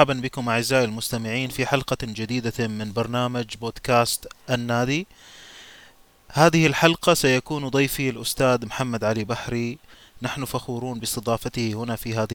مرحبا 0.00 0.20
بكم 0.20 0.48
أعزائي 0.48 0.84
المستمعين 0.84 1.48
في 1.48 1.66
حلقة 1.66 1.96
جديدة 2.02 2.68
من 2.68 2.92
برنامج 2.92 3.56
بودكاست 3.60 4.26
النادي. 4.50 5.06
هذه 6.32 6.66
الحلقة 6.66 7.14
سيكون 7.14 7.68
ضيفي 7.68 8.10
الأستاذ 8.10 8.66
محمد 8.66 9.04
علي 9.04 9.24
بحري. 9.24 9.78
نحن 10.22 10.44
فخورون 10.44 10.98
باستضافته 10.98 11.72
هنا 11.72 11.96
في 11.96 12.14
هذه 12.14 12.32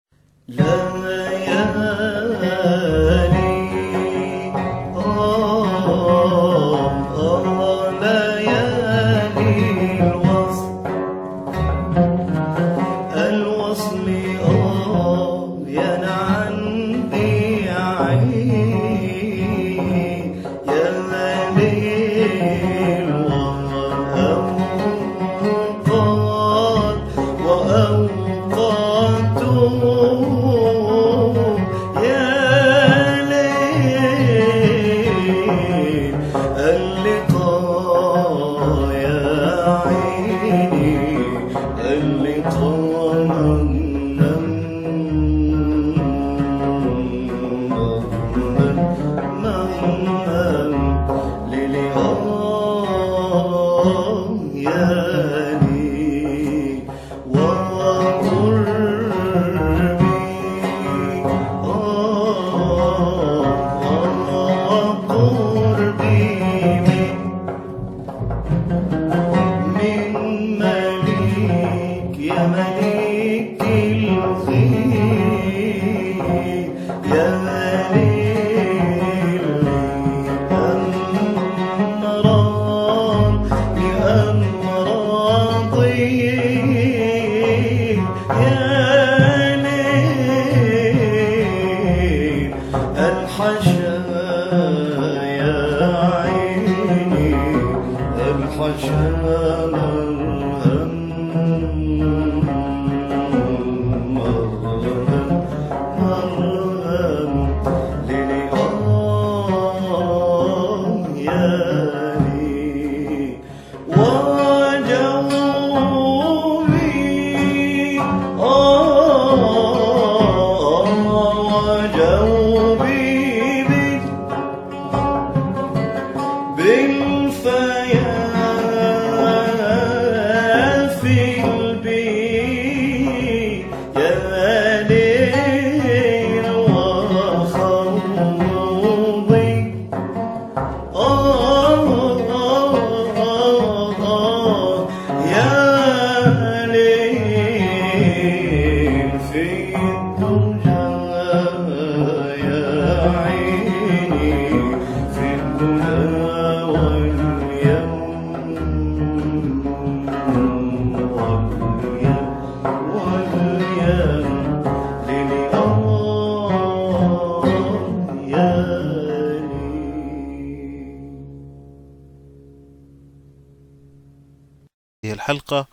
الحلقة 175.26 175.68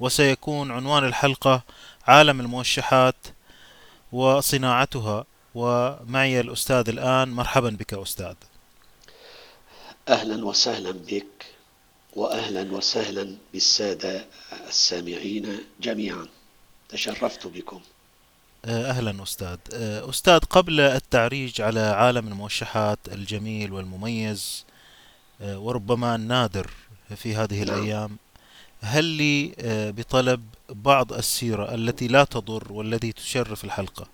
وسيكون 0.00 0.70
عنوان 0.70 1.04
الحلقة 1.04 1.62
عالم 2.06 2.40
الموشحات 2.40 3.16
وصناعتها. 4.12 5.24
ومعي 5.54 6.40
الأستاذ 6.40 6.88
الآن 6.88 7.28
مرحبا 7.28 7.70
بك 7.70 7.94
أستاذ. 7.94 8.34
أهلا 10.08 10.44
وسهلا 10.44 10.90
بك 10.90 11.46
وأهلا 12.16 12.72
وسهلا 12.72 13.36
بالسادة 13.52 14.26
السامعين 14.68 15.58
جميعا. 15.80 16.26
تشرفت 16.88 17.46
بكم. 17.46 17.80
أهلا 18.64 19.22
أستاذ. 19.22 19.58
أستاذ 20.10 20.38
قبل 20.38 20.80
التعريج 20.80 21.60
على 21.60 21.80
عالم 21.80 22.28
الموشحات 22.28 22.98
الجميل 23.12 23.72
والمميز 23.72 24.64
وربما 25.40 26.14
النادر 26.14 26.70
في 27.16 27.36
هذه 27.36 27.64
نعم. 27.64 27.78
الأيام 27.78 28.18
هل 28.84 29.04
لي 29.04 29.54
آه، 29.58 29.90
بطلب 29.90 30.48
بعض 30.68 31.12
السيرة 31.12 31.74
التي 31.74 32.08
لا 32.08 32.24
تضر 32.24 32.72
والتي 32.72 33.12
تشرف 33.12 33.64
الحلقة؟ 33.64 34.06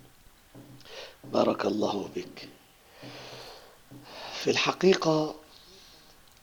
بارك 1.32 1.64
الله 1.66 2.10
بك 2.16 2.48
في 4.42 4.50
الحقيقة 4.50 5.34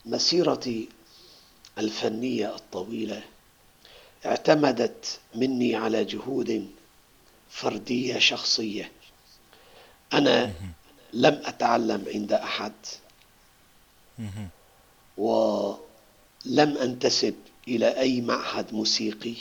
مسيرتي 0.06 0.88
الفنية 1.78 2.54
الطويلة 2.54 3.22
اعتمدت 4.26 5.20
مني 5.34 5.76
على 5.76 6.04
جهود 6.04 6.70
فردية 7.50 8.18
شخصية. 8.18 8.92
أنا 10.12 10.52
لم 11.12 11.42
أتعلم 11.44 12.04
عند 12.14 12.32
أحد. 12.32 12.72
ولم 15.16 15.78
أنتسب 16.76 17.34
إلى 17.68 17.98
أي 18.00 18.20
معهد 18.20 18.74
موسيقي؟ 18.74 19.34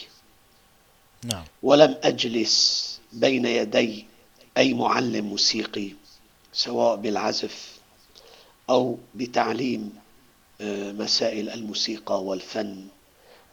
نعم. 1.23 1.43
ولم 1.63 1.97
أجلس 2.03 2.99
بين 3.13 3.45
يدي 3.45 4.05
أي 4.57 4.73
معلم 4.73 5.25
موسيقي 5.25 5.89
سواء 6.53 6.95
بالعزف 6.95 7.79
أو 8.69 8.97
بتعليم 9.15 9.93
آه، 10.61 10.91
مسائل 10.91 11.49
الموسيقى 11.49 12.23
والفن 12.23 12.87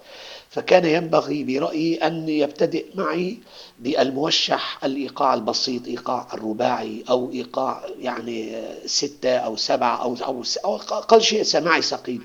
فكان 0.51 0.85
ينبغي 0.85 1.45
برأيي 1.45 1.95
أن 1.97 2.29
يبتدئ 2.29 2.87
معي 2.95 3.39
بالموشح 3.79 4.85
الإيقاع 4.85 5.35
البسيط 5.35 5.87
إيقاع 5.87 6.29
الرباعي 6.35 7.05
أو 7.11 7.31
إيقاع 7.33 7.85
يعني 8.01 8.63
ستة 8.87 9.37
أو 9.37 9.57
سبعة 9.57 10.03
أو, 10.03 10.17
أو, 10.65 10.77
أقل 10.77 11.23
شيء 11.23 11.43
سماعي 11.43 11.83
ثقيل. 11.83 12.23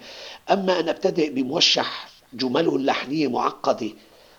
أما 0.52 0.80
أن 0.80 0.90
أبتدئ 0.90 1.30
بموشح 1.30 2.10
جمله 2.34 2.76
اللحنية 2.76 3.28
معقدة 3.28 3.90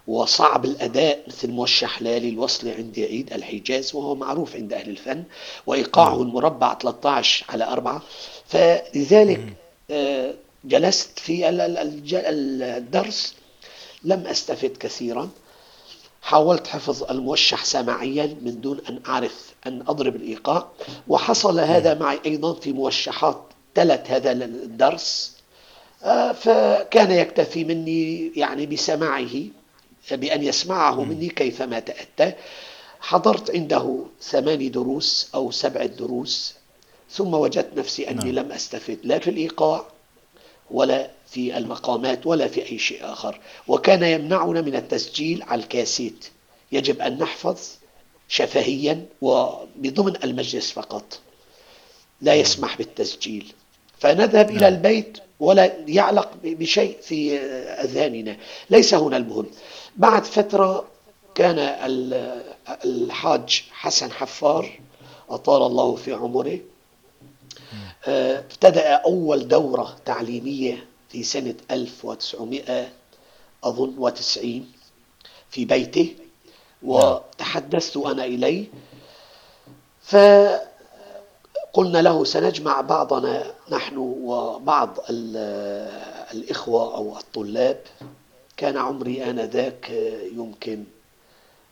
وصعب 0.09 0.65
الأداء 0.65 1.25
مثل 1.29 1.51
موشح 1.51 2.03
ليالي 2.03 2.29
الوصل 2.29 2.69
عند 2.69 2.99
عيد 2.99 3.33
الحجاز 3.33 3.95
وهو 3.95 4.15
معروف 4.15 4.57
عند 4.57 4.73
أهل 4.73 4.91
الفن 4.91 5.25
وإيقاعه 5.67 6.11
نعم. 6.11 6.23
المربع 6.23 6.75
13 6.75 7.47
على 7.49 7.65
4 7.65 8.03
فلذلك 8.47 9.41
آه، 9.91 10.35
جلست 10.65 11.19
في 11.19 11.49
الدرس 11.49 13.35
لم 14.05 14.27
أستفد 14.27 14.77
كثيرا. 14.81 15.29
حاولت 16.23 16.67
حفظ 16.67 17.11
الموشح 17.11 17.65
سماعيا 17.65 18.37
من 18.43 18.61
دون 18.61 18.81
أن 18.89 19.01
أعرف 19.09 19.55
أن 19.67 19.83
أضرب 19.89 20.17
الإيقاع. 20.17 20.69
وحصل 21.09 21.61
هذا 21.61 21.95
معي 21.95 22.21
أيضا 22.27 22.55
في 22.55 22.73
موشحات 22.73 23.43
تلت 23.75 24.11
هذا 24.11 24.33
الدرس. 24.33 25.37
آه، 26.03 26.33
فكان 26.33 27.11
يكتفي 27.11 27.65
مني 27.65 28.33
يعني 28.37 28.67
بسماعه. 28.67 29.58
بأن 30.13 30.43
يسمعه 30.43 31.05
مني 31.05 31.29
كيفما 31.29 31.81
تأتى. 31.81 32.33
حضرت 33.01 33.51
عنده 33.51 34.05
ثماني 34.23 34.69
دروس 34.69 35.29
أو 35.35 35.51
سبع 35.51 35.87
دروس 35.87 36.55
ثم 37.11 37.35
وجدت 37.35 37.79
نفسي 37.79 38.11
أني 38.11 38.33
نعم. 38.33 38.45
لم 38.45 38.53
أستفد 38.53 38.99
لا 39.03 39.19
في 39.19 39.31
الإيقاع 39.31 39.87
ولا 40.71 41.11
في 41.31 41.59
المقامات 41.59 42.27
ولا 42.27 42.49
في 42.49 42.71
أي 42.71 42.79
شيء 42.79 43.13
آخر. 43.13 43.41
وكان 43.69 44.03
يمنعنا 44.03 44.61
من 44.61 44.77
التسجيل 44.77 45.43
على 45.43 45.63
الكاسيت. 45.63 46.27
يجب 46.73 47.01
أن 47.01 47.19
نحفظ 47.19 47.59
شفهيا 48.29 49.07
وبضمن 49.21 50.15
المجلس 50.25 50.71
فقط. 50.71 51.19
لا. 52.21 52.35
يسمح 52.35 52.79
بالتسجيل. 52.79 53.53
فنذهب 53.99 54.51
إلى 54.51 54.61
نعم. 54.61 54.75
البيت 54.75 55.19
ولا 55.41 55.73
يعلق 55.89 56.31
بشيء 56.45 56.97
في 57.03 57.39
أذهاننا. 57.85 58.37
ليس 58.71 58.95
هنا 58.95 59.17
المهم 59.17 59.47
بعد 59.99 60.25
فترة 60.25 60.85
كان 61.35 61.59
الحاج 62.85 63.65
حسن 63.73 64.13
حفار 64.13 64.81
أطال 65.31 65.63
الله 65.63 65.95
في 65.97 66.13
عمره 66.13 66.59
آه، 68.07 68.39
ابتدأ 68.39 68.95
أول 68.95 69.49
دورة 69.49 69.97
تعليمية 70.05 70.87
في 71.09 71.23
سنة 71.23 71.55
1900 71.71 72.89
أظن 73.65 73.95
وتسعين 73.99 74.73
في 75.51 75.65
بيته 75.65 76.15
وتحدثت 76.83 77.97
أنا 77.97 78.25
إليه. 78.25 78.67
فقلنا 80.03 81.99
له 81.99 82.25
سنجمع 82.25 82.81
بعضنا 82.81 83.55
نحن 83.71 83.97
وبعض 83.97 84.99
الإخوة 86.33 86.95
أو 86.97 87.19
الطلاب 87.19 87.81
كان 88.59 88.77
عمري 88.77 89.25
آنذاك 89.31 89.91
يمكن 90.33 90.85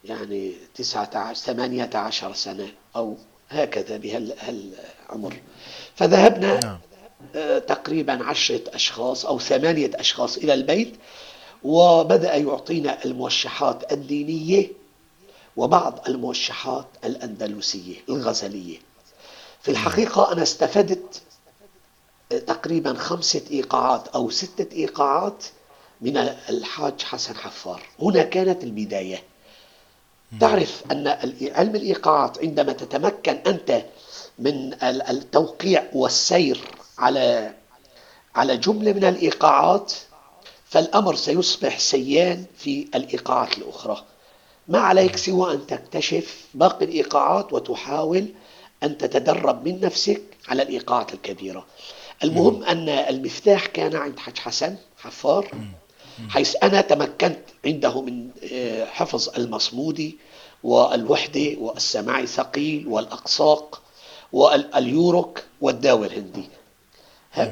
يعني 0.05 0.53
تسعة 0.75 1.11
عشر 1.15 1.41
ثمانية 1.41 1.91
عشر 1.95 2.35
سنة 2.35 2.69
أو 2.97 3.17
هكذا 3.51 3.97
بهالعمر 3.97 5.37
فذهبنا 5.97 6.61
نعم. 6.65 6.79
آه، 7.35 7.59
تقريبا 7.59 8.25
عشرة 8.25 8.61
أشخاص 8.75 9.27
أو 9.27 9.39
ثمانية 9.39 9.91
أشخاص 9.95 10.37
إلى 10.37 10.55
البيت 10.55 10.95
وبدأ 11.65 12.35
يعطينا 12.35 13.05
الموشحات 13.05 13.93
الدينية 13.93 14.69
وبعض 15.57 16.09
الموشحات 16.09 16.87
الأندلسية 17.05 17.97
الغزلية. 18.09 18.79
في 19.63 19.71
الحقيقة 19.71 20.33
أنا 20.33 20.43
استفدت 20.43 21.23
آه، 22.33 22.39
تقريبا 22.39 22.95
خمسة 22.95 23.43
إيقاعات 23.51 24.09
أو 24.09 24.31
ستة 24.31 24.77
إيقاعات 24.77 25.45
من 26.01 26.17
الحاج 26.49 27.03
حسن 27.03 27.37
حفار. 27.37 27.83
هنا 28.03 28.23
كانت 28.23 28.65
البداية. 28.65 29.23
تعرف 30.41 30.83
أن 30.93 31.09
علم 31.55 31.77
الإيقاعات 31.77 32.39
عندما 32.39 32.73
تتمكن 32.73 33.33
أنت 33.47 33.83
من 34.39 34.83
التوقيع 34.83 35.85
والسير 35.93 36.61
على 36.99 37.53
على 38.35 38.57
جملة 38.57 38.93
من 38.93 39.05
الإيقاعات 39.05 39.93
فالأمر 40.69 41.15
سيصبح 41.15 41.79
سيان 41.79 42.45
في 42.59 42.89
الإيقاعات 42.95 43.59
الأخرى. 43.59 44.05
ما 44.69 44.79
عليك 44.79 45.17
سوى 45.17 45.55
أن 45.55 45.67
تكتشف 45.67 46.45
باقي 46.55 46.85
الإيقاعات 46.85 47.53
وتحاول 47.53 48.27
أن 48.83 48.99
تتدرب 48.99 49.69
من 49.69 49.81
نفسك 49.81 50.23
على 50.49 50.63
الإيقاعات 50.63 51.15
الكبيرة. 51.15 51.67
المهم 52.25 52.63
أن 52.63 52.89
المفتاح 52.89 53.67
كان 53.67 53.97
عند 53.97 54.19
حج 54.19 54.39
حسن 54.39 54.77
حفار. 54.99 55.51
حيث 56.29 56.57
أنا 56.63 56.81
تمكنت 56.81 57.39
عنده 57.65 58.01
من 58.03 58.29
آه، 58.53 58.85
حفظ 58.85 59.29
المصمودي 59.39 60.19
والوحدة 60.63 61.57
والسماع 61.59 62.25
ثقيل 62.25 62.89
والأقساق 62.89 63.83
واليورك 64.33 65.45
والداوي 65.61 66.07
الهندي. 66.07 66.49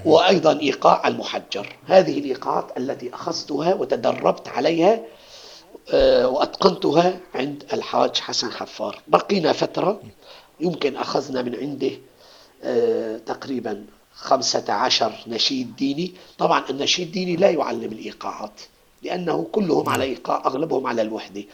وأيضا 0.04 0.61
إيقاع 0.61 1.09
المحجر. 1.09 1.76
هذه 1.87 2.18
الإيقاعات 2.18 2.78
التي 2.78 3.14
أخذتها 3.14 3.75
وتدربت 3.75 4.49
عليها 4.49 5.00
آه، 5.92 6.28
وأتقنتها 6.28 7.21
عند 7.35 7.64
الحاج 7.73 8.16
حسن 8.16 8.52
حفار. 8.52 9.02
بقينا 9.09 9.52
فترة 9.52 10.00
يمكن 10.61 10.97
أخذنا 10.97 11.42
من 11.42 11.54
عنده 11.56 11.90
آه، 12.64 13.18
تقريبا 13.18 13.85
خمسة 14.25 14.73
عشر 14.73 15.12
نشيد 15.26 15.76
ديني. 15.76 16.12
طبعا 16.38 16.64
النشيد 16.71 17.07
الديني 17.07 17.37
لا 17.37 17.50
يعلم 17.50 17.93
الإيقاعات 17.93 18.61
لأنه 19.02 19.47
كلهم 19.52 19.88
على 19.88 20.04
إيقاع 20.04 20.43
أغلبهم 20.47 20.87
على 20.87 21.02
الوحدة. 21.02 21.45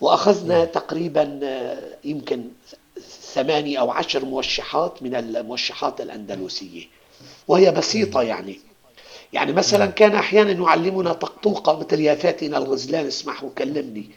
وأخذنا 0.00 0.64
تقريبا 0.64 1.40
آه، 1.42 1.82
يمكن 2.04 2.44
ثماني 3.34 3.80
أو 3.80 3.90
عشر 3.90 4.24
موشحات 4.24 5.02
من 5.02 5.14
الموشحات 5.14 6.00
الأندلسية. 6.00 6.84
وهي 7.48 7.70
بسيطة 7.70 8.22
يعني. 8.22 8.60
يعني 9.32 9.52
مثلا 9.52 9.86
كان 9.86 10.14
أحيانا 10.14 10.52
يعلمنا 10.52 11.12
طقطوقة 11.12 11.78
مثل 11.78 12.00
يا 12.00 12.14
فاتنا 12.14 12.58
الغزلان 12.58 13.06
اسمح 13.06 13.44
وكلمني 13.44 14.10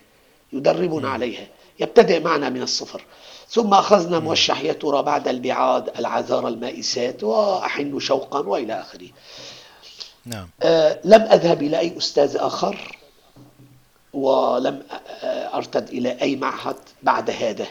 يدربنا 0.54 1.10
عليها. 1.10 1.48
يبتدئ 1.80 2.20
معنا 2.20 2.50
من 2.50 2.62
الصفر 2.62 3.02
ثم 3.50 3.74
أخذنا 3.74 4.20
موشح 4.20 4.62
يا 4.62 4.74
ترى 4.74 5.04
بعد 5.04 5.28
البعاد 5.28 5.98
العذار 6.00 6.48
المائسات 6.48 7.24
وأحن 7.24 8.00
شوقا 8.00 8.40
وإلى 8.40 8.82
آخره 8.82 9.08
نعم. 10.26 10.50
آه 10.64 11.00
لم 11.04 11.22
أذهب 11.22 11.64
إلى 11.64 11.80
أي 11.80 11.98
أستاذ 11.98 12.38
آخر 12.38 12.98
ولم 14.14 14.84
أرتد 15.54 15.90
إلى 15.90 16.22
أي 16.22 16.36
معهد 16.36 16.76
بعد 17.04 17.30
هذا 17.30 17.68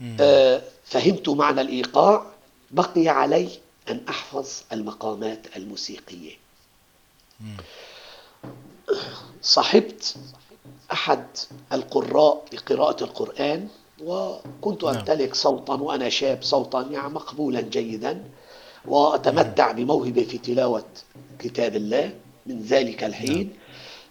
مم. 0.00 0.16
آه، 0.20 0.62
فهمت 0.84 1.28
معنى 1.28 1.60
الإيقاع 1.60 2.26
بقي 2.70 3.08
علي 3.08 3.48
أن 3.90 4.00
أحفظ 4.08 4.48
المقامات 4.72 5.56
الموسيقية 5.56 6.32
مم. 7.40 7.56
صحبت 9.42 10.14
أحد 10.92 11.26
القراء 11.72 12.44
بقراءة 12.52 13.04
القرآن 13.04 13.68
وكنت 14.04 14.84
نعم. 14.84 14.94
أمتلك 14.94 15.34
صوتا 15.34 15.74
وأنا 15.74 16.08
شاب 16.08 16.42
صوتا 16.42 16.88
يعني 16.90 17.08
مقبولا 17.08 17.60
جيدا 17.60 18.24
وأتمتع 18.84 19.72
بموهبة 19.72 20.22
في 20.22 20.38
تلاوة 20.38 20.84
كتاب 21.38 21.76
الله 21.76 22.10
من 22.46 22.62
ذلك 22.62 23.02
نعم. 23.02 23.10
الحين 23.10 23.52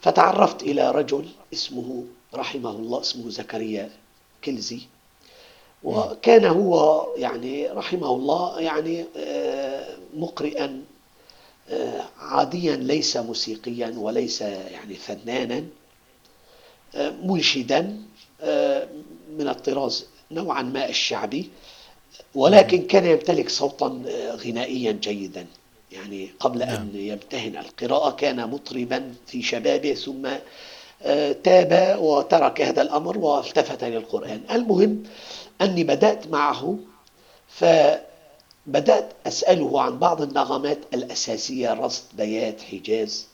فتعرفت 0.02 0.64
إلى 0.64 0.92
رجل 0.92 1.26
اسمه 1.54 2.04
رحمه 2.36 2.70
الله 2.70 3.02
اسمه 3.02 3.30
زكريا 3.30 3.90
كلزي. 4.44 4.82
وكان 5.84 6.46
هو 6.46 7.06
يعني 7.18 7.68
رحمه 7.68 8.08
الله 8.16 8.60
يعني 8.60 9.06
آه، 9.18 9.98
مقرئا 10.14 10.84
آه، 11.70 12.06
عاديا 12.20 12.76
ليس 12.76 13.18
موسيقيا 13.18 13.94
وليس 13.98 14.42
يعني 14.42 14.96
فنانا. 14.96 15.64
منشدا 16.96 17.98
آه، 18.42 18.88
من 19.38 19.48
الطراز 19.48 20.06
نوعا 20.32 20.62
ما 20.62 20.90
الشعبي. 20.90 21.50
ولكن 22.36 22.88
كان 22.88 23.06
يمتلك 23.06 23.50
صوتا 23.50 24.04
آه، 24.08 24.36
غنائيا 24.36 24.92
جيدا. 24.92 25.46
يعني 25.92 26.30
قبل 26.40 26.60
نعم. 26.60 26.76
أن 26.76 26.92
يمتهن 26.94 27.58
القراءة 27.58 28.12
كان 28.12 28.50
مطربا 28.50 29.14
في 29.28 29.42
شبابه 29.42 29.94
ثم 29.94 30.28
آه، 31.04 31.32
تاب 31.32 31.98
وترك 32.02 32.62
هذا 32.62 32.82
الأمر 32.82 33.18
والتفت 33.18 33.84
للقرآن. 33.84 34.42
المهم 34.52 35.04
أني 35.62 35.84
بدأت 35.84 36.28
معه 36.28 36.78
فبدأت 37.48 39.12
أسأله 39.28 39.82
عن 39.82 40.00
بعض 40.00 40.22
النغمات 40.22 40.80
الأساسية 40.94 41.74
رصد 41.74 42.04
بيات 42.14 42.62
حجاز. 42.62 43.28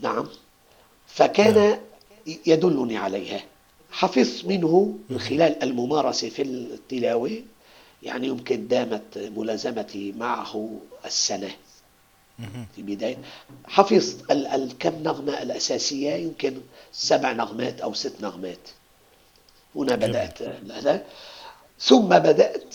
نعم. 0.00 0.14
نعم. 0.14 0.26
فكان 1.06 1.78
يدلني 2.46 2.96
عليها. 2.96 3.42
حفظت 3.90 4.44
منه 4.44 4.98
من. 5.10 5.18
خلال 5.18 5.62
الممارسة 5.62 6.28
في 6.28 6.42
التلاوة 6.42 7.42
يعني 8.02 8.26
يمكن 8.26 8.68
دامت 8.68 9.18
ملازمتي 9.36 10.12
معه 10.12 10.70
السنة. 11.04 11.50
في 12.76 12.82
بداية. 12.82 13.16
حفظت 13.66 14.30
ال- 14.30 14.46
الكم 14.46 15.02
نغمة 15.02 15.42
الأساسية؟ 15.42 16.14
يمكن 16.14 16.60
سبع 16.92 17.32
نغمات 17.32 17.80
أو 17.80 17.94
ست 17.94 18.12
نغمات. 18.20 18.68
هنا 19.76 19.96
بدأت 19.96 20.42
هذا. 20.70 21.04
ثم 21.80 22.08
بدأت 22.08 22.74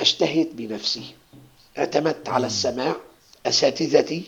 أجتهد 0.00 0.48
بنفسي. 0.56 1.14
اعتمدت 1.78 2.28
على. 2.28 2.46
السماع 2.46 2.96
أساتذتي 3.46 4.22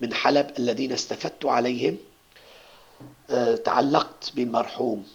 من 0.00 0.14
حلب 0.14 0.50
الذين 0.58 0.92
استفدت 0.92 1.44
عليهم. 1.46 1.96
تعلقت 3.64 4.32
بالمرحوم 4.34 5.06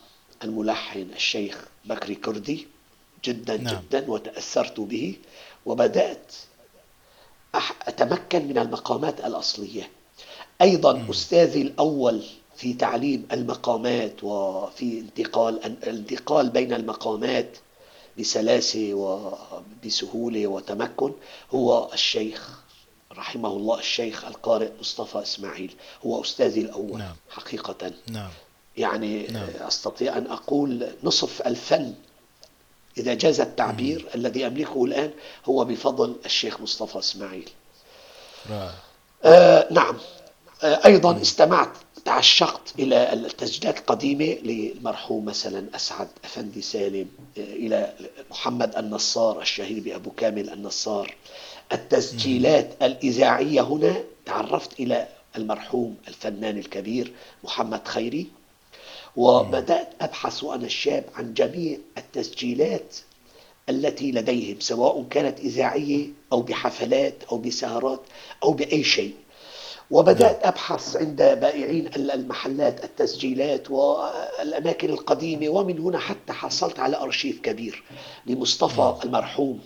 الملحن 0.43 1.07
الشيخ 1.15 1.65
بكري 1.85 2.15
كردي 2.15 2.67
جدا 3.25 3.57
نعم 3.57 3.75
جدا 3.75 4.11
وتأثرت 4.11 4.79
به 4.79 5.15
وبدأت 5.65 6.33
أتمكن 7.87 8.47
من 8.47 8.57
المقامات 8.57 9.19
الأصلية 9.25 9.89
أيضا 10.61 10.93
مم. 10.93 11.09
أستاذي 11.09 11.61
الأول 11.61 12.23
في 12.55 12.73
تعليم 12.73 13.27
المقامات 13.31 14.23
وفي 14.23 14.99
انتقال 14.99 15.65
الانتقال 15.65 16.49
بين 16.49 16.73
المقامات 16.73 17.57
بسلاسة 18.19 18.93
وبسهولة 18.93 20.47
وتمكن 20.47 21.11
هو 21.51 21.89
الشيخ 21.93 22.61
رحمه 23.17 23.49
الله 23.49 23.79
الشيخ 23.79 24.25
القارئ 24.25 24.69
مصطفى 24.79 25.21
إسماعيل 25.21 25.75
هو 26.05 26.21
أستاذي 26.21 26.61
الأول 26.61 26.99
نعم. 26.99 27.15
حقيقة. 27.29 27.91
نعم. 28.07 28.29
يعني 28.77 29.27
نعم. 29.27 29.49
أستطيع 29.59 30.17
أن 30.17 30.27
أقول 30.27 30.87
نصف 31.03 31.41
الفن 31.47 31.93
إذا 32.97 33.13
جاز 33.13 33.41
مم. 33.41 33.47
التعبير 33.47 34.05
الذي 34.15 34.47
أملكه 34.47 34.85
الآن 34.85 35.11
هو 35.45 35.65
بفضل 35.65 36.15
الشيخ 36.25 36.61
مصطفى 36.61 36.99
إسماعيل. 36.99 37.49
آه 39.23 39.67
نعم. 39.71 39.97
آه 40.63 40.79
أيضا 40.85 41.13
مم. 41.13 41.19
استمعت 41.19 41.69
تعشقت 42.05 42.73
إلى 42.79 43.13
التسجيلات 43.13 43.77
القديمة 43.79 44.25
للمرحوم 44.25 45.25
مثلا 45.25 45.75
أسعد 45.75 46.07
أفندي 46.25 46.61
سالم 46.61 47.07
آه 47.37 47.41
إلى 47.41 47.93
محمد 48.31 48.75
النصار 48.75 49.41
الشهير 49.41 49.83
بأبو 49.83 50.11
كامل 50.11 50.49
النصار. 50.49 51.05
مم. 51.07 51.13
التسجيلات 51.71 52.69
الإذاعية 52.81 53.61
هنا 53.61 53.95
تعرفت 54.25 54.79
إلى 54.79 55.07
المرحوم 55.35 55.95
الفنان 56.07 56.57
الكبير 56.57 57.11
محمد 57.43 57.87
خيري. 57.87 58.27
وبدأت 59.15 59.89
أبحث 60.01 60.43
وأنا 60.43 60.67
شاب 60.67 61.03
عن 61.15 61.33
جميع 61.33 61.77
التسجيلات 61.97 62.95
التي 63.69 64.11
لديهم 64.11 64.59
سواء 64.59 65.05
كانت 65.09 65.39
إذاعية 65.39 66.07
أو 66.33 66.41
بحفلات 66.41 67.13
أو 67.31 67.37
بسهرات 67.37 67.99
أو 68.43 68.51
بأي 68.51 68.83
شيء 68.83 69.13
نعم 69.13 69.99
وبدأت 69.99 70.43
أبحث 70.43 70.95
عند 70.95 71.17
بائعين 71.21 71.87
المحلات 71.95 72.83
التسجيلات 72.83 73.71
والأماكن 73.71 74.89
القديمة 74.89 75.49
ومن 75.49 75.79
هنا 75.79 75.99
حتى 75.99 76.33
حصلت 76.33 76.79
على 76.79 76.97
أرشيف 76.97 77.39
كبير 77.39 77.83
لمصطفى 78.25 78.81
مم. 78.81 79.01
المرحوم 79.03 79.59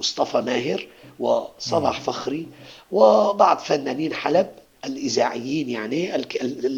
مصطفى 0.00 0.40
ماهر. 0.40 0.86
وصباح 1.18 2.00
فخري 2.00 2.46
وبعض 2.92 3.58
فنانين 3.58 4.14
حلب 4.14 4.50
الإذاعيين 4.84 5.68
يعني 5.70 6.14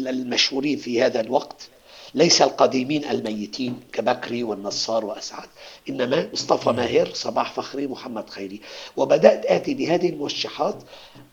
المشهورين 0.09 0.77
في 0.77 1.01
هذا 1.03 1.21
الوقت 1.21 1.67
ليس 2.13 2.41
القديمين 2.41 3.05
الميتين 3.05 3.79
كبكري 3.93 4.43
والنصار 4.43 5.05
وأسعد 5.05 5.49
إنما 5.89 6.29
مصطفى. 6.33 6.69
ماهر 6.69 7.09
صباح 7.13 7.53
فخري 7.53 7.87
محمد 7.87 8.29
خيري 8.29 8.61
وبدأت 8.97 9.45
آتي 9.45 9.73
بهذه 9.73 10.09
الموشحات 10.09 10.75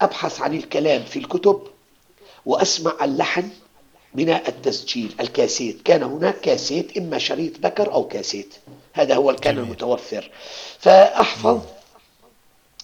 أبحث 0.00 0.40
عن 0.40 0.54
الكلام 0.54 1.02
في 1.04 1.18
الكتب 1.18 1.62
وأسمع 2.46 2.92
اللحن 3.02 3.48
من 4.14 4.30
التسجيل 4.30 5.14
الكاسيت 5.20 5.82
كان 5.82 6.02
هناك 6.02 6.40
كاسيت 6.40 6.96
إما 6.96 7.18
شريط 7.18 7.58
بكر 7.60 7.92
أو 7.92 8.08
كاسيت 8.08 8.54
هذا 8.92 9.14
هو 9.14 9.32
جميل. 9.32 9.58
المتوفر. 9.58 10.30
فأحفظ. 10.78 11.60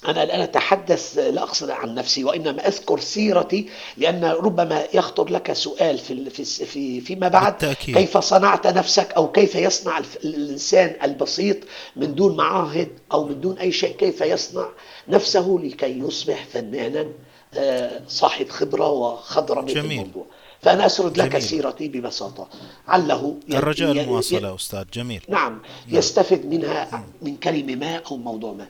أنا 0.08 0.22
الآن 0.22 0.40
أتحدث 0.40 1.18
لا 1.18 1.42
أقصد 1.42 1.70
عن 1.70 1.94
نفسي 1.94 2.24
وإنما 2.24 2.68
أذكر 2.68 3.00
سيرتي 3.00 3.68
لأن 3.96 4.24
ربما 4.24 4.84
يخطر 4.94 5.30
لك 5.30 5.52
سؤال 5.52 5.98
في 5.98 6.30
في 6.64 7.00
فيما 7.00 7.28
بعد. 7.28 7.52
بالتأكيد. 7.52 7.96
كيف 7.96 8.18
صنعت 8.18 8.66
نفسك؟ 8.66 9.12
أو 9.12 9.32
كيف 9.32 9.54
يصنع 9.54 9.98
الإنسان 10.24 10.96
البسيط 11.02 11.56
من 11.96 12.14
دون 12.14 12.36
معاهد 12.36 12.88
أو 13.12 13.24
من 13.24 13.40
دون 13.40 13.58
أي 13.58 13.72
شيء؟ 13.72 13.96
كيف 13.96 14.20
يصنع 14.20 14.68
نفسه 15.08 15.60
لكي 15.62 15.98
يصبح 15.98 16.44
فنانا 16.52 17.06
آه، 17.54 18.00
صاحب 18.08 18.48
خبرة 18.48 18.88
وخضرمة 18.88 19.66
في 19.66 19.80
الموضوع؟ 19.80 20.26
فأنا 20.62 20.86
أسرد 20.86 21.18
لك 21.18 21.30
جميل 21.30 21.42
سيرتي 21.42 21.88
ببساطة 21.88 22.48
علّه 22.88 23.36
ي- 23.48 23.56
الرجاء 23.56 23.94
ي- 23.94 23.96
ي- 23.98 24.02
المواصلة 24.02 24.54
أستاذ 24.54 24.84
جميل 24.92 25.22
نعم 25.28 25.52
نعم 25.52 25.60
يستفد 25.98 26.46
منها 26.46 26.88
مم. 26.92 27.02
من 27.28 27.36
كلمة 27.36 27.74
ما 27.74 27.96
أو 28.10 28.16
موضوع 28.16 28.52
ما 28.52 28.66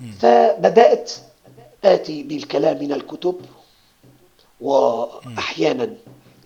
مم. 0.00 0.12
فبدأت 0.20 1.12
آتي 1.84 2.22
بالكلام 2.22 2.78
من 2.84 2.92
الكتب. 2.92 3.40
وأحيانا 4.60 5.94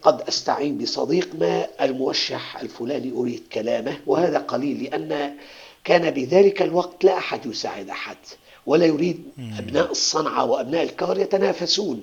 قد 0.03 0.21
أستعين 0.29 0.79
بصديق 0.79 1.29
ما 1.41 1.67
الموشح 1.81 2.61
الفلاني 2.61 3.13
أريد 3.13 3.43
كلامه 3.53 3.99
وهذا 4.07 4.39
قليل 4.39 4.83
لأن 4.85 5.35
كان 5.85 6.11
بذلك 6.11 6.63
الوقت 6.63 7.05
لا 7.05 7.19
أحد 7.19 7.47
يساعد 7.47 7.89
أحد 7.91 8.17
ولا 8.67 8.87
يريد. 8.87 9.23
أبناء 9.59 9.91
الصنعة 9.91 10.45
وأبناء 10.45 10.83
الكار 10.83 11.19
يتنافسون 11.19 12.03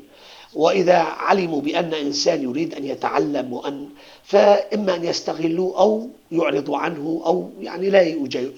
وإذا 0.55 0.97
علموا 0.97 1.61
بأن 1.61 1.93
إنسان 1.93 2.43
يريد 2.43 2.73
أن 2.73 2.85
يتعلم 2.85 3.53
وأن 3.53 3.89
فإما 4.23 4.95
أن 4.95 5.03
يستغلوه 5.03 5.79
أو 5.79 6.09
يعرضوا 6.31 6.77
عنه 6.77 7.21
أو 7.25 7.51
يعني 7.59 7.89
لا 7.89 8.01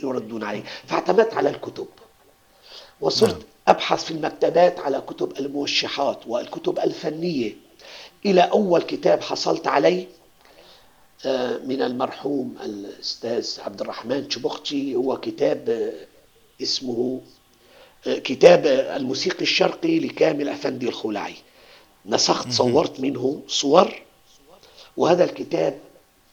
يردون 0.03 0.43
عليه. 0.43 0.63
فاعتمدت 0.85 1.33
على 1.33 1.49
الكتب. 1.49 1.87
وصرت 3.01 3.33
نعم. 3.33 3.41
أبحث 3.67 4.03
في 4.03 4.11
المكتبات 4.11 4.79
على 4.79 5.01
كتب 5.07 5.33
الموشحات 5.39 6.27
والكتب 6.27 6.79
الفنية. 6.79 7.55
إلى 8.25 8.41
أول 8.41 8.81
كتاب 8.81 9.21
حصلت 9.21 9.67
عليه 9.67 10.07
آه، 11.25 11.57
من 11.57 11.81
المرحوم 11.81 12.55
الأستاذ 12.65 13.59
عبد 13.61 13.81
الرحمن 13.81 14.29
شبختي 14.29 14.95
هو 14.95 15.17
كتاب 15.17 15.69
آه، 15.69 15.93
اسمه 16.61 17.21
آه، 18.07 18.17
كتاب 18.17 18.65
الموسيقي 18.67 19.41
الشرقي 19.41 19.99
لكامل 19.99 20.49
أفندي 20.49 20.87
الخولعي 20.87 21.35
نسخت. 22.07 22.51
صورت 22.51 22.99
منه 22.99 23.41
صور 23.47 24.01
وهذا 24.97 25.23
الكتاب 25.23 25.77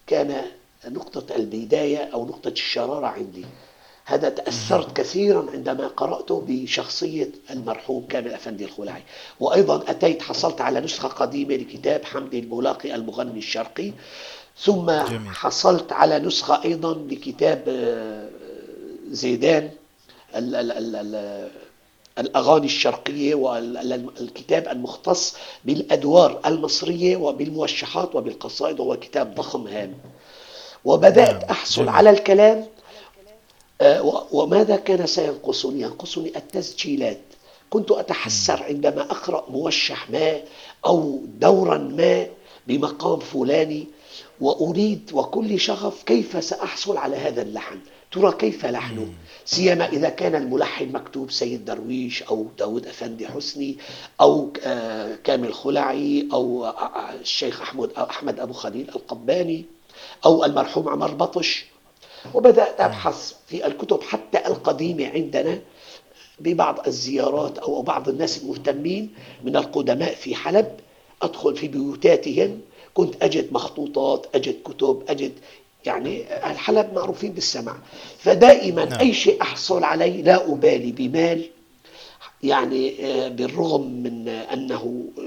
كان 0.07 0.43
نقطة 0.88 1.37
البداية 1.37 1.99
أو 2.14 2.26
نقطة 2.26 2.49
الشرارة 2.49 3.07
عندي 3.07 3.45
هذا 4.04 4.28
تأثرت 4.28 4.97
كثيرا 4.97 5.47
عندما 5.52 5.87
قرأته 5.87 6.45
بشخصية 6.49 7.31
المرحوم 7.50 8.07
كامل 8.07 8.33
أفندي 8.35 8.64
الخلعي 8.64 9.02
وأيضا 9.40 9.90
أتيت 9.90 10.23
حصلت 10.23 10.61
على 10.61 10.81
نسخة 10.81 11.09
قديمة 11.09 11.54
لكتاب 11.54 12.04
حمدي 12.04 12.38
الملاقي 12.38 12.95
المغني 12.95 13.38
الشرقي 13.38 13.93
ثم 14.59 14.90
جميل. 14.90 15.28
حصلت 15.35 15.93
على 15.93 16.19
نسخة 16.19 16.64
أيضا 16.64 16.95
لكتاب 16.95 17.64
آه، 17.69 18.28
زيدان 19.11 19.71
الأغاني 22.18 22.66
الشرقية 22.66 23.35
والكتاب 23.35 24.68
المختص 24.68 25.37
بالأدوار 25.64 26.40
المصرية 26.47 27.16
وبالموشحات 27.16 28.14
وبالقصائد 28.14 28.80
وهو 28.80 28.97
كتاب 28.97 29.35
ضخم 29.35 29.66
هام. 29.66 29.94
وبدأت 30.85 31.42
نعم، 31.42 31.50
أحصل 31.50 31.88
على 31.88 32.11
الكلام 32.11 32.66
آه، 33.80 34.26
وماذا 34.33 34.76
كان 34.76 35.06
سينقصني؟ 35.06 35.80
ينقصني 35.80 36.37
التسجيلات. 36.37 37.21
كنت 37.71 37.90
أتحسر 37.90 38.62
عندما 38.62 39.02
أقرأ 39.02 39.44
موشح 39.50 40.11
ما 40.11 40.40
أو 40.87 41.21
دورا 41.38 41.78
ما 41.78 42.26
بمقام 42.66 43.18
فلاني 43.18 43.87
وأريد 44.40 45.11
وكل 45.12 45.61
شغف 45.61 46.02
كيف 46.02 46.44
سأحصل 46.44 46.97
على 46.97 47.16
هذا 47.16 47.42
اللحن. 47.42 47.78
ترى 48.12 48.33
كيف 48.33 48.66
لحنه؟ 48.66 49.09
سيما 49.44 49.88
إذا 49.88 50.08
كان 50.08 50.34
الملحن 50.34 50.92
مكتوب 50.92 51.30
سيد 51.30 51.64
درويش 51.64 52.22
أو 52.22 52.46
داود 52.58 52.86
أفندي 52.86 53.28
حسني 53.28 53.78
أو 54.20 54.50
كامل 55.24 55.54
خلعي 55.54 56.28
أو 56.32 56.72
الشيخ 57.20 57.60
أحمد 57.62 57.90
أحمد 57.92 58.40
أبو 58.40 58.52
خليل 58.52 58.88
القباني 58.88 59.64
أو 60.24 60.44
المرحوم 60.44 60.88
عمر 60.88 61.10
بطش. 61.14 61.64
وبدأت 62.34 62.80
أبحث 62.80 63.34
في 63.46 63.66
الكتب 63.66 64.02
حتى 64.02 64.46
القديمة 64.46 65.06
عندنا 65.08 65.60
ببعض 66.40 66.86
الزيارات 66.86 67.58
أو 67.58 67.82
بعض 67.82 68.08
الناس 68.08 68.42
المهتمين 68.42 69.14
من 69.44 69.56
القدماء 69.56 70.14
في 70.14 70.34
حلب. 70.34 70.76
أدخل 71.22 71.56
في 71.56 71.68
بيوتاتهم. 71.68 72.60
كنت 72.94 73.22
أجد 73.22 73.52
مخطوطات 73.52 74.26
أجد 74.34 74.56
كتب 74.64 75.02
أجد 75.08 75.32
يعني 75.85 76.25
الحلب 76.50 76.95
معروفين 76.95 77.33
بالسمع 77.33 77.76
فدائما 78.19 78.85
نعم. 78.85 79.00
أي 79.00 79.12
شيء 79.12 79.43
أحصل 79.43 79.85
عليه 79.85 80.23
لا 80.23 80.53
أبالي 80.53 80.93
بمال 80.93 81.50
يعني 82.43 83.07
آه، 83.07 83.29
بالرغم 83.29 84.03
من 84.03 84.29
أنه 84.29 85.05
آه، 85.19 85.23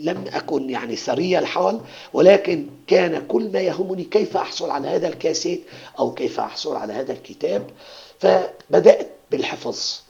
لم 0.00 0.24
أكن 0.32 0.70
يعني 0.70 0.96
ثري 0.96 1.38
الحال 1.38 1.80
ولكن 2.12 2.66
كان 2.86 3.26
كل 3.26 3.52
ما 3.52 3.60
يهمني 3.60 4.04
كيف 4.04 4.36
أحصل 4.36 4.70
على 4.70 4.88
هذا 4.88 5.08
الكاسيت 5.08 5.62
أو 5.98 6.14
كيف 6.14 6.40
أحصل 6.40 6.76
على 6.76 6.92
هذا 6.92 7.12
الكتاب. 7.12 7.70
فبدأت 8.18 9.10
بالحفظ. 9.30 10.00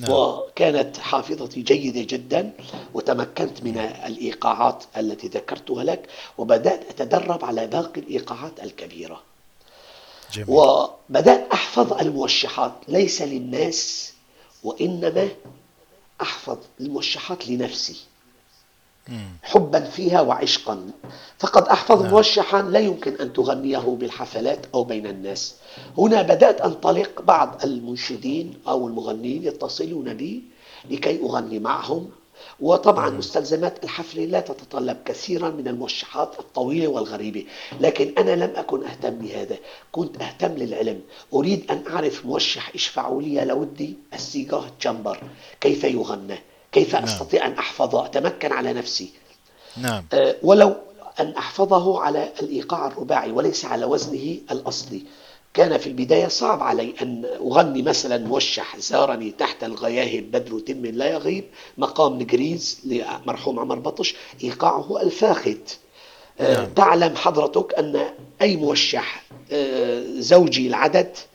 نعم. 0.00 0.10
وكانت 0.10 0.96
حافظتي 0.96 1.62
جيدة 1.62 2.02
جدا 2.16 2.52
وتمكنت 2.94 3.62
من 3.62 3.78
الإيقاعات 3.78 4.84
التي 4.96 5.28
ذكرتها 5.28 5.84
لك 5.84 6.08
وبدأت 6.38 6.80
أتدرب 6.90 7.44
على 7.44 7.66
باقي 7.66 8.00
الإيقاعات 8.00 8.60
الكبيرة 8.62 9.22
جميل. 10.32 10.46
وبدأت 10.48 11.48
أحفظ 11.52 11.92
الموشحات 11.92 12.72
ليس 12.88 13.22
للناس 13.22 14.12
وإنما 14.64 15.28
أحفظ 16.22 16.58
الموشحات 16.80 17.48
لنفسي 17.48 17.96
حبا 19.42 19.80
فيها 19.80 20.20
وعشقا. 20.20 20.90
فقد 21.38 21.68
أحفظ 21.68 22.02
نعم. 22.02 22.10
موشحا 22.10 22.62
لا 22.62 22.78
يمكن 22.78 23.14
أن 23.14 23.32
تغنيه 23.32 23.78
بالحفلات 23.78 24.66
أو 24.74 24.84
بين 24.84 25.06
الناس. 25.06 25.54
هنا 25.98 26.22
بدأت 26.22 26.60
أنطلق 26.60 27.22
بعض 27.22 27.60
المنشدين 27.64 28.54
أو 28.68 28.88
المغنيين 28.88 29.44
يتصلون 29.44 30.14
بي 30.14 30.42
لكي 30.90 31.20
أغني 31.22 31.58
معهم. 31.58 32.10
وطبعا 32.60 33.10
مستلزمات 33.10 33.84
الحفل 33.84 34.30
لا 34.30 34.40
تتطلب 34.40 34.96
كثيرا 35.04 35.50
من 35.50 35.68
الموشحات 35.68 36.38
الطويلة 36.38 36.88
والغريبة. 36.88 37.46
لكن 37.80 38.14
أنا 38.18 38.44
لم 38.44 38.52
أكن 38.56 38.84
أهتم 38.84 39.10
بهذا. 39.10 39.56
كنت 39.92 40.22
أهتم 40.22 40.52
للعلم. 40.52 41.00
أريد 41.34 41.70
أن 41.70 41.82
أعرف 41.90 42.26
موشح 42.26 42.74
اشفعوا 42.74 43.22
لي 43.22 43.44
يا 43.44 43.52
آل 43.52 43.69
ودي 43.69 43.94
السيجاه 44.14 44.64
شنبر 44.80 45.22
كيف 45.60 45.84
يغنى؟ 45.84 46.38
كيف 46.74 46.94
نعم. 46.94 47.04
أستطيع 47.04 47.46
أن 47.46 47.52
أحفظه 47.52 48.06
أتمكن 48.06 48.52
على 48.52 48.72
نفسي 48.72 49.12
نعم. 49.76 50.04
أه 50.12 50.36
ولو 50.42 50.76
أن 51.20 51.30
أحفظه 51.30 52.00
على 52.00 52.32
الإيقاع 52.42 52.86
الرباعي 52.86 53.30
وليس 53.30 53.64
على 53.64 53.84
وزنه 53.84 54.38
الأصلي 54.50 55.02
كان 55.54 55.78
في 55.78 55.86
البداية 55.86 56.28
صعب 56.28 56.62
علي 56.62 56.94
أن 57.02 57.24
أغني 57.40 57.82
مثلا 57.82 58.18
موشح 58.18 58.78
زارني 58.78 59.30
تحت 59.30 59.64
الغياهب 59.64 60.30
بدر 60.30 60.58
تم 60.58 60.86
لا 60.86 61.10
يغيب 61.10 61.44
مقام 61.78 62.14
نجريز 62.18 62.80
لمرحوم 62.84 63.60
عمر 63.60 63.78
بطش 63.78 64.14
إيقاعه 64.44 65.02
الفاخت 65.02 65.78
آه، 66.40 66.54
نعم. 66.54 66.66
تعلم 66.66 67.16
حضرتك 67.16 67.74
أن 67.74 68.10
أي 68.42 68.56
موشح 68.56 69.24
آه، 69.52 70.04
زوجي 70.18 70.66
العدد 70.66 71.06
آه، 71.06 71.33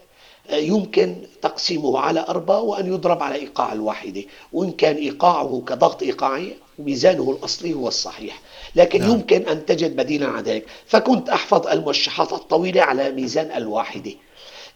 يمكن 0.52 1.16
تقسيمه 1.42 2.00
على 2.00 2.26
أربعة 2.30 2.62
وأن 2.62 2.94
يضرب 2.94 3.24
على 3.24 3.36
إيقاع 3.36 3.74
الواحدة 3.74 4.24
وإن 4.54 4.72
كان 4.72 4.96
إيقاعه 4.96 5.64
كضغط 5.68 6.04
إيقاعي 6.04 6.56
ميزانه 6.80 7.32
الأصلي 7.32 7.74
هو 7.74 7.88
الصحيح. 7.88 8.42
لكن 8.76 9.00
نعم. 9.02 9.12
يمكن 9.12 9.48
أن 9.48 9.66
تجد 9.66 9.96
بديلا 9.96 10.28
عن 10.28 10.44
ذلك. 10.44 10.66
فكنت 10.86 11.30
أحفظ 11.30 11.68
الموشحات 11.68 12.34
الطويلة 12.34 12.82
على 12.82 13.12
ميزان 13.12 13.52
الواحدة 13.52 14.12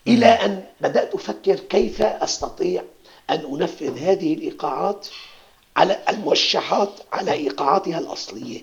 إلى 0.07 0.25
أن 0.25 0.63
بدأت 0.81 1.13
أفكر 1.15 1.55
كيف 1.55 2.01
أستطيع 2.01 2.83
أن 3.29 3.39
أنفذ 3.53 3.97
هذه 3.99 4.33
الإيقاعات 4.33 5.07
على 5.77 5.97
الموشحات 6.09 6.89
على 7.13 7.31
إيقاعاتها 7.31 7.99
الأصلية. 7.99 8.62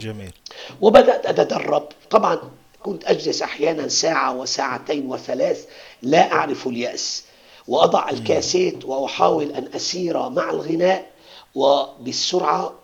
جميل. 0.00 0.32
وبدأت 0.80 1.26
أتدرب. 1.26 1.88
طبعا 2.10 2.38
كنت 2.84 3.04
أجلس 3.04 3.42
أحيانا 3.42 3.88
ساعة 3.88 4.36
وساعتين 4.36 5.06
وثلاث 5.06 5.66
لا 6.02 6.32
أعرف 6.32 6.66
اليأس 6.66 7.24
وأضع 7.68 8.10
الكاسيت 8.10 8.84
وأحاول 8.84 9.52
أن 9.52 9.68
أسير 9.76 10.28
مع 10.28 10.50
الغناء 10.50 11.06
وبالسرعة 11.54 12.74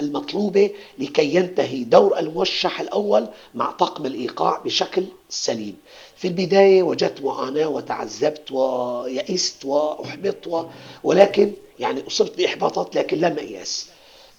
المطلوبة 0.00 0.70
لكي 0.98 1.34
ينتهي 1.34 1.84
دور 1.84 2.18
الموشح 2.18 2.80
الأول 2.80 3.28
مع 3.54 3.70
طاقم 3.70 4.06
الإيقاع 4.06 4.58
بشكل 4.64 5.04
سليم. 5.28 5.76
في 6.16 6.28
البداية 6.28 6.82
وجدت 6.82 7.22
معاناة 7.22 7.66
وتعذبت 7.68 8.52
ويئست 8.52 9.64
وأحبطت 9.64 10.46
و... 10.46 10.64
ولكن 11.04 11.52
يعني 11.80 12.06
أصبت 12.06 12.36
بإحباطات 12.38 12.96
لكن 12.96 13.18
لم 13.18 13.38
أيأس. 13.38 13.86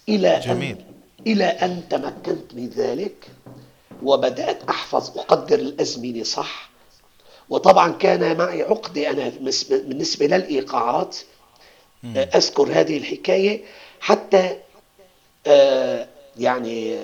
إلى 0.08 0.40
جميل. 0.44 0.76
أن 0.76 0.84
إلى 1.26 1.44
أن 1.44 1.82
تمكنت 1.90 2.54
من 2.54 2.68
ذلك 2.68 3.28
وبدأت 4.02 4.62
أحفظ 4.68 5.18
أقدر 5.18 5.58
الأزمنة 5.58 6.22
صح. 6.22 6.70
وطبعا 7.48 7.92
كان 7.92 8.36
معي 8.38 8.62
عقدة 8.62 9.10
أنا 9.10 9.32
بالنسبة 9.70 10.26
للإيقاعات. 10.26 11.16
أذكر 12.04 12.68
هذه 12.72 12.96
الحكاية. 12.98 13.64
حتى 14.00 14.56
آه، 15.46 16.08
يعني 16.38 16.98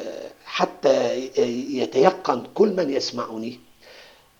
حتى 0.44 1.18
يتيقن 1.76 2.46
كل 2.54 2.68
من 2.76 2.90
يسمعني 2.90 3.60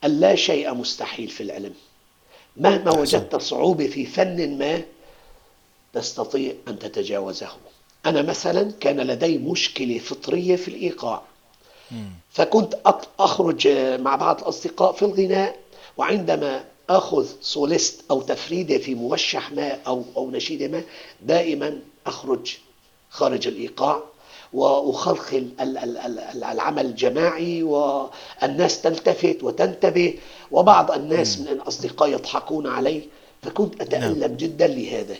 أن 0.05 0.21
لا 0.21 0.35
شيء 0.35 0.75
مستحيل 0.75 1.29
في 1.29 1.43
العلم. 1.43 1.75
مهما 2.57 2.99
وجدت 2.99 3.37
صعوبة 3.37 3.87
في 3.87 4.07
فن 4.07 4.59
ما 4.59 4.83
تستطيع 5.93 6.53
أن 6.69 6.79
تتجاوزه. 6.79 7.49
أنا 8.07 8.23
مثلا 8.23 8.73
كان 8.81 9.01
لدي 9.01 9.39
مشكلة 9.39 9.99
فطرية 9.99 10.57
في 10.57 10.69
الإيقاع. 10.69 11.23
فكنت 12.31 12.75
أخرج 13.19 13.69
مع 14.01 14.17
بعض 14.17 14.41
الأصدقاء 14.41 14.93
في 14.93 15.03
الغناء 15.05 15.57
وعندما 15.97 16.65
أخذ 16.91 17.27
سوليست 17.41 18.01
أو 18.11 18.21
تفريده 18.23 18.79
في 18.79 18.95
موشح 18.95 19.53
ما 19.53 19.79
أو 19.87 20.05
أو 20.17 20.31
نشيده 20.31 20.69
ما 20.69 20.83
دائما 21.23 21.79
أخرج 22.07 22.57
خارج 23.11 23.47
الإيقاع 23.49 24.03
وأخلخل 24.53 25.49
العمل 26.53 26.87
الجماعي 26.87 27.63
والناس 27.63 28.83
تلتفت 28.83 29.43
وتنتبه 29.43 30.15
وبعض 30.51 30.91
الناس 30.93 31.39
من 31.39 31.49
الأصدقاء 31.49 32.09
يضحكون 32.09 32.67
علي 32.67 33.03
فكنت 33.43 33.81
أتألم 33.81 34.19
نعم. 34.21 34.37
جدا 34.37 34.67
لهذا. 34.67 35.17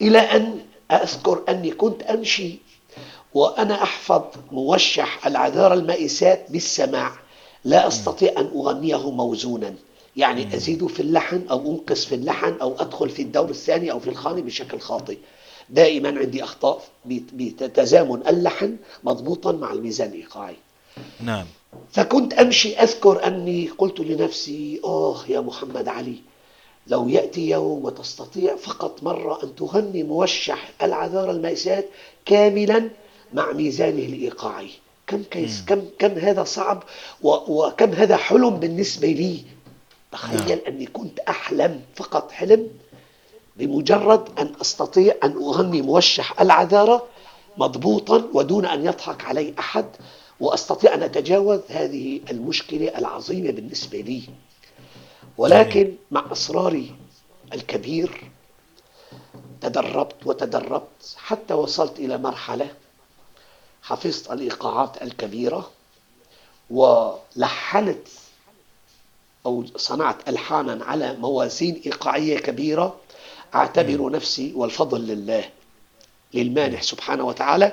إلى 0.00 0.18
أن 0.18 0.60
أذكر 0.90 1.42
أني 1.48 1.70
كنت 1.70 2.02
أمشي 2.02 2.58
وأنا 3.34 3.82
أحفظ 3.82 4.22
موشح 4.52 5.26
العذارى 5.26 5.74
المائسات 5.74 6.46
بالسماع 6.50 7.12
لا 7.64 7.86
أستطيع 7.88 8.32
أن 8.38 8.50
اغنيه 8.54 9.10
موزونا. 9.10 9.74
يعني 10.16 10.56
أزيد 10.56 10.86
في 10.86 11.00
اللحن 11.00 11.42
أو 11.50 11.70
أنقص 11.72 12.04
في 12.04 12.14
اللحن 12.14 12.54
أو 12.62 12.74
أدخل 12.80 13.08
في 13.10 13.22
الدور 13.22 13.50
الثاني 13.50 13.90
أو 13.92 14.00
في 14.00 14.10
الخاني 14.10 14.42
بشكل 14.42 14.80
خاطئ. 14.80 15.18
دائما 15.70 16.08
عندي 16.18 16.44
أخطاء 16.44 16.82
بتزامن 17.06 18.22
اللحن 18.28 18.76
مضبوطا 19.04 19.52
مع 19.52 19.72
الميزان 19.72 20.08
الإيقاعي. 20.08 20.56
نعم. 21.20 21.46
فكنت 21.92 22.32
أمشي 22.34 22.76
أذكر 22.76 23.26
أني 23.26 23.68
قلت 23.78 24.00
لنفسي 24.00 24.80
آه 24.84 25.16
يا 25.28 25.40
محمد 25.40 25.88
علي 25.88 26.16
لو 26.86 27.08
يأتي 27.08 27.50
يوم 27.50 27.84
وتستطيع 27.84 28.56
فقط 28.56 29.02
مرة 29.02 29.42
أن 29.44 29.54
تغني 29.56 30.02
موشح 30.02 30.70
العذارى 30.82 31.30
المأساة 31.30 31.84
كاملا 32.26 32.90
مع 33.34 33.52
ميزانه 33.52 34.04
الإيقاعي. 34.04 34.70
كم 35.06 35.22
كيس 35.22 35.64
كم 35.66 35.82
كم 35.98 36.18
هذا 36.18 36.44
صعب 36.44 36.82
وكم 37.22 37.92
هذا 37.92 38.16
حلم 38.16 38.50
بالنسبة 38.50 39.08
لي؟ 39.08 39.44
تخيل 40.12 40.48
نعم. 40.48 40.58
أني 40.68 40.86
كنت 40.86 41.18
أحلم 41.20 41.80
فقط 41.96 42.30
حلم 42.30 42.68
بمجرد 43.56 44.38
أن 44.38 44.52
أستطيع 44.60 45.14
أن 45.24 45.32
أغني 45.32 45.82
موشح 45.82 46.40
العذارى 46.40 47.02
مضبوطا 47.58 48.28
ودون 48.34 48.66
أن 48.66 48.86
يضحك 48.86 49.24
علي 49.24 49.54
أحد 49.58 49.86
وأستطيع 50.40 50.94
أن 50.94 51.02
أتجاوز 51.02 51.60
هذه 51.68 52.20
المشكلة 52.30 52.98
العظيمة 52.98 53.50
بالنسبة 53.50 54.00
لي. 54.00 54.22
ولكن 55.38 55.94
مع 56.10 56.32
إصراري 56.32 56.94
الكبير 57.52 58.30
تدربت 59.60 60.26
وتدربت 60.26 61.16
حتى 61.16 61.54
وصلت 61.54 61.98
إلى 61.98 62.18
مرحلة 62.18 62.66
حفظت 63.82 64.30
الإيقاعات 64.32 65.02
الكبيرة 65.02 65.70
ولحنت 66.70 68.08
أو 69.46 69.64
صنعت 69.76 70.28
ألحانا 70.28 70.84
على 70.84 71.16
موازين 71.16 71.82
إيقاعية 71.86 72.38
كبيرة 72.38 72.96
أعتبر 73.54 74.10
نفسي 74.10 74.52
والفضل 74.56 75.00
لله 75.06 75.44
للمانح 76.34 76.82
سبحانه 76.82 77.24
وتعالى 77.24 77.72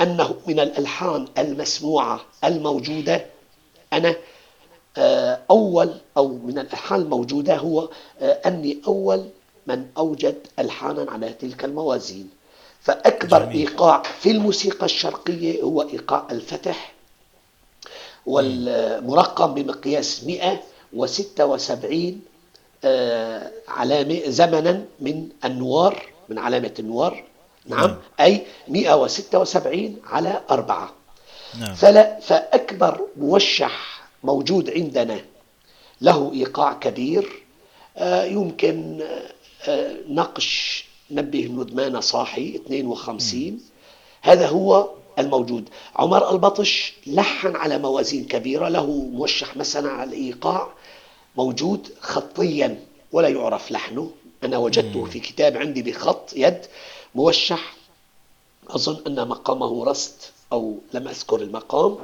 أنه 0.00 0.36
من 0.46 0.60
الألحان 0.60 1.28
المسموعة 1.38 2.20
الموجودة. 2.44 3.26
أنا 3.92 4.16
آه، 4.98 5.40
أول 5.50 5.94
أو 6.16 6.28
من 6.28 6.58
الألحان 6.58 7.00
الموجودة 7.00 7.56
هو 7.56 7.88
آه، 8.20 8.32
أني 8.46 8.78
أول 8.86 9.28
من 9.66 9.86
أوجد 9.96 10.46
ألحانا 10.58 11.10
على 11.10 11.32
تلك 11.32 11.64
الموازين. 11.64 12.30
فأكبر 12.82 13.42
جميل. 13.42 13.56
إيقاع 13.56 14.02
في 14.02 14.30
الموسيقى 14.30 14.86
الشرقية 14.86 15.62
هو 15.62 15.82
إيقاع 15.82 16.26
الفتح 16.30 16.92
والمرقم 18.26 19.54
بمقياس 19.54 20.24
176 20.24 22.20
آه، 22.84 23.50
علامة 23.68 24.20
زمنا 24.26 24.84
من 25.00 25.28
النوار 25.44 26.08
من 26.28 26.38
علامة 26.38 26.74
النوار 26.78 27.24
نعم, 27.66 27.80
نعم. 27.80 27.96
أي 28.20 28.46
176 28.68 29.96
على 30.04 30.40
أربعة 30.50 30.92
نعم. 31.60 31.74
فلا 31.74 32.20
فأكبر 32.20 33.00
موشح 33.16 34.08
موجود 34.24 34.70
عندنا 34.70 35.20
له 36.00 36.32
إيقاع 36.34 36.72
كبير 36.72 37.42
آه، 37.96 38.24
يمكن 38.24 39.02
آه، 39.68 39.94
نقش 40.08 40.84
نبه 41.10 41.44
الندمان 41.44 42.00
صاحي 42.00 42.56
52 42.56 43.60
هذا 44.22 44.48
هو 44.48 44.90
الموجود. 45.18 45.68
عمر 45.96 46.30
البطش 46.30 46.94
لحن 47.06 47.56
على 47.56 47.78
موازين 47.78 48.24
كبيرة 48.24 48.68
له 48.68 48.86
موشح 48.86 49.56
مثلا 49.56 49.90
على 49.90 50.10
الإيقاع 50.10 50.68
موجود 51.36 51.88
خطيا 52.00 52.84
ولا 53.12 53.28
يعرف 53.28 53.70
لحنه. 53.72 54.10
أنا 54.44 54.58
وجدته 54.58 55.04
في 55.04 55.20
كتاب 55.20 55.56
عندي 55.56 55.82
بخط 55.82 56.32
يد 56.36 56.60
موشح. 57.14 57.74
أظن 58.68 59.02
أن 59.06 59.28
مقامه 59.28 59.84
رست 59.84 60.32
أو 60.52 60.78
لم 60.94 61.08
أذكر 61.08 61.42
المقام. 61.42 61.98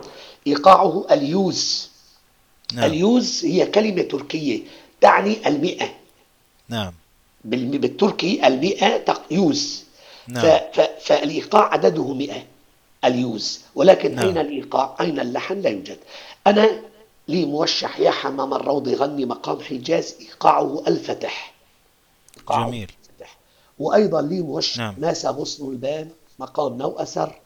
إيقاعه 0.46 1.06
اليوز. 1.10 1.90
نعم. 2.74 2.84
اليوز 2.84 3.44
هي 3.44 3.66
كلمة 3.66 4.02
تركية 4.02 4.60
تعني 5.00 5.48
المئة. 5.48 5.94
نعم. 6.68 6.92
بالتركي 7.44 8.46
المئة 8.46 9.14
yüz 9.30 9.84
نعم. 10.28 10.60
فالإيقاع 11.00 11.72
عدده 11.72 12.14
مئة 12.14 12.42
اليوز 13.04 13.60
ولكن 13.74 14.14
نعم. 14.14 14.26
أين 14.26 14.38
الإيقاع 14.38 14.96
أين 15.00 15.20
اللحن 15.20 15.60
لا 15.60 15.70
يوجد 15.70 15.98
أنا 16.46 16.80
لي 17.28 17.44
موشح 17.44 18.00
يا 18.00 18.10
حمام 18.10 18.54
الروض 18.54 18.88
يغني 18.88 19.24
مقام 19.24 19.60
حجاز 19.60 20.16
إيقاعه 20.20 20.82
الفتح 20.88 21.54
جميل 22.50 22.90
الفتح. 23.10 23.36
وأيضا 23.78 24.22
لي 24.22 24.40
موشح 24.40 24.78
نعم. 24.78 24.94
ناس 24.98 25.26
غصن 25.26 25.70
البان 25.70 26.10
مقام 26.38 26.78
نو 26.78 26.90
أثر 26.90 27.40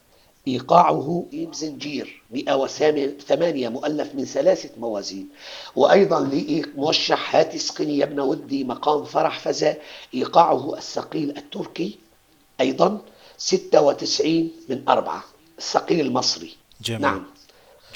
إيقاعه 0.53 1.25
إيم 1.33 1.53
زنجير 1.53 2.21
108 2.31 3.69
مؤلف 3.69 4.15
من 4.15 4.25
ثلاثة 4.25 4.69
موازين 4.77 5.29
وأيضا 5.75 6.19
لموشح 6.19 7.35
هات 7.35 7.55
اسقني 7.55 7.97
يا 7.97 8.05
ابن 8.05 8.19
ودي 8.19 8.63
مقام 8.63 9.03
فرح 9.03 9.39
فزا 9.39 9.75
إيقاعه 10.13 10.77
الثقيل 10.77 11.37
التركي 11.37 11.97
أيضا 12.61 13.01
96 13.37 14.51
من 14.69 14.83
أربعة 14.89 15.23
الثقيل 15.57 15.99
المصري 16.05 16.55
جميل. 16.81 17.01
نعم 17.01 17.23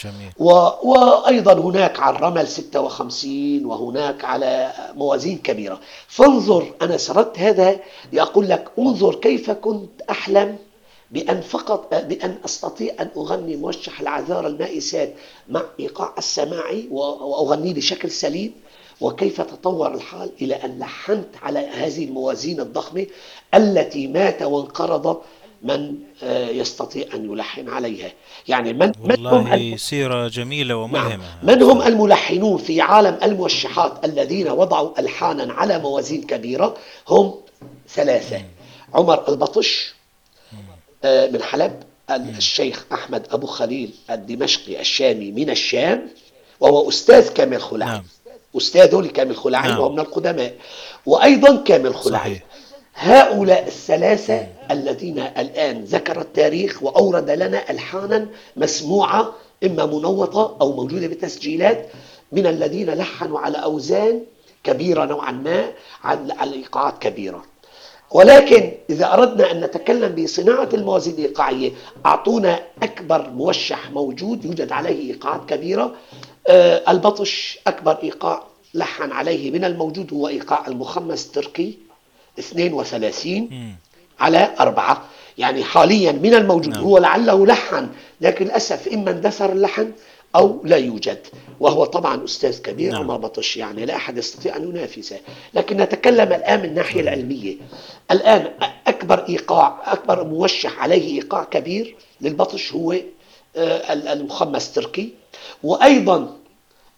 جميل. 0.03 0.31
و... 0.37 0.49
وأيضا 0.83 1.53
هناك 1.53 1.99
على 1.99 2.15
الرمل 2.15 2.47
56 2.47 3.65
وهناك 3.65 4.25
على 4.25 4.73
موازين 4.95 5.37
كبيرة 5.37 5.79
فانظر 6.07 6.73
أنا 6.81 6.97
سردت 6.97 7.39
هذا 7.39 7.79
لأقول 8.11 8.49
لك 8.49 8.71
انظر 8.79 9.15
كيف 9.15 9.51
كنت 9.51 10.01
أحلم 10.09 10.57
بأن 11.13 11.41
فقط 11.41 11.95
بأن 11.95 12.37
أستطيع 12.45 12.93
أن 12.99 13.09
أغني 13.17 13.55
موشح 13.55 14.01
العذارى 14.01 14.47
المائسات 14.47 15.13
مع 15.49 15.63
إيقاع 15.79 16.13
السماعي 16.17 16.87
وأغنيه 16.91 17.73
بشكل 17.73 18.11
سليم. 18.11 18.53
وكيف 19.01 19.41
تطور 19.41 19.93
الحال 19.93 20.29
إلى 20.41 20.55
أن 20.55 20.79
لحنت 20.79 21.27
على 21.41 21.59
هذه 21.59 22.05
الموازين 22.05 22.59
الضخمة 22.59 23.05
التي 23.53 24.07
مات 24.07 24.41
وانقرض 24.41 25.21
من 25.63 25.95
آه، 26.23 26.49
يستطيع 26.49 27.05
أن 27.13 27.31
يلحن 27.31 27.69
عليها؟ 27.69 28.11
يعني 28.47 28.73
من, 28.73 28.91
والله 29.03 29.43
من 29.43 29.71
هم 29.71 29.77
سيرة 29.77 30.27
جميلة 30.27 30.75
وملهمة. 30.75 31.09
نعم. 31.43 31.55
من 31.55 31.63
هم 31.63 31.81
الملحنون 31.81 32.57
في 32.57 32.81
عالم 32.81 33.17
الموشحات 33.23 34.05
الذين 34.05 34.47
وضعوا 34.47 34.99
ألحانا 34.99 35.53
على 35.53 35.79
موازين 35.79 36.21
كبيرة؟ 36.21 36.77
هم 37.07 37.33
ثلاثة. 37.89 38.41
عمر 38.93 39.29
البطش 39.29 39.93
من 41.05 41.41
حلب 41.41 41.83
الشيخ 42.11 42.85
أحمد 42.93 43.27
أبو 43.31 43.47
خليل 43.47 43.91
الدمشقي 44.09 44.79
الشامي 44.79 45.31
من 45.31 45.49
الشام 45.49 46.07
وهو 46.59 46.89
أستاذ 46.89 47.29
كامل 47.33 47.61
خلعي. 47.61 47.89
نعم. 47.89 48.03
أستاذه 48.57 49.01
لكامل 49.01 49.35
خلعي 49.35 49.69
نعم. 49.69 49.79
وهو 49.79 49.91
من 49.91 49.99
القدماء. 49.99 50.53
وأيضا 51.05 51.55
كامل 51.55 51.95
خلعي. 51.95 52.41
هؤلاء 52.95 53.67
الثلاثة 53.67 54.47
الذين 54.71 55.19
الآن 55.19 55.83
ذكر 55.83 56.21
التاريخ 56.21 56.83
وأورد 56.83 57.29
لنا 57.29 57.71
ألحانا 57.71 58.27
مسموعة 58.55 59.33
إما 59.63 59.85
منوطة 59.85 60.57
أو 60.61 60.75
موجودة 60.75 61.07
بتسجيلات 61.07 61.89
من 62.31 62.47
الذين 62.47 62.89
لحنوا 62.89 63.39
على 63.39 63.57
أوزان 63.57 64.21
كبيرة 64.63 65.05
نوعا 65.05 65.31
ما 65.31 65.71
على 66.03 66.53
إيقاعات 66.53 67.01
كبيرة. 67.01 67.45
ولكن 68.13 68.71
إذا 68.89 69.13
أردنا 69.13 69.51
أن 69.51 69.59
نتكلم 69.61 70.23
بصناعة 70.23 70.69
الموازين 70.73 71.13
الإيقاعية 71.13 71.71
أعطونا 72.05 72.59
أكبر 72.83 73.29
موشح 73.29 73.91
موجود 73.91 74.45
يوجد 74.45 74.71
عليه 74.71 75.11
إيقاعات 75.13 75.49
كبيرة. 75.49 75.95
آه 76.47 76.91
البطش 76.91 77.59
أكبر 77.67 77.97
إيقاع 78.03 78.43
لحن 78.73 79.11
عليه 79.11 79.51
من 79.51 79.65
الموجود 79.65 80.13
هو 80.13 80.27
إيقاع 80.27 80.67
المخمس 80.67 81.25
التركي 81.25 81.77
32 82.39 83.75
على 84.19 84.49
أربعة. 84.59 85.01
يعني 85.37 85.63
حاليا 85.63 86.11
من 86.11 86.33
الموجود 86.33 86.73
نعم. 86.73 86.83
هو 86.83 86.97
لعله 86.97 87.45
لحن 87.45 87.87
لكن 88.21 88.45
للأسف 88.45 88.87
إما 88.87 89.11
اندثر 89.11 89.51
اللحن 89.51 89.91
أو 90.35 90.61
لا 90.63 90.77
يوجد 90.77 91.19
وهو 91.59 91.85
طبعا 91.85 92.23
أستاذ 92.23 92.61
كبير 92.61 92.91
نعم. 92.91 93.01
وما 93.01 93.17
بطش 93.17 93.57
يعني 93.57 93.85
لا 93.85 93.95
أحد 93.95 94.17
يستطيع 94.17 94.55
أن 94.55 94.63
ينافسه 94.63 95.19
لكن 95.53 95.77
نتكلم 95.77 96.33
الآن 96.33 96.59
من 96.59 96.65
الناحية 96.65 97.01
نعم. 97.01 97.13
العلمية 97.13 97.55
الآن 98.11 98.51
أكبر 98.87 99.29
إيقاع 99.29 99.93
أكبر 99.93 100.23
موشح 100.23 100.79
عليه 100.79 101.15
إيقاع 101.15 101.43
كبير 101.43 101.95
للبطش 102.21 102.73
هو 102.73 102.95
آه، 103.55 103.93
المخمس 103.93 104.67
التركي 104.67 105.13
وأيضا 105.63 106.37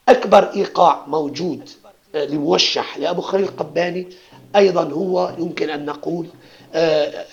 أكبر 0.10 0.54
إيقاع 0.56 1.06
موجود 1.08 1.70
آه، 2.16 2.26
لموشح 2.26 2.98
لأبو 2.98 3.22
خليل 3.22 3.44
القباني 3.44 4.08
أيضا 4.56 4.84
هو 4.84 5.34
يمكن 5.40 5.70
أن 5.70 5.86
نقول 5.86 6.28
آه، 6.74 7.26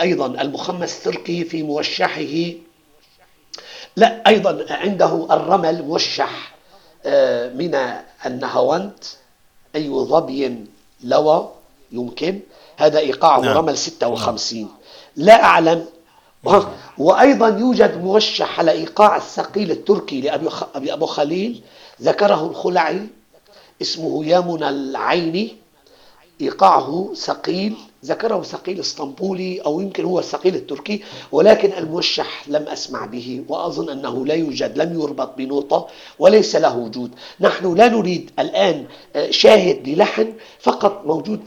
أيضا 0.00 0.26
المخمس 0.26 0.98
التركي 0.98 1.44
في 1.44 1.62
موشحه 1.62 2.52
لا 3.96 4.22
أيضا 4.26 4.66
عنده 4.70 5.26
الرمل 5.30 5.82
موشح 5.82 6.54
آه، 7.06 7.48
من 7.52 7.78
النهاوند 8.26 8.92
أي 9.76 9.90
ظبي 9.90 10.64
لوى 11.04 11.50
يمكن. 11.92 12.40
هذا 12.76 12.98
إيقاعه 12.98 13.40
نعم. 13.40 13.56
رمل 13.56 13.78
56 13.78 14.68
لا 15.16 15.44
أعلم. 15.44 15.86
وأيضا 16.98 17.48
يوجد 17.48 18.04
موشح 18.04 18.58
على 18.58 18.70
إيقاع 18.70 19.16
الثقيل 19.16 19.70
التركي 19.70 20.20
لأبي 20.20 20.92
أبو 20.92 21.06
خليل 21.06 21.62
ذكره 22.02 22.46
الخلعي 22.46 23.06
اسمه 23.82 24.24
يامن 24.24 24.62
العيني. 24.62 25.56
إيقاعه 26.40 27.12
ثقيل 27.14 27.74
ذكره 28.04 28.42
ثقيل 28.42 28.80
إسطنبولي 28.80 29.60
أو 29.60 29.80
يمكن 29.80 30.04
هو 30.04 30.18
الثقيل 30.18 30.54
التركي 30.54 31.02
ولكن 31.32 31.72
الموشح 31.72 32.48
لم 32.48 32.62
أسمع 32.68 33.06
به 33.06 33.42
وأظن 33.48 33.90
أنه 33.90 34.26
لا 34.26 34.34
يوجد 34.34 34.78
لم 34.78 35.00
يربط 35.00 35.36
بنوطة 35.36 35.86
وليس 36.18 36.56
له 36.56 36.76
وجود. 36.76 37.10
نحن 37.40 37.74
لا 37.74 37.88
نريد 37.88 38.30
الآن 38.38 38.86
آه، 39.16 39.30
شاهد 39.30 39.88
للحن 39.88 40.32
فقط 40.60 41.02
موجود 41.06 41.40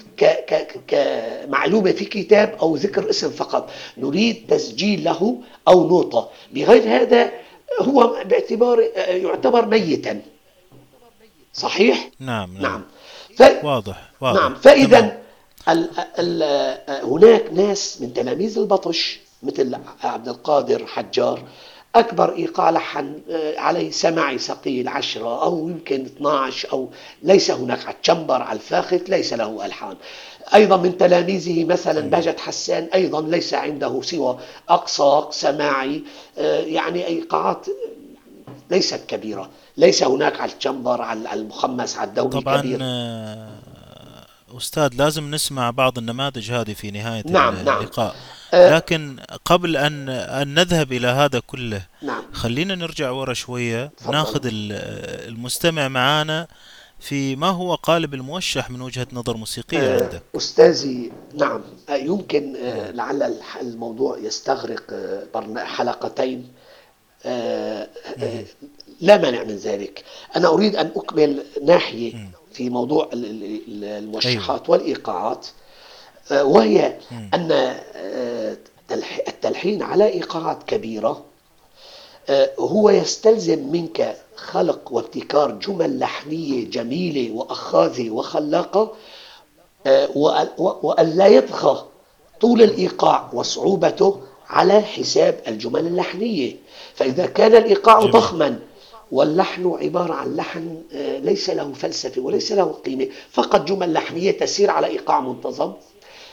كمعلومة 0.88 1.92
في 1.92 2.06
كتاب 2.06 2.56
أو 2.62 2.76
ذكر 2.76 3.10
اسم 3.10 3.30
فقط. 3.30 3.70
نريد 3.98 4.46
تسجيل 4.48 5.04
له 5.04 5.38
أو 5.68 5.88
نوطة 5.88 6.30
بغير 6.54 6.84
هذا 7.02 7.32
هو 7.82 8.24
باعتبار 8.26 8.84
آه، 8.96 9.00
يعتبر 9.12 9.66
ميتا. 9.66 10.22
صحيح؟ 11.54 12.10
نعم 12.20 12.54
نعم, 12.54 12.62
نعم. 12.62 12.82
ف... 13.38 13.44
واضح 13.64 14.12
واضح. 14.22 14.42
نعم 14.42 14.56
فإذا 14.56 15.18
ال 15.70 15.90
ال 16.20 16.44
هناك 17.04 17.46
ناس 17.54 18.02
من 18.02 18.14
تلاميذ 18.14 18.60
البطش 18.60 19.20
مثل 19.44 19.78
عبد 20.04 20.28
القادر 20.28 20.86
حجار 20.88 21.44
أكبر 21.96 22.36
إيقاع 22.36 22.70
لحن 22.70 23.22
عليه 23.58 23.92
سمعي 23.92 24.38
ثقيل 24.38 24.88
عشرة 24.88 25.44
أو 25.44 25.70
يمكن 25.70 26.06
12 26.06 26.74
أو 26.74 26.90
ليس 27.24 27.52
هناك 27.52 27.86
على 27.86 27.96
التشمبر 27.96 28.42
على 28.42 28.56
الفاخت 28.56 29.10
ليس 29.10 29.34
له 29.34 29.66
ألحان. 29.66 29.96
أيضا 30.54 30.78
من 30.78 30.98
تلاميذه 30.98 31.66
مثلا 31.66 32.10
بهجت 32.10 32.40
حسان 32.40 32.90
أيضا 32.94 33.22
ليس 33.22 33.54
عنده 33.54 34.02
سوى 34.02 34.40
أقصاق 34.70 35.32
سماعي 35.32 36.04
آه، 36.38 36.60
يعني 36.60 37.08
إيقاعات 37.08 37.66
ليست 38.72 39.02
كبيرة 39.08 39.50
ليس 39.78 40.04
هناك 40.04 40.42
على 40.42 40.52
الجمبر 40.52 41.02
على 41.02 41.34
المخمس 41.34 41.98
على 41.98 42.10
الدوري 42.10 42.42
طبعا 42.42 42.62
كبير. 42.62 42.80
آه، 42.82 43.50
أستاذ 44.58 44.90
لازم 44.96 45.36
نسمع 45.36 45.70
بعض 45.70 45.98
النماذج 45.98 46.52
هذه 46.52 46.74
في 46.74 46.92
نهاية 46.92 47.24
نعم 47.26 47.56
نعم. 47.56 47.80
اللقاء 47.80 48.16
نعم. 48.54 48.74
لكن 48.74 49.20
قبل 49.46 49.78
أن, 49.78 50.10
أن 50.10 50.54
نذهب 50.54 50.92
إلى 50.92 51.08
هذا 51.08 51.40
كله 51.40 51.82
نعم. 52.02 52.24
خلينا 52.34 52.76
نرجع 52.76 53.12
ورا 53.12 53.34
شوية 53.34 53.92
فضل. 53.98 54.12
ناخذ 54.12 54.42
المستمع 54.44 55.88
معانا 55.88 56.48
في 57.00 57.36
ما 57.36 57.48
هو 57.48 57.76
قالب 57.76 58.14
الموشح 58.14 58.70
من 58.70 58.82
وجهة 58.82 59.08
نظر 59.14 59.38
موسيقية 59.38 59.80
آه 59.80 60.04
عندك 60.04 60.22
أستاذي 60.36 61.12
نعم 61.34 61.62
آه 61.90 61.96
يمكن 61.96 62.54
لعل 62.94 63.34
الموضوع 63.62 64.18
يستغرق 64.18 64.84
حلقتين 65.58 66.48
لا 69.02 69.18
مانع 69.18 69.44
من 69.44 69.56
ذلك. 69.56 70.04
أنا 70.36 70.48
أريد 70.48 70.76
أن 70.76 70.92
أكمل 70.96 71.44
ناحية 71.64 72.30
في 72.54 72.70
موضوع 72.70 73.10
الموشحات 73.14 74.62
أيوة. 74.62 74.72
والإيقاعات. 74.72 75.48
آه، 76.32 76.44
وهي 76.44 76.98
أن 77.34 77.52
آه، 77.52 78.58
التلحين 79.28 79.84
على 79.84 80.08
إيقاعات 80.08 80.64
كبيرة 80.64 81.26
آه، 82.30 82.50
هو 82.60 82.90
يستلزم 82.90 83.72
منك 83.72 84.18
خلق 84.36 84.92
وابتكار 84.92 85.52
جمل 85.52 86.00
لحنية 86.00 86.70
جميلة 86.70 87.32
وأخاذة 87.32 88.10
وخلاقة 88.10 88.94
وأن 90.58 91.10
لا 91.10 91.28
يطغى 91.28 91.86
طول 92.42 92.62
الإيقاع 92.62 93.30
وصعوبته 93.34 94.22
على 94.50 94.82
حساب 94.82 95.40
الجمل 95.48 95.88
اللحنية. 95.88 96.56
فإذا 96.96 97.26
كان 97.26 97.56
الإيقاع 97.56 98.00
ضخما 98.00 98.60
واللحن 99.12 99.78
عبارة 99.82 100.14
عن 100.14 100.36
لحن 100.36 100.82
آه، 100.94 101.20
ليس 101.20 101.50
له 101.50 101.74
فلسفة 101.74 102.22
وليس 102.22 102.52
له 102.52 102.64
قيمة 102.64 103.08
فقط 103.32 103.68
جمل 103.68 103.94
لحنية 103.94 104.32
تسير 104.32 104.70
على 104.72 104.88
إيقاع 104.88 105.20
منتظم. 105.20 105.74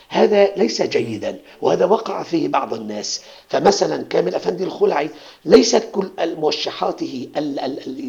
هذا 0.08 0.54
ليس 0.56 0.82
جيدا 0.82 1.38
وهذا 1.60 1.84
وقع 1.84 2.22
فيه 2.22 2.48
بعض 2.48 2.74
الناس. 2.74 3.22
فمثلا 3.48 4.02
كامل 4.02 4.34
أفندي 4.34 4.64
الخلعي 4.64 5.10
ليست 5.44 5.88
كل 5.92 6.10
موشحاته 6.18 7.28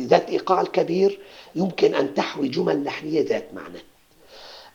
ذات 0.08 0.30
إيقاع 0.30 0.62
الكبير 0.62 1.20
يمكن 1.56 1.96
أن 1.96 2.14
تحوي 2.14 2.48
جمل 2.48 2.84
لحنية 2.84 3.22
ذات 3.22 3.54
معنى. 3.54 3.91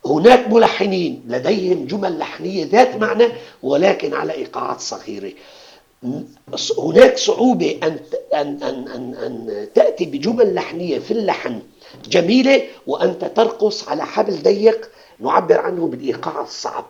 هناك 0.07 0.49
ملحنين 0.49 1.23
لديهم 1.29 1.87
جمل 1.87 2.19
لحنية 2.19 2.65
ذات 2.65 2.97
معنى 2.97 3.29
ولكن 3.63 4.15
على 4.15 4.33
إيقاعات 4.33 4.81
صغيرة. 4.81 5.33
هناك 6.79 7.19
صعوبة 7.19 7.79
أن 7.83 7.99
أن 8.35 8.63
أن 8.63 8.89
أن, 8.89 9.15
أن 9.15 9.67
تأتي 9.75 10.05
بجمل 10.05 10.55
لحنية 10.55 10.99
في 10.99 11.11
اللحن 11.11 11.59
جميلة 12.09 12.63
وأنت 12.87 13.25
ترقص 13.25 13.89
على 13.89 14.05
حبل 14.07 14.43
ضيق 14.43 14.91
نعبر 15.21 15.59
عنه 15.59 15.87
بالإيقاع 15.87 16.43
الصعب. 16.43 16.85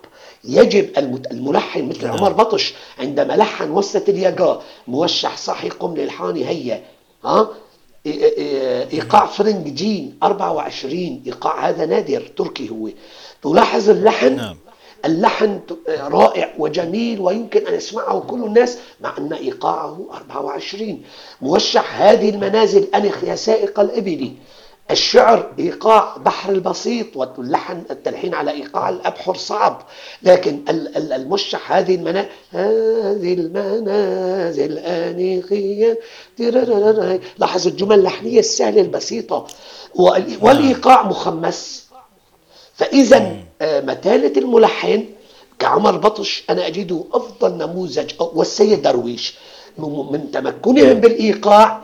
يجب 0.45 0.91
الملحن 1.33 1.89
مثل 1.89 2.07
عمر 2.07 2.21
نعم. 2.29 2.33
بطش 2.33 2.75
عندما 2.99 3.33
لحن 3.33 3.71
وسة 3.71 4.05
الياقا 4.09 4.63
موشح 4.89 5.37
صاحي 5.37 5.69
قم 5.69 5.95
للحاني 5.95 6.49
هيا 6.49 6.83
ها؟ 7.25 7.49
إيقاع 8.07 9.27
فرنج 9.27 9.69
جين 9.69 10.19
24 10.23 11.23
إيقاع 11.27 11.69
هذا 11.69 11.87
نادر 11.87 12.21
تركي 12.37 12.71
هو. 12.71 12.88
تلاحظ 13.42 13.90
اللحن؟ 13.90 14.37
نعم. 14.37 14.57
اللحن 15.05 15.61
رائع 15.88 16.55
وجميل 16.59 17.21
ويمكن 17.21 17.66
أن 17.66 17.75
يسمعه 17.75 18.21
كل 18.21 18.45
الناس 18.45 18.79
مع 19.01 19.19
أن 19.19 19.33
إيقاعه 19.33 20.07
24 20.12 21.03
موشح 21.42 22.01
هذه 22.03 22.31
المنازل 22.31 22.88
أنخ 22.95 23.25
يا 23.25 23.37
سائق 23.37 23.81
الإبل 23.81 24.33
الشعر 24.90 25.53
إيقاع 25.59 26.16
بحر 26.16 26.53
البسيط 26.53 27.16
واللحن 27.16 27.83
التلحين 27.90 28.35
على 28.35 28.51
إيقاع 28.51 28.88
الأبحر 28.88 29.37
صعب. 29.37 29.83
لكن 30.22 30.61
المشح 30.96 31.72
هذه 31.72 31.94
المنازل 31.94 32.29
هذه 32.51 33.35
المنازل 33.35 34.79
آنيخية 34.79 35.99
لاحظ 37.38 37.66
الجمل 37.66 37.99
اللحنية 37.99 38.38
السهلة 38.38 38.81
البسيطة. 38.81 39.46
والإيقاع 40.40 41.03
مخمس. 41.07 41.87
فإذا 42.75 43.37
آه، 43.61 43.81
متانة 43.81 44.33
الملحن 44.37 45.05
كعمر 45.59 45.96
بطش 45.96 46.44
أنا 46.51 46.66
أجده 46.66 47.05
أفضل 47.12 47.53
نموذج 47.53 48.11
والسيد 48.20 48.83
درويش. 48.83 49.35
من 49.79 50.31
تمكنهم 50.33 50.94
بالإيقاع 50.94 51.83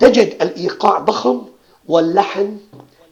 تجد 0.00 0.42
الإيقاع 0.42 0.98
ضخم 0.98 1.42
واللحن 1.88 2.56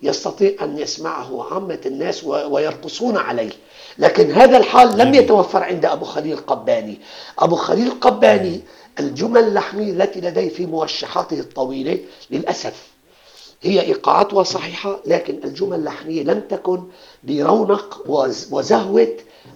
يستطيع 0.02 0.52
أن 0.62 0.78
يسمعه 0.78 1.52
عامة 1.54 1.80
الناس 1.86 2.24
ويرقصون 2.24 3.16
عليه. 3.16 3.50
لكن 3.98 4.30
هذا 4.32 4.56
الحال 4.56 4.98
لم 4.98 5.14
يتوفر 5.14 5.62
عند 5.62 5.84
أبو 5.84 6.04
خليل 6.04 6.36
قباني. 6.36 7.00
أبو 7.38 7.56
خليل 7.56 7.90
قباني 8.00 8.60
الجمل 9.00 9.44
اللحنية 9.44 9.92
التي 9.92 10.20
لديه 10.20 10.48
في 10.48 10.66
موشحاته 10.66 11.40
الطويلة 11.40 11.98
للأسف 12.30 12.86
هي 13.62 13.80
إيقاعاتها 13.80 14.42
صحيحة 14.42 15.00
لكن 15.06 15.40
الجمل 15.44 15.78
اللحنية 15.78 16.22
لم 16.22 16.40
تكن 16.40 16.82
برونق 17.24 18.02
وزهوة 18.50 19.08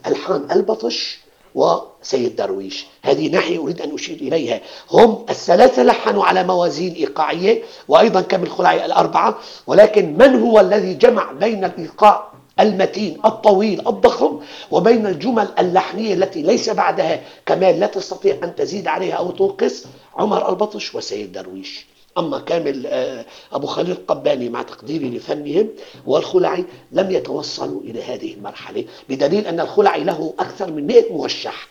ألحان 0.06 0.48
البطش 0.52 1.20
وسيد 1.54 2.36
درويش. 2.36 2.86
هذه 3.02 3.28
ناحية 3.28 3.58
أريد 3.58 3.80
أن 3.80 3.94
أشير 3.94 4.16
إليها. 4.16 4.60
هم 4.90 5.24
الثلاثة 5.30 5.82
لحنوا 5.82 6.24
على 6.24 6.44
موازين 6.44 6.94
إيقاعية 6.94 7.62
وأيضا 7.88 8.20
كم 8.20 8.42
الخلعي 8.42 8.86
الأربعة 8.86 9.38
ولكن 9.66 10.18
من 10.18 10.40
هو 10.42 10.60
الذي 10.60 10.94
جمع 10.94 11.32
بين 11.32 11.64
الإيقاع 11.64 12.30
المتين 12.60 13.18
الطويل 13.24 13.88
الضخم 13.88 14.40
وبين 14.70 15.06
الجمل 15.06 15.48
اللحنية 15.58 16.14
التي 16.14 16.42
ليس 16.42 16.70
بعدها؟ 16.70 17.20
كمال 17.46 17.80
لا 17.80 17.86
تستطيع 17.86 18.38
أن 18.44 18.54
تزيد 18.54 18.88
عليها 18.88 19.14
أو 19.14 19.30
تنقص. 19.30 19.84
عمر 20.16 20.48
البطش 20.48 20.94
وسيد 20.94 21.32
درويش. 21.32 21.86
أما 22.18 22.38
كامل 22.38 22.86
آه، 22.86 23.24
أبو 23.52 23.66
خليل 23.66 23.90
القباني 23.90 24.48
مع 24.48 24.62
تقديري 24.62 25.10
لفنهم 25.10 25.68
والخلعي 26.06 26.64
لم 26.92 27.10
يتوصلوا 27.10 27.80
إلى 27.82 28.02
هذه 28.02 28.34
المرحلة 28.34 28.84
بدليل 29.08 29.46
أن 29.46 29.60
الخلعي 29.60 30.04
له 30.04 30.34
أكثر 30.38 30.70
من 30.72 30.86
100 30.86 31.12
موشح. 31.12 31.68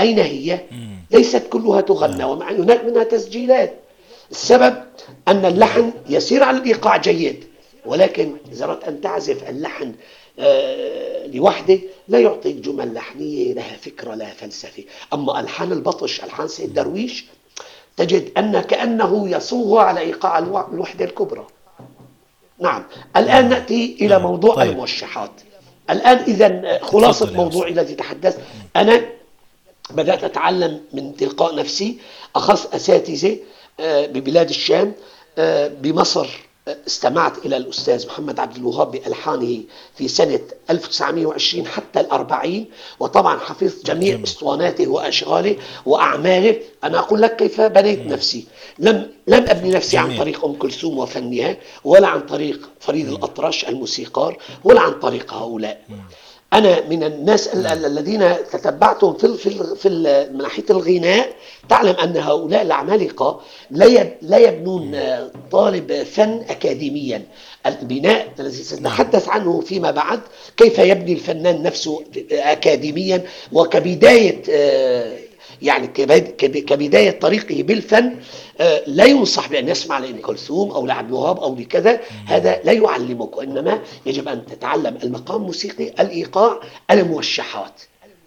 أين 0.00 0.18
هي؟ 0.18 0.60
ليست 1.10 1.42
كلها 1.50 1.80
تغنى 1.80 2.24
ومع 2.24 2.50
هناك 2.52 2.84
منها 2.84 3.04
تسجيلات. 3.04 3.74
السبب 4.30 4.74
أن 5.28 5.44
اللحن 5.44 5.92
يسير 6.08 6.42
على 6.42 6.58
الإيقاع 6.58 6.96
جيد 6.96 7.44
ولكن 7.86 8.36
إذا 8.52 8.64
أردت 8.64 8.84
أن 8.84 9.00
تعزف 9.00 9.48
اللحن 9.48 9.92
آه، 10.38 11.26
لوحدة 11.26 11.78
لا 12.08 12.18
يعطيك 12.20 12.56
جمل 12.56 12.94
لحنية 12.94 13.54
لها 13.54 13.76
فكرة 13.76 14.14
لها 14.14 14.34
فلسفة. 14.34 14.84
أما 15.12 15.40
ألحان 15.40 15.72
البطش 15.72 16.24
ألحان 16.24 16.48
سيد 16.48 16.74
درويش 16.74 17.24
تجد 17.96 18.38
أن 18.38 18.60
كأنه 18.60 19.28
يصوغ 19.28 19.78
على 19.78 20.00
إيقاع 20.00 20.38
الوحدة 20.38 21.04
الكبرى. 21.04 21.46
نعم. 22.58 22.84
الآن 23.16 23.48
نأتي 23.48 23.96
إلى 24.00 24.08
نعم. 24.08 24.22
موضوع 24.22 24.54
طيب. 24.54 24.70
الموشحات. 24.70 25.30
الآن 25.90 26.16
إذا 26.16 26.78
خلاصة 26.82 27.32
موضوعي 27.32 27.70
الذي 27.72 27.94
تحدثت 27.94 28.40
أنا 28.76 29.02
بدأت 29.90 30.24
أتعلم 30.24 30.80
من 30.92 31.16
تلقاء 31.16 31.54
نفسي 31.54 31.98
أخذت 32.36 32.74
أساتذة 32.74 33.38
آه، 33.80 34.06
ببلاد 34.06 34.48
الشام 34.48 34.92
آه، 35.38 35.68
بمصر. 35.68 36.28
استمعت 36.68 37.46
إلى 37.46 37.56
الأستاذ 37.56 38.06
محمد 38.06 38.40
عبد 38.40 38.56
الوهاب 38.56 38.90
بألحانه 38.90 39.60
في 39.94 40.08
سنة 40.08 40.40
1920 40.70 41.66
حتى 41.66 42.00
الأربعين 42.00 42.66
وطبعا 43.00 43.38
حفظت 43.38 43.86
جميع 43.86 44.12
جميل. 44.12 44.24
أسطواناته 44.24 44.88
وأشغاله 44.88 45.56
وأعماله 45.86 46.60
أنا 46.84 46.98
أقول 46.98 47.22
لك 47.22 47.36
كيف 47.36 47.60
بنيت. 47.60 48.06
نفسي 48.06 48.46
لم 48.78 49.10
لم 49.26 49.44
أبني 49.48 49.70
نفسي. 49.70 49.98
عن 49.98 50.16
طريق 50.18 50.44
أم 50.44 50.52
كلثوم 50.52 50.98
وفنها 50.98 51.56
ولا 51.84 52.08
عن 52.08 52.20
طريق 52.20 52.70
فريد 52.80 53.08
الأطرش 53.08 53.64
الموسيقار 53.64 54.38
ولا 54.64 54.80
عن 54.80 54.92
طريق 54.92 55.34
هؤلاء 55.34 55.84
أنا 56.52 56.88
من 56.88 57.04
الناس 57.04 57.48
الذين 57.48 58.34
تتبعتهم 58.52 59.14
في 59.14 59.34
في 59.36 59.76
في 59.76 59.88
من 60.32 60.38
ناحية 60.38 60.64
الغناء. 60.70 61.32
تعلم 61.68 61.94
أن 61.96 62.16
هؤلاء 62.16 62.62
العمالقه 62.62 63.40
لا 63.70 64.38
يبنون 64.38 64.98
طالب 65.52 66.02
فن 66.02 66.42
اكاديميا. 66.48 67.22
البناء 67.66 68.28
الذي 68.40 68.62
سنتحدث 68.62 69.28
عنه 69.28 69.60
فيما 69.60 69.90
بعد 69.90 70.20
كيف 70.56 70.78
يبني 70.78 71.12
الفنان 71.12 71.62
نفسه 71.62 72.04
اكاديميا؟ 72.32 73.22
وكبداية 73.52 74.42
آه، 74.50 75.16
يعني 75.62 75.86
كبداية 76.60 77.10
طريقه 77.10 77.62
بالفن 77.62 78.16
آه، 78.60 78.82
لا 78.86 79.04
ينصح 79.04 79.48
بأن 79.48 79.68
يسمع 79.68 79.98
لأم 79.98 80.20
كلثوم 80.20 80.70
أو 80.70 80.86
لعبد 80.86 81.08
الوهاب 81.08 81.40
أو 81.40 81.54
لكذا 81.54 82.00
هذا 82.26 82.60
لا 82.64 82.72
يعلمك 82.72 83.36
وإنما 83.36 83.82
يجب 84.06 84.28
أن 84.28 84.46
تتعلم 84.46 84.98
المقام 85.02 85.40
الموسيقي 85.40 85.88
الإيقاع 85.88 86.60
الموشحات 86.90 87.80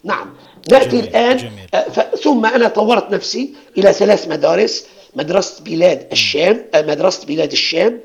نعم 0.04 0.34
نأتي 0.72 0.90
جميل. 0.90 1.04
الآن 1.04 1.38
جميل. 1.38 1.52
آه، 1.74 2.16
ثم 2.16 2.46
أنا 2.46 2.68
طورت 2.68 3.12
نفسي 3.12 3.54
إلى 3.78 3.94
ثلاث 3.94 4.28
مدارس 4.28 4.86
مدرسة 5.16 5.64
بلاد 5.64 6.08
الشام 6.12 6.66
آه، 6.74 6.82
مدرسة 6.82 7.26
بلاد 7.28 7.52
الشام 7.52 8.00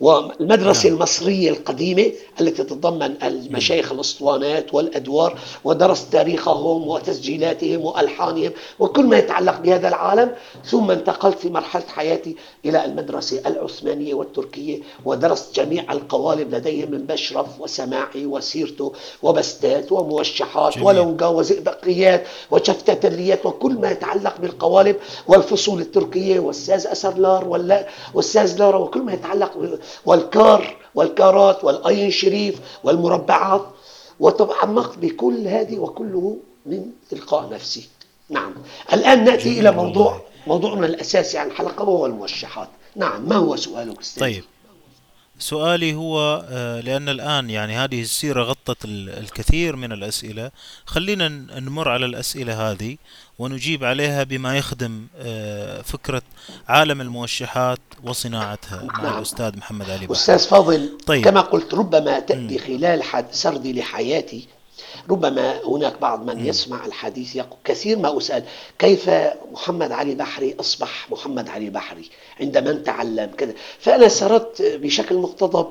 والمدرسة 0.00 0.88
نعم. 0.88 0.96
المصرية 0.96 1.50
القديمة 1.50 2.12
التي 2.40 2.64
تتضمن 2.64 3.14
المشايخ 3.22 3.92
الأسطوانات 3.92 4.74
والأدوار 4.74 5.38
ودرست 5.64 6.12
تاريخهم 6.12 6.88
وتسجيلاتهم 6.88 7.80
وألحانهم 7.84 8.50
وكل 8.78 9.04
ما 9.04 9.18
يتعلق 9.18 9.60
بهذا 9.60 9.88
العالم 9.88 10.32
ثم 10.64 10.90
انتقلت 10.90 11.38
في 11.38 11.50
مرحلة 11.50 11.84
حياتي 11.88 12.36
إلى 12.64 12.84
المدرسة 12.84 13.42
العثمانية 13.46 14.14
والتركية 14.14 14.80
ودرست 15.04 15.56
جميع 15.60 15.92
القوالب 15.92 16.54
لديهم 16.54 16.90
من 16.90 16.98
بشرف 16.98 17.60
وسماعي 17.60 18.26
وسيرته 18.26 18.92
وبستات 19.22 19.92
وموشحات 19.92 20.74
جميل. 20.74 20.86
ولونجا 20.86 21.26
وزئبقيات 21.26 22.26
وشفتتليات 22.50 23.46
وكل 23.46 23.72
ما 23.74 23.90
يتعلق 23.90 24.40
بالقوالب 24.40 24.96
والفصول 25.28 25.80
التركية 25.80 26.40
والساز 26.40 26.86
أسرلار 26.86 27.44
والساز 28.14 28.58
لارا 28.58 28.78
وكل 28.78 29.00
ما 29.02 29.12
يتعلق 29.12 29.78
والكار 30.06 30.76
والكارات 30.94 31.64
والأين 31.64 32.10
شريف 32.10 32.60
والمربعات 32.84 33.66
وتعمقت 34.20 34.98
بكل 34.98 35.48
هذه 35.48 35.78
وكله 35.78 36.36
من 36.66 36.90
تلقاء 37.10 37.48
نفسي 37.52 37.88
نعم. 38.30 38.54
الآن 38.92 39.24
نأتي 39.24 39.60
إلى 39.60 39.70
موضوع 39.70 40.20
موضوعنا 40.46 40.86
الأساسي 40.86 41.38
عن 41.38 41.46
الحلقة 41.46 41.88
وهو 41.88 42.06
الموشحات. 42.06 42.68
نعم 42.96 43.28
ما 43.28 43.36
هو 43.36 43.56
سؤالك 43.56 44.00
أستاذ؟ 44.00 44.20
طيب. 44.20 44.44
سؤالي 45.38 45.94
هو 45.94 46.44
آه، 46.50 46.80
لأن 46.80 47.08
الآن 47.08 47.50
يعني 47.50 47.76
هذه 47.76 48.02
السيرة 48.02 48.42
غطت 48.42 48.84
الكثير 48.84 49.76
من 49.76 49.92
الأسئلة 49.92 50.50
خلينا 50.86 51.28
نمر 51.60 51.88
على 51.88 52.06
الأسئلة 52.06 52.70
هذه 52.70 52.96
ونجيب 53.38 53.84
عليها 53.84 54.22
بما 54.22 54.58
يخدم 54.58 55.06
آه، 55.18 55.82
فكرة 55.82 56.22
عالم 56.68 57.00
الموشحات 57.00 57.80
وصناعتها 58.04 58.82
مع 58.84 59.02
نعم. 59.02 59.16
الأستاذ 59.16 59.56
محمد 59.56 59.90
علي 59.90 60.06
بحر 60.06 60.12
أستاذ 60.12 60.48
فاضل 60.48 60.98
طيب. 61.06 61.24
كما 61.24 61.40
قلت 61.40 61.74
ربما 61.74 62.20
تأتي 62.20 62.58
خلال 62.58 63.02
سردي 63.30 63.72
لحياتي 63.72 64.48
ربما 65.10 65.60
هناك 65.64 65.98
بعض 66.00 66.24
من 66.30 66.46
يسمع 66.46 66.86
الحديث 66.86 67.36
يقول 67.36 67.58
كثير 67.64 67.98
ما 67.98 68.18
أسأل 68.18 68.42
كيف 68.78 69.10
محمد 69.52 69.92
علي 69.92 70.14
بحري 70.14 70.56
أصبح 70.60 71.10
محمد 71.10 71.48
علي 71.48 71.70
بحري 71.70 72.10
عندما 72.40 72.72
تعلم 72.72 73.30
كذا 73.38 73.52
فأنا 73.78 74.08
سردت 74.08 74.62
بشكل 74.62 75.14
مقتضب 75.14 75.66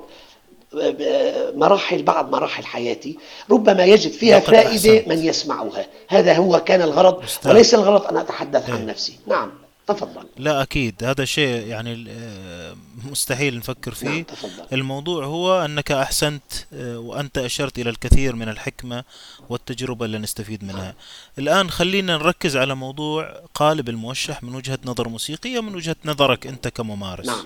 مراحل 1.56 2.04
بعض 2.04 2.32
مراحل 2.32 2.66
حياتي 2.66 3.18
ربما 3.52 3.86
يجد 3.86 4.12
فيها 4.12 4.40
فائدة 4.40 4.70
أحسنت. 4.70 5.08
من 5.08 5.26
يسمعها 5.26 5.86
هذا 6.08 6.34
هو 6.34 6.60
كان 6.60 6.82
الغرض 6.82 7.24
أستاذ. 7.24 7.52
وليس 7.52 7.74
الغرض 7.74 8.06
أن 8.06 8.18
أتحدث 8.18 8.70
عن 8.70 8.78
إيه. 8.78 8.86
نفسي 8.86 9.20
نعم 9.28 9.52
تفضل 9.88 10.26
لا 10.38 10.62
أكيد 10.62 11.04
هذا 11.04 11.26
شيء 11.26 11.68
يعني 11.68 12.06
آه، 12.10 12.76
مستحيل 13.04 13.58
نفكر 13.58 13.94
فيه 13.94 14.08
نعم 14.08 14.24
تفضل. 14.24 14.66
الموضوع 14.74 15.26
هو 15.26 15.66
أنك 15.66 15.92
أحسنت 15.92 16.44
آه، 16.74 17.00
وأنت 17.00 17.38
أشرت 17.38 17.80
إلى 17.80 17.90
الكثير 17.90 18.36
من 18.36 18.50
الحكمة 18.50 19.04
والتجربة 19.50 20.06
اللي 20.06 20.18
نستفيد 20.18 20.64
منها. 20.64 20.96
الآن 21.38 21.70
خلينا 21.70 22.18
نركز 22.18 22.58
على 22.58 22.76
موضوع 22.76 23.42
قالب 23.54 23.90
الموشح 23.90 24.44
من 24.44 24.56
وجهة 24.56 24.80
نظر 24.86 25.10
موسيقية 25.10 25.60
من 25.60 25.76
وجهة 25.76 25.96
نظرك 26.06 26.48
أنت 26.48 26.68
كممارس 26.68 27.28
نعم. 27.28 27.46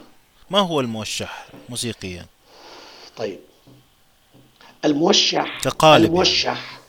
ما 0.50 0.60
هو 0.60 0.80
الموشح 0.80 1.48
موسيقيا 1.70 2.26
طيب 3.18 3.40
الموشح 4.86 5.60
كقالب 5.62 6.06
الموشح 6.06 6.48
يعني. 6.48 6.80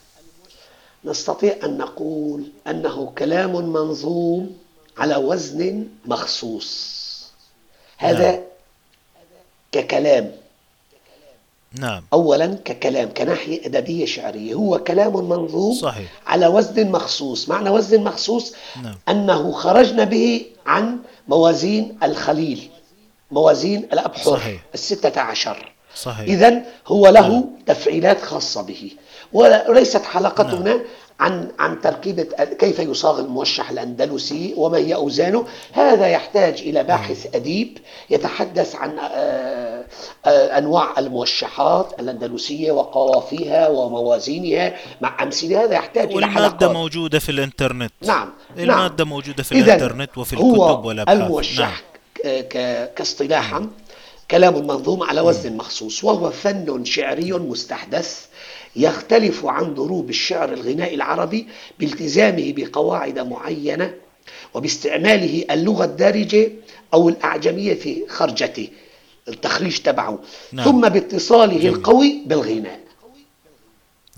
نستطيع 1.04 1.56
أن 1.64 1.78
نقول 1.78 2.52
أنه 2.66 3.12
كلام 3.18 3.52
منظوم 3.52 4.56
على 5.00 5.16
وزن 5.16 5.86
مخصوص 6.06 7.00
هذا 7.98 8.30
نعم. 8.30 8.40
ككلام 9.72 10.32
نعم 11.78 12.02
أولا 12.12 12.58
ككلام 12.64 13.14
كناحية 13.16 13.66
أدبية 13.66 14.06
شعرية 14.06 14.54
هو 14.54 14.78
كلام 14.78 15.28
منظوم 15.28 15.74
صحيح. 15.74 16.12
على 16.26 16.46
وزن 16.46 16.90
مخصوص 16.90 17.48
معنى 17.48 17.70
وزن 17.70 18.04
مخصوص 18.04 18.54
نعم. 18.82 18.98
أنه 19.08 19.52
خرجنا 19.52 20.04
به 20.04 20.46
عن 20.66 20.98
موازين 21.28 21.98
الخليل 22.02 22.70
موازين 23.30 23.88
الأبحر 23.92 24.30
صحيح. 24.30 24.62
الستة 24.74 25.20
عشر 25.20 25.72
صحيح. 25.96 26.28
إذا 26.28 26.62
هو 26.86 27.08
له 27.08 27.28
نعم. 27.28 27.44
تفعيلات 27.66 28.22
خاصة 28.22 28.62
به 28.62 28.90
وليست 29.32 30.02
حلقتنا 30.02 30.76
نعم. 30.76 30.80
عن 31.20 31.48
عن 31.58 31.80
تركيبة 31.80 32.22
كيف 32.58 32.78
يصاغ 32.78 33.20
الموشح 33.20 33.70
الأندلسي 33.70 34.54
وما 34.56 34.78
هي 34.78 34.94
أوزانه 34.94 35.46
هذا 35.72 36.08
يحتاج 36.08 36.60
إلى 36.60 36.84
باحث 36.84 37.24
نعم. 37.24 37.34
أديب 37.34 37.78
يتحدث 38.10 38.76
عن 38.76 38.98
آه، 38.98 39.84
آه، 40.26 40.58
أنواع 40.58 40.98
الموشحات 40.98 42.00
الأندلسية 42.00 42.72
وقوافيها 42.72 43.68
وموازينها 43.68 44.76
مع 45.00 45.22
أمثلة 45.22 45.64
هذا 45.64 45.74
يحتاج 45.74 46.12
إلى 46.12 46.26
حلقات 46.26 46.62
والمادة 46.62 46.72
موجودة 46.72 47.18
في 47.18 47.28
الإنترنت 47.28 47.92
نعم 48.02 48.32
المادة 48.58 49.04
نعم. 49.04 49.08
موجودة 49.08 49.42
في 49.42 49.52
الإنترنت 49.52 50.18
وفي 50.18 50.32
الكتب 50.32 50.84
والأبحاث 50.84 51.20
الموشح 51.20 51.82
نعم. 52.24 52.42
كاصطلاحا 52.96 53.70
كلام 54.30 54.66
منظوم 54.66 55.02
على 55.02 55.20
وزن 55.20 55.56
مخصوص 55.56 56.04
وهو 56.04 56.30
فن 56.30 56.84
شعري 56.84 57.32
مستحدث 57.32 58.26
يختلف 58.76 59.46
عن 59.46 59.74
ضروب 59.74 60.10
الشعر 60.10 60.52
الغنائي 60.52 60.94
العربي 60.94 61.46
بالتزامه 61.78 62.52
بقواعد 62.56 63.18
معينة 63.18 63.94
وباستعماله 64.54 65.44
اللغة 65.50 65.84
الدارجة 65.84 66.50
أو 66.94 67.08
الأعجمية 67.08 67.74
في 67.74 68.08
خرجته 68.08 68.68
التخريج 69.28 69.78
تبعه. 69.78 70.18
نعم. 70.52 70.64
ثم 70.64 70.88
باتصاله 70.88 71.58
جميل. 71.58 71.68
القوي 71.74 72.22
بالغناء. 72.26 72.80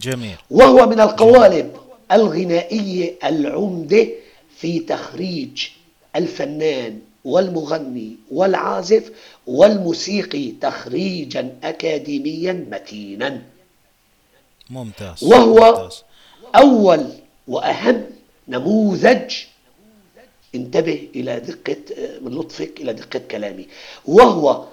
جميل. 0.01 0.37
وهو 0.51 0.87
من 0.87 1.01
القوالب 1.01 1.77
الغنائية 2.13 3.15
العمدة 3.25 4.09
في 4.57 4.79
تخريج 4.79 5.69
الفنان 6.17 6.99
والمغني 7.25 8.17
والعازف 8.31 9.11
والموسيقي 9.47 10.53
تخريجا 10.61 11.57
أكاديميا 11.65 12.67
متينا. 12.71 13.43
ممتاز 14.73 15.25
وهو 15.25 15.55
ممتاز. 15.55 16.03
أول 16.57 17.07
وأهم 17.49 18.05
نموذج 18.49 19.35
انتبه 20.55 21.09
إلى 21.15 21.41
دقة 21.41 21.77
من 22.21 22.35
لطفك 22.35 22.81
إلى 22.81 22.93
دقة 22.93 23.21
كلامي 23.31 23.67
وهو 24.07 24.65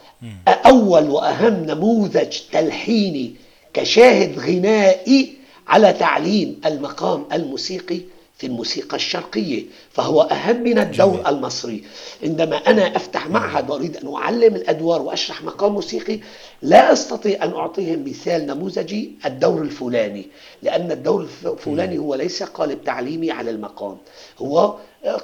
أول 0.47 1.09
وأهم 1.09 1.65
نموذج 1.65 2.37
تلحيني 2.51 3.35
كشاهد 3.73 4.39
غنائي 4.39 5.33
على 5.67 5.93
تعليم 5.93 6.61
المقام 6.65 7.25
الموسيقي 7.33 8.01
في 8.39 8.47
الموسيقى 8.47 8.95
الشرقية 8.95 9.63
فهو 9.91 10.21
أهم 10.21 10.63
من 10.63 10.79
الدور 10.79 11.13
جميل. 11.13 11.27
المصري. 11.27 11.83
عندما 12.23 12.57
أنا 12.57 12.95
أفتح 12.95 13.27
معهد 13.27 13.69
وأريد 13.69 13.97
أن 13.97 14.13
أعلم 14.13 14.55
الأدوار 14.55 15.01
وأشرح 15.01 15.43
مقام 15.43 15.73
موسيقي 15.73 16.19
لا 16.61 16.93
أستطيع 16.93 17.43
أن 17.43 17.53
أعطيهم 17.53 18.03
مثال 18.07 18.45
نموذجي 18.47 19.11
الدور 19.25 19.61
الفلاني 19.61 20.27
لأن 20.63 20.91
الدور 20.91 21.27
الفلاني 21.45 21.97
هو 21.97 22.15
ليس 22.15 22.43
قالب 22.43 22.83
تعليمي 22.83 23.31
على 23.31 23.51
المقام. 23.51 23.97
هو 24.39 24.75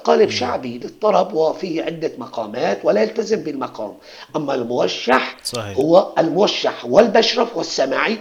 قالب 0.04 0.30
شعبي 0.30 0.78
للطرب 0.78 1.34
وفيه 1.34 1.82
عدة 1.82 2.12
مقامات 2.18 2.78
ولا 2.84 3.02
يلتزم 3.02 3.36
بالمقام. 3.36 3.94
أما 4.36 4.54
الموشح 4.54 5.36
صحيح. 5.44 5.78
هو 5.78 6.12
الموشح 6.18 6.84
والبشرف 6.84 7.56
والسماعي 7.56 8.18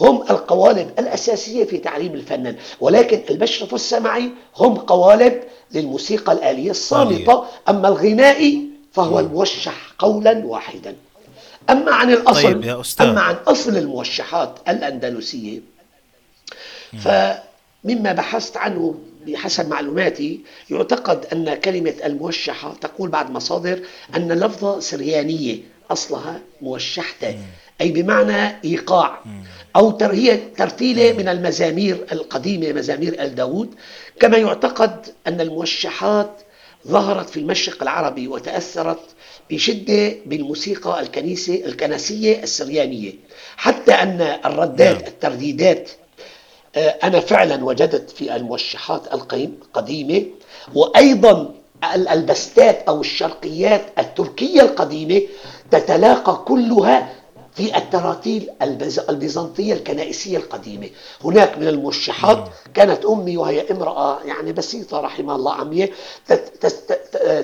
هم 0.00 0.22
القوالب 0.22 0.90
الأساسية 0.98 1.64
في 1.64 1.78
تعليم 1.78 2.14
الفنان. 2.14 2.56
ولكن 2.80 3.20
البشرف 3.30 3.72
والسمعي 3.72 4.30
هم 4.56 4.74
قوالب 4.74 5.42
للموسيقى 5.72 6.32
الآلية 6.32 6.70
الصامتة. 6.70 7.44
أما 7.68 7.88
الغنائي 7.88 8.66
فهو 8.92 9.20
الموشح 9.20 9.92
قولا 9.98 10.46
واحدا. 10.46 10.96
أما 11.70 11.92
عن 11.94 12.12
الأصل 12.12 12.42
طيب 12.42 12.64
يا 12.64 12.80
أستاذ. 12.80 13.06
أما 13.06 13.20
عن 13.20 13.34
أصل 13.34 13.76
الموشحات 13.76 14.58
الأندلسية 14.68 15.60
فمما 16.98 18.12
بحثت 18.12 18.56
عنه 18.56 18.94
بحسب 19.26 19.68
معلوماتي 19.68 20.40
يعتقد 20.70 21.26
أن 21.32 21.54
كلمة 21.54 21.94
الموشحة 22.04 22.74
تقول 22.80 23.08
بعض 23.08 23.30
مصادر 23.30 23.80
أن 24.16 24.32
لفظة 24.32 24.80
سريانية 24.80 25.58
أصلها 25.90 26.40
موشحتة. 26.62 27.38
أي 27.80 27.90
بمعنى 27.90 28.56
إيقاع. 28.64 29.20
أو 29.76 29.98
هي 30.00 30.36
ترتيلة 30.36 31.12
من 31.12 31.28
المزامير 31.28 32.06
القديمة 32.12 32.72
مزامير 32.72 33.22
آل 33.22 33.34
داود. 33.34 33.74
كما 34.20 34.36
يعتقد 34.36 35.06
أن 35.26 35.40
الموشحات 35.40 36.30
ظهرت 36.88 37.30
في 37.30 37.40
المشرق 37.40 37.82
العربي 37.82 38.28
وتأثرت 38.28 39.00
بشدة 39.50 40.12
بالموسيقى 40.26 41.00
الكنيسة 41.00 41.54
الكنسية 41.66 42.42
السريانية. 42.42 43.12
حتى 43.56 43.92
أن 43.92 44.20
الردات 44.44 44.96
نعم. 44.96 45.06
الترديدات 45.06 45.90
آه، 46.76 46.88
أنا 47.02 47.20
فعلا 47.20 47.64
وجدت 47.64 48.10
في 48.10 48.36
الموشحات 48.36 49.14
القديمة 49.14 50.24
وأيضا 50.74 51.54
البستات 52.10 52.82
أو 52.88 53.00
الشرقيات 53.00 53.82
التركية 53.98 54.60
القديمة 54.60 55.22
تتلاقى 55.70 56.44
كلها 56.46 57.12
في 57.56 57.76
التراتيل 57.76 58.50
البيزنطية 59.10 59.72
الكنائسية 59.74 60.36
القديمة. 60.36 60.88
هناك 61.24 61.58
من 61.58 61.68
الموشحات 61.68 62.48
كانت 62.74 63.04
أمي 63.04 63.36
وهي 63.36 63.70
امرأة 63.70 64.18
يعني 64.24 64.52
بسيطة 64.52 65.00
رحمها 65.00 65.36
الله 65.36 65.52
عمية 65.52 65.90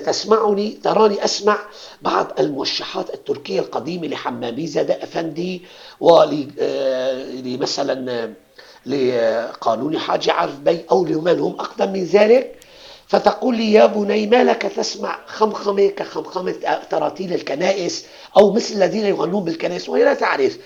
تسمعني 0.05 0.69
تراني 0.83 1.25
أسمع 1.25 1.57
بعض 2.01 2.27
الموشحات 2.39 3.13
التركية 3.13 3.59
القديمة 3.59 4.07
لحمامي 4.07 4.67
زادة 4.67 5.03
أفندي 5.03 5.61
ولمثلا 5.99 8.11
آه، 8.11 8.29
لقانون 8.85 9.97
حاج 9.99 10.29
عرف 10.29 10.59
بي 10.59 10.85
أو 10.91 11.05
لمن 11.05 11.39
هم 11.39 11.53
أقدم 11.59 11.93
من 11.93 12.03
ذلك. 12.03 12.55
فتقول 13.07 13.57
لي 13.57 13.73
يا 13.73 13.85
بني 13.85 14.27
ما 14.27 14.43
لك 14.43 14.61
تسمع 14.61 15.19
خمخمة 15.25 15.87
كخمخمة 15.87 16.55
تراتيل 16.89 17.33
الكنائس 17.33 18.05
أو 18.37 18.51
مثل 18.53 18.73
الذين 18.75 19.05
يغنون 19.05 19.43
بالكنائس 19.43 19.89
وهي 19.89 20.03
لا 20.03 20.13
تعرف؟ 20.13 20.57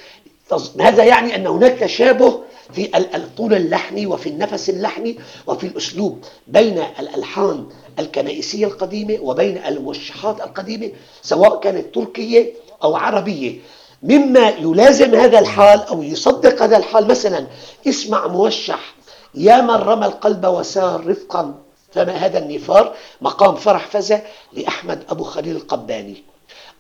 هذا 0.79 1.03
يعني 1.03 1.35
أن 1.35 1.47
هناك 1.47 1.79
تشابه 1.79 2.39
في 2.73 2.97
الطول 2.97 3.53
اللحني 3.53 4.05
وفي 4.05 4.29
النفس 4.29 4.69
اللحني 4.69 5.19
وفي 5.47 5.67
الأسلوب 5.67 6.23
بين 6.47 6.83
الألحان 6.99 7.67
الكنائسية 7.99 8.65
القديمة 8.65 9.17
وبين 9.21 9.57
الموشحات 9.57 10.41
القديمة 10.41 10.91
سواء 11.21 11.59
كانت 11.59 11.95
تركية 11.95 12.53
أو 12.83 12.95
عربية. 12.95 13.59
مما 14.03 14.49
يلازم 14.49 15.15
هذا 15.15 15.39
الحال 15.39 15.79
أو 15.81 16.03
يصدق 16.03 16.63
هذا 16.63 16.77
الحال 16.77 17.07
مثلا 17.07 17.47
اسمع 17.87 18.27
موشح 18.27 18.95
يا 19.35 19.61
من 19.61 19.69
رمى 19.69 20.05
القلب 20.05 20.45
وسار 20.45 21.07
رفقا 21.07 21.55
فما 21.91 22.11
هذا 22.11 22.39
النفار 22.39 22.95
مقام 23.21 23.55
فرح 23.55 23.87
فزة 23.87 24.21
لأحمد 24.53 25.03
أبو 25.09 25.23
خليل 25.23 25.55
القباني. 25.55 26.23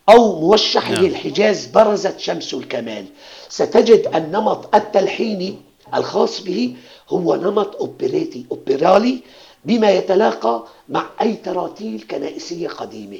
أو 0.09 0.39
موشح 0.41 0.91
نعم. 0.91 1.05
للحجاز 1.05 1.65
برزت 1.65 2.19
شمس 2.19 2.53
الكمال. 2.53 3.05
ستجد 3.49 4.11
النمط 4.15 4.75
التلحيني 4.75 5.55
الخاص 5.95 6.41
به 6.41 6.75
هو 7.09 7.35
نمط 7.35 7.75
أوبريتي 7.75 8.45
أوبرالي 8.51 9.19
بما 9.65 9.91
يتلاقى 9.91 10.63
مع 10.89 11.05
أي 11.21 11.33
تراتيل 11.33 12.05
كنائسية 12.11 12.67
قديمة. 12.67 13.17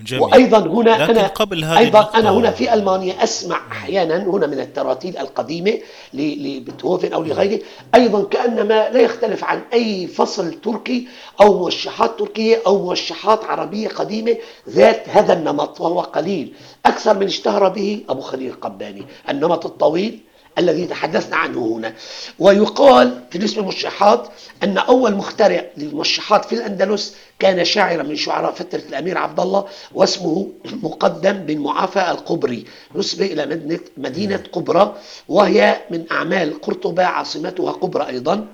جميل. 0.00 0.22
وأيضا 0.22 0.58
هنا 0.58 0.90
لكن 0.90 1.18
أنا 1.18 1.26
قبل 1.26 1.64
هذه 1.64 1.78
أيضا 1.78 2.10
أنا 2.14 2.30
هنا 2.30 2.50
في 2.50 2.74
ألمانيا 2.74 3.24
أسمع 3.24 3.60
أحيانا 3.72 4.16
هنا 4.16 4.46
من 4.46 4.60
التراتيل 4.60 5.18
القديمة 5.18 5.78
لبيتهوفن 6.14 7.12
أو 7.12 7.22
لغيره. 7.22 7.60
أيضا 7.94 8.24
كأنما 8.24 8.88
لا 8.90 9.00
يختلف 9.00 9.44
عن 9.44 9.62
أي 9.72 10.06
فصل 10.06 10.60
تركي 10.60 11.08
أو 11.40 11.58
موشحات 11.58 12.18
تركية 12.18 12.62
أو 12.66 12.84
موشحات 12.84 13.44
عربية 13.44 13.88
قديمة 13.88 14.36
ذات 14.68 15.08
هذا 15.08 15.32
النمط 15.32 15.80
وهو 15.80 16.00
قليل. 16.00 16.54
أكثر 16.86 17.18
من 17.18 17.26
اشتهر 17.26 17.68
به 17.68 18.00
أبو 18.08 18.20
خليل 18.20 18.50
القباني 18.50 19.02
النمط 19.28 19.66
الطويل 19.66 20.20
الذي 20.58 20.86
تحدثنا 20.86 21.36
عنه 21.36 21.66
هنا. 21.66 21.94
ويقال 22.38 23.20
في 23.30 23.44
اسم 23.44 23.60
الموشحات 23.60 24.28
أن 24.62 24.78
أول 24.78 25.14
مخترع 25.14 25.64
للموشحات 25.76 26.44
في 26.44 26.54
الأندلس 26.54 27.16
كان 27.38 27.64
شاعرا 27.64 28.02
من 28.02 28.16
شعراء 28.16 28.52
فترة 28.52 28.82
الأمير 28.88 29.18
عبد 29.18 29.40
الله 29.40 29.64
واسمه 29.94 30.48
مقدم 30.82 31.32
بن 31.32 31.58
معافى 31.58 32.10
القبري. 32.10 32.64
نسبة 32.94 33.26
إلى 33.26 33.46
مدينة, 33.46 33.80
مدينة 33.96 34.42
قبرة 34.52 34.96
وهي 35.28 35.80
من 35.90 36.04
أعمال 36.12 36.60
قرطبة 36.60 37.04
عاصمتها 37.04 37.72
قبرة 37.72 38.06
أيضا. 38.06 38.46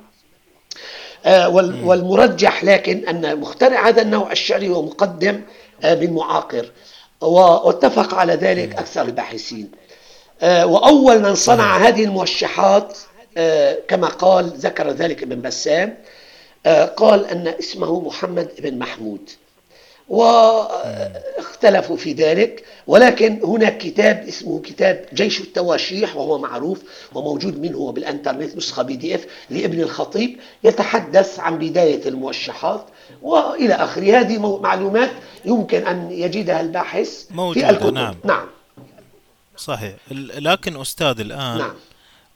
آه، 1.26 1.48
والمرجح 1.84 2.64
لكن 2.64 3.08
أن 3.08 3.40
مخترع 3.40 3.88
هذا 3.88 4.02
النوع 4.02 4.32
الشعري 4.32 4.68
هو 4.68 4.82
مقدم 4.82 5.40
آه، 5.82 5.94
بن 5.94 6.12
معاقر. 6.12 6.70
واتفق 7.20 8.14
على 8.14 8.34
ذلك 8.34 8.74
أكثر 8.76 9.02
الباحثين. 9.02 9.70
وأول 10.44 11.22
من 11.22 11.34
صنع 11.34 11.76
هذه 11.76 12.04
الموشحات 12.04 12.98
آه، 13.36 13.78
كما 13.88 14.06
قال 14.06 14.44
ذكر 14.46 14.90
ذلك 14.90 15.22
ابن 15.22 15.40
بسام 15.40 15.96
آه، 16.66 16.84
قال 16.84 17.26
أن 17.26 17.48
اسمه 17.48 18.00
محمد 18.00 18.48
بن 18.58 18.78
محمود. 18.78 19.30
واختلفوا 20.08 21.96
في 21.96 22.12
ذلك 22.12 22.64
ولكن 22.86 23.40
هناك 23.44 23.78
كتاب 23.78 24.24
اسمه 24.28 24.60
كتاب 24.60 25.04
جيش 25.14 25.40
التواشيح 25.40 26.16
وهو 26.16 26.38
معروف 26.38 26.82
وموجود 27.14 27.60
منه 27.60 27.92
بالانترنت 27.92 28.56
نسخة 28.56 28.82
بي 28.82 28.96
دي 28.96 29.14
إف 29.14 29.26
لابن 29.50 29.80
الخطيب 29.80 30.38
يتحدث 30.64 31.40
عن 31.40 31.58
بداية 31.58 32.08
الموشحات 32.08 32.84
وإلى 33.22 33.74
آخره. 33.74 34.20
هذه 34.20 34.58
معلومات 34.60 35.10
يمكن 35.44 35.86
أن 35.86 36.08
يجدها 36.10 36.60
الباحث 36.60 37.24
موجودة 37.30 37.66
في 37.66 37.72
الكتب. 37.72 37.94
نعم. 37.94 38.14
نعم. 38.24 38.46
صحيح 39.56 39.96
لكن 40.38 40.80
أستاذ 40.80 41.20
الآن 41.20 41.58
نعم. 41.58 41.74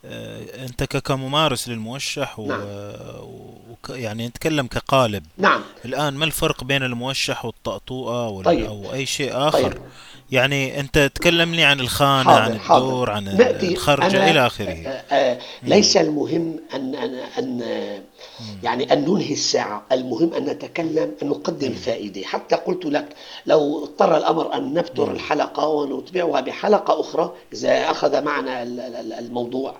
آه، 0.05 0.65
أنت 0.65 0.85
كممارس 0.85 1.69
للموشح 1.69 2.39
و... 2.39 2.47
نعم. 2.47 2.61
و... 2.61 3.59
يعني 3.89 4.27
نتكلم 4.27 4.67
كقالب 4.67 5.27
نعم 5.39 5.61
الآن 5.85 6.15
ما 6.15 6.25
الفرق 6.25 6.65
بين 6.65 6.83
الموشح 6.83 7.45
والطأطوءة 7.45 8.29
ولا 8.29 8.45
طيب. 8.45 8.67
أو 8.67 8.93
أي 8.93 9.07
شيء 9.07 9.49
آخر 9.49 9.73
طيب. 9.73 9.83
يعني 10.31 10.81
أنت 10.81 11.11
تكلم 11.15 11.55
لي 11.55 11.65
عن 11.65 11.81
الخانة 11.81 12.59
حاضر. 12.59 12.81
عن 12.81 12.89
الدور 12.89 13.11
عن 13.11 13.29
الخرجة 13.63 14.31
إلى 14.31 14.47
آخره. 14.47 14.69
آه، 14.71 15.03
آه، 15.15 15.39
ليس 15.63 15.97
المهم 15.97 16.57
أن 16.75 16.95
أن, 16.95 17.15
أن 17.39 17.63
يعني 18.63 18.93
أن 18.93 19.05
ننهي 19.05 19.33
الساعة. 19.33 19.83
المهم 19.93 20.35
أن 20.35 20.45
نتكلم 20.45 21.15
أن 21.23 21.29
نقدم 21.29 21.73
فائدة. 21.73 22.23
حتى 22.23 22.57
قلت 22.57 22.85
لك 22.85 23.09
لو 23.47 23.85
اضطر 23.85 24.17
الأمر 24.17 24.55
أن 24.55 24.75
نبتر 24.75 25.13
الحلقة 25.13 25.69
ونتبعها 25.69 26.41
بحلقة 26.41 27.01
أخرى 27.01 27.33
إذا 27.53 27.91
أخذ 27.91 28.25
معنا 28.25 28.63
الموضوع. 29.19 29.75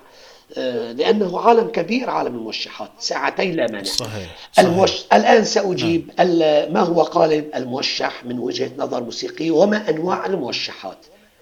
آه، 0.57 0.91
لأنه 0.91 1.39
عالم 1.39 1.67
كبير 1.67 2.09
عالم 2.09 2.35
الموشحات 2.35 2.89
ساعتين 2.99 3.55
لا 3.55 3.67
مانع 3.71 3.83
صحيح. 3.83 4.11
صحيح. 4.53 4.59
الموش... 4.59 4.91
الآن 5.13 5.43
سأجيب 5.43 6.11
نعم. 6.17 6.27
ما 6.73 6.79
هو 6.79 7.01
قالب 7.01 7.49
الموشح 7.55 8.25
من 8.25 8.39
وجهة 8.39 8.71
نظر 8.77 9.03
موسيقية 9.03 9.51
وما 9.51 9.89
أنواع 9.89 10.25
الموشحات 10.25 10.97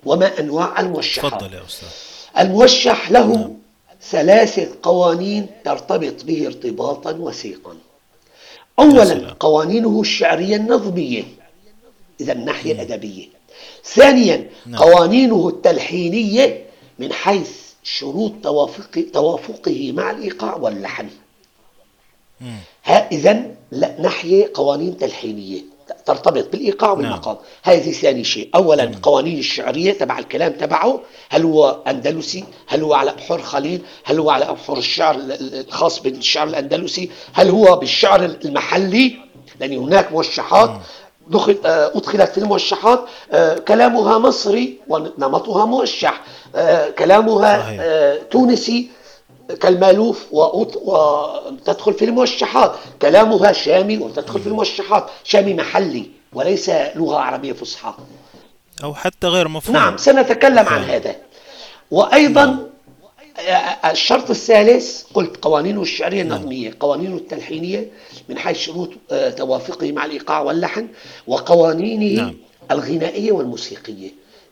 وما 0.05 0.39
أنواع 0.39 0.80
الموشحات 0.80 1.32
تفضل 1.32 1.53
يا 1.53 1.66
أستاذ 1.66 1.88
الموشح 2.39 3.12
له 3.12 3.36
نعم. 3.36 3.53
ثلاثة 4.01 4.68
قوانين 4.84 5.47
ترتبط 5.66 6.24
به 6.24 6.47
ارتباطا 6.47 7.12
وثيقا 7.12 7.76
أولا 8.80 9.36
قوانينه 9.39 10.01
الشعرية 10.01 10.55
النظمية 10.55 11.24
إذا 12.22 12.34
الناحية 12.34 12.72
الأدبية 12.72 13.26
ثانيا 13.84 14.49
نعم. 14.66 14.82
قوانينه 14.82 15.47
التلحينية 15.47 16.66
من 16.99 17.14
حيث 17.14 17.66
شروط 17.88 18.33
توافق 18.43 19.05
توافقه 19.13 19.91
مع 19.91 20.11
الإيقاع 20.11 20.55
واللحن 20.55 21.09
إذا 22.88 23.43
نحيي 23.99 24.45
قوانين 24.45 24.97
تلحينية. 24.97 25.61
ترتبط 26.05 26.51
بالإيقاع 26.51 26.91
والمقام 26.91 27.35
نعم. 27.35 27.43
هذه 27.63 27.91
ثاني 27.91 28.23
شيء. 28.23 28.49
أولا 28.55 28.85
نعم. 28.85 29.01
قوانين 29.01 29.39
الشعرية 29.39 29.93
تبع 29.93 30.19
الكلام 30.19 30.53
تبعه. 30.53 31.01
هل 31.29 31.43
هو 31.43 31.83
أندلسي؟ 31.88 32.43
هل 32.67 32.81
هو 32.81 32.93
على 32.93 33.11
أبحر 33.11 33.41
خليل؟ 33.41 33.81
هل 34.03 34.19
هو 34.19 34.29
على 34.29 34.49
أبحر 34.49 34.77
الشعر 34.77 35.17
الخاص 35.19 35.99
بالشعر 36.01 36.47
الأندلسي؟ 36.47 37.09
هل 37.33 37.49
هو 37.49 37.75
بالشعر 37.75 38.25
المحلي؟ 38.25 39.17
لأن 39.59 39.77
هناك 39.77 40.11
موشحات. 40.11 40.81
دخل 41.30 41.57
آه، 41.65 41.91
أدخلت 41.95 42.32
في 42.32 42.38
الموشحات 42.38 43.05
آه، 43.32 43.57
كلامها 43.57 44.17
مصري 44.17 44.80
ونمطها 44.88 45.65
موشح 45.65 46.21
آه، 46.55 46.89
كلامها 46.89 47.59
صحيح. 47.59 47.82
تونسي 48.32 48.89
كالمألوف 49.61 50.25
وتدخل 50.32 51.93
في 51.93 52.05
الموشحات. 52.05 52.75
كلامها 53.01 53.51
شامي 53.51 53.97
وتدخل 53.97 54.39
في 54.39 54.47
الموشحات. 54.47 55.09
شامي 55.23 55.53
محلي 55.53 56.11
وليس 56.34 56.69
لغة 56.69 57.17
عربية 57.17 57.53
فصحى. 57.53 57.93
أو 58.84 58.93
حتى 58.93 59.28
غير 59.28 59.47
مفهوم. 59.47 59.75
نعم 59.78 59.97
سنتكلم 59.97 60.67
عن 60.67 60.84
هذا. 60.84 61.15
وأيضا 61.91 62.45
نعم. 62.45 62.59
الشرط 63.85 64.29
الثالث 64.29 65.03
قلت 65.13 65.38
قوانينه 65.38 65.81
الشعرية 65.81 66.23
نعم. 66.23 66.38
النظمية 66.38 66.73
قوانينه 66.79 67.15
التلحينية 67.15 67.91
من 68.29 68.38
حيث 68.38 68.57
شروط 68.57 68.89
آه، 69.11 69.29
توافقه 69.29 69.91
مع 69.91 70.05
الإيقاع 70.05 70.41
واللحن 70.41 70.88
وقوانينه 71.27 72.21
نعم. 72.21 72.35
الغنائية 72.71 73.31
والموسيقية. 73.31 74.09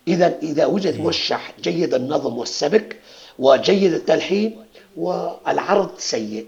إذا 0.08 0.38
إذا 0.44 0.66
وجد 0.66 1.00
موشح 1.00 1.54
جيد 1.62 1.94
النظم 1.94 2.38
والسبك 2.38 3.00
وجيد 3.40 3.94
التلحين 3.94 4.58
والعرض 4.98 5.90
سيء. 5.98 6.46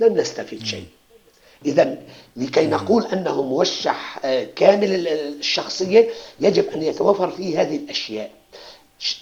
لن 0.00 0.14
نستفيد 0.20 0.64
شيء. 0.64 0.84
إذا 1.66 1.98
لكي 2.36 2.66
نقول 2.66 3.06
أنه 3.06 3.42
موشح 3.42 4.18
آه، 4.24 4.44
كامل 4.56 5.08
الشخصية 5.08 6.08
يجب 6.40 6.64
أن 6.74 6.82
يتوفر 6.82 7.30
فيه 7.30 7.60
هذه 7.60 7.76
الأشياء. 7.76 8.30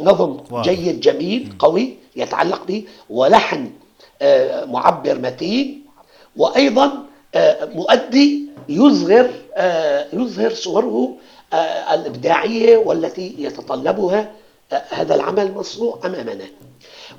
نظم 0.01 0.40
جيد 0.62 1.01
جميل 1.01 1.53
قوي 1.59 2.01
يتعلق 2.17 2.65
به 2.67 2.85
ولحن 3.11 3.71
آه، 4.23 4.65
معبر 4.65 5.19
متين 5.19 5.87
وأيضا 6.37 6.93
آه، 7.35 7.65
مؤدي 7.65 8.43
يظهر 8.69 9.31
يظهر 10.13 10.55
صوره 10.55 11.17
الإبداعية 11.93 12.77
والتي 12.77 13.35
يتطلبها 13.39 14.31
هذا 14.91 15.15
العمل 15.15 15.47
المصنوع 15.47 16.01
أمامنا. 16.05 16.45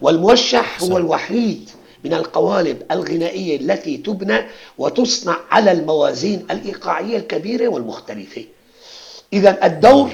والموشح 0.01 0.83
هو 0.83 0.97
الوحيد 0.97 1.69
من 2.03 2.13
القوالب 2.13 2.83
الغنائية 2.91 3.57
التي 3.57 3.97
تبنى 3.97 4.45
وتصنع 4.77 5.37
على 5.51 5.71
الموازين 5.71 6.47
الإيقاعية 6.51 7.17
الكبيرة 7.17 7.67
والمختلفة. 7.67 8.45
إذا 9.33 9.65
الدور 9.65 10.09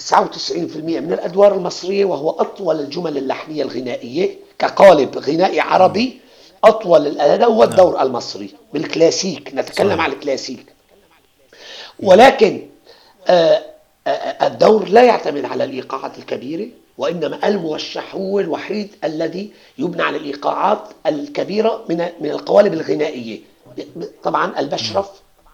99% 0.00 0.76
من 0.76 1.12
الأدوار 1.12 1.54
المصرية 1.54 2.04
وهو 2.04 2.30
أطول 2.30 2.80
الجمل 2.80 3.16
اللحنية 3.16 3.62
الغنائية 3.62 4.36
كقالب 4.58 5.18
غنائي 5.18 5.60
عربي 5.60 6.20
أطول 6.64 7.20
هذا 7.20 7.44
هو 7.44 7.64
نعم. 7.64 7.70
الدور 7.70 8.02
المصري 8.02 8.54
بالكلاسيك 8.72 9.54
نتكلم 9.54 9.88
صحيح. 9.88 10.04
عن 10.04 10.12
الكلاسيك 10.12 10.66
ولكن 12.00 12.66
آه، 13.28 13.62
آه، 14.06 14.10
آه، 14.10 14.46
الدور 14.46 14.88
لا 14.88 15.02
يعتمد 15.02 15.44
على 15.44 15.64
الإيقاعات 15.64 16.18
الكبيرة 16.18 16.66
وإنما 16.98 17.48
الموشح 17.48 18.14
هو 18.14 18.40
الوحيد 18.40 18.90
الذي 19.04 19.52
يبنى 19.78 20.02
على 20.02 20.16
الإيقاعات 20.16 20.82
الكبيرة 21.06 21.84
من 21.88 22.08
من 22.20 22.30
القوالب 22.30 22.72
الغنائية 22.72 23.40
طبعا 24.22 24.60
البشرف 24.60 25.08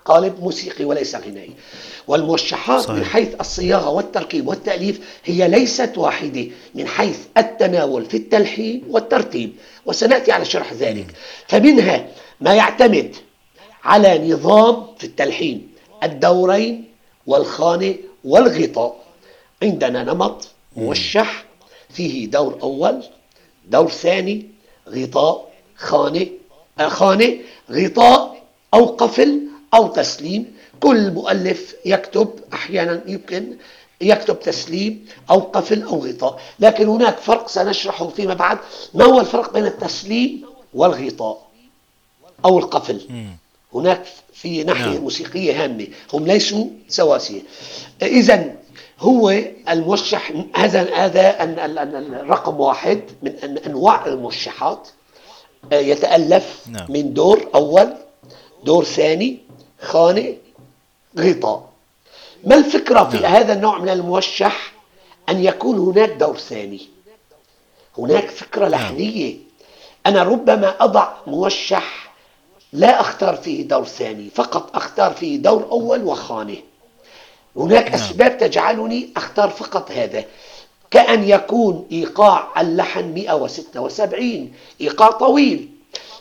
قالب 0.06 0.40
موسيقي 0.40 0.84
وليس 0.84 1.14
غنائي. 1.14 1.52
والموشحات 2.08 2.80
صحيح. 2.80 2.96
من 2.96 3.04
حيث 3.04 3.28
الصياغة 3.40 3.88
والتركيب 3.88 4.48
والتأليف 4.48 5.00
هي 5.24 5.48
ليست 5.48 5.98
واحدة 5.98 6.46
من 6.74 6.86
حيث 6.86 7.18
التناول 7.38 8.04
في 8.04 8.16
التلحين 8.16 8.84
والترتيب. 8.88 9.52
وسنأتي 9.86 10.32
على 10.32 10.44
شرح 10.44 10.72
ذلك. 10.72 11.06
فمنها 11.48 12.06
ما 12.40 12.54
يعتمد 12.54 13.16
على 13.84 14.28
نظام 14.28 14.86
في 14.98 15.04
التلحين 15.04 15.68
الدورين 16.02 16.84
والخانة 17.26 17.94
والغطاء. 18.24 18.96
عندنا 19.62 20.04
نمط 20.04 20.48
موشح 20.76 21.44
فيه 21.90 22.26
دور 22.26 22.58
أول 22.62 23.02
دور 23.68 23.90
ثاني 23.90 24.46
غطاء 24.88 25.52
خانة 25.76 26.26
آه، 26.80 26.88
خانة 26.88 27.36
غطاء 27.70 28.42
أو 28.74 28.84
قفل 28.84 29.40
أو 29.74 29.86
تسليم. 29.86 30.56
كل 30.80 31.10
مؤلف 31.10 31.74
يكتب 31.84 32.30
أحيانا 32.52 33.02
يمكن 33.06 33.56
يكتب 34.00 34.40
تسليم 34.40 35.06
أو 35.30 35.38
قفل 35.40 35.82
أو 35.82 36.06
غطاء. 36.06 36.40
لكن 36.60 36.88
هناك 36.88 37.18
فرق 37.18 37.48
سنشرحه 37.48 38.08
فيما 38.08 38.34
بعد. 38.34 38.58
ما 38.94 39.04
هو 39.04 39.20
الفرق 39.20 39.52
بين 39.52 39.66
التسليم 39.66 40.44
والغطاء 40.74 41.46
أو 42.44 42.58
القفل؟ 42.58 43.00
هناك 43.74 44.02
في 44.32 44.64
ناحية 44.64 44.84
نعم. 44.92 45.02
موسيقية 45.02 45.64
هامة. 45.64 45.86
هم 46.12 46.26
ليسوا 46.26 46.66
سواسية. 46.88 47.40
إذا 48.02 48.54
هو 49.00 49.34
الموشح 49.68 50.32
هذا 50.56 50.94
هذا 50.94 51.44
الرقم 51.44 52.60
واحد 52.60 53.02
من 53.22 53.58
أنواع 53.66 54.06
الموشحات 54.06 54.88
آه، 55.72 55.78
يتألف 55.80 56.62
نعم. 56.68 56.86
من 56.88 57.14
دور 57.14 57.48
أول 57.54 57.94
دور 58.64 58.84
ثاني 58.84 59.38
خانه 59.86 60.34
غطاء 61.18 61.68
ما 62.44 62.54
الفكرة 62.54 63.04
في 63.04 63.16
نعم. 63.16 63.32
هذا 63.32 63.52
النوع 63.52 63.78
من 63.78 63.88
الموشح 63.88 64.72
أن 65.28 65.44
يكون 65.44 65.78
هناك 65.78 66.10
دور 66.10 66.36
ثاني 66.36 66.88
هناك 67.98 68.28
فكرة 68.28 68.68
نعم. 68.68 68.70
لحنية 68.70 69.36
أنا 70.06 70.22
ربما 70.22 70.84
أضع 70.84 71.12
موشح 71.26 72.12
لا 72.72 73.00
أختار 73.00 73.36
فيه 73.36 73.68
دور 73.68 73.84
ثاني 73.84 74.30
فقط 74.34 74.76
أختار 74.76 75.14
فيه 75.14 75.36
دور 75.36 75.68
أول 75.70 76.04
وخانه 76.04 76.56
هناك 77.56 77.84
نعم. 77.84 77.94
أسباب 77.94 78.38
تجعلني 78.38 79.08
أختار 79.16 79.50
فقط 79.50 79.90
هذا 79.90 80.24
كأن 80.90 81.28
يكون 81.28 81.86
إيقاع 81.92 82.60
اللحن 82.60 83.14
176 83.14 84.52
إيقاع 84.80 85.10
طويل 85.10 85.68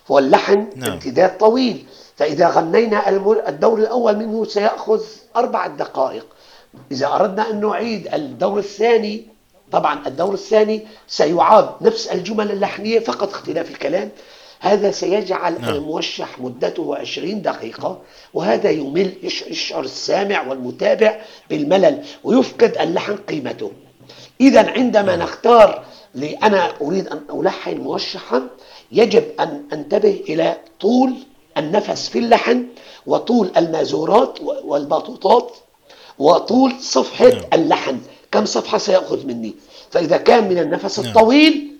واللحن. 0.09 0.67
امتداد 0.87 1.37
طويل 1.37 1.85
فإذا 2.15 2.49
غنينا 2.49 3.09
الدور 3.49 3.79
الأول 3.79 4.15
منه 4.17 4.45
سيأخذ 4.45 5.01
أربع 5.35 5.67
دقائق 5.67 6.25
إذا 6.91 7.07
أردنا 7.07 7.49
أن 7.49 7.61
نعيد 7.61 8.13
الدور 8.13 8.59
الثاني 8.59 9.27
طبعا 9.71 10.07
الدور 10.07 10.33
الثاني 10.33 10.87
سيعاد 11.07 11.69
نفس 11.81 12.07
الجمل 12.07 12.51
اللحنية 12.51 12.99
فقط 12.99 13.29
اختلاف 13.29 13.71
الكلام 13.71 14.09
هذا 14.59 14.91
سيجعل 14.91 15.61
نعم. 15.61 15.73
الموشح 15.73 16.39
مدته 16.39 16.95
20 16.97 17.41
دقيقة 17.41 18.01
وهذا 18.33 18.69
يمل 18.69 19.13
يشعر 19.23 19.83
السامع 19.83 20.47
والمتابع 20.47 21.21
بالملل 21.49 22.03
ويفقد 22.23 22.77
اللحن 22.77 23.15
قيمته 23.15 23.71
إذا 24.41 24.69
عندما 24.71 25.15
نعم. 25.15 25.19
نختار 25.19 25.85
لأنا 26.15 26.71
أريد 26.81 27.07
أن 27.07 27.21
ألحن 27.39 27.77
موشحا 27.77 28.47
يجب 28.91 29.23
أن 29.39 29.63
أنتبه 29.73 30.23
إلى 30.29 30.57
طول 30.79 31.13
النفس 31.57 32.09
في 32.09 32.19
اللحن 32.19 32.65
وطول 33.05 33.51
المازورات 33.57 34.39
والباطوطات 34.41 35.51
وطول 36.19 36.73
صفحة 36.79 37.27
نعم. 37.29 37.41
اللحن 37.53 37.99
كم 38.31 38.45
صفحة 38.45 38.77
سيأخذ 38.77 39.25
مني 39.25 39.55
فإذا 39.91 40.17
كان 40.17 40.49
من 40.49 40.57
النفس 40.57 40.99
نعم. 40.99 41.07
الطويل 41.07 41.71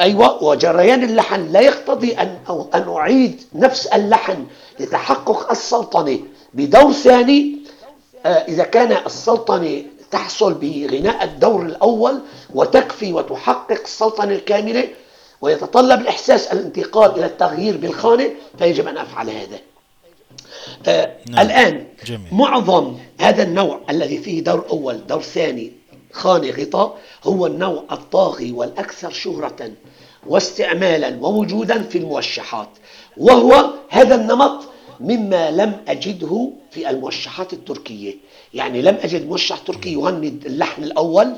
أيوة 0.00 0.44
وجريان 0.44 1.04
اللحن 1.04 1.52
لا 1.52 1.60
يقتضي 1.60 2.12
أن, 2.12 2.38
أو 2.48 2.68
أن 2.74 2.88
أعيد 2.88 3.42
نفس 3.54 3.86
اللحن 3.86 4.46
لتحقق 4.80 5.50
السلطنة 5.50 6.18
بدور 6.54 6.92
ثاني 6.92 7.56
آه، 8.26 8.28
إذا 8.28 8.64
كان 8.64 9.06
السلطنة 9.06 9.82
تحصل 10.10 10.54
بغناء 10.54 11.24
الدور 11.24 11.62
الأول 11.62 12.20
وتكفي 12.54 13.12
وتحقق 13.12 13.80
السلطنة 13.84 14.32
الكاملة 14.34 14.88
ويتطلب 15.40 16.00
الإحساس 16.00 16.46
الانتقال 16.46 17.10
إلى 17.10 17.26
التغيير 17.26 17.76
بالخانة 17.76 18.30
فيجب 18.58 18.88
أن 18.88 18.96
أفعل 18.96 19.30
هذا 19.30 19.58
آه 20.86 21.16
نعم. 21.30 21.46
الآن 21.46 21.86
جميل. 22.06 22.28
معظم 22.32 22.96
هذا 23.20 23.42
النوع 23.42 23.80
الذي 23.90 24.18
فيه 24.18 24.44
دور 24.44 24.66
أول 24.70 25.06
دور 25.06 25.22
ثاني 25.22 25.72
خانة 26.12 26.50
غطاء 26.50 26.98
هو 27.24 27.46
النوع 27.46 27.84
الطاغي 27.92 28.52
والأكثر 28.52 29.10
شهرة 29.10 29.70
واستعمالا 30.26 31.18
ووجودا 31.20 31.82
في 31.82 31.98
الموشحات 31.98 32.68
وهو 33.16 33.70
هذا 33.88 34.14
النمط 34.14 34.64
مما 35.00 35.50
لم 35.50 35.76
أجده 35.88 36.50
في 36.70 36.90
الموشحات 36.90 37.52
التركية 37.52 38.14
يعني 38.54 38.82
لم 38.82 38.98
أجد 39.02 39.28
موشح 39.28 39.58
تركي 39.58 39.92
يغني 39.92 40.28
اللحن 40.28 40.82
الأول 40.82 41.32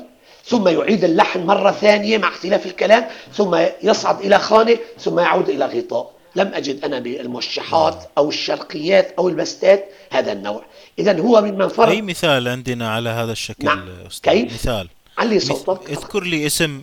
ثم 0.45 0.67
يعيد 0.67 1.03
اللحن 1.03 1.39
مرة 1.45 1.71
ثانية 1.71 2.17
مع 2.17 2.27
اختلاف 2.27 2.65
الكلام 2.65 3.05
ثم 3.33 3.65
يصعد 3.83 4.19
إلى 4.19 4.39
خانة 4.39 4.77
ثم 4.99 5.19
يعود 5.19 5.49
إلى 5.49 5.65
غطاء. 5.65 6.13
لم 6.35 6.51
أجد 6.53 6.85
أنا 6.85 6.99
بالموشحات 6.99 8.03
أو 8.17 8.29
الشرقيات 8.29 9.13
أو 9.19 9.29
البستات 9.29 9.89
هذا 10.11 10.31
النوع. 10.31 10.65
إذا 10.99 11.19
هو 11.19 11.41
ممن 11.41 11.67
فرق 11.67 11.89
أي 11.89 12.01
مثال 12.01 12.47
عندنا 12.47 12.89
على 12.91 13.09
هذا 13.09 13.31
الشكل 13.31 13.65
نعم. 13.65 13.89
أستاذ؟ 14.07 14.33
كيف؟ 14.33 14.53
مثال. 14.53 14.89
علي. 15.17 15.39
صوتك. 15.39 15.89
اذكر 15.89 16.23
لي 16.23 16.45
اسم 16.45 16.81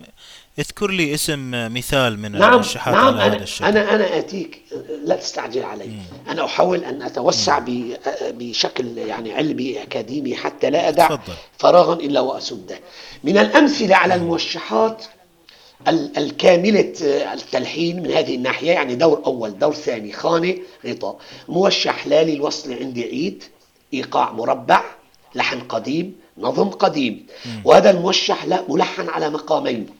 اذكر 0.59 0.91
لي 0.91 1.13
اسم 1.13 1.51
مثال 1.73 2.19
من 2.19 2.31
نعم 2.31 2.51
الموشحات 2.51 2.93
نعم 2.93 3.05
على 3.07 3.21
هذا 3.21 3.35
أنا 3.35 3.43
الشكل 3.43 3.65
أنا 3.65 3.95
أنا 3.95 4.17
آتيك 4.17 4.61
لا 5.03 5.15
تستعجل 5.15 5.63
علي. 5.63 5.89
أنا 6.27 6.45
أحاول 6.45 6.83
أن 6.83 7.01
أتوسع 7.01 7.59
ب- 7.59 7.97
بشكل 8.21 8.97
يعني 8.97 9.33
علمي 9.33 9.81
أكاديمي 9.83 10.35
حتى 10.35 10.69
لا 10.69 10.87
أدع 10.89 11.07
تفضل. 11.07 11.33
فراغا 11.57 11.93
إلا 11.93 12.19
وأسده. 12.19 12.79
من 13.23 13.37
الأمثلة 13.37 13.95
على 13.95 14.15
الموشحات 14.15 15.05
ال- 15.87 16.17
الكاملة 16.17 16.93
التلحين 17.33 18.03
من 18.03 18.11
هذه 18.11 18.35
الناحية 18.35 18.71
يعني 18.71 18.95
دور 18.95 19.21
أول 19.25 19.59
دور 19.59 19.73
ثاني 19.73 20.11
خانة 20.13 20.57
غطاء. 20.87 21.17
موشح 21.49 22.07
لا 22.07 22.23
للوصل 22.23 22.73
عندي 22.73 23.03
عيد 23.03 23.43
إيقاع 23.93 24.31
مربع 24.31 24.83
لحن 25.35 25.59
قديم 25.59 26.15
نظم 26.37 26.69
قديم. 26.69 27.25
وهذا 27.65 27.89
الموشح 27.89 28.45
لا 28.45 28.63
ملحن 28.69 29.09
على 29.09 29.29
مقامين. 29.29 29.85
آه، 29.85 29.93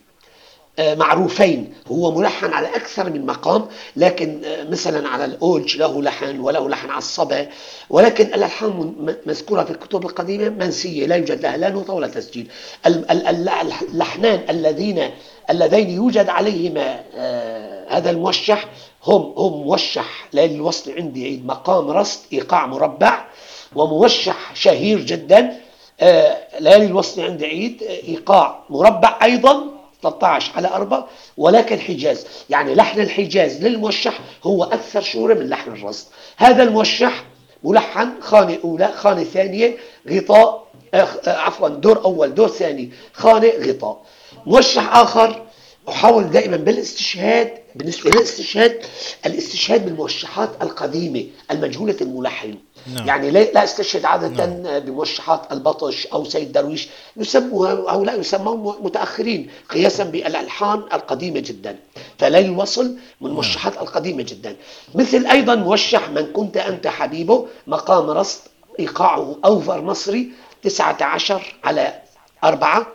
معروفين. 0.79 1.73
هو 1.91 2.11
ملحن 2.11 2.53
على 2.53 2.67
أكثر 2.67 3.09
من 3.09 3.25
مقام 3.25 3.65
لكن 3.95 4.41
آه، 4.45 4.63
مثلا 4.63 5.09
على 5.09 5.25
الأولج 5.25 5.77
له 5.77 6.01
لحن 6.01 6.39
وله 6.39 6.69
لحن 6.69 6.89
على 6.89 6.97
الصبا 6.97 7.47
ولكن 7.89 8.25
الألحان 8.25 8.93
مذكورة 9.25 9.63
في 9.63 9.71
الكتب 9.71 10.05
القديمة 10.05 10.49
منسية 10.49 11.05
لا 11.05 11.15
يوجد 11.15 11.41
لها 11.41 11.57
لا 11.57 11.69
نوتة 11.69 11.93
ولا 11.93 12.07
تسجيل. 12.07 12.47
ال- 12.85 13.11
ال- 13.11 13.27
ال- 13.27 13.49
اللحنان 13.91 14.41
الذين 14.49 15.09
اللذين 15.49 15.89
يوجد 15.89 16.29
عليهما 16.29 16.99
آه، 17.15 17.97
هذا 17.97 18.09
الموشح 18.09 18.65
هم 19.05 19.33
هم 19.37 19.63
موشح 19.63 20.27
ليل 20.33 20.51
الوصل 20.51 20.91
عندي 20.91 21.41
مقام 21.45 21.91
رصد 21.91 22.19
إيقاع 22.33 22.65
مربع 22.65 23.25
وموشح 23.75 24.55
شهير 24.55 24.99
جدا 24.99 25.57
آه، 26.01 26.37
ليالي 26.59 26.85
الوصل 26.85 27.21
عند 27.21 27.43
عيد 27.43 27.83
آه، 27.83 28.07
إيقاع 28.07 28.63
مربع 28.69 29.19
أيضا. 29.23 29.63
13 30.03 30.51
على 30.55 30.67
4 30.67 31.07
ولكن 31.37 31.79
حجاز 31.79 32.25
يعني 32.49 32.75
لحن 32.75 32.99
الحجاز 32.99 33.63
للموشح 33.63 34.19
هو 34.43 34.63
أكثر 34.63 35.01
شهره 35.01 35.33
من 35.33 35.49
لحن 35.49 35.71
الرصد. 35.71 36.07
هذا 36.37 36.63
الموشح 36.63 37.23
ملحن 37.63 38.09
خانة 38.21 38.57
أولى 38.63 38.91
خانة 38.95 39.23
ثانية 39.23 39.77
غطاء 40.09 40.67
آه، 40.93 41.07
عفوا 41.27 41.67
دور 41.67 42.05
أول 42.05 42.35
دور 42.35 42.47
ثاني 42.47 42.91
خانة 43.13 43.51
غطاء. 43.59 44.01
موشح 44.45 44.95
آخر 44.95 45.43
أحاول 45.89 46.29
دائما 46.31 46.57
بالاستشهاد 46.57 47.53
بالنسبة 47.75 48.09
للاستشهاد 48.09 48.81
الاستشهاد 49.25 49.85
بالموشحات 49.85 50.49
القديمة 50.61 51.25
المجهولة 51.51 51.95
الملحن. 52.01 52.55
نعم. 52.95 53.07
يعني 53.07 53.31
لا 53.31 53.63
استشهد 53.63 54.05
عادة 54.05 54.45
بموشحات 54.79 55.51
البطش 55.51 56.07
أو 56.07 56.25
سيد 56.25 56.51
درويش. 56.51 56.89
يسموا 57.17 57.67
هؤلاء 57.67 58.19
يسمون 58.19 58.75
متأخرين 58.81 59.49
قياسا 59.69 60.03
بالألحان 60.03 60.79
القديمة 60.79 61.39
جدا. 61.39 61.75
فليل 62.19 62.45
الوصل 62.45 62.95
من 63.21 63.29
الموشحات 63.29 63.77
القديمة 63.77 64.23
جدا. 64.23 64.55
مثل 64.95 65.25
أيضا 65.27 65.55
موشح 65.55 66.09
من 66.09 66.25
كنت 66.33 66.57
أنت 66.57 66.87
حبيبه 66.87 67.47
مقام 67.67 68.09
رصد 68.09 68.39
إيقاعه 68.79 69.35
أوفر 69.45 69.81
مصري 69.81 70.31
19 70.63 71.55
على 71.63 71.93
أربعة. 72.43 72.87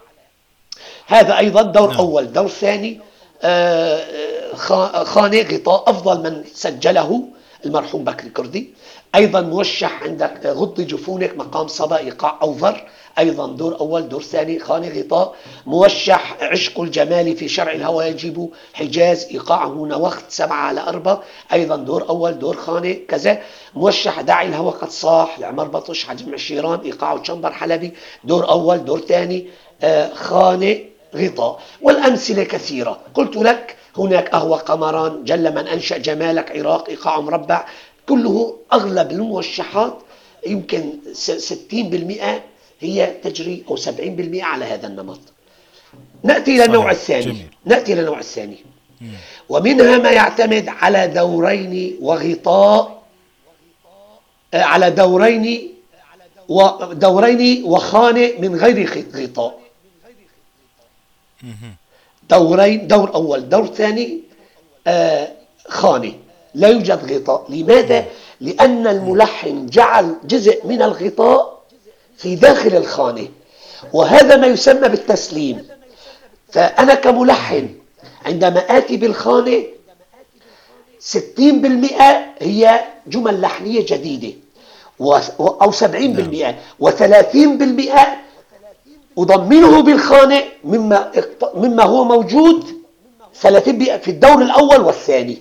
هذا 1.07 1.39
أيضا 1.39 1.63
دور 1.63 1.89
نعم. 1.91 1.99
أول. 1.99 2.33
دور 2.33 2.49
ثاني 2.49 3.01
آه، 3.43 4.55
خا- 4.55 5.05
خانة 5.05 5.41
غطاء 5.41 5.91
أفضل 5.91 6.23
من 6.23 6.45
سجله. 6.55 7.23
المرحوم 7.65 8.05
بكري 8.05 8.31
كردي 8.31 8.75
أيضا 9.15 9.41
موشح 9.41 10.03
عندك 10.03 10.47
غض 10.47 10.81
جفونك 10.81 11.37
مقام 11.37 11.67
صبا 11.67 11.99
إيقاع 11.99 12.39
أوفر. 12.43 12.87
أيضا 13.19 13.47
دور 13.47 13.81
أول 13.81 14.09
دور 14.09 14.23
ثاني 14.23 14.59
خانة 14.59 14.89
غطاء. 14.89 15.35
موشح 15.67 16.37
عشق 16.43 16.81
الجمال 16.81 17.37
في 17.37 17.49
شرع 17.49 17.73
الهوى 17.73 18.05
يجب 18.05 18.51
حجاز 18.75 19.25
إيقاعه 19.31 19.69
نوخت 19.87 20.25
سبعة 20.29 20.57
على 20.57 20.81
أربعة. 20.81 21.23
أيضا 21.53 21.77
دور 21.77 22.09
أول 22.09 22.39
دور 22.39 22.57
خانة 22.57 22.97
كذا. 23.09 23.39
موشح 23.75 24.21
داعي 24.21 24.49
الهوى 24.49 24.73
قد 24.73 24.91
صاح. 24.91 25.39
لعمر 25.41 25.65
بطش 25.69 26.05
حجم 26.05 26.35
عشيران 26.35 26.81
إيقاعه 26.81 27.23
شنبر 27.23 27.53
حلبي. 27.53 27.93
دور 28.25 28.49
أول 28.49 28.85
دور 28.85 29.01
ثاني 29.01 29.47
آه، 29.83 30.15
خانة 30.15 30.79
غطاء. 31.15 31.61
والأمثلة 31.83 32.45
كثيرة. 32.45 32.99
قلت 33.15 33.37
لك 33.37 33.77
هناك 33.99 34.35
أهوى 34.35 34.59
قمران 34.59 35.25
جل 35.25 35.55
من 35.55 35.67
أنشأ 35.67 35.99
جمالك 35.99 36.51
عراق 36.57 36.89
إيقاع 36.89 37.21
مربع 37.21 37.67
كله 38.09 38.57
أغلب 38.73 39.11
الموشحات 39.11 39.99
يمكن 40.47 40.93
س- 41.13 41.31
60% 41.31 42.43
هي 42.81 43.07
تجري 43.23 43.65
أو 43.71 43.77
70% 43.77 44.43
على 44.43 44.65
هذا 44.65 44.87
النمط. 44.87 45.21
نأتي 46.23 46.51
إلى 46.57 46.65
النوع. 46.65 46.91
الثاني. 46.91 47.23
جميل. 47.23 47.47
نأتي 47.65 47.93
إلى 47.93 48.01
النوع 48.01 48.19
الثاني. 48.19 48.57
ومنها 49.49 49.99
ما 49.99 50.11
يعتمد 50.11 50.69
على 50.69 51.09
دورين 51.09 51.99
وغطاء 52.01 53.03
آه، 54.55 54.63
على 54.63 54.91
دورين 54.91 55.73
ودورين 56.49 57.65
وخانة 57.65 58.33
من 58.39 58.57
غير 58.57 59.07
غطاء. 59.15 59.59
دورين 62.31 62.87
دور 62.87 63.15
أول 63.15 63.49
دور 63.49 63.67
ثاني 63.67 64.21
آه، 64.87 65.29
خانة 65.69 66.13
لا 66.55 66.69
يوجد 66.69 67.13
غطاء. 67.13 67.47
لماذا؟ 67.49 68.05
لأن 68.41 68.87
الملحن 68.87 69.67
جعل 69.67 70.15
جزء 70.25 70.67
من 70.67 70.83
الغطاء 70.83 71.63
في 72.17 72.35
داخل 72.35 72.77
الخانة 72.77 73.29
وهذا 73.93 74.37
ما 74.37 74.47
يسمى 74.47 74.89
بالتسليم. 74.89 75.69
فأنا 76.53 76.95
كملحن 76.95 77.69
عندما 78.27 78.61
آتي 78.79 78.97
بالخانة 78.97 79.63
60% 81.01 81.15
هي 82.39 82.81
جمل 83.07 83.41
لحنية 83.41 83.87
جديدة 83.89 84.33
أو 85.41 85.73
70% 85.73 86.55
و30% 86.83 87.99
أضمنه 89.19 89.81
بالخانة 89.81 90.43
مما 90.65 91.11
اقت- 91.15 91.53
مما 91.57 91.83
هو 91.83 92.05
موجود 92.05 92.65
30% 93.43 93.97
في 93.97 94.11
الدور 94.11 94.43
الأول 94.43 94.81
والثاني. 94.81 95.39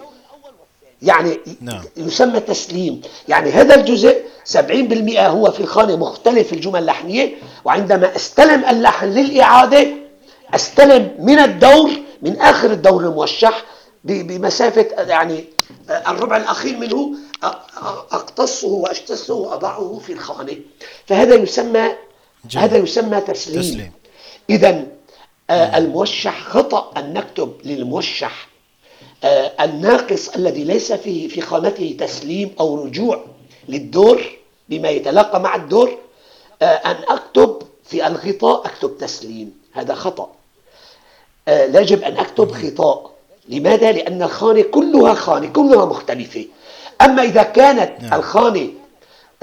يعني 1.01 1.39
نعم. 1.61 1.81
يسمى 1.97 2.39
تسليم. 2.39 3.01
يعني 3.27 3.51
هذا 3.51 3.75
الجزء 3.75 4.21
70% 4.45 5.27
هو 5.27 5.51
في 5.51 5.59
الخانة 5.59 5.95
مختلف 5.95 6.53
الجمل 6.53 6.79
اللحنية 6.79 7.31
وعندما 7.65 8.15
استلم 8.15 8.65
اللحن 8.69 9.07
للإعادة 9.07 9.87
استلم 10.55 11.15
من 11.19 11.39
الدور 11.39 11.89
من 12.21 12.39
آخر 12.41 12.71
الدور 12.71 13.01
الموشح 13.03 13.63
بمسافة 14.03 14.87
يعني 14.97 15.45
الربع 16.07 16.37
الأخير 16.37 16.77
منه 16.77 17.11
أقتصه 18.11 18.67
وأجتثه 18.67 19.33
وأضعه 19.33 19.99
في 20.05 20.13
الخانة 20.13 20.55
فهذا 21.07 21.35
يسمى 21.35 21.91
جميل. 22.49 22.65
هذا 22.65 22.77
يسمى 22.77 23.21
تسليم, 23.21 23.61
تسليم. 23.61 23.91
إذا 24.49 24.85
الموشح 25.49 26.43
خطأ. 26.43 26.91
أن 26.99 27.13
نكتب 27.13 27.53
للموشح 27.63 28.47
آه، 29.23 29.51
الناقص 29.63 30.29
الذي 30.29 30.63
ليس 30.63 30.93
في 30.93 31.29
في 31.29 31.41
خانته 31.41 31.97
تسليم 31.99 32.55
أو 32.59 32.85
رجوع 32.85 33.25
للدور 33.69 34.23
بما 34.69 34.89
يتلاقى 34.89 35.39
مع 35.39 35.55
الدور 35.55 35.97
آه، 36.61 36.65
أن 36.65 36.95
أكتب 37.07 37.61
في 37.83 38.07
الغطاء 38.07 38.65
أكتب 38.65 38.97
تسليم. 38.97 39.57
هذا 39.73 39.93
آه، 41.47 41.65
لا 41.65 41.79
يجب 41.79 42.01
أن 42.03 42.17
أكتب 42.17 42.51
غطاء. 42.51 43.11
لماذا؟ 43.49 43.91
لأن 43.91 44.23
الخانة 44.23 44.61
كلها 44.61 45.13
خانة 45.13 45.47
كلها 45.47 45.85
مختلفة. 45.85 46.45
أما 47.01 47.23
إذا 47.23 47.43
كانت 47.43 48.01
نعم. 48.01 48.13
الخانة 48.13 48.69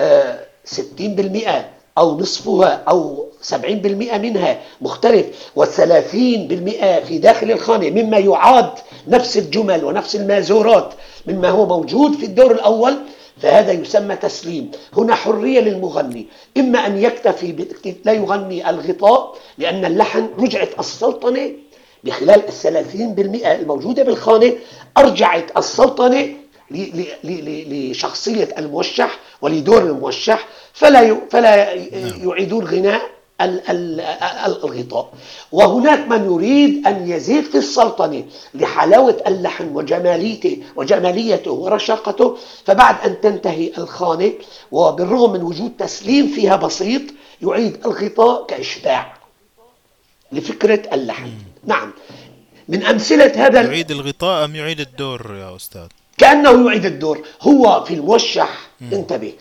آه، 0.01 0.47
60% 0.65 1.72
أو 1.99 2.19
نصفها 2.21 2.83
أو 2.89 3.27
70% 3.51 3.55
منها 4.15 4.61
مختلف 4.81 5.27
و30% 5.59 5.65
في 7.07 7.19
داخل 7.23 7.51
الخانة 7.51 7.91
مما 7.91 8.19
يعاد 8.19 8.71
نفس 9.09 9.37
الجمل 9.39 9.85
ونفس 9.85 10.17
المازورات 10.17 10.95
مما 11.27 11.49
هو 11.51 11.67
موجود 11.67 12.15
في 12.15 12.27
الدور 12.27 12.51
الأول 12.51 12.97
فهذا 13.43 13.73
يسمى 13.73 14.17
تسليم. 14.17 14.71
هنا 14.97 15.15
حرية 15.15 15.61
للمغني. 15.61 16.27
إما 16.57 16.87
أن 16.87 17.03
يكتفي 17.03 17.67
لا 18.05 18.13
يغني 18.13 18.71
الغطاء 18.71 19.35
لأن 19.59 19.85
اللحن 19.85 20.29
رجعت 20.39 20.69
السلطنة 20.81 21.51
بخلال 22.05 22.49
الثلاثين 22.49 23.15
بالمئة 23.15 23.53
الموجودة 23.55 24.03
بالخانة 24.03 24.53
أرجعت 24.99 25.59
السلطنة 25.59 26.29
لشخصية 27.25 28.49
الموشح 28.59 29.19
ولدور 29.43 29.83
الموشح 29.83 30.49
فلا 30.75 31.17
فلا 31.31 31.73
ي- 31.73 31.87
يعيدون 32.25 32.65
غناء 32.65 33.03
الغطاء. 34.47 35.13
وهناك 35.53 36.09
من 36.09 36.25
يريد 36.33 36.87
أن 36.87 37.11
يزيد 37.11 37.45
في 37.45 37.59
السلطنة 37.59 38.25
لحلاوة 38.55 39.23
اللحن 39.27 39.69
وجماليته 39.77 40.63
وجماليته 40.77 41.51
ورشاقته 41.53 42.37
فبعد 42.65 42.97
أن 43.07 43.21
تنتهي 43.21 43.73
الخانة 43.79 44.33
وبالرغم 44.73 45.33
من 45.33 45.43
وجود 45.43 45.73
تسليم 45.79 46.27
فيها 46.27 46.57
بسيط 46.57 47.03
يعيد 47.43 47.77
الغطاء 47.87 48.47
كإشباع 48.47 49.17
لفكرة 50.33 50.83
اللحن 50.95 51.31
نعم. 51.65 51.93
من 52.69 52.83
أمثلة 52.83 53.47
هذا 53.47 53.63
يعيد 53.63 53.91
الغطاء 53.91 54.45
أم 54.45 54.57
يعيد 54.57 54.81
الدور 54.81 55.35
يا 55.37 55.57
أستاذ؟ 55.57 55.87
كأنه 56.19 56.67
يعيد 56.67 56.85
الدور. 56.87 57.21
هو 57.43 57.85
في 57.85 57.95
الموشح 57.95 58.69
انتبه. 58.93 59.33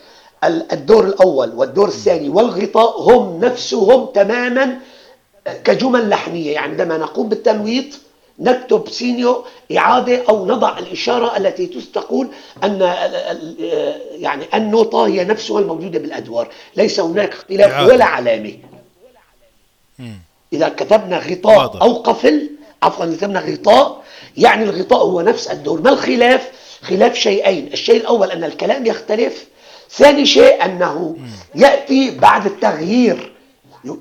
الدور 0.44 1.04
الأول 1.04 1.52
والدور 1.54 1.88
الثاني 1.88 2.28
والغطاء 2.28 3.00
هم 3.00 3.40
نفسهم 3.44 4.06
تماما 4.06 4.78
كجمل 5.64 6.08
لحنية. 6.08 6.52
يعني 6.52 6.70
عندما 6.70 6.98
نقوم 6.98 7.28
بالتنويط 7.28 7.84
نكتب 8.38 8.88
سينيو 8.88 9.44
إعادة 9.76 10.22
أو 10.28 10.46
نضع 10.46 10.78
الإشارة 10.78 11.36
التي 11.36 11.66
تقول 11.66 12.28
أن 12.64 12.80
يعني 14.10 14.44
النوطة 14.54 15.06
هي 15.06 15.24
نفسها 15.24 15.58
الموجودة 15.58 15.98
بالأدوار. 15.98 16.48
ليس 16.76 17.00
هناك 17.00 17.32
اختلاف 17.32 17.88
ولا 17.88 18.04
علامة. 18.04 18.52
إذا 20.52 20.68
كتبنا 20.68 21.18
غطاء 21.18 21.82
أو 21.82 21.94
قفل 21.94 22.50
عفوا 22.82 23.16
كتبنا 23.16 23.40
غطاء 23.40 24.02
يعني 24.36 24.64
الغطاء 24.64 25.02
هو 25.02 25.20
نفس 25.20 25.48
الدور. 25.48 25.80
ما 25.80 25.90
الخلاف؟ 25.90 26.50
خلاف 26.82 27.14
شيئين. 27.14 27.72
الشيء 27.72 27.96
الأول 27.96 28.30
أن 28.30 28.44
الكلام 28.44 28.86
يختلف 28.86 29.46
ثاني 29.92 30.26
شيء 30.26 30.64
أنه 30.64 31.16
يأتي 31.54 32.10
بعد 32.10 32.46
التغيير. 32.46 33.32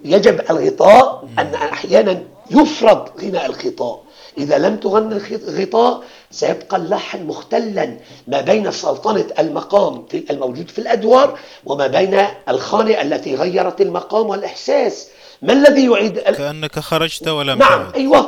يجب 0.05 0.41
الغطاء 0.49 1.27
أن 1.39 1.53
أحيانا 1.53 2.23
يفرض 2.51 3.09
غناء 3.21 3.45
الغطاء. 3.45 4.03
إذا 4.37 4.57
لم 4.57 4.75
تغني 4.77 5.19
الغطاء 5.47 6.03
سيبقى 6.31 6.77
اللحن 6.77 7.27
مختلا 7.27 7.97
ما 8.27 8.41
بين 8.41 8.71
سلطنة 8.71 9.25
المقام 9.39 10.05
الموجود 10.29 10.69
في 10.69 10.79
الأدوار 10.79 11.39
وما 11.65 11.87
بين 11.87 12.25
الخانة 12.49 13.01
التي 13.01 13.35
غيرت 13.35 13.81
المقام 13.81 14.29
والإحساس. 14.29 15.07
ما 15.41 15.53
الذي 15.53 15.85
يعيد 15.85 16.19
كأنك 16.19 16.79
خرجت 16.79 17.27
ولم 17.27 17.57
نعم 17.57 17.83
تعد. 17.83 17.95
أيوة. 17.95 18.25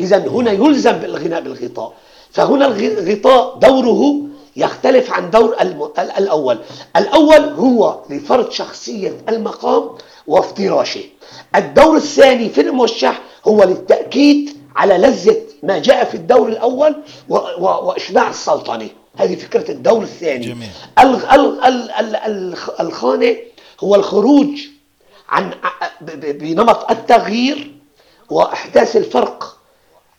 إذا 0.00 0.18
هنا 0.18 0.52
يلزم 0.52 0.92
بالغناء 0.92 1.40
بالغطاء. 1.40 1.92
فهنا 2.30 2.66
الغطاء 2.66 3.58
دوره 3.58 4.31
يختلف 4.56 5.12
عن 5.12 5.30
دور 5.30 5.56
الأول. 5.98 6.58
الأول 6.96 7.40
هو 7.40 7.98
لفرض 8.10 8.50
شخصية 8.50 9.16
المقام 9.28 9.90
وافتراشه. 10.26 11.04
الدور 11.56 11.96
الثاني 11.96 12.48
في 12.48 12.60
الموشح 12.60 13.20
هو 13.48 13.64
للتأكيد 13.64 14.56
على 14.76 14.98
لذة 14.98 15.36
ما 15.62 15.78
جاء 15.78 16.04
في 16.04 16.14
الدور 16.14 16.48
الأول 16.48 16.96
وإشباع 17.28 18.30
السلطنة. 18.30 18.88
هذه 19.16 19.36
فكرة 19.36 19.70
الدور 19.70 20.02
الثاني. 20.02 20.46
جميل. 20.46 20.68
الخانة 22.80 23.36
هو 23.80 23.94
الخروج 23.94 24.48
عن 25.28 25.50
بنمط 26.00 26.90
التغيير 26.90 27.74
وإحداث 28.30 28.96
الفرق 28.96 29.56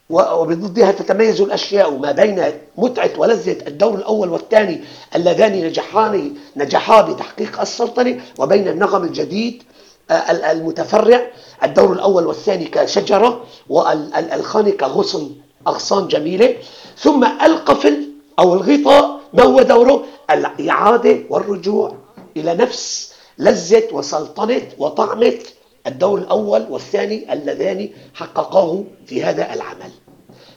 وبضدها 0.10 0.92
تتميز 0.92 1.42
الأشياء 1.42 1.92
ما 1.98 2.12
بين 2.12 2.44
متعة 2.78 3.10
ولذة 3.18 3.68
الدور 3.68 3.96
الأول 3.96 4.30
والثاني 4.30 4.82
اللذان 5.16 5.66
نجحان 5.66 6.34
نجحا 6.56 7.02
بتحقيق 7.02 7.62
السلطنة 7.62 8.22
وبين 8.40 8.68
النغم 8.68 9.04
الجديد 9.04 9.64
آه، 10.12 10.52
المتفرع 10.52 11.22
الدور 11.64 11.94
الأول 11.94 12.26
والثاني 12.28 12.66
كشجرة 12.66 13.44
والخانة 13.70 14.72
كغصن 14.72 15.32
أغصان 15.68 16.08
جميلة. 16.08 16.56
ثم 16.98 17.24
القفل 17.24 18.10
أو 18.40 18.54
الغطاء 18.54 19.20
ما 19.34 19.44
هو 19.44 19.62
دوره؟ 19.62 20.04
الإعادة 20.32 21.20
والرجوع 21.30 21.96
إلى 22.38 22.54
نفس 22.56 23.14
لذة 23.38 23.84
وسلطنة 23.92 24.62
وطعمة 24.78 25.40
الدور 25.88 26.20
الأول 26.20 26.66
والثاني 26.70 27.34
اللذان 27.34 27.90
حققاه 28.14 28.84
في 29.06 29.24
هذا 29.24 29.54
العمل. 29.54 29.92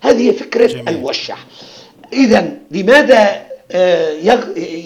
هذه 0.02 0.30
فكرة 0.30 0.66
جميل. 0.66 0.88
الموشح. 0.88 1.46
إذا 2.12 2.52
لماذا 2.70 3.46
آه، 3.70 4.10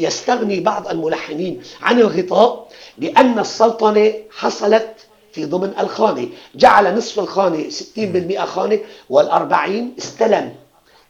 يستغني 0.00 0.60
بعض 0.60 0.88
الملحنين 0.88 1.62
عن 1.82 1.98
الغطاء؟ 1.98 2.68
لأن 2.98 3.38
السلطنة 3.38 4.12
حصلت 4.30 4.88
في 5.32 5.44
ضمن 5.44 5.72
الخانة. 5.80 6.28
جعل 6.54 6.96
نصف 6.96 7.18
الخانة 7.20 7.70
60% 7.70 8.44
خانة 8.44 8.78
والأربعين 9.10 9.94
استلم. 9.98 10.52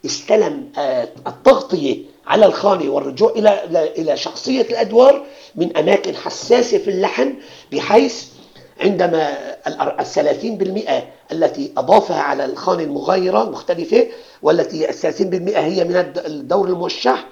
استلم 0.04 0.68
آه، 0.78 1.08
التغطية 1.26 1.96
على 2.26 2.46
الخانة 2.46 2.90
والرجوع 2.90 3.30
إلى 3.30 3.64
إلى 3.98 4.16
شخصية 4.16 4.62
الأدوار 4.62 5.24
من 5.54 5.76
أماكن 5.76 6.16
حساسة 6.16 6.78
في 6.78 6.90
اللحن 6.90 7.34
بحيث 7.72 8.24
عندما 8.80 9.36
الثلاثين 10.00 10.56
بالمئة 10.58 11.02
التي 11.32 11.72
أضافها 11.76 12.20
على 12.20 12.44
الخانة 12.44 12.82
المغايرة 12.82 13.42
المختلفة 13.42 14.06
والتي 14.42 14.90
الثلاثين 14.90 15.30
بالمئة 15.30 15.60
هي 15.60 15.84
من 15.84 15.96
الدور 16.26 16.68
الموشح 16.68 17.26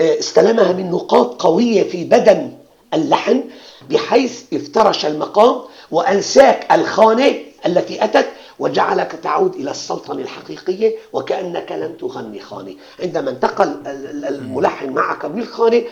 آه، 0.00 0.18
استلمها 0.18 0.72
من 0.72 0.90
نقاط 0.90 1.42
قوية 1.42 1.82
في 1.82 2.04
بدن 2.04 2.52
اللحن 2.94 3.44
بحيث 3.90 4.42
افترش 4.54 5.06
المقام 5.06 5.60
وأنساك 5.90 6.72
الخانة 6.72 7.34
التي 7.66 8.04
أتت 8.04 8.26
وجعلك 8.58 9.12
تعود 9.22 9.54
إلى 9.54 9.70
السلطنة 9.70 10.22
الحقيقية 10.22 10.94
وكأنك 11.12 11.72
لم 11.72 11.92
تغني 11.92 12.40
خانة 12.40 12.74
عندما 13.02 13.30
انتقل 13.30 13.82
الملحن 14.28 14.90
معك 14.90 15.26
بالخانة 15.26 15.82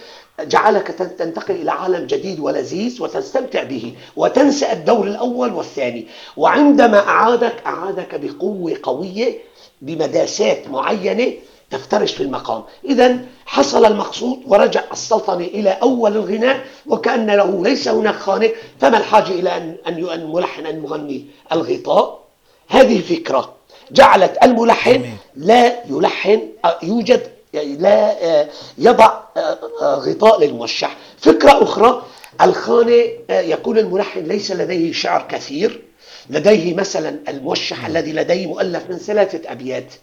جعلك 0.41 0.87
تنتقل 1.19 1.55
إلى 1.55 1.71
عالم 1.71 2.07
جديد 2.07 2.41
ولذيذ 2.41 3.03
وتستمتع 3.03 3.63
به 3.63 3.95
وتنسى 4.17 4.73
الدور 4.73 5.07
الأول 5.07 5.53
والثاني. 5.53 6.07
وعندما 6.37 6.99
أعادك 6.99 7.55
أعادك 7.67 8.21
بقوة 8.21 8.77
قوية 8.83 9.39
بمداسات 9.83 10.69
معينة 10.69 11.33
تفترش 11.71 12.13
في 12.15 12.23
المقام. 12.23 12.63
إذا 12.85 13.19
حصل 13.47 13.85
المقصود 13.85 14.43
ورجع 14.47 14.83
السلطنة 14.93 15.45
إلى 15.45 15.71
أول 15.71 16.13
الغناء 16.17 16.65
وكأن 16.87 17.27
له 17.31 17.63
ليس 17.63 17.89
هناك 17.89 18.15
خانة 18.15 18.51
فما 18.81 18.99
الحاجة 18.99 19.33
إلى 19.33 19.57
أن 19.57 19.77
أن 19.87 19.99
الملحن 19.99 20.67
أن 20.67 20.85
يغني 20.85 21.27
الغطاء؟ 21.53 22.25
هذه 22.69 23.01
فكرة 23.01 23.55
جعلت 23.91 24.39
الملحن 24.43 25.05
لا 25.37 25.85
يلحن 25.91 26.41
يوجد 26.83 27.34
لا 27.55 28.25
آه، 28.25 28.49
يضع 28.79 29.21
آه، 29.37 29.59
آه، 29.83 29.95
غطاء 29.95 30.41
للموشح 30.41 30.97
فكرة 31.19 31.63
أخرى 31.63 32.03
الخانة 32.43 33.05
يكون 33.31 33.79
الملحن 33.79 34.21
ليس 34.21 34.53
لديه 34.53 34.93
شعر 34.93 35.27
كثير 35.29 35.83
لديه 36.31 36.75
مثلا 36.75 37.19
الموشح 37.29 37.87
الذي 37.87 38.13
لديه 38.13 38.47
مؤلف 38.47 38.91
من 38.91 38.97
ثلاثة 38.97 39.53
أبيات 39.53 39.95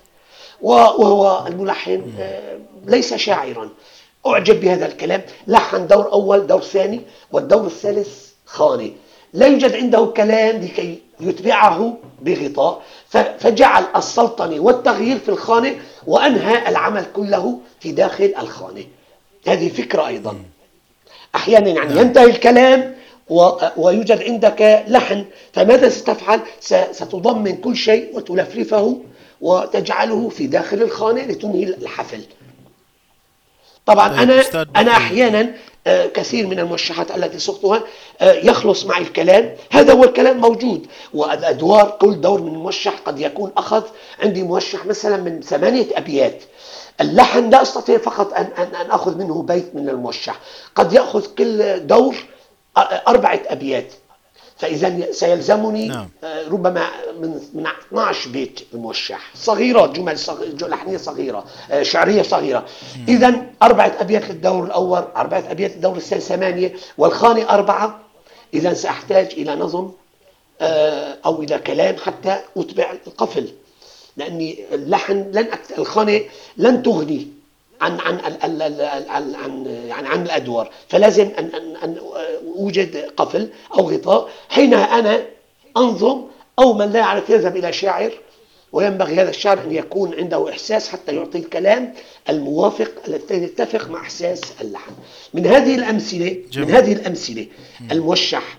وهو 0.61 1.47
الملحن 1.47 2.13
ليس 2.85 3.13
شاعرا. 3.13 3.69
أعجب 4.27 4.61
بهذا 4.61 4.85
الكلام. 4.85 5.21
لحن 5.47 5.87
دور 5.87 6.11
أول 6.11 6.47
دور 6.47 6.61
ثاني 6.61 7.01
والدور 7.31 7.65
الثالث 7.65 8.29
خانة. 8.45 8.91
لا 9.34 9.47
يوجد 9.47 9.75
عنده 9.75 10.05
كلام 10.05 10.61
لكي 10.61 10.99
يتبعه 11.19 11.97
بغطاء. 12.21 12.82
فجعل 13.39 13.84
السلطنة 13.95 14.59
والتغيير 14.59 15.17
في 15.19 15.29
الخانة 15.29 15.75
وأنهى 16.07 16.69
العمل 16.69 17.05
كله 17.15 17.59
في 17.79 17.91
داخل 17.91 18.34
الخانة. 18.39 18.84
هذه 19.47 19.69
فكرة 19.69 20.07
أيضا. 20.07 20.36
أحيانا 21.36 21.69
يعني 21.69 21.99
ينتهي 21.99 22.25
الكلام 22.25 22.95
ويوجد 23.77 24.23
عندك 24.23 24.86
لحن. 24.88 25.25
فماذا 25.53 25.89
ستفعل؟ 25.89 26.39
ستضمن 26.91 27.55
كل 27.55 27.75
شيء 27.75 28.17
وتلفلفه 28.17 28.97
وتجعله 29.41 30.29
في 30.29 30.47
داخل 30.47 30.82
الخانة 30.82 31.21
لتنهي 31.21 31.63
الحفل. 31.63 32.21
طبعا 33.86 34.07
طيب، 34.07 34.19
أنا 34.19 34.43
أنا 34.75 34.91
أحيانا 34.91 35.51
آه، 35.88 36.05
كثير 36.07 36.47
من 36.47 36.59
المرشحات 36.59 37.11
التي 37.11 37.39
صغتها 37.39 37.84
آه، 38.21 38.34
يخلص 38.34 38.86
معي 38.86 39.01
الكلام. 39.01 39.55
هذا 39.71 39.93
هو 39.93 40.03
الكلام 40.03 40.38
موجود 40.38 40.88
والأدوار 41.13 41.97
كل 42.01 42.21
دور 42.21 42.41
من 42.41 42.53
المرشح 42.53 42.93
قد 43.05 43.19
يكون 43.19 43.51
أخذ. 43.57 43.84
عندي 44.19 44.43
مرشح 44.43 44.86
مثلا 44.86 45.17
من 45.17 45.41
ثمانية 45.41 45.88
أبيات. 45.93 46.43
اللحن 47.01 47.49
لا 47.49 47.61
أستطيع 47.61 47.97
فقط 47.97 48.34
أن, 48.34 48.49
أن, 48.57 48.75
أن 48.75 48.91
أخذ 48.91 49.17
منه 49.17 49.41
بيت 49.41 49.75
من 49.75 49.89
المرشح. 49.89 50.39
قد 50.75 50.93
يأخذ 50.93 51.25
كل 51.38 51.88
دور 51.88 52.15
أربعة 53.07 53.39
أبيات. 53.47 53.93
فإذا 54.62 55.12
سيلزمني 55.12 55.88
نعم. 55.88 56.09
آه، 56.24 56.47
ربما 56.47 56.89
من 57.22 57.39
من 57.53 57.68
12 57.88 58.30
بيت 58.30 58.59
الموشح. 58.74 59.32
صغيرة 59.36 59.86
جمل 59.86 60.20
صغيرة 60.20 60.68
لحنية 60.68 60.97
صغيرة 60.97 61.45
آه، 61.72 61.84
شعرية 61.84 62.22
صغيرة. 62.22 62.66
إذا 63.07 63.45
أربعة 63.64 63.95
أبيات 63.99 64.30
للدور 64.30 64.64
الأول 64.64 65.03
أربعة 65.16 65.43
أبيات 65.51 65.72
للدور 65.72 65.97
الثاني 65.97 66.22
ثمانية 66.22 66.74
والخانة 66.97 67.49
أربعة. 67.49 67.99
إذا 68.53 68.74
سأحتاج 68.74 69.26
إلى 69.38 69.55
نظم 69.55 69.91
آه، 70.62 71.18
أو 71.26 71.41
إلى 71.41 71.59
كلام 71.59 71.95
حتى 71.97 72.39
أتبع 72.57 72.91
القفل 73.07 73.51
لأني 74.18 74.59
اللحن 74.72 75.14
لن 75.34 75.38
أكت... 75.51 75.80
الخانة 75.80 76.22
لن 76.57 76.84
تغني. 76.84 77.28
عن 77.82 77.99
عن 77.99 78.19
عن, 78.19 78.61
عن, 79.09 79.36
عن 79.36 79.65
يعني 79.88 80.07
عن 80.07 80.21
الأدوار. 80.23 80.71
فلازم 80.89 81.29
أن 81.39 81.49
أن 81.55 81.75
أن 81.84 81.97
أوجد 82.55 82.97
قفل 82.97 83.49
أو 83.73 83.91
غطاء 83.91 84.29
حينها 84.49 84.99
أنا 84.99 85.21
أنظم 85.77 86.21
أو 86.59 86.73
من 86.73 86.91
لا 86.91 86.99
يعرف 86.99 87.29
يذهب 87.29 87.57
إلى 87.57 87.73
شاعر 87.73 88.11
وينبغي 88.71 89.15
هذا 89.15 89.29
الشعر 89.29 89.61
أن 89.61 89.71
يكون 89.71 90.13
عنده 90.13 90.49
إحساس 90.49 90.89
حتى 90.89 91.15
يعطي 91.15 91.38
الكلام 91.38 91.93
الموافق 92.29 92.91
الذي 93.07 93.43
يتفق 93.43 93.89
مع 93.89 94.01
إحساس 94.01 94.41
اللحن. 94.61 94.91
من 95.34 95.47
هذه 95.47 95.75
الأمثلة 95.75 96.38
جميل. 96.51 96.67
من 96.67 96.73
هذه 96.75 96.93
الأمثلة 96.93 97.47
الموشح 97.91 98.57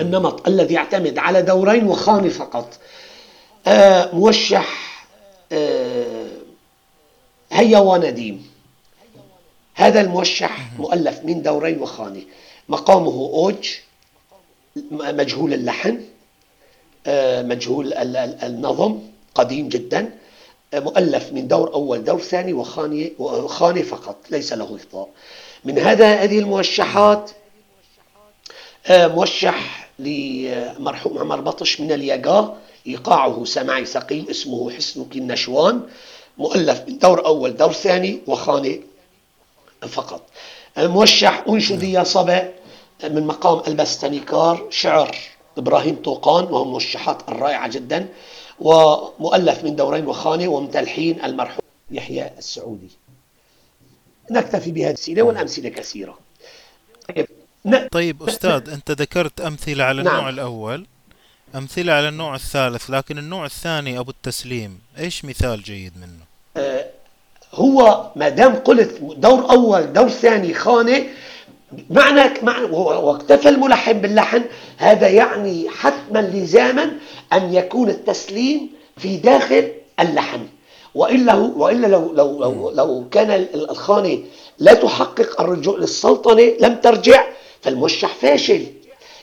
النمط 0.00 0.48
الذي 0.48 0.74
يعتمد 0.74 1.18
على 1.18 1.42
دورين 1.42 1.86
وخاني 1.88 2.30
فقط. 2.30 2.78
آه 3.66 4.14
موشح 4.14 4.96
آه 5.52 6.26
هيا 7.56 7.78
ونديم 7.78 8.46
هذا 9.74 10.00
الموشح 10.00 10.58
مؤلف 10.78 11.24
من 11.24 11.42
دورين 11.42 11.82
وخاني. 11.82 12.26
مقامه 12.68 13.10
أوج 13.10 13.68
مجهول 14.90 15.54
اللحن 15.54 16.00
آه 17.06 17.42
مجهول 17.42 17.92
النظم 18.42 19.00
قديم 19.34 19.68
جدا. 19.68 20.10
مؤلف 20.74 21.32
من 21.32 21.48
دور 21.48 21.74
أول 21.74 22.04
دور 22.04 22.18
ثاني 22.20 22.52
وخاني 22.52 23.12
وخاني 23.18 23.82
فقط 23.82 24.16
ليس 24.30 24.52
له 24.52 24.64
غطاء 24.64 25.08
من 25.64 25.78
هذا 25.78 26.14
هذه 26.14 26.38
الموشحات 26.38 27.30
آه، 28.86 29.06
موشح 29.06 29.88
لمرحوم 29.98 31.18
عمر 31.18 31.40
بطش 31.40 31.80
من 31.80 31.92
اليقا 31.92 32.58
إيقاعه 32.86 33.44
سماعي 33.44 33.84
ثقيل 33.84 34.30
اسمه 34.30 34.70
حسنك 34.70 35.16
النشوان. 35.16 35.80
مؤلف 36.38 36.82
من 36.88 36.98
دور 36.98 37.26
أول 37.26 37.56
دور 37.56 37.72
ثاني 37.72 38.20
وخاني 38.26 38.80
فقط. 39.88 40.22
موشح 40.78 41.44
أنشدي 41.48 41.92
يا 41.92 42.02
صبا 42.04 42.52
من 43.04 43.26
مقام 43.26 43.62
البستنيكار 43.66 44.66
شعر 44.70 45.16
إبراهيم 45.58 45.96
طوقان 45.96 46.44
وهو 46.44 46.64
موشحات 46.64 47.28
الرائعة 47.28 47.68
جدا 47.68 48.08
ومؤلف 48.60 49.64
من 49.64 49.76
دورين 49.76 50.06
وخانة 50.06 50.48
ومتلحين 50.48 51.24
المرحوم 51.24 51.64
يحيى 51.90 52.30
السعودي. 52.38 52.90
نكتفي 54.30 54.72
بهذه 54.72 54.92
السيرة 54.92 55.22
والأمثلة 55.22 55.68
كثيرة. 55.68 56.18
طيب, 57.08 57.28
طيب 57.92 58.22
أستاذ 58.22 58.68
أنت 58.68 58.90
ذكرت 58.90 59.40
أمثلة 59.40 59.84
على 59.84 60.02
نعم. 60.02 60.14
النوع 60.14 60.28
الأول 60.28 60.86
أمثلة 61.54 61.92
على 61.92 62.08
النوع 62.08 62.34
الثالث 62.34 62.90
لكن 62.90 63.18
النوع 63.18 63.44
الثاني 63.44 63.98
أبو 63.98 64.10
التسليم 64.10 64.80
إيش 64.98 65.24
مثال 65.24 65.62
جيد 65.62 65.92
منه؟ 65.98 66.25
هو 67.54 68.06
ما 68.16 68.28
دام 68.28 68.54
قلت 68.54 68.98
دور 69.00 69.50
أول 69.50 69.92
دور 69.92 70.08
ثاني 70.08 70.54
خانة 70.54 71.04
معنى 71.90 72.30
واكتفى 72.72 73.48
الملحن 73.48 73.92
باللحن. 73.92 74.42
هذا 74.76 75.08
يعني 75.08 75.68
حتما 75.68 76.18
لزاما 76.18 76.92
أن 77.32 77.54
يكون 77.54 77.88
التسليم 77.88 78.70
في 78.96 79.16
داخل 79.16 79.72
اللحن. 80.00 80.46
وإلا 80.94 81.34
وإلا 81.34 81.86
لو 81.86 82.12
لو 82.12 82.40
لو 82.40 82.70
لو 82.70 83.04
كان 83.10 83.46
الخانة 83.54 84.18
لا 84.58 84.74
تحقق 84.74 85.40
الرجوع 85.40 85.78
للسلطنة 85.78 86.52
لم 86.60 86.74
ترجع 86.74 87.24
فالموشح 87.62 88.14
فاشل. 88.14 88.66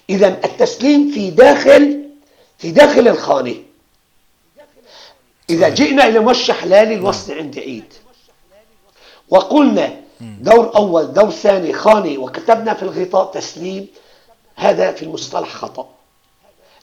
إذا 0.09 0.27
التسليم 0.27 1.11
في 1.11 1.29
داخل 1.29 2.03
في 2.57 2.71
داخل 2.71 3.07
الخانة. 3.07 3.55
إذا 5.53 5.69
جئنا 5.69 6.07
إلى 6.07 6.19
موشح 6.19 6.63
لا 6.63 6.83
للوصل 6.85 7.33
عند 7.33 7.59
عيد. 7.59 7.93
وقلنا 9.29 9.99
دور 10.21 10.75
أول 10.75 11.13
دور 11.13 11.29
ثاني 11.29 11.73
خانة 11.73 12.19
وكتبنا 12.19 12.73
في 12.73 12.83
الغطاء 12.83 13.31
تسليم 13.31 13.87
هذا 14.55 14.91
في 14.91 15.03
المصطلح 15.03 15.49
خطأ. 15.49 15.89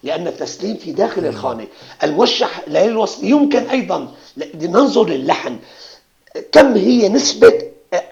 لأن 0.02 0.26
التسليم 0.26 0.76
في 0.76 0.92
داخل 0.92 1.26
الخانة. 1.26 1.66
الموشح 2.02 2.60
ليل 2.68 2.90
الوصل 2.90 3.24
يمكن 3.24 3.66
أيضا 3.66 4.08
لننظر 4.36 5.08
للحن. 5.08 5.58
كم 6.52 6.74
هي 6.74 7.08
نسبة 7.08 7.62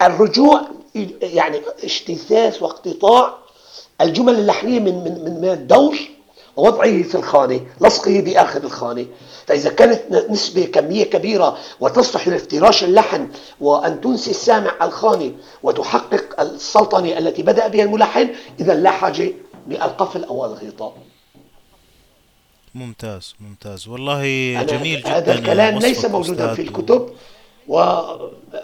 الرجوع 0.01 0.61
يعني 1.21 1.61
اجتثاث 1.83 2.61
واقتطاع 2.63 3.37
الجمل 4.01 4.33
اللحنية 4.33 4.79
من 4.79 5.03
من 5.03 5.41
من 5.41 5.49
الدور 5.49 5.97
ووضعه 6.59 7.01
في 7.03 7.15
الخانة 7.15 7.61
لصقه 7.81 8.19
بآخر 8.21 8.63
الخانة. 8.63 9.05
فإذا 9.47 9.69
كانت 9.69 10.01
نسبة 10.29 10.65
كمية 10.65 11.03
كبيرة 11.03 11.57
وتصلح 11.79 12.27
لافتراش 12.27 12.83
اللحن 12.83 13.27
وأن 13.61 14.01
تنسي 14.01 14.31
السامع 14.31 14.71
الخانة 14.81 15.31
وتحقق 15.63 16.41
السلطنة 16.41 17.17
التي 17.17 17.43
بدأ 17.43 17.67
بها 17.67 17.83
الملحن 17.83 18.29
إذا 18.59 18.73
لا 18.73 18.91
حاجة 18.91 19.33
للقفل 19.67 20.23
أو 20.23 20.45
الغطاء 20.45 20.97
ممتاز 22.75 23.35
ممتاز. 23.39 23.87
والله 23.87 24.21
جميل 24.63 24.99
جدا 24.99 25.17
هذا 25.17 25.33
الكلام 25.33 25.79
ليس 25.79 26.05
موجودا 26.05 26.53
في 26.53 26.61
الكتب. 26.61 27.09
و... 27.69 27.75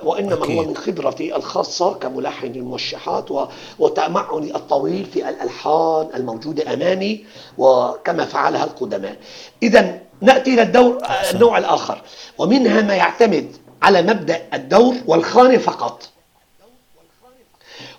وإنما 0.04 0.44
أكيد. 0.44 0.58
هو 0.58 0.64
من 0.64 0.78
خبرتي 0.78 1.36
الخاصة 1.36 1.94
كملحن 1.94 2.48
الموشحات 2.48 3.32
و... 3.32 3.46
وتمعني 3.80 4.56
الطويل 4.56 5.06
في 5.06 5.30
الألحان 5.30 6.10
الموجودة 6.16 6.74
أمامي 6.74 7.26
وكما 7.58 8.26
فعلها 8.26 8.64
القدماء. 8.64 9.16
إذا 9.64 10.00
نأتي 10.22 10.54
إلى 10.54 10.62
الدور 10.62 10.98
النوع 11.34 11.58
الآخر. 11.58 12.02
ومنها 12.38 12.82
ما 12.82 12.96
يعتمد 12.96 13.56
على 13.82 14.02
مبدأ 14.02 14.42
الدور 14.54 14.96
والخانة 15.08 15.58
فقط. 15.58 16.10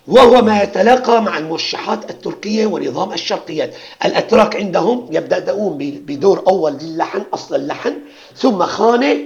وهو 0.07 0.41
ما 0.41 0.63
يتلاقى 0.63 1.21
مع 1.21 1.37
الموشحات 1.37 2.09
التركية 2.09 2.65
ونظام 2.65 3.13
الشرقيات. 3.13 3.73
الأتراك 4.05 4.55
عندهم 4.55 5.07
يبدأون 5.11 5.77
بدور 5.77 6.43
أول 6.47 6.73
للحن 6.73 7.23
أصل 7.33 7.55
اللحن 7.55 7.93
ثم 8.35 8.63
خانة 8.63 9.17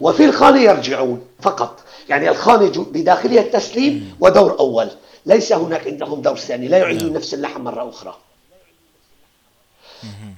وفي 0.00 0.24
الخانة 0.24 0.60
يرجعون 0.60 1.26
فقط. 1.42 1.80
يعني 2.08 2.30
الخانة 2.30 2.86
بداخلها 2.92 3.40
التسليم 3.40 4.16
ودور 4.20 4.58
أول. 4.58 4.88
ليس 5.26 5.52
هناك 5.52 5.86
عندهم 5.86 6.22
دور 6.22 6.36
ثاني. 6.36 6.68
لا 6.68 6.78
يعيدون 6.78 7.08
نعم. 7.08 7.16
نفس 7.16 7.34
اللحن 7.34 7.60
مرة 7.60 7.88
أخرى. 7.88 8.16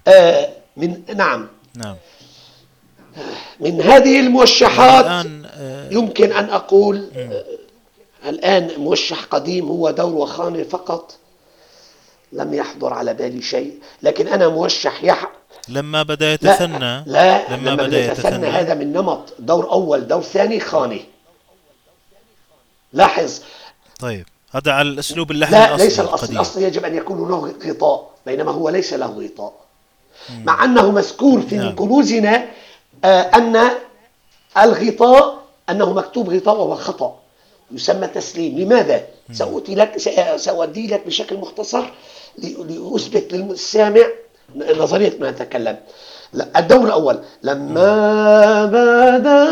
آه 0.08 0.48
من 0.76 1.02
نعم. 1.16 1.48
نعم. 1.76 1.96
من 3.60 3.80
هذه 3.80 4.20
الموشحات 4.20 5.04
آه، 5.06 5.88
يمكن 5.90 6.32
أن 6.32 6.44
أقول 6.50 7.10
آه، 7.16 7.44
الآن 8.28 8.70
موشح 8.78 9.24
قديم 9.24 9.68
هو 9.68 9.90
دور 9.90 10.14
وخانة 10.14 10.62
فقط. 10.62 11.14
لم 12.32 12.54
يحضر 12.54 12.92
على 12.92 13.14
بالي 13.14 13.42
شيء. 13.42 13.78
لكن 14.02 14.28
أنا 14.28 14.48
موشح. 14.48 15.30
لما 15.68 16.02
بدأ 16.02 16.32
يتثنى 16.32 16.78
لا, 16.78 17.02
لا 17.06 17.56
لما, 17.56 17.70
لما 17.70 17.86
بدأ 17.86 18.04
يتثنى 18.04 18.46
هذا 18.46 18.74
من 18.74 18.92
نمط 18.92 19.34
دور 19.38 19.72
أول 19.72 20.08
دور 20.08 20.22
ثاني 20.22 20.60
خانة 20.60 21.00
لاحظ. 22.92 23.40
طيب 24.00 24.26
هذا 24.50 24.72
على 24.72 24.88
الأسلوب 24.88 25.30
اللحن 25.30 25.52
لا 25.52 25.68
الأصلي 25.68 25.84
ليس 25.84 26.00
الأصل 26.00 26.32
الأصل 26.32 26.62
يجب 26.62 26.84
أن 26.84 26.96
يكون 26.96 27.28
له 27.28 27.54
غطاء 27.70 28.10
بينما 28.26 28.52
هو 28.52 28.68
ليس 28.68 28.94
له 28.94 29.06
غطاء. 29.06 29.52
مع 30.44 30.64
أنه 30.64 30.90
مذكور 30.90 31.40
في 31.40 31.56
نعم. 31.56 31.74
كنوزنا 31.74 32.46
آه 33.04 33.20
أن 33.22 33.70
الغطاء 34.58 35.42
أنه 35.70 35.92
مكتوب 35.92 36.30
غطاء 36.30 36.56
وهو 36.56 36.74
خطأ. 36.74 37.18
يسمى 37.70 38.06
تسليم. 38.06 38.58
لماذا؟ 38.58 39.04
سأؤتي 39.32 39.74
لك 39.74 39.98
سأودي 40.36 40.86
لك 40.86 41.06
بشكل 41.06 41.36
مختصر 41.36 41.84
لأثبت 42.38 43.32
للسامع 43.32 44.06
نظرية 44.54 45.12
ما 45.20 45.28
أتكلم 45.28 45.76
الدور 46.56 46.84
الأول. 46.84 47.18
لما 47.42 48.64
بدا 48.64 49.44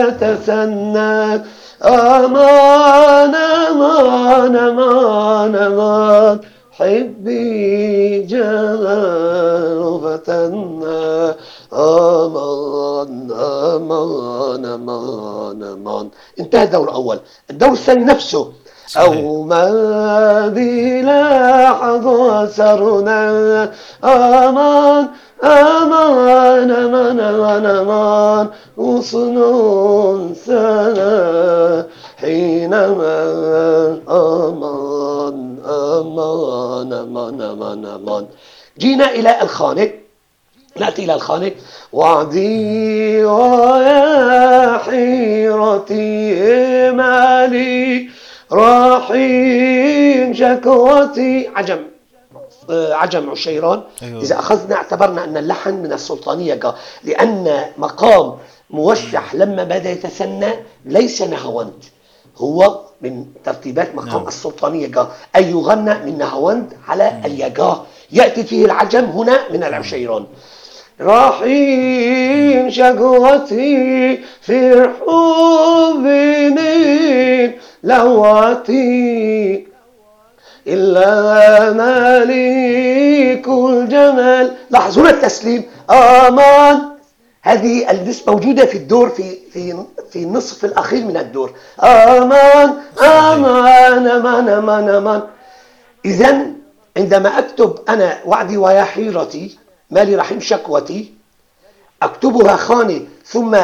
يتسنى 0.00 1.42
أمان 1.82 3.34
أمان 3.34 4.56
أمان 4.56 5.54
أمان. 5.56 6.40
حبي 6.72 8.20
جلال 8.22 10.00
فتنا 10.02 11.36
أمان 11.72 13.30
أمان 13.32 14.64
أمان 14.64 15.62
أمان. 15.62 16.10
انتهى 16.40 16.64
الدور 16.64 16.88
الأول. 16.88 17.20
الدور 17.50 17.72
الثاني 17.72 18.04
نفسه. 18.04 18.52
أو 18.96 19.44
ما 19.44 20.48
بلاحظ 20.48 22.06
سرنا 22.50 23.72
أمان 24.04 25.08
أمان 25.44 26.70
أمان 26.70 27.20
أمان 27.20 27.66
أمان 27.66 28.48
غصن 28.78 29.36
سنا 30.46 31.86
حينما 32.20 33.20
أمان 34.08 35.56
أمان 35.64 36.92
أمان 36.92 37.40
أمان 37.42 37.84
أمان 37.84 38.26
جينا 38.78 39.10
إلى 39.10 39.42
الخانة. 39.42 39.90
نأتي 40.80 41.04
إلى 41.04 41.14
الخانة. 41.14 41.52
وعدي 41.92 43.24
ويا 43.24 44.78
حيرتي 44.78 46.10
مالي. 46.90 48.10
راحين 48.52 50.34
شكوتي. 50.34 51.48
عجم. 51.56 51.78
آه، 52.70 52.94
عجم 52.94 53.30
عشيران. 53.30 53.82
أيوة. 54.02 54.22
إذا 54.22 54.38
أخذنا 54.38 54.74
اعتبرنا 54.74 55.24
أن 55.24 55.36
اللحن 55.36 55.74
من 55.74 55.92
السلطانية 55.92 56.60
لأن 57.04 57.64
مقام 57.78 58.34
موشح 58.70 59.34
لما 59.34 59.64
بدأ 59.64 59.90
يتثنى 59.90 60.48
ليس 60.84 61.22
نهوند 61.22 61.84
هو 62.36 62.80
من 63.02 63.24
ترتيبات 63.44 63.94
مقام 63.94 64.08
نعم. 64.08 64.28
السلطانية 64.28 64.86
جاء 64.86 65.10
أي 65.36 65.50
يغنى 65.50 65.94
من 65.94 66.18
نهوند 66.18 66.72
على 66.88 67.20
اليجاه 67.24 67.82
يأتي 68.12 68.44
فيه 68.44 68.64
العجم 68.64 69.04
هنا 69.04 69.38
من 69.52 69.64
العشيران. 69.64 70.26
رحيم 71.00 72.70
شقوتي 72.70 74.16
في 74.40 74.72
الحب 74.72 76.04
من 76.56 77.52
لواتي 77.82 79.66
إلا 80.66 81.72
مالك 81.72 83.48
الجمال. 83.48 84.56
لاحظوا 84.70 85.08
التسليم. 85.08 85.64
آمان. 85.90 86.82
هذه 87.42 87.90
النسبة 87.90 88.32
موجودة 88.32 88.66
في 88.66 88.78
الدور 88.78 89.08
في 89.08 89.36
في 89.52 89.84
في 90.12 90.18
النصف 90.22 90.64
الأخير 90.64 91.04
من 91.04 91.16
الدور. 91.16 91.52
آمان. 91.82 92.74
آمان. 93.00 94.06
آمان. 94.06 94.48
آمان. 94.48 94.88
آمان. 94.88 95.22
إذا 96.04 96.46
عندما 96.96 97.38
أكتب 97.38 97.78
أنا 97.88 98.18
وعدي 98.24 98.56
ويا 98.56 98.82
حيرتي 98.84 99.58
مالي 99.90 100.16
رحيم 100.16 100.40
شكوتي 100.40 101.12
أكتبها 102.02 102.56
خانة 102.56 103.00
ثم 103.30 103.56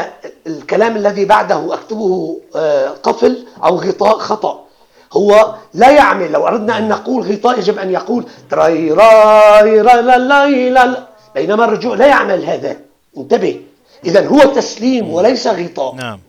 الكلام 0.46 0.96
الذي 0.96 1.24
بعده 1.24 1.74
أكتبه 1.74 2.40
آه، 2.56 2.88
قفل 2.88 3.46
أو 3.64 3.76
غطاء 3.76 4.18
خطأ. 4.18 4.64
هو 5.12 5.54
لا 5.74 5.90
يعمل 5.90 6.32
لو 6.32 6.46
أردنا 6.46 6.78
أن 6.78 6.88
نقول 6.88 7.32
غطاء 7.32 7.58
يجب 7.58 7.78
أن 7.78 7.90
يقول 7.90 8.24
تراي 8.50 8.92
راي 8.92 9.82
لا 9.82 10.00
لا 10.02 10.48
لا. 10.70 11.06
بينما 11.34 11.64
الرجوع 11.64 11.96
لا 11.96 12.06
يعمل 12.06 12.44
هذا. 12.44 12.76
انتبه. 13.16 13.60
إذا 14.04 14.26
هو 14.26 14.38
تسليم 14.38 15.12
وليس 15.12 15.46
غطاء. 15.46 15.94
نعم. 15.94 16.20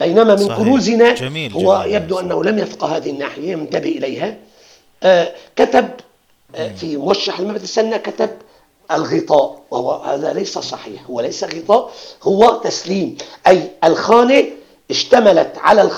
بينما 0.00 0.34
من 0.34 0.48
كنوزنا 0.54 1.14
جميل 1.14 1.52
هو 1.52 1.82
جميل. 1.82 1.94
يبدو 1.94 2.20
أنه 2.20 2.44
لم 2.44 2.58
يفقه 2.58 2.96
هذه 2.96 3.10
الناحية. 3.10 3.54
انتبه 3.54 3.88
إليها. 3.88 4.36
آه 5.02 5.32
كتب 5.56 5.88
آه 6.54 6.68
في 6.68 6.96
موشح 6.96 7.38
المبت 7.38 7.62
السنة 7.62 7.96
كتب 7.96 8.30
الغطاء 8.90 9.62
وهو 9.70 9.92
هذا 9.92 10.32
ليس 10.32 10.58
صحيح 10.58 11.02
هو 11.10 11.20
ليس 11.20 11.44
غطاء 11.44 11.92
هو 12.22 12.60
تسليم. 12.64 13.16
أي 13.46 13.70
الخانة 13.84 14.44
اشتملت 14.90 15.52
على 15.58 15.90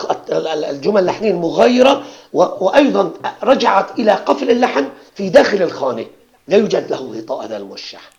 الجمل 0.71 1.01
اللحنية 1.01 1.31
المغايرة 1.31 2.05
وأيضا 2.33 3.13
رجعت 3.43 3.99
إلى 3.99 4.13
قفل 4.13 4.51
اللحن 4.51 4.89
في 5.15 5.29
داخل 5.29 5.63
الخانة. 5.63 6.07
لا 6.49 6.57
يوجد 6.57 6.91
له 6.91 7.19
غطاء 7.19 7.45
هذا 7.45 7.57
الموشح. 7.57 8.11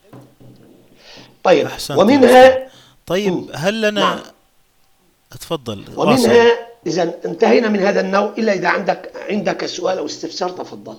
طيب 1.44 1.70
ومنها 1.90 2.70
طيب 3.06 3.50
هل 3.54 3.82
لنا 3.82 4.02
نعم. 4.02 4.20
تفضل 5.40 5.84
ومنها 5.98 6.52
إذا 6.88 7.14
انتهينا 7.26 7.70
من 7.70 7.80
هذا 7.80 8.02
النوع 8.02 8.34
إلا 8.38 8.54
إذا 8.54 8.68
عندك 8.68 9.12
عندك 9.30 9.66
سؤال 9.66 9.98
أو 9.98 10.06
استفسار 10.06 10.50
تفضل. 10.50 10.96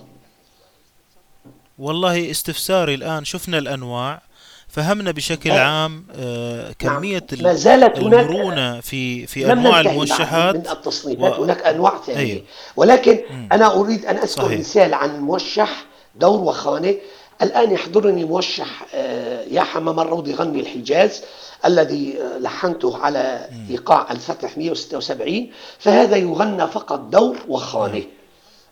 والله 1.79 2.31
استفساري 2.31 2.93
الآن 2.93 3.25
شفنا 3.25 3.57
الأنواع 3.57 4.21
فهمنا 4.67 5.11
بشكل 5.11 5.51
أه. 5.51 5.59
عام 5.59 6.05
آه 6.15 6.71
كمية 6.79 7.23
نعم. 7.31 7.43
ما 7.43 7.53
زالت 7.53 7.97
المرونة 7.97 8.79
في 8.79 9.27
في 9.27 9.51
أنواع 9.51 9.81
الموشحات 9.81 10.55
من 10.55 10.67
التصنيفات 10.67 11.39
و... 11.39 11.43
هناك 11.43 11.61
أنواع 11.61 12.01
ثانية 12.05 12.19
أيوه. 12.19 12.43
ولكن 12.75 13.13
م. 13.13 13.47
أنا 13.51 13.73
أريد 13.73 14.05
أن 14.05 14.15
أذكر 14.15 14.27
صحيح. 14.27 14.59
مثال 14.59 14.93
عن 14.93 15.15
الموشح 15.15 15.85
دور 16.15 16.39
وخانة 16.39 16.95
الآن 17.41 17.71
يحضرني 17.71 18.25
موشح 18.25 18.85
آه 18.95 19.43
يا 19.51 19.61
حمام 19.61 19.99
الروض 19.99 20.27
يغني 20.27 20.59
الحجاز 20.59 21.23
الذي 21.65 22.17
آه، 22.21 22.37
لحنته 22.37 22.97
على 22.97 23.49
إيقاع 23.69 24.11
الفتح 24.11 24.57
176 24.57 25.49
فهذا 25.79 26.17
يغنى 26.17 26.67
فقط 26.67 26.99
دور 26.99 27.37
وخانة 27.47 28.03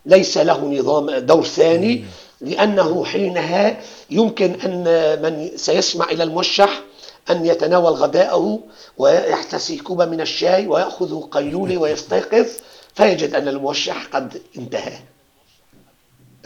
ليس 0.05 0.37
له 0.37 0.79
نظام 0.79 1.11
دور 1.11 1.43
ثاني 1.43 2.05
لأنه 2.41 3.05
حينها 3.05 3.77
يمكن 4.09 4.55
أن 4.65 4.83
من 5.21 5.57
سيسمع 5.57 6.05
إلى 6.05 6.23
الموشح 6.23 6.81
أن 7.29 7.45
يتناول 7.45 7.93
غداءه 7.93 8.59
ويحتسي 8.97 9.77
كوبا 9.77 10.05
من 10.05 10.21
الشاي 10.21 10.67
ويأخذ 10.67 11.21
قيلولة 11.21 11.77
ويستيقظ 11.77 12.47
فيجد 12.95 13.35
أن 13.35 13.47
الموشح 13.47 14.05
قد 14.05 14.41
انتهى. 14.57 14.99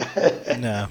نعم. 0.60 0.88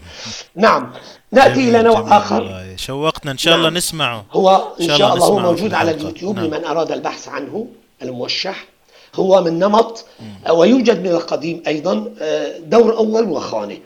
نعم. 0.55 0.93
نأتي 1.31 1.69
إلى 1.69 1.81
نوع 1.81 2.17
آخر. 2.17 2.65
شوقتنا. 2.75 3.31
إن 3.31 3.37
شاء 3.37 3.55
الله 3.55 3.69
نعم. 3.69 3.77
نسمعه. 3.77 4.25
هو 4.31 4.73
إن 4.81 4.87
شاء 4.97 5.13
الله 5.13 5.25
هو 5.25 5.39
موجود 5.39 5.73
على 5.73 5.91
اليوتيوب 5.91 6.35
نعم. 6.35 6.45
لمن 6.45 6.65
أراد 6.65 6.91
البحث 6.91 7.27
عنه 7.27 7.67
الموشح 8.01 8.65
هو 9.15 9.41
من 9.41 9.59
نمط 9.59 10.05
ويوجد 10.49 10.99
من 10.99 11.09
القديم 11.09 11.63
أيضا 11.67 12.13
آه، 12.21 12.57
دور 12.57 12.97
أول 12.97 13.23
وخانة. 13.23 13.73
آه، 13.73 13.79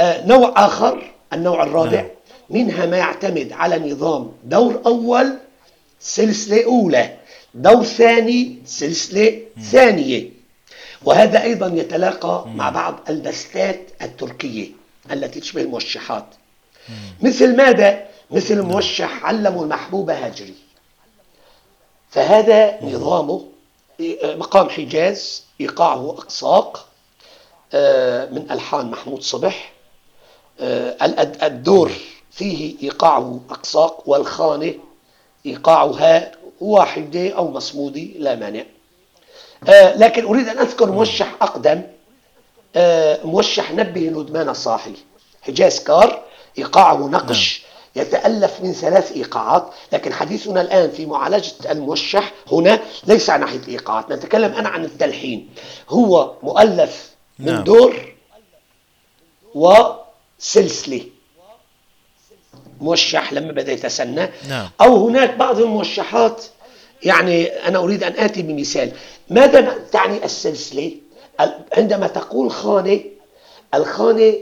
نوع 0.00 0.52
آخر 0.56 1.12
النوع 1.32 1.62
الرابع. 1.62 1.90
نعم. 2.00 2.08
منها 2.50 2.86
ما 2.86 2.96
يعتمد 2.96 3.52
على 3.52 3.92
نظام 3.92 4.32
دور 4.44 4.82
أول 4.86 5.38
سلسلة 6.00 6.64
أولى. 6.64 7.16
دور 7.54 7.84
ثاني 7.84 8.58
سلسلة 8.66 9.42
ثانية. 9.72 10.30
وهذا 11.04 11.42
أيضا 11.42 11.66
يتلاقى 11.66 12.44
مع 12.48 12.70
بعض 12.70 13.00
البستات 13.08 13.80
التركية 14.02 14.68
التي 15.12 15.40
تشبه 15.40 15.62
الموشحات. 15.62 16.26
مثل 17.22 17.56
ماذا؟ 17.56 18.06
مثل 18.30 18.56
نعم. 18.56 18.66
موشح 18.68 19.24
علموا 19.24 19.64
المحبوب 19.64 20.10
هاجري. 20.10 20.54
فهذا 22.10 22.84
نظامه 22.84 23.44
مقام 24.24 24.68
حجاز 24.68 25.44
إيقاعه 25.60 26.10
أقساق 26.10 26.88
آه، 27.74 28.26
من 28.30 28.50
ألحان 28.50 28.90
محمود 28.90 29.22
صبح. 29.22 29.70
آه، 29.70 29.73
الدور 31.42 31.92
فيه 32.30 32.76
إيقاعه 32.82 33.40
أقساق 33.50 34.08
والخانة 34.08 34.74
إيقاعها 35.46 36.32
واحدة 36.60 37.30
أو 37.30 37.50
مصمودة 37.50 38.00
لا 38.00 38.34
مانع. 38.34 38.64
آه، 39.68 39.96
لكن 39.96 40.24
أريد 40.24 40.48
أن 40.48 40.58
أذكر 40.58 40.90
موشح 40.90 41.34
أقدم 41.42 41.82
آه، 42.76 43.20
موشح 43.24 43.72
نبه 43.72 44.08
الودمان 44.08 44.48
الصاحي. 44.48 44.92
حجاز 45.42 45.80
كار 45.80 46.22
إيقاعه 46.58 46.96
نقش 47.08 47.62
نعم. 47.96 48.06
يتألف 48.06 48.60
من 48.60 48.72
ثلاث 48.72 49.12
إيقاعات 49.12 49.70
لكن 49.92 50.12
حديثنا 50.12 50.60
الآن 50.60 50.90
في 50.90 51.06
معالجة 51.06 51.52
الموشح 51.70 52.32
هنا 52.52 52.80
ليس 53.06 53.30
عن 53.30 53.40
ناحية 53.40 53.58
الإيقاعات. 53.58 54.12
نتكلم 54.12 54.52
أنا 54.52 54.68
عن 54.68 54.84
التلحين. 54.84 55.50
هو 55.88 56.34
مؤلف 56.42 57.10
من 57.38 57.52
نعم. 57.52 57.64
دور 57.64 58.14
و 59.54 59.74
سلسلة. 60.38 61.00
موشح 62.80 63.32
لما 63.32 63.52
بدأ 63.52 63.72
يتسنى. 63.72 64.28
نعم. 64.48 64.68
أو 64.80 65.08
هناك 65.08 65.34
بعض 65.36 65.60
الموشحات 65.60 66.44
يعني 67.02 67.46
أنا 67.46 67.78
أريد 67.78 68.02
أن 68.04 68.12
آتي 68.12 68.42
بمثال. 68.42 68.92
ماذا 69.30 69.78
تعني 69.92 70.24
السلسلة؟ 70.24 70.92
عندما 71.72 72.06
تقول 72.06 72.50
خانة 72.50 73.00
الخانة 73.74 74.34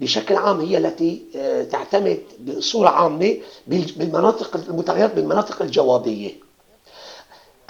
بشكل 0.00 0.36
عام 0.36 0.60
هي 0.60 0.78
التي 0.78 1.22
آه، 1.36 1.62
تعتمد 1.62 2.18
بصورة 2.40 2.88
عامة 2.88 3.36
بالمناطق 3.66 4.56
المتغيرات 4.56 5.14
بالمناطق 5.14 5.62
الجوابية. 5.62 6.30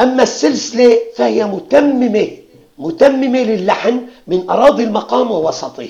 أما 0.00 0.22
السلسلة 0.22 0.98
فهي 1.16 1.44
متممة 1.44 2.28
متممة 2.78 3.38
للحن 3.42 4.06
من 4.26 4.50
أراضي 4.50 4.84
المقام 4.84 5.30
ووسطه. 5.30 5.88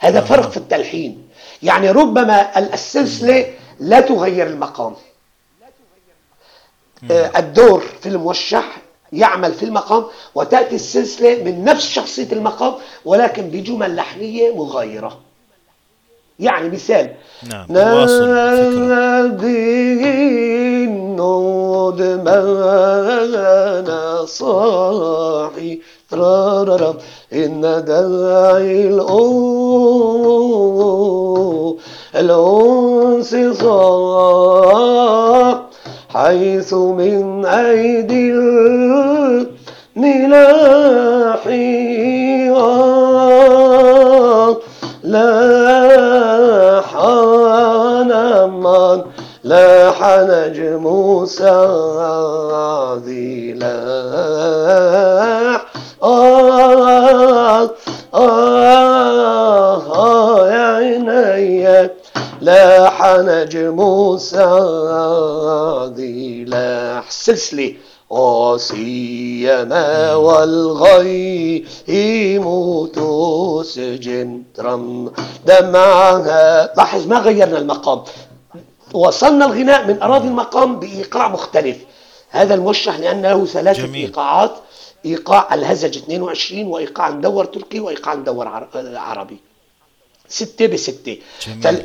هذا 0.00 0.20
فرق 0.20 0.50
في 0.50 0.56
التلحين. 0.56 1.28
يعني 1.62 1.90
ربما 1.90 2.58
السلسلة 2.58 3.46
لا 3.80 4.00
تغير 4.00 4.46
المقام. 4.46 4.94
آه، 7.10 7.30
الدور 7.38 7.84
في 8.00 8.08
الموشح 8.08 8.76
يعمل 9.12 9.54
في 9.54 9.62
المقام 9.62 10.04
وتأتي 10.34 10.74
السلسلة 10.74 11.44
من 11.44 11.64
نفس 11.64 11.88
شخصية 11.88 12.32
المقام 12.32 12.74
ولكن 13.04 13.42
بجمل 13.42 13.96
لحنية 13.96 14.54
مغايرة. 14.54 15.20
يعني 16.38 16.68
مثال. 16.68 17.14
نعم 17.42 17.66
ما 17.68 18.06
صاحي. 24.26 25.80
إن 27.32 27.60
داعي 27.60 28.88
صاح 33.52 35.60
حيث 36.08 36.74
من 36.74 37.46
أيدي 37.46 38.32
الملاح 39.96 41.46
لا 45.04 46.80
من 46.80 48.12
لاح 49.44 49.98
نجم 50.04 51.24
سعدي 51.26 53.52
لاح 53.52 53.99
لاح 62.40 63.02
نجم 63.18 63.78
سعدي 65.10 66.44
لاح 66.44 67.10
سلسلة 67.10 67.74
وسيما 68.10 70.14
والغيم 70.14 71.64
تسجن 72.86 74.42
ترم 74.54 75.12
دمعها 75.46 76.74
لاحظ 76.76 77.06
ما 77.06 77.18
غيرنا 77.18 77.58
المقام. 77.58 78.02
وصلنا 78.94 79.46
الغناء 79.46 79.86
من 79.86 80.02
أراضي 80.02 80.28
المقام 80.28 80.80
بإيقاع 80.80 81.28
مختلف. 81.28 81.76
هذا 82.30 82.54
الموشح 82.54 82.98
لأن 82.98 83.22
له 83.22 83.44
ثلاثة 83.46 83.82
جميل. 83.86 84.06
إيقاعات. 84.06 84.50
إيقاع 85.04 85.54
الهزج 85.54 85.96
22 85.96 86.66
وإيقاع 86.66 87.10
مدور 87.10 87.44
تركي 87.44 87.80
وإيقاع 87.80 88.14
مدور 88.14 88.48
عر- 88.48 88.68
عربي. 88.94 89.36
ستة 90.30 90.66
بستة. 90.66 91.18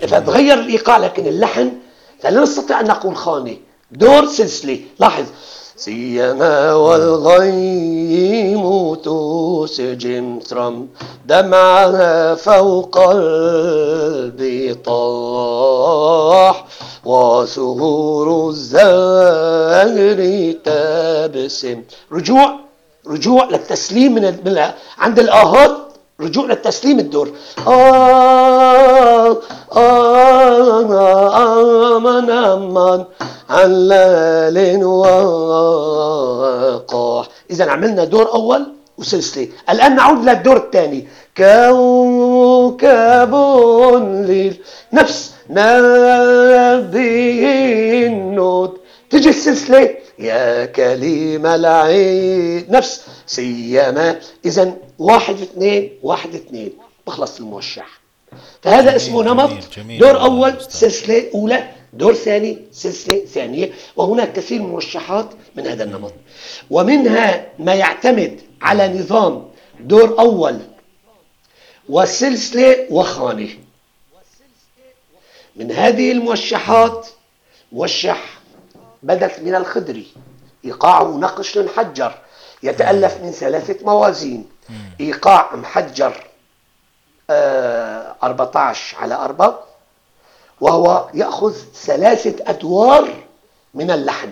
فتغير 0.08 0.60
الإيقاع 0.60 0.98
لكن 0.98 1.28
اللحن 1.28 1.72
فلا 2.22 2.42
نستطيع 2.42 2.80
أن 2.80 2.88
نقول 2.88 3.16
خانة 3.16 3.58
دور 3.92 4.26
سلسلة. 4.26 4.80
لاحظ. 5.00 5.26
سيما 5.78 6.74
والغيم 6.74 8.64
تسجم 8.96 10.40
ترم. 10.40 10.88
دمعها 11.26 12.36
فوق 12.36 12.98
البطاح. 14.86 16.66
وسهور 17.06 18.50
الزهر 18.50 20.20
تبسم. 20.66 21.84
رجوع. 22.12 22.60
رجوع 23.08 23.46
للتسليم 23.46 24.14
من 24.16 24.36
عند 24.98 25.20
الآهات. 25.20 25.85
رجوع 26.22 26.46
للتسليم 26.46 27.00
الدور. 27.00 27.32
آه 27.68 29.38
آه 29.76 30.94
آه 31.36 32.00
من 32.00 32.30
أمن 32.30 33.04
علال 33.50 34.86
وقاح. 36.86 37.28
إذا 37.52 37.66
عملنا 37.72 38.04
دور 38.04 38.34
أول 38.34 38.66
وسلسلة. 38.98 39.48
الآن 39.70 39.96
نعود 39.96 40.30
للدور 40.30 40.58
الثاني. 40.58 41.08
كوكب 41.38 43.34
ليل. 44.28 44.62
نفس 44.94 45.34
نبي 45.50 46.88
النود. 48.08 48.72
تجي 49.10 49.30
السلسلة. 49.30 49.96
يا 50.20 50.66
كليم 50.66 51.46
العين. 51.46 52.66
نفس 52.72 53.06
سيما. 53.28 54.20
إذا 54.46 54.78
واحد 55.00 55.42
اثنين 55.42 55.92
واحد 56.04 56.36
اثنين. 56.36 56.74
بخلص 57.08 57.40
الموشح. 57.40 58.02
فهذا 58.62 58.82
جميل، 58.82 58.96
اسمه 58.96 59.24
نمط. 59.24 59.50
جميل، 59.50 59.64
جميل 59.76 60.00
دور 60.00 60.22
أول. 60.22 60.62
سلسلة 60.62 61.30
أولى. 61.36 61.72
دور 61.94 62.14
ثاني 62.14 62.58
سلسلة 62.72 63.26
ثانية. 63.26 63.72
وهناك 63.96 64.34
كثير 64.34 64.60
من 64.60 64.66
الموشحات 64.66 65.30
من 65.56 65.68
هذا 65.68 65.84
النمط. 65.84 66.14
ومنها 66.70 67.48
ما 67.60 67.74
يعتمد 67.74 68.42
على 68.62 68.88
نظام 68.88 69.48
دور 69.80 70.20
أول 70.20 70.60
وسلسلة 71.90 72.88
وخانة 72.90 73.50
من 75.56 75.72
هذه 75.72 76.12
الموشحات 76.12 77.08
موشح 77.72 78.35
بدت 79.06 79.40
من 79.40 79.56
الخدري. 79.56 80.08
إيقاعه 80.66 81.18
نقش 81.18 81.58
محجر 81.58 82.16
يتألف 82.64 83.18
من 83.24 83.32
ثلاثة 83.32 83.86
موازين. 83.86 84.46
إيقاع 85.02 85.56
محجر 85.56 86.28
آه 87.30 88.16
14 88.24 88.98
على 88.98 89.16
4 89.16 89.60
وهو 90.62 91.10
يأخذ 91.14 91.54
ثلاثة 91.74 92.50
أدوار 92.50 93.24
من 93.74 93.92
اللحن 93.92 94.32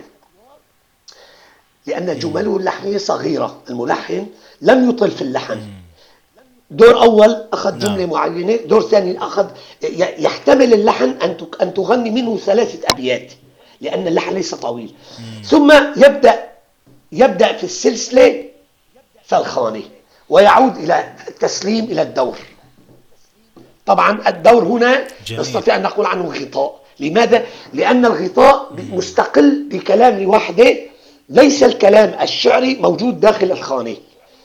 لأن 1.86 2.18
جمله 2.18 2.56
اللحنية 2.56 2.98
صغيرة. 2.98 3.60
الملحن 3.70 4.26
لم 4.60 4.90
يطل 4.90 5.10
في 5.10 5.22
اللحن 5.22 5.72
دور 6.70 7.02
أول 7.02 7.46
أخذ 7.52 7.78
جملة 7.78 7.96
نعم. 7.96 8.10
معينة 8.10 8.56
دور 8.56 8.82
ثاني 8.82 9.18
أخذ 9.18 9.50
يحتمل 10.18 10.72
اللحن 10.74 11.08
أن 11.62 11.74
تغني 11.74 12.10
منه 12.10 12.36
ثلاثة 12.36 12.88
أبيات. 12.92 13.32
لأن 13.84 14.08
اللحن 14.08 14.34
ليس 14.34 14.54
طويل. 14.54 14.94
ثم 15.44 15.72
يبدأ 15.96 16.44
يبدأ 17.12 17.52
في 17.52 17.64
السلسلة 17.64 18.44
فالخانة 19.24 19.82
ويعود 20.28 20.76
إلى 20.76 21.14
التسليم 21.28 21.84
إلى 21.84 22.02
الدور. 22.02 22.38
طبعا 23.86 24.28
الدور 24.28 24.62
هنا 24.62 25.08
جميل. 25.26 25.40
نستطيع 25.40 25.76
أن 25.76 25.82
نقول 25.82 26.06
عنه 26.06 26.24
غطاء. 26.24 26.80
لماذا؟ 27.00 27.46
لأن 27.72 28.06
الغطاء 28.06 28.72
مستقل 28.92 29.68
بكلام 29.70 30.22
لوحده. 30.22 30.76
ليس 31.28 31.62
الكلام 31.62 32.22
الشعري 32.22 32.74
موجود 32.74 33.20
داخل 33.20 33.52
الخانة. 33.52 33.96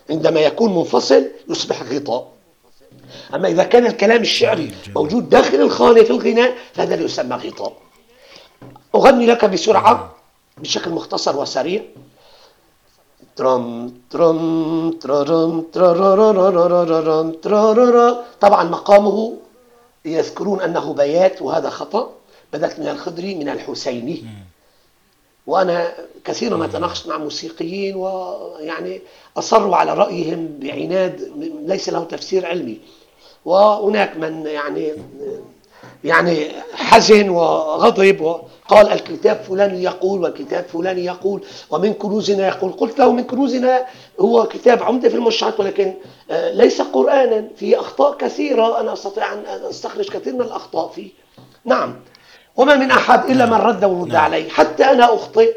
عندما 0.09 0.39
يكون 0.39 0.75
منفصل 0.75 1.27
يصبح 1.49 1.83
غطاء. 1.83 2.27
أما 3.35 3.47
إذا 3.47 3.63
كان 3.63 3.85
الكلام 3.85 4.21
الشعري. 4.21 4.71
موجود 4.95 5.29
داخل 5.29 5.61
الخانة 5.61 6.03
في 6.03 6.09
الغناء 6.09 6.53
فهذا 6.73 6.95
يسمى 6.95 7.35
غطاء. 7.35 7.73
أغني 8.95 9.25
لك 9.25 9.45
بسرعة 9.45 10.15
بشكل 10.57 10.91
مختصر 10.91 11.37
وسريع. 11.37 11.83
ترم 13.35 13.93
ترم 14.09 14.91
ترم 15.01 15.61
ترم 15.61 17.31
ترم 17.31 18.15
طبعا 18.41 18.63
مقامه 18.63 19.34
يذكرون 20.05 20.61
أنه 20.61 20.93
بيات 20.93 21.41
وهذا 21.41 21.69
خطأ 21.69 22.09
بدأت 22.53 22.80
من 22.80 22.88
الخضري 22.88 23.35
من 23.35 23.49
الحسيني 23.49 24.26
وأنا 25.47 25.93
كثيرا 26.26 26.57
ما 26.57 26.68
تناقشت 26.68 27.07
مع 27.07 27.18
موسيقيين 27.18 27.95
ويعني 27.95 29.01
أصروا 29.38 29.76
على 29.76 29.93
رأيهم 29.93 30.47
بعناد 30.59 31.31
ليس 31.65 31.89
له 31.89 32.03
تفسير 32.03 32.45
علمي. 32.45 32.80
وهناك 33.45 34.18
من 34.18 34.45
يعني 34.45 34.93
يعني 36.03 36.47
حزن 36.73 37.30
وغضب 37.30 38.22
وقال 38.22 38.91
الكتاب 38.91 39.41
فلان 39.49 39.81
يقول 39.81 40.23
والكتاب 40.23 40.64
فلان 40.64 40.97
يقول 40.99 41.43
ومن 41.69 41.93
كنوزنا 41.93 42.47
يقول. 42.47 42.72
قلت 42.72 42.99
له 42.99 43.11
من 43.11 43.23
كنوزنا 43.23 43.85
هو 44.19 44.47
كتاب 44.47 44.84
عمدة 44.84 45.10
في 45.10 45.15
المشروعات 45.15 45.60
ولكن 45.60 45.93
آه، 46.31 46.51
ليس 46.51 46.81
قرآنا 46.81 47.47
فيه 47.56 47.80
أخطاء 47.80 48.18
كثيرة 48.18 48.80
أنا 48.80 48.93
أستطيع 48.93 49.34
أن 49.34 49.43
أستخرج 49.69 50.10
كثير 50.10 50.34
من 50.34 50.41
الأخطاء 50.41 50.88
فيه. 50.88 51.10
نعم. 51.65 51.95
وما 52.56 52.76
من 52.76 52.91
أحد 52.91 53.30
إلا 53.30 53.45
من 53.45 53.53
رد 53.53 53.85
ورد 53.85 54.15
عليه. 54.15 54.49
حتى 54.49 54.84
أنا 54.84 55.14
أخطئ. 55.14 55.56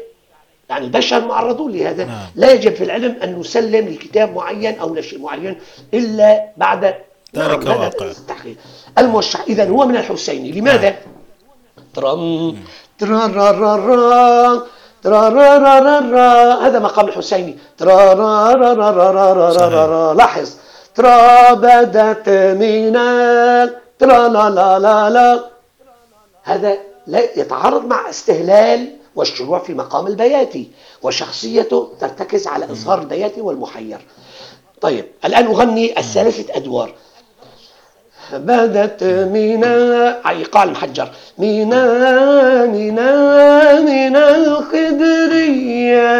يعني 0.69 0.85
البشر 0.85 1.25
معرضون 1.25 1.71
لهذا. 1.71 2.05
نعم. 2.05 2.27
لا 2.35 2.51
يجب 2.51 2.75
في 2.75 2.83
العلم 2.83 3.17
أن 3.23 3.39
نسلم 3.39 3.87
لكتاب 3.87 4.35
معين 4.35 4.79
أو 4.79 4.95
لشيء 4.95 5.19
معين 5.19 5.59
إلا 5.93 6.45
بعد 6.57 6.95
ذلك 7.35 7.67
هذا 7.67 7.85
واقع. 7.85 8.11
الموشح 8.97 9.41
إذا 9.41 9.69
هو 9.69 9.85
من 9.85 9.95
الحسيني. 9.95 10.51
لماذا؟ 10.51 10.95
ترم 11.95 12.57
ترارارارا 12.99 14.63
ترارارارا 15.03 16.53
هذا 16.67 16.79
مقام 16.79 17.07
الحسيني 17.07 17.57
ترارارارا 17.77 20.13
لاحظ 20.13 20.49
ترى 20.95 21.55
بدت 21.55 22.29
من 22.29 22.93
ترى 23.99 24.29
لا 24.29 24.49
لا 24.49 24.79
لا 24.79 25.09
لا 25.09 25.43
هذا 26.43 26.77
لا 27.07 27.39
يتعارض 27.39 27.85
مع 27.85 28.09
استهلال 28.09 28.89
والشروع 29.15 29.59
في 29.59 29.73
مقام 29.73 30.07
البياتي 30.07 30.71
وشخصيته 31.01 31.89
ترتكز 31.99 32.47
على 32.47 32.65
إظهار 32.65 32.99
البياتي 33.01 33.41
والمحير 33.41 34.05
طيب 34.81 35.05
الآن 35.25 35.45
أغني 35.45 35.99
الثلاثة 35.99 36.55
أدوار 36.57 36.93
بدت 38.33 39.03
من 39.03 39.63
ايقاع 40.29 40.63
المحجر 40.63 41.09
من 41.37 41.69
من 42.75 42.95
من 43.85 44.15
الخدرية. 44.15 46.13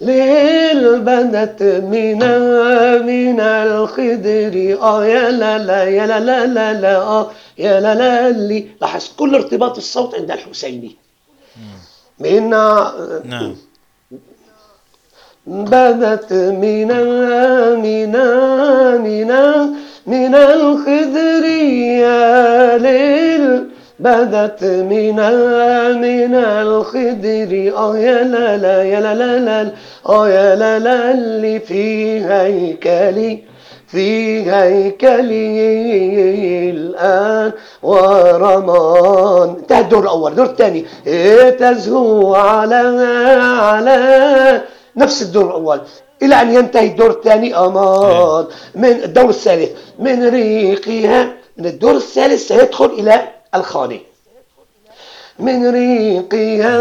للبنت 0.00 1.62
من 1.62 2.18
من 3.06 3.40
الخدر. 3.40 4.78
آه 4.82 5.06
يا 5.06 5.30
لا 5.30 5.58
لا 5.58 5.84
يا 5.84 6.06
لا 6.06 6.20
لا 6.20 6.46
لا 6.46 6.72
لا 6.80 6.96
آه 6.96 7.30
يا 7.58 7.80
لا 7.80 7.94
لا 7.94 8.30
لي. 8.30 8.66
لاحظ 8.80 9.08
كل 9.16 9.34
ارتباط 9.34 9.76
الصوت 9.76 10.14
عند 10.14 10.30
الحسيني. 10.30 10.96
من 12.18 12.50
نعم. 13.24 13.56
بدت 15.46 16.32
من 16.32 16.88
من 17.82 18.12
من 19.06 19.30
من 20.06 20.34
الخدر 20.34 21.44
يا 22.04 22.78
ليل 22.78 23.64
بدت 24.00 24.64
من 24.64 25.16
من 26.04 26.34
الخدر. 26.34 27.72
آه 27.76 27.98
يا 27.98 28.22
لا 28.22 28.56
لا 28.56 28.82
يا 28.82 29.00
لا 29.00 29.14
لا 29.14 29.38
لا 29.38 29.70
آه 30.08 30.28
يا 30.28 30.56
لا 30.56 30.78
لا 30.78 31.10
اللي 31.10 31.60
في 31.60 32.20
هيكلي 32.24 33.42
في 33.86 34.50
هيكلي 34.50 35.50
الآن 36.70 37.52
ورمان. 37.82 39.48
انتهى 39.58 39.80
الدور 39.80 40.02
الأول. 40.02 40.30
الدور 40.30 40.46
الثاني. 40.46 40.84
تزهو 41.50 42.34
على 42.34 42.82
على 43.60 44.60
نفس 44.96 45.22
الدور 45.22 45.44
الأول. 45.44 45.80
إلى 46.22 46.42
أن 46.42 46.54
ينتهي 46.54 46.86
الدور 46.86 47.10
الثاني. 47.10 47.56
أمان 47.56 48.44
من 48.74 48.84
الدور 48.84 49.28
الثالث. 49.28 49.70
من 49.98 50.28
ريقها. 50.28 51.32
من 51.56 51.66
الدور 51.66 51.94
الثالث 51.94 52.48
سيدخل 52.48 52.84
إلى 52.84 53.28
الخانة. 53.54 54.00
من 55.38 55.70
ريقها. 55.70 56.74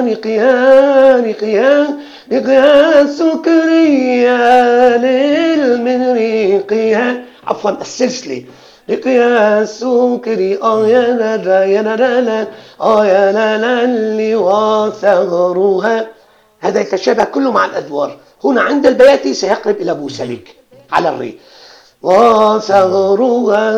ريقها. 0.00 1.20
ريقها. 1.20 1.88
ريقها. 2.32 3.06
سكرية 3.06 4.96
ليل. 4.96 5.82
من 5.84 6.12
ريقها. 6.12 7.24
عفوا 7.46 7.70
السلسلة. 7.70 8.44
ريقها. 8.90 9.64
سكري 9.64 10.58
آه 10.62 10.86
يا 10.86 11.06
لا 11.20 11.36
لا 11.36 11.64
يا 11.64 11.82
لا 11.82 11.96
لا 11.96 12.20
لا. 12.20 12.46
آه 12.80 13.06
يا 13.06 13.32
لا 13.32 13.58
لا 13.58 13.84
اللي 13.84 14.36
وثغرها 14.36 16.06
هذا 16.60 16.80
يتشابه 16.80 17.24
كله 17.24 17.52
مع 17.52 17.64
الأدوار. 17.64 18.16
هنا 18.44 18.60
عند 18.62 18.86
البياتي 18.86 19.34
سيقرب 19.34 19.76
إلى 19.76 19.94
بوسلك 19.94 20.56
على 20.92 21.08
الري 21.08 21.38
وثغرها 22.02 23.68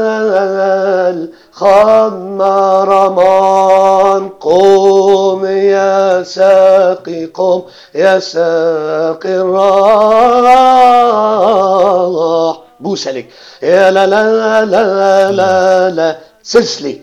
الخمرمان 3.11 4.29
قوم 4.29 5.47
يا 5.47 6.23
ساقي 6.23 7.27
قوم 7.27 7.65
يا 7.95 8.19
ساقي 8.19 9.37
الراح 9.37 10.71
بوسلك 12.81 13.29
يا 13.63 13.91
لا 13.91 14.07
لا 14.07 14.65
لا 14.65 15.31
لا 15.33 15.91
لا 15.91 16.19
سلسلة. 16.43 16.99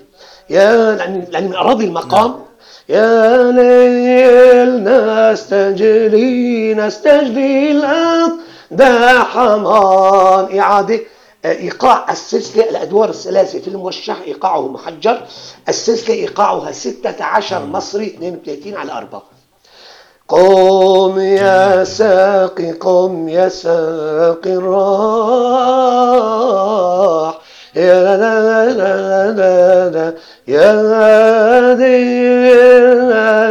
يا 0.49 0.95
يعني 0.95 1.47
من 1.47 1.55
أراضي 1.55 1.85
المقام 1.85 2.46
يا 2.89 3.51
ليل 3.51 4.83
نستجلي 4.83 6.73
نستجلي 6.73 7.71
الأرض 7.71 8.31
ده 8.71 9.23
حمان 9.23 10.59
إعادة 10.59 10.99
إيقاع 11.45 12.11
السلسلة 12.11 12.69
الأدوار 12.69 13.09
الثلاثة 13.09 13.59
في 13.59 13.67
الموشح 13.67 14.17
إيقاعه 14.27 14.67
محجر. 14.67 15.21
السلسلة 15.69 16.15
إيقاعها 16.15 16.71
16 16.71 17.65
مصري 17.65 18.05
32 18.07 18.75
على 18.75 18.91
4 18.91 19.23
قم 20.27 21.19
يا 21.19 21.83
ساقي 21.83 22.71
قم 22.71 23.29
يا 23.29 23.49
ساقي 23.49 24.53
الراح 26.07 27.36
يا 27.77 28.17
لا 28.17 28.69
لا 28.79 29.31
لا 29.31 29.89
لا 29.89 30.13
يا 30.47 30.71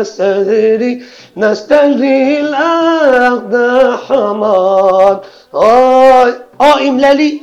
نستدري 0.00 1.02
نستجري 1.36 2.40
الأرض 2.40 3.54
حمان 4.04 5.18
آه 5.54 6.34
آه 6.60 6.78
إملالي 6.88 7.40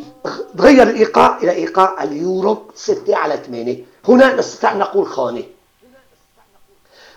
تغير 0.57 0.83
الإيقاع 0.83 1.37
إلى 1.43 1.51
إيقاع 1.51 2.03
اليوروب 2.03 2.71
6 2.75 3.15
على 3.15 3.37
8 3.47 3.77
هنا 4.07 4.35
نستطيع 4.35 4.71
أن 4.71 4.79
نقول 4.79 5.07
خانة 5.07 5.43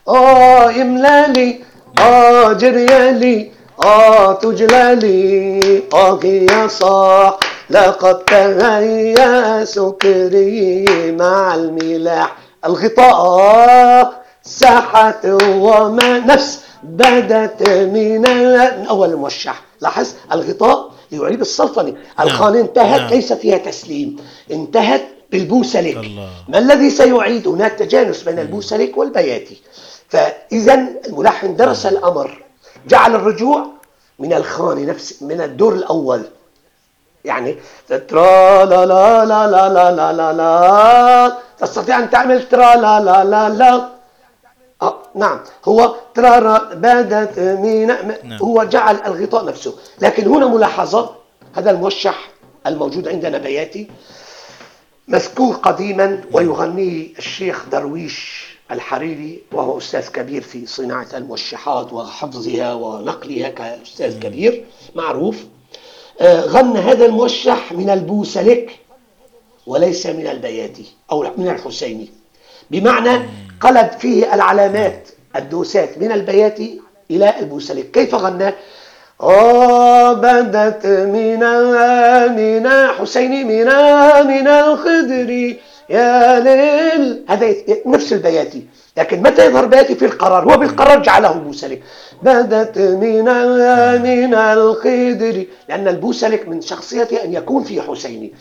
آه 0.08 0.70
إملالي 0.70 1.60
آه 2.00 2.52
جريالي 2.52 3.52
آه 3.84 4.32
تجلالي 4.32 5.82
آه 5.94 6.20
يا 6.24 6.68
صاح 6.68 7.38
لقد 7.70 8.18
تهيأ 8.24 9.64
سكري 9.64 10.84
مع 11.12 11.54
الملاح. 11.54 12.36
الغطاء 12.64 14.22
ساحت 14.42 15.26
وما 15.46 16.18
نفس 16.18 16.60
بدت 16.82 17.68
من 17.68 18.26
أول 18.88 19.10
الموشح 19.10 19.62
لاحظ؟ 19.80 20.08
الغطاء 20.32 20.90
يعيد 21.12 21.40
السلطنة 21.40 21.94
الخانة 22.20 22.60
انتهت 22.60 23.00
نعم. 23.00 23.10
ليس 23.10 23.32
فيها 23.32 23.58
تسليم 23.58 24.16
انتهت 24.50 25.02
بالبوسلك 25.32 25.96
الله. 25.96 26.28
ما 26.48 26.58
الذي 26.58 26.90
سيعيد 26.90 27.48
هناك 27.48 27.72
تجانس 27.72 28.22
بين 28.22 28.38
البوسلك 28.38 28.96
والبياتي؟ 28.98 29.56
فإذا 30.08 30.88
الملحن 31.06 31.56
درس 31.56 31.86
الأمر. 31.86 32.42
جعل 32.86 33.14
الرجوع 33.14 33.66
من 34.18 34.32
الخانة 34.32 34.80
نفس 34.90 35.22
من 35.22 35.40
الدور 35.40 35.72
الأول. 35.74 36.22
يعني 37.24 37.56
ترا 37.88 38.64
لا 38.64 38.86
لا 38.86 39.24
لا 39.24 39.46
لا 39.46 39.68
لا 39.68 39.92
لا 39.92 40.12
لا 40.12 40.32
لا 40.32 41.36
تستطيع 41.58 41.98
أن 41.98 42.10
تعمل 42.10 42.48
ترا 42.48 42.76
لا 42.76 43.00
لا 43.00 43.24
لا 43.24 43.48
لا. 43.48 43.88
آه 44.82 44.98
نعم. 45.14 45.40
هو 45.64 45.94
ترى 46.14 46.60
بدت 46.74 47.38
من 47.38 47.86
نعم. 47.86 48.38
هو 48.42 48.64
جعل 48.64 48.96
الغطاء 49.06 49.44
نفسه. 49.44 49.74
لكن 50.00 50.26
هنا 50.26 50.46
ملاحظة 50.46 51.10
هذا 51.56 51.70
الموشح 51.70 52.28
الموجود 52.66 53.08
عندنا 53.08 53.38
بياتي 53.38 53.90
مذكور 55.08 55.54
قديما 55.54 56.20
ويغنيه 56.32 57.08
الشيخ 57.18 57.64
درويش. 57.72 58.45
الحريري 58.70 59.42
وهو 59.52 59.78
أستاذ 59.78 60.08
كبير 60.08 60.42
في 60.42 60.66
صناعة 60.66 61.06
الموشحات 61.14 61.92
وحفظها 61.92 62.74
ونقلها 62.74 63.48
كأستاذ 63.48 64.20
كبير 64.20 64.64
معروف. 64.94 65.36
آه، 66.20 66.40
غنى 66.40 66.78
هذا 66.78 67.06
الموشح 67.06 67.72
من 67.72 67.90
البوسلك 67.90 68.78
وليس 69.66 70.06
من 70.06 70.26
البياتي 70.26 70.84
أو 71.10 71.32
من 71.36 71.48
الحسيني. 71.48 72.08
بمعنى 72.70 73.28
قلب 73.60 73.90
فيه 73.98 74.34
العلامات 74.34 75.08
الدوسات 75.36 75.98
من 75.98 76.12
البياتي 76.12 76.80
إلى 77.10 77.38
البوسلك. 77.38 77.90
كيف 77.90 78.14
غنى؟ 78.14 78.54
آه 79.20 80.12
بدت 80.12 80.86
من 80.86 81.40
من 82.36 82.68
حسيني 82.88 83.44
من 83.44 83.66
من 84.26 84.48
الخدر 84.48 85.56
يا 85.90 86.40
ليل 86.40 87.24
هذا 87.28 87.54
نفس 87.86 88.12
البياتي 88.12 88.66
لكن 88.96 89.22
متى 89.22 89.46
يظهر 89.46 89.66
بياتي 89.66 89.94
في 89.94 90.04
القرار؟ 90.04 90.52
هو 90.52 90.58
بالقرار 90.58 91.02
جعله 91.02 91.32
بوسلك. 91.32 91.82
بدت 92.22 92.78
من 92.78 93.24
من 94.02 94.34
الخدر. 94.34 95.44
لأن 95.68 95.88
البوسلك 95.88 96.48
من 96.48 96.60
شخصيته 96.60 97.24
أن 97.24 97.32
يكون 97.32 97.62
في 97.64 97.82
حسيني. 97.82 98.32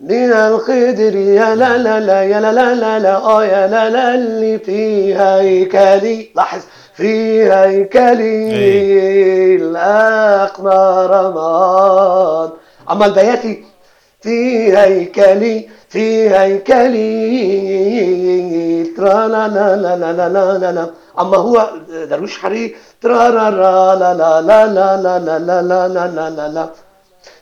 من 0.00 0.32
الخدر 0.32 1.16
يا 1.16 1.54
لا 1.54 1.78
لا 1.78 2.00
لا 2.00 2.22
يا 2.22 2.40
لا 2.40 2.52
لا 2.52 2.74
لا 2.74 2.98
لا 2.98 3.16
آه 3.16 3.44
يا 3.44 3.66
لا 3.66 3.90
لا 3.90 4.14
اللي 4.14 4.58
في 4.58 5.14
هيكلي. 5.14 6.30
لاحظ 6.36 6.60
في 6.94 7.42
هيكلي 7.52 8.50
أي. 8.52 9.56
الأقمار 9.56 11.10
مان 11.34 12.50
أما 12.90 13.06
البياتي 13.06 13.64
في 14.22 14.76
هيكلي 14.76 15.68
في 15.88 16.30
هيكلي 16.30 17.10
ترا 18.96 19.28
لا 19.28 19.48
لا 19.48 19.76
لا 19.76 19.96
لا 19.96 20.12
لا 20.12 20.28
لا 20.58 20.72
لا 20.72 20.90
أما 21.18 21.36
هو 21.36 21.70
درويش 22.10 22.38
حري 22.38 22.76
ترا 23.00 23.28
را 23.28 23.48
را 23.50 23.94
لا 23.94 24.14
لا 24.14 24.40
لا 24.40 24.66
لا 24.66 24.96
لا 25.04 25.18
لا 25.18 25.38
لا 25.38 25.62
لا 25.62 25.88
لا 25.88 26.08
لا 26.08 26.30
لا 26.30 26.48
لا 26.48 26.70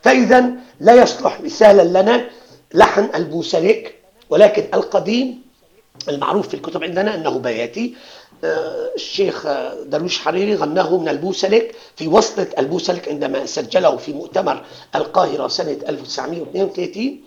فإذا 0.02 0.50
لا 0.80 0.94
يصلح 0.94 1.40
مثالا 1.40 2.02
لنا 2.02 2.24
لحن 2.74 3.08
البوسلك 3.14 3.94
ولكن 4.30 4.64
القديم 4.74 5.42
المعروف 6.08 6.48
في 6.48 6.54
الكتب 6.54 6.84
عندنا 6.84 7.14
أنه 7.14 7.38
بياتي 7.38 7.86
آه، 7.86 7.92
الشيخ 8.44 9.46
آه، 9.46 9.74
درويش 9.84 10.18
حريري 10.18 10.54
غناه 10.54 10.96
من 10.96 11.08
البوسلك 11.08 11.74
في 11.96 12.08
وصلة 12.08 12.46
البوسلك 12.58 13.08
عندما 13.08 13.46
سجله 13.46 13.96
في 13.96 14.12
مؤتمر 14.12 14.64
القاهرة 14.94 15.48
سنة 15.48 15.76
1932 15.88 17.20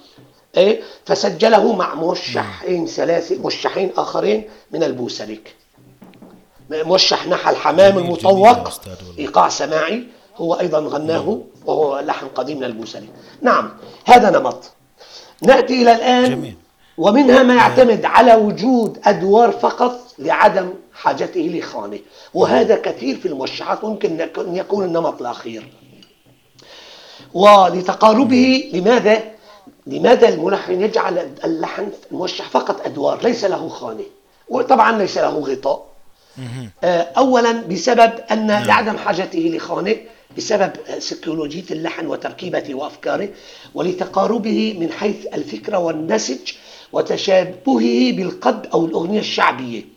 إيه، 0.57 0.81
فسجله 1.05 1.73
مع 1.73 1.95
موشحين 1.95 2.85
ثلاثة 2.85 3.37
موشحين 3.37 3.91
آخرين 3.97 4.49
من 4.71 4.83
البوسلك. 4.83 5.55
موشح 6.71 7.27
نحى 7.27 7.51
الحمام 7.51 7.97
المطوق. 7.97 8.69
إيقاع 9.19 9.49
سماعي 9.49 10.03
هو 10.37 10.53
أيضا 10.53 10.79
غناه 10.79 11.41
وهو 11.65 11.99
لحن 11.99 12.27
قديم 12.27 12.63
للبوسري 12.63 13.09
نعم 13.41 13.69
هذا 14.05 14.29
نمط. 14.29 14.71
نأتي 15.41 15.81
إلى 15.81 15.95
الآن 15.95 16.29
جميل. 16.29 16.55
ومنها 16.97 17.43
ما 17.43 17.55
يعتمد 17.55 18.05
على 18.05 18.35
وجود 18.35 18.99
أدوار 19.03 19.51
فقط 19.51 19.99
لعدم 20.19 20.73
حاجته 21.01 21.41
لخانة. 21.41 21.99
وهذا 22.33 22.75
كثير 22.75 23.15
في 23.17 23.27
الموشحات 23.27 23.83
ممكن 23.83 24.21
أن 24.21 24.55
يكون 24.55 24.85
النمط 24.85 25.21
الأخير. 25.21 25.63
ولتقاربه 27.33 28.71
لماذا؟ 28.73 29.23
لماذا 29.87 30.29
الملحن 30.29 30.81
يجعل 30.81 31.31
اللحن 31.43 31.87
الموشح 32.11 32.49
فقط 32.49 32.85
أدوار 32.85 33.23
ليس 33.23 33.45
له 33.45 33.69
خانة؟ 33.69 34.03
وطبعا 34.49 34.97
ليس 34.97 35.17
له 35.17 35.39
غطاء. 35.39 35.85
آه، 36.83 37.01
اولا 37.17 37.51
بسبب 37.51 38.11
أن 38.31 38.47
لعدم 38.51 38.97
حاجته 38.97 39.39
لخانة 39.39 39.95
بسبب 40.37 40.71
سيكولوجية 40.99 41.63
اللحن 41.71 42.07
وتركيبته 42.07 42.75
وأفكاره. 42.75 43.29
ولتقاربه 43.73 44.77
من 44.79 44.91
حيث 44.91 45.25
الفكرة 45.33 45.77
والنسج 45.77 46.51
وتشابهه 46.93 48.11
بالقد 48.11 48.67
أو 48.73 48.85
الأغنية 48.85 49.19
الشعبية. 49.19 49.90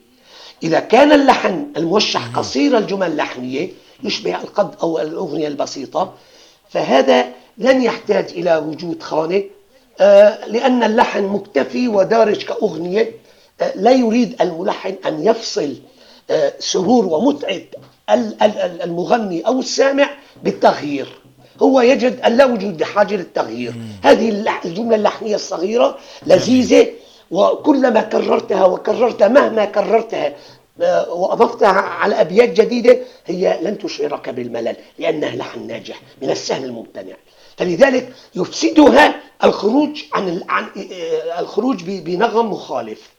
إذا 0.65 0.79
كان 0.79 1.11
اللحن 1.11 1.65
الموشح 1.77 2.27
قصير 2.37 2.77
الجمل 2.77 3.07
اللحنية 3.07 3.69
يشبه 4.03 4.35
القد 4.35 4.75
أو 4.83 4.99
الأغنية 4.99 5.47
البسيطة 5.47 6.13
فهذا 6.69 7.25
لن 7.57 7.81
يحتاج 7.81 8.25
إلى 8.31 8.57
وجود 8.57 9.03
خانة. 9.03 9.43
آه، 9.99 10.45
لأن 10.47 10.83
اللحن 10.83 11.23
مكتفي 11.23 11.87
ودارج 11.87 12.43
كأغنية. 12.43 13.11
آه، 13.61 13.73
لا 13.75 13.91
يريد 13.91 14.41
الملحن 14.41 14.95
أن 15.05 15.23
يفصل 15.25 15.75
آه، 16.29 16.53
سرور 16.59 17.05
ومتعة 17.05 17.51
ال- 18.09 18.37
ال- 18.43 18.57
ال- 18.57 18.81
المغني 18.81 19.41
أو 19.47 19.59
السامع 19.59 20.09
بالتغيير. 20.43 21.07
هو 21.61 21.81
يجد 21.81 22.19
أن 22.21 22.37
لا 22.37 22.45
وجود 22.45 22.81
لحاجة 22.81 23.15
للتغيير. 23.15 23.73
هذه 24.03 24.29
الجملة 24.65 24.95
اللحنية 24.95 25.35
الصغيرة 25.35 25.97
لذيذة 26.27 26.87
وكلما 27.31 28.01
كررتها 28.01 28.65
وكررتها 28.65 29.27
مهما 29.27 29.65
كررتها 29.65 30.33
وأضفتها 30.79 31.81
على 31.81 32.21
أبيات 32.21 32.49
جديدة 32.49 32.99
هي 33.25 33.59
لن 33.61 33.77
تشعرك 33.77 34.29
بالملل 34.29 34.75
لأنها 34.99 35.35
لحن 35.35 35.67
ناجح 35.67 36.01
من 36.21 36.29
السهل 36.29 36.65
الممتنع. 36.65 37.15
فلذلك 37.57 38.13
يفسدها 38.35 39.21
الخروج 39.43 40.03
عن 40.13 40.43
عن 40.49 40.63
آه، 40.63 41.39
الخروج 41.39 41.83
بنغم 41.83 42.51
مخالف. 42.51 43.09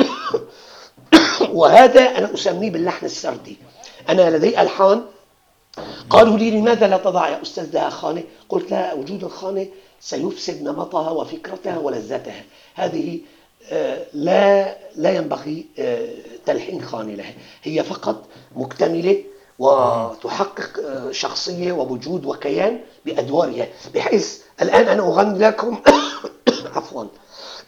وهذا 1.52 2.18
أنا 2.18 2.34
أسميه 2.34 2.70
باللحن 2.70 3.06
السردي. 3.06 3.56
أنا 4.08 4.36
لدي 4.36 4.60
ألحان 4.60 5.04
قالوا 6.10 6.38
لي 6.38 6.50
لماذا 6.50 6.86
لا 6.86 6.96
تضع 6.96 7.28
يا 7.28 7.42
أستاذ 7.42 7.74
لها 7.74 7.90
خانة؟ 7.90 8.22
قلت 8.48 8.70
لا 8.70 8.94
وجود 8.94 9.24
الخانة 9.24 9.66
سيفسد 10.00 10.62
نمطها 10.62 11.10
وفكرتها 11.10 11.78
ولذتها. 11.78 12.44
هذه 12.74 13.14
آه، 13.14 13.37
لا 14.14 14.76
لا 14.96 15.10
ينبغي 15.16 15.66
آه، 15.78 16.08
تلحين 16.46 16.82
خانة 16.84 17.14
لها. 17.14 17.32
هي 17.62 17.82
فقط 17.84 18.24
مكتملة 18.56 19.24
وتحقق 19.58 20.80
آه، 20.86 21.10
شخصية 21.12 21.72
ووجود 21.72 22.24
وكيان 22.26 22.80
بأدوارها 23.06 23.68
بحيث 23.94 24.38
الآن 24.62 24.88
أنا 24.88 25.02
أغني 25.02 25.38
لكم 25.38 25.78
عفوا. 26.76 27.04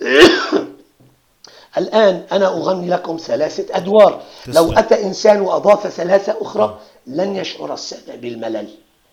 الآن 1.78 2.24
أنا 2.32 2.46
أغني 2.48 2.88
لكم 2.88 3.16
ثلاثة 3.16 3.76
أدوار. 3.76 4.22
لو. 4.46 4.72
أتى 4.72 5.02
إنسان 5.04 5.40
وأضاف 5.40 5.86
ثلاثة 5.88 6.36
أخرى 6.40 6.80
لن 7.06 7.36
يشعر 7.36 7.74
السامع 7.74 8.14
بالملل. 8.14 8.68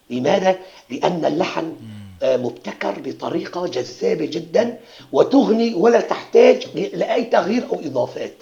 لماذا؟ 0.09 0.55
لأن 0.89 1.25
اللحن 1.25 1.65
آه، 1.65 1.96
مبتكر 2.23 2.99
بطريقة 3.05 3.67
جذابة 3.67 4.25
جدا 4.25 4.79
وتغني 5.11 5.73
ولا 5.73 6.01
تحتاج 6.01 6.67
لأي 6.75 7.23
تغيير 7.23 7.63
أو 7.73 7.79
إضافات. 7.79 8.33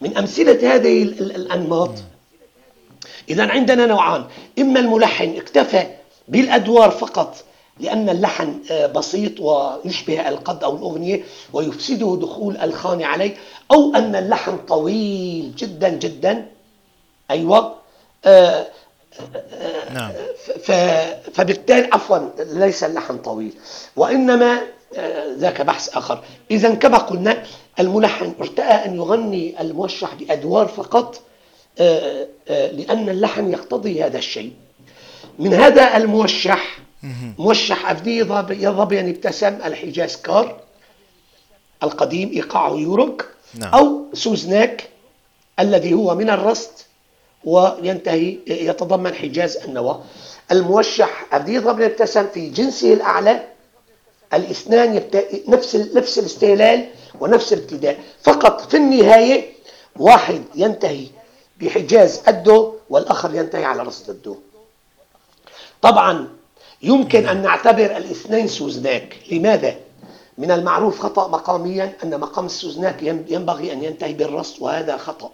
من 0.00 0.16
أمثلة 0.16 0.74
هذه 0.74 1.02
ال- 1.02 1.20
ال- 1.20 1.36
الأنماط 1.36 1.90
إذا 3.28 3.46
عندنا 3.50 3.86
نوعان. 3.86 4.24
إما 4.58 4.80
الملحن 4.80 5.36
اكتفى 5.36 5.86
بالأدوار 6.28 6.90
فقط 6.90 7.44
لأن 7.80 8.08
اللحن 8.08 8.54
آه، 8.70 8.86
بسيط 8.86 9.40
ويشبه 9.40 10.28
القد 10.28 10.64
أو 10.64 10.76
الأغنية 10.76 11.22
ويفسده 11.52 12.18
دخول 12.20 12.56
الخانة 12.56 13.06
عليه 13.06 13.36
أو 13.72 13.94
أن 13.94 14.16
اللحن 14.16 14.56
طويل 14.68 15.52
جدا 15.56 15.88
جدا. 15.88 16.46
أيوة. 17.30 17.74
آه، 18.24 18.66
نعم. 19.94 20.12
فبالتالي 21.34 21.88
عفوا 21.92 22.18
ليس 22.38 22.84
اللحن 22.84 23.18
طويل. 23.18 23.52
وإنما 23.96 24.60
آه، 24.96 25.34
ذاك 25.36 25.60
بحث 25.62 25.96
آخر. 25.96 26.24
إذا 26.50 26.74
كما 26.74 26.98
قلنا 26.98 27.42
الملحن 27.80 28.32
ارتأى 28.40 28.84
أن 28.84 28.96
يغني 28.96 29.60
الموشح 29.60 30.14
بأدوار 30.14 30.68
فقط 30.68 31.20
آه، 31.78 32.26
آه، 32.48 32.70
لأن 32.70 33.08
اللحن 33.08 33.52
يقتضي 33.52 34.04
هذا 34.04 34.18
الشيء. 34.18 34.52
من 35.38 35.54
هذا 35.54 35.96
الموشح 35.96 36.78
موشح 37.38 37.90
أبدي 37.90 38.18
يضرب 38.18 38.50
يضرب 38.50 38.92
يعني 38.92 39.10
ابتسم 39.10 39.58
الحجاز 39.64 40.16
كار 40.16 40.60
القديم 41.82 42.28
إيقاعه 42.28 42.74
يورك 42.74 43.28
نعم. 43.54 43.74
أو 43.74 44.04
سوزناك 44.12 44.88
الذي 45.60 45.94
هو 45.94 46.14
من 46.14 46.30
الرست 46.30 46.86
وينتهي 47.44 48.38
يتضمن 48.46 49.14
حجاز 49.14 49.56
النواة 49.56 50.00
الموشح 50.52 51.26
أبدي 51.32 51.54
يضرب 51.54 51.80
يبتسم 51.80 52.26
في 52.26 52.50
جنسه 52.50 52.92
الأعلى. 52.94 53.42
الاثنان 54.34 54.94
يبت... 54.96 55.26
نفس. 55.48 55.76
نفس 55.76 56.18
الاستهلال 56.18 56.86
ونفس 57.20 57.52
الابتداء. 57.52 57.98
فقط 58.22 58.60
في 58.70 58.76
النهاية 58.76 59.52
واحد 59.96 60.42
ينتهي 60.54 61.06
بحجاز 61.60 62.22
الدو 62.28 62.74
والآخر 62.90 63.34
ينتهي 63.34 63.64
على 63.64 63.82
رصد 63.82 64.10
الدو. 64.10 64.36
طبعا 65.82 66.28
يمكن 66.82 67.28
أن 67.28 67.42
نعتبر 67.42 67.96
الاثنين 67.96 68.48
سوزناك. 68.48 69.16
لماذا؟ 69.32 69.74
من 70.38 70.50
المعروف 70.50 71.00
خطأ 71.00 71.28
مقاميا 71.28 71.92
أن 72.04 72.20
مقام 72.20 72.46
السوزناك 72.46 73.02
ين- 73.02 73.24
ينبغي 73.28 73.72
أن 73.72 73.84
ينتهي 73.84 74.12
بالرصد 74.12 74.62
وهذا 74.62 74.96
خطأ. 74.96 75.30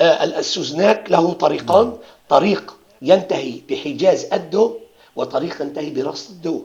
السوزناك 0.00 1.10
له 1.10 1.32
طريقان. 1.32 1.96
طريق 2.28 2.76
ينتهي 3.02 3.60
بحجاز 3.70 4.24
الدو 4.32 4.74
وطريق 5.16 5.62
ينتهي 5.62 5.90
برصد 5.90 6.30
الدو. 6.30 6.62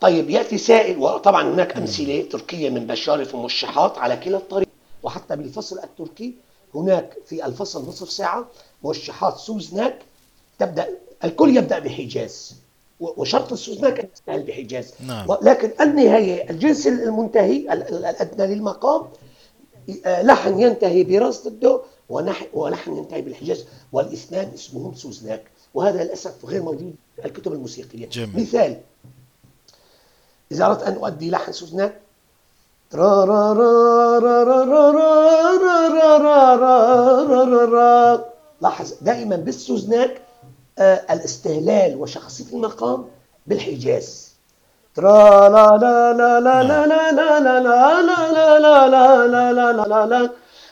طيب 0.00 0.30
يأتي 0.30 0.58
سائل 0.58 0.98
وطبعا 0.98 1.42
هناك 1.54 1.76
أمثلة 1.76 2.22
تركية 2.22 2.70
من 2.70 2.86
بشارف 2.86 3.34
وموشحات 3.34 3.98
على 3.98 4.16
كلا 4.16 4.36
الطريق. 4.36 4.68
وحتى 5.02 5.36
بالفصل 5.36 5.78
التركي 5.78 6.34
هناك 6.74 7.16
في 7.26 7.46
الفصل 7.46 7.88
نصف 7.88 8.10
ساعة 8.10 8.46
موشحات 8.82 9.36
سوزناك 9.38 9.98
تبدأ 10.58 10.88
الكل 11.24 11.56
يبدأ 11.56 11.78
بحجاز. 11.78 12.54
وشرط 13.00 13.52
السوزناك 13.52 14.00
أن 14.00 14.08
يستهل 14.14 14.42
بحجاز. 14.42 14.94
نعم. 15.06 15.30
ولكن 15.30 15.70
النهاية 15.80 16.50
الجنس 16.50 16.86
المنتهي 16.86 17.56
ال- 17.72 17.88
ال- 17.88 18.04
الأدنى 18.04 18.54
للمقام 18.54 19.02
آه، 20.06 20.22
لحن 20.22 20.60
ينتهي 20.60 21.04
برصد 21.04 21.46
الدو. 21.46 21.80
ونح- 22.10 22.46
ولحن 22.54 22.96
ينتهي 22.96 23.22
بالحجاز 23.22 23.64
والاثنان 23.92 24.50
اسمهم 24.54 24.94
سوزناك 24.94 25.42
وهذا 25.74 26.04
للأسف 26.04 26.44
غير 26.44 26.62
موجود 26.62 26.94
في 27.16 27.24
الكتب 27.24 27.52
الموسيقية 27.52 28.08
جميل. 28.08 28.40
مثال 28.42 28.80
إذا 30.52 30.66
أردت 30.66 30.82
أن 30.82 30.94
أؤدي 30.94 31.30
لحن 31.30 31.52
سوزناك 31.52 32.00
را 32.94 33.24
را 33.24 33.52
را 33.52 34.18
را 34.18 34.42
را 34.42 34.62
را 34.64 34.90
را 34.90 35.56
را 35.56 36.16
را 36.18 36.56
را 36.56 37.24
را 37.24 37.44
را 37.44 37.64
را 37.64 38.24
لاحظ 38.62 38.92
دائما 39.02 39.36
بالسوزناك 39.36 40.20
آه، 40.78 41.00
الاستهلال 41.08 41.94
وشخصية 42.00 42.52
المقام 42.54 43.04
بالحجاز 43.46 44.30
ترا 44.94 45.48
لا 45.48 45.76
لا 45.76 46.12
لا 46.12 46.40
لا 46.40 46.62
لا 46.62 46.86
لا 46.86 47.10
لا 47.10 47.40
لا 47.40 47.60
لا 47.60 48.02
لا 48.02 48.88
لا 48.88 49.26
لا 49.28 49.52
لا 49.52 49.72
لا 49.72 49.86
لا 49.86 50.06
لا 50.06 50.30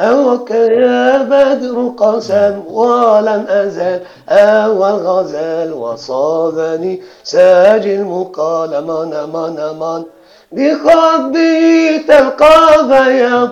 أوك 0.00 0.50
يا 0.50 1.22
بدر 1.22 1.92
قسم 1.96 2.62
ولم 2.70 3.46
أزل 3.48 4.00
أول 4.28 4.92
غزل 5.06 5.72
وصابني 5.72 7.02
ساج 7.24 7.86
المقال 7.86 8.70
من 8.84 9.10
من 9.32 9.78
من. 9.80 10.02
بخدي 10.52 11.98
تلقى 11.98 12.88
بياض 12.88 13.50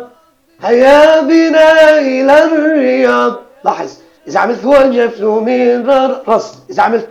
هيا 0.61 1.21
بنا 1.21 1.99
إلى 1.99 2.45
الرياض 2.45 3.35
لاحظ 3.65 3.89
إذا 4.29 4.41
عملت 4.41 4.65
الجفن 4.65 5.25
من 5.25 5.87
رص 6.29 6.55
إذا 6.71 6.83
عملت 6.83 7.09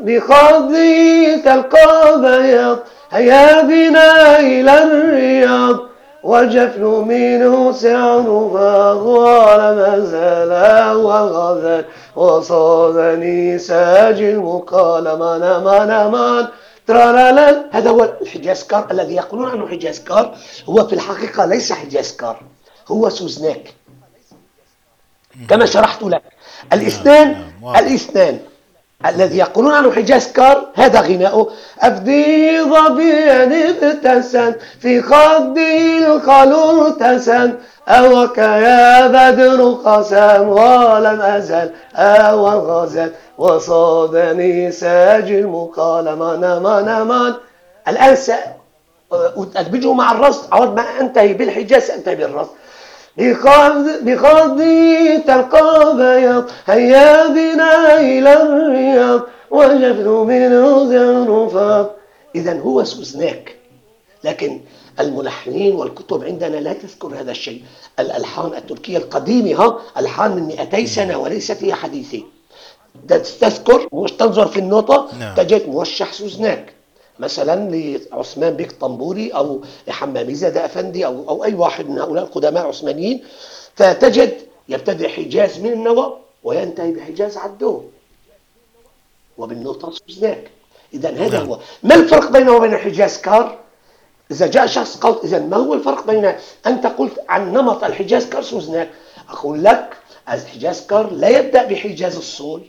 بخدي 0.00 1.36
تلقى 1.36 2.20
بياض 2.20 2.78
هيا 3.10 3.62
بنا 3.62 4.38
إلى 4.40 4.82
الرياض 4.82 5.89
والجفن 6.22 6.84
منه 6.84 7.72
سعرها 7.72 8.92
ولم 8.92 10.04
زال 10.04 10.96
وغزل 10.96 11.84
وصادني 12.16 13.58
ساج 13.58 14.22
المكالمة 14.22 15.38
نمان 15.38 16.10
مان 16.10 16.48
ترالالا 16.86 17.64
هذا 17.70 17.90
هو 17.90 18.14
الحجازكار 18.20 18.90
الذي 18.90 19.14
يقولون 19.14 19.50
عنه 19.50 19.68
حجازكار 19.68 20.36
هو 20.68 20.86
في 20.86 20.92
الحقيقة 20.92 21.44
ليس 21.44 21.72
حجازكار 21.72 22.42
هو 22.88 23.08
سوزناك 23.08 23.74
كما 25.48 25.66
شرحت 25.66 26.02
لك. 26.02 26.22
الإثنان 26.72 27.50
نعم، 27.62 27.76
الإثنان. 27.76 28.40
الذي 29.06 29.38
يقولون 29.38 29.74
عنه 29.74 29.92
حجاز 29.92 30.32
كار 30.32 30.66
هذا 30.74 31.00
غناؤه. 31.00 31.50
أفدي 31.80 32.62
ظبيا 32.62 33.44
ابتسم 33.82 34.52
في 34.80 35.02
خدي 35.02 36.06
الخلو 36.06 36.86
ارتسم 36.86 37.52
أوك 37.88 38.38
يا 38.38 39.06
بدر 39.06 39.72
قسم 39.72 40.48
ولم 40.48 41.20
أزل. 41.20 41.70
أو 41.96 42.48
غزل 42.48 43.12
وصادني 43.38 44.72
ساج 44.72 45.30
المكالمة 45.32 46.36
نما 46.36 46.80
نمان 46.80 47.34
الآن 47.88 48.16
سأدمجه 48.16 49.92
مع 49.92 50.12
الرصد. 50.12 50.54
عود 50.54 50.76
ما 50.76 50.84
أنتهي 51.00 51.32
بالحجاز 51.32 51.82
سأنتهي 51.82 52.14
بالرصد. 52.14 52.50
بخضي 54.02 55.18
تلقى 55.18 55.96
بياض 55.96 56.44
هيا 56.66 57.26
بنا 57.28 58.00
إلى 58.00 58.42
الرياض 58.42 59.22
وجفن 59.50 60.08
منه 60.08 60.84
زرفاض 60.88 61.90
إذا 62.34 62.60
هو 62.60 62.84
سوزناك 62.84 63.56
لكن 64.24 64.60
الملحنين 65.00 65.74
والكتب 65.74 66.24
عندنا 66.24 66.56
لا 66.56 66.72
تذكر 66.72 67.08
هذا 67.20 67.30
الشيء. 67.30 67.62
الألحان 67.98 68.54
التركية 68.54 68.98
القديمة 68.98 69.62
ها 69.64 69.78
ألحان 69.98 70.30
من 70.36 70.46
200 70.46 70.86
سنة 70.86 71.18
وليست 71.18 71.64
هي 71.64 71.74
حديثة 71.74 72.22
تذكر 73.40 73.88
مش 73.92 74.12
تنظر 74.12 74.46
في 74.48 74.58
النوتة 74.60 75.06
نعم. 75.20 75.34
تجد 75.34 75.68
موشح 75.68 76.12
سوزناك. 76.12 76.74
مثلا 77.20 77.70
لعثمان 77.70 78.56
بيك 78.56 78.72
طنبوري 78.72 79.30
أو 79.30 79.60
لحمامي 79.88 80.34
زاد 80.34 80.56
أفندي 80.56 81.06
أو, 81.06 81.28
أو 81.28 81.44
أي 81.44 81.54
واحد 81.54 81.88
من 81.88 81.98
هؤلاء 81.98 82.24
القدماء 82.24 82.62
العثمانيين 82.62 83.24
فتجد 83.76 84.38
يبتدئ 84.68 85.08
حجاز 85.08 85.58
من 85.58 85.72
النوى 85.72 86.16
وينتهي 86.44 86.92
بحجاز 86.92 87.36
عدو. 87.36 87.82
وبالنقطة 89.38 89.90
سوزناك 89.90 90.50
إذا 90.94 91.10
هذا 91.10 91.38
نعم. 91.38 91.46
هو. 91.46 91.58
ما 91.82 91.94
الفرق 91.94 92.30
بينه 92.30 92.52
وبين 92.52 92.74
الحجاز 92.74 93.18
كار؟ 93.18 93.58
إذا 94.30 94.46
جاء 94.46 94.66
شخص 94.66 94.96
قال 94.96 95.24
إذا 95.24 95.38
ما 95.38 95.56
هو 95.56 95.74
الفرق 95.74 96.06
بين 96.06 96.32
أنت 96.66 96.86
قلت 96.86 97.20
عن 97.28 97.52
نمط 97.52 97.84
الحجاز 97.84 98.28
كار 98.28 98.42
سوزناك 98.42 98.90
أقول 99.28 99.64
لك 99.64 99.96
الحجاز 100.28 100.86
كار 100.86 101.10
لا 101.10 101.28
يبدأ 101.28 101.64
بحجاز 101.64 102.16
الصول. 102.16 102.62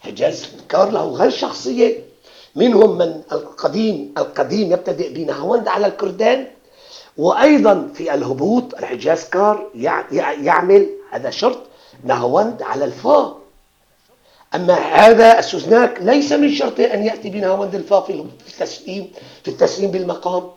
حجاز 0.00 0.46
كار 0.68 0.90
له 0.90 1.04
غير 1.08 1.30
شخصية. 1.30 2.07
منهم 2.58 2.98
من 2.98 3.22
القديم 3.32 4.14
القديم 4.18 4.72
يبتدئ 4.72 5.12
بنهاوند 5.14 5.68
على 5.68 5.86
الكردان 5.86 6.46
وأيضا 7.16 7.88
في 7.94 8.14
الهبوط 8.14 8.74
الحجاز 8.74 9.24
كار 9.24 9.66
يعمل 10.42 10.86
هذا 11.10 11.30
شرط 11.30 11.58
نهاوند 12.04 12.62
على 12.62 12.84
الفاء 12.84 13.38
أما 14.54 14.74
هذا 14.74 15.38
السوزناك 15.38 15.98
ليس 16.00 16.32
من 16.32 16.54
شرطه 16.54 16.84
أن 16.84 17.02
يأتي 17.02 17.30
بنهاوند 17.30 17.74
الفاء 17.74 18.00
في 18.00 18.24
التسليم 18.48 19.12
في 19.42 19.50
التسليم 19.50 19.90
بالمقام. 19.90 20.50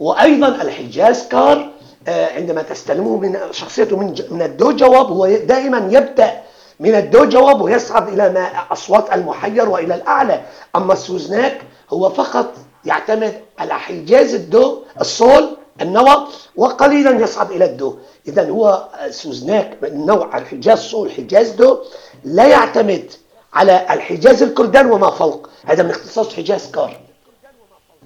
وأيضا 0.00 0.48
الحجاز 0.48 1.28
كار 1.28 1.70
آه، 2.08 2.32
عندما 2.32 2.62
تستلمه 2.62 3.16
من 3.16 3.38
شخصيته 3.50 3.96
من 3.96 4.14
من 4.30 4.42
الدو 4.42 4.72
جواب 4.72 5.06
هو 5.06 5.26
دائما 5.26 5.88
يبدأ 5.90 6.42
من 6.80 6.94
الدو 6.94 7.24
جواب 7.24 7.60
ويصعد 7.60 8.08
إلى 8.08 8.28
ما 8.28 8.50
أصوات 8.72 9.12
المحير 9.12 9.68
وإلى 9.68 9.94
الأعلى. 9.94 10.40
أما 10.76 10.92
السوزناك 10.92 11.62
هو 11.90 12.10
فقط 12.10 12.54
يعتمد 12.84 13.40
على 13.58 13.74
حجاز 13.74 14.34
الدو 14.34 14.82
الصول 15.00 15.56
النوى 15.80 16.26
وقليلا 16.56 17.10
يصعد 17.10 17.50
إلى 17.50 17.64
الدو 17.64 17.96
إذا 18.28 18.50
هو 18.50 18.88
سوزناك 19.10 19.78
من 19.82 20.06
نوع 20.06 20.38
الحجاز 20.38 20.78
صول 20.78 21.12
حجاز 21.12 21.50
دو 21.50 21.78
لا 22.24 22.46
يعتمد 22.46 23.12
على 23.54 23.86
الحجاز 23.90 24.42
الكردان 24.42 24.90
وما 24.90 25.10
فوق. 25.10 25.48
هذا 25.64 25.82
من 25.82 25.90
اختصاص 25.90 26.34
حجاز 26.34 26.70
كار. 26.70 27.00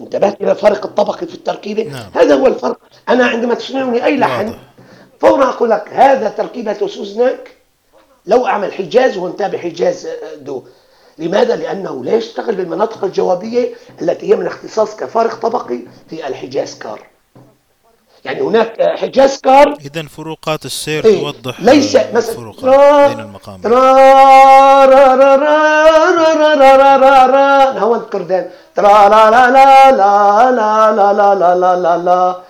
انتبهت 0.01 0.41
إلى 0.41 0.51
الفرق 0.51 0.87
الطبقي 0.87 1.27
في 1.27 1.35
التركيبة 1.35 1.83
نعم. 1.83 2.11
هذا 2.15 2.35
هو 2.35 2.47
الفرق. 2.47 2.79
أنا 3.09 3.27
عندما 3.27 3.55
تسمعني 3.55 4.05
أي 4.05 4.17
لحن 4.17 4.55
فورا 5.21 5.45
أقول 5.45 5.71
لك 5.71 5.89
هذا 5.93 6.29
تركيبة 6.29 6.87
سوزناك 6.87 7.60
لو 8.31 8.47
أعمل 8.47 8.73
حجاز 8.73 9.16
وانتهى 9.16 9.51
بحجاز 9.51 10.09
دو 10.36 10.62
لماذا؟ 11.19 11.57
لأنه 11.57 12.05
لا 12.05 12.15
يشتغل 12.15 12.55
بالمناطق 12.55 13.05
الجوابية 13.05 13.74
التي 14.02 14.31
هي 14.31 14.36
من 14.36 14.47
اختصاص 14.47 14.97
كفارق 14.97 15.35
طبقي 15.35 15.78
في 16.11 16.27
الحجاز 16.27 16.78
كار 16.78 17.01
يعني 18.24 18.40
هناك 18.40 18.82
حجاز 18.82 19.40
كار 19.40 19.78
إذا 19.81 20.02
فروقات 20.02 20.65
السير 20.65 21.05
إيه؟ 21.05 21.20
توضح 21.20 21.61
ليس 21.61 21.97
مثلا 21.97 22.35
فروقات 22.35 23.11
بين 23.11 23.20
المقامات 23.20 23.66
هو 27.78 27.94
الكردان 27.94 28.51
ترا 28.77 29.09
لا 29.09 29.31
لا 29.31 29.51
لا 29.51 29.90
لا 29.90 30.51
لا 30.51 30.93
لا 30.93 31.35
لا 31.35 31.55
لا 31.55 31.77
لا 31.77 31.98
لا 31.98 32.50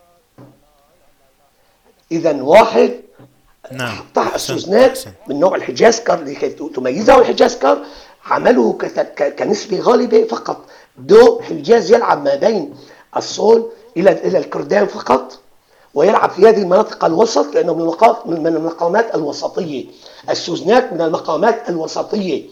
إذا 2.11 2.41
واحد. 2.41 2.91
نعم. 3.71 3.97
طرح 4.15 4.33
السوزنات 4.33 4.99
من 5.27 5.39
نوع 5.39 5.55
الحجازكر 5.55 6.23
لكي 6.23 6.49
تميزه 6.49 7.19
الحجازكر 7.19 7.77
عمله 8.25 8.77
كنسبة 9.39 9.79
غالبة 9.79 10.23
فقط. 10.23 10.65
دو 10.97 11.41
حجاز 11.41 11.91
يلعب 11.91 12.23
ما 12.23 12.35
بين 12.35 12.75
الصول 13.17 13.69
إلى 13.97 14.11
إلى 14.11 14.37
الكردان 14.37 14.85
فقط 14.87 15.39
ويلعب 15.93 16.29
في 16.29 16.49
هذه 16.49 16.61
المناطق 16.61 17.05
الوسط 17.05 17.55
لأنه 17.55 17.73
من 18.25 18.43
من 18.43 18.55
المقامات 18.55 19.15
الوسطية. 19.15 19.85
السوزنات 20.29 20.93
من 20.93 21.01
المقامات 21.01 21.69
الوسطية. 21.69 22.43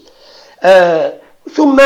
آه 0.64 1.14
ثم 1.55 1.81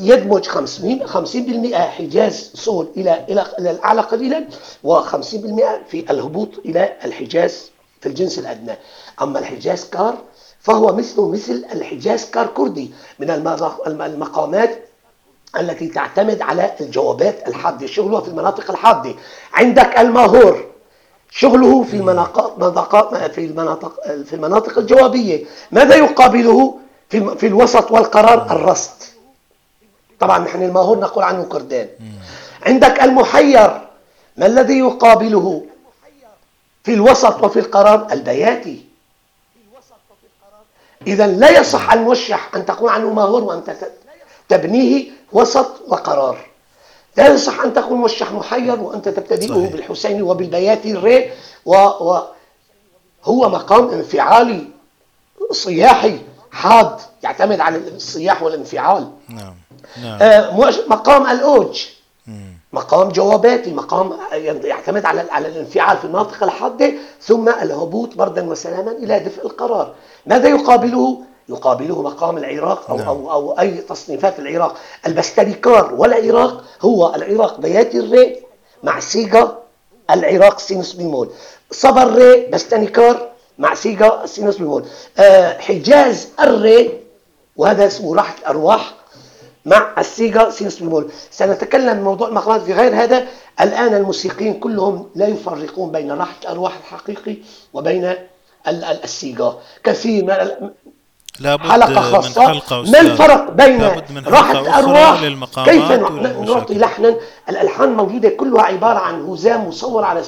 يدمج 0.00 0.46
50 0.46 1.06
50% 1.06 1.74
حجاز 1.74 2.50
صول 2.54 2.88
إلى 2.96 3.24
إلى 3.28 3.70
الأعلى 3.70 4.00
قليلا 4.00 4.44
و50% 4.86 5.22
في 5.88 6.04
الهبوط 6.10 6.48
إلى 6.64 6.92
الحجاز 7.04 7.70
في 8.00 8.08
الجنس 8.08 8.38
الأدنى. 8.38 8.76
أما 9.22 9.38
الحجاز 9.38 9.84
كار 9.84 10.14
فهو 10.60 10.92
مثله 10.92 11.28
مثل 11.28 11.64
الحجاز 11.72 12.30
كار 12.30 12.46
كردي 12.46 12.90
من 13.18 13.30
المقامات 13.86 14.84
التي 15.60 15.88
تعتمد 15.88 16.42
على 16.42 16.70
الجوابات 16.80 17.48
الحادة 17.48 17.86
شغلها 17.86 18.20
في 18.20 18.28
المناطق 18.28 18.70
الحادة 18.70 19.14
عندك 19.52 19.98
الماهور 19.98 20.64
شغله 21.30 21.82
في 21.82 21.96
المناطق 21.96 23.28
في 23.28 23.44
المناطق 23.44 24.00
في 24.24 24.34
المناطق 24.34 24.78
الجوابية. 24.78 25.44
ماذا 25.72 25.96
يقابله؟ 25.96 26.78
في 27.10 27.36
في 27.36 27.46
الوسط 27.46 27.90
والقرار 27.90 28.50
الرصد. 28.50 29.02
طبعا 30.20 30.38
نحن 30.38 30.62
الماهور 30.62 30.98
نقول 30.98 31.24
عنه 31.24 31.44
كردان. 31.44 31.88
عندك 32.66 33.02
المحير 33.02 33.88
ما 34.36 34.46
الذي 34.46 34.78
يقابله؟ 34.78 35.64
في 36.84 36.94
الوسط 36.94 37.44
وفي 37.44 37.58
القرار 37.58 38.06
البياتي. 38.12 38.84
إذا 41.06 41.26
لا 41.26 41.60
يصح 41.60 41.92
الموشح 41.92 42.50
أن 42.54 42.66
تقول 42.66 42.90
عنه 42.90 43.12
ماهور 43.12 43.44
وأنت 43.44 43.76
تبنيه 44.48 45.10
وسط 45.32 45.82
وقرار. 45.88 46.38
لا 47.16 47.28
يصح 47.28 47.60
أن 47.60 47.74
تكون 47.74 47.98
موشح 47.98 48.32
محير 48.32 48.80
وأنت 48.80 49.08
تبتدئه 49.08 49.48
صحيح. 49.48 49.72
بالحسين 49.72 50.22
وبالبياتي 50.22 50.92
الري 50.92 51.30
وهو 51.64 52.28
مقام 53.26 53.88
انفعالي 53.88 54.66
صياحي. 55.52 56.18
حاد 56.52 56.96
يعتمد 57.22 57.60
على 57.60 57.76
الصياح 57.76 58.42
والانفعال. 58.42 59.10
نعم 59.28 59.54
نعم. 60.02 60.22
آه 60.22 60.70
مقام 60.88 61.26
الأوج. 61.26 61.86
مقام 62.72 63.08
جواباتي 63.08 63.72
مقام 63.72 64.12
يعتمد 64.64 65.04
على 65.04 65.24
على 65.30 65.48
الانفعال 65.48 65.98
في 65.98 66.04
المناطق 66.04 66.42
الحادة 66.42 66.92
ثم 67.20 67.48
الهبوط 67.48 68.14
بردا 68.16 68.50
وسلاما 68.50 68.90
إلى 68.90 69.18
دفء 69.18 69.46
القرار. 69.46 69.94
ماذا 70.26 70.48
يقابله؟ 70.48 71.20
يقابله 71.48 72.02
مقام 72.02 72.38
العراق 72.38 72.90
أو, 72.90 72.96
نعم. 72.96 73.08
أو, 73.08 73.32
أو 73.32 73.60
أي 73.60 73.70
تصنيفات 73.70 74.38
العراق. 74.38 74.76
البستنيكار 75.06 75.94
والعراق 75.94 76.64
هو 76.82 77.14
العراق 77.14 77.60
بياتي 77.60 77.98
الري 77.98 78.42
مع 78.82 79.00
سيجا 79.00 79.58
العراق 80.10 80.58
سي 80.58 80.75
نص 80.75 80.92
بيمول. 80.92 81.30
صبر 81.70 82.12
ري 82.14 82.46
بستنيكار 82.46 83.27
مع 83.58 83.74
سيجا 83.74 84.26
سي 84.26 84.41
نص 84.41 84.56
بيمول 84.56 84.84
آه 85.18 85.58
حجاز 85.58 86.28
الري 86.40 87.00
وهذا 87.56 87.86
اسمه 87.86 88.14
راحة 88.14 88.34
الأرواح 88.38 88.94
مع 89.64 89.94
السيجا 89.98 90.50
سي 90.50 90.64
نص 90.64 90.78
بيمول 90.78 91.10
سنتكلم 91.30 92.04
موضوع 92.04 92.28
المقامات 92.28 92.62
في 92.62 92.72
غير 92.72 92.94
هذا. 93.02 93.26
الآن 93.60 93.94
الموسيقيين 93.94 94.60
كلهم 94.60 95.10
لا 95.14 95.26
يفرقون 95.26 95.92
بين 95.92 96.12
راحة 96.12 96.34
الأرواح 96.42 96.76
الحقيقي 96.76 97.36
وبين 97.72 98.14
السيجا. 99.04 99.52
كثير 99.84 100.24
من 100.24 100.70
لابد 101.40 101.70
حلقة 101.70 102.00
خاصة. 102.00 102.40
من 102.40 102.48
حلقة 102.48 102.82
ما 102.82 103.00
الفرق 103.00 103.50
بين 103.50 103.82
راحة 104.26 104.60
الأرواح؟ 104.60 105.24
كيف 105.64 105.90
نعطي 106.50 106.74
لحنا؟ 106.74 107.16
الألحان 107.48 107.92
موجودة 107.92 108.28
كلها 108.28 108.62
عبارة 108.62 108.98
عن 108.98 109.28
هزام 109.28 109.68
مصور 109.68 110.04
على 110.04 110.22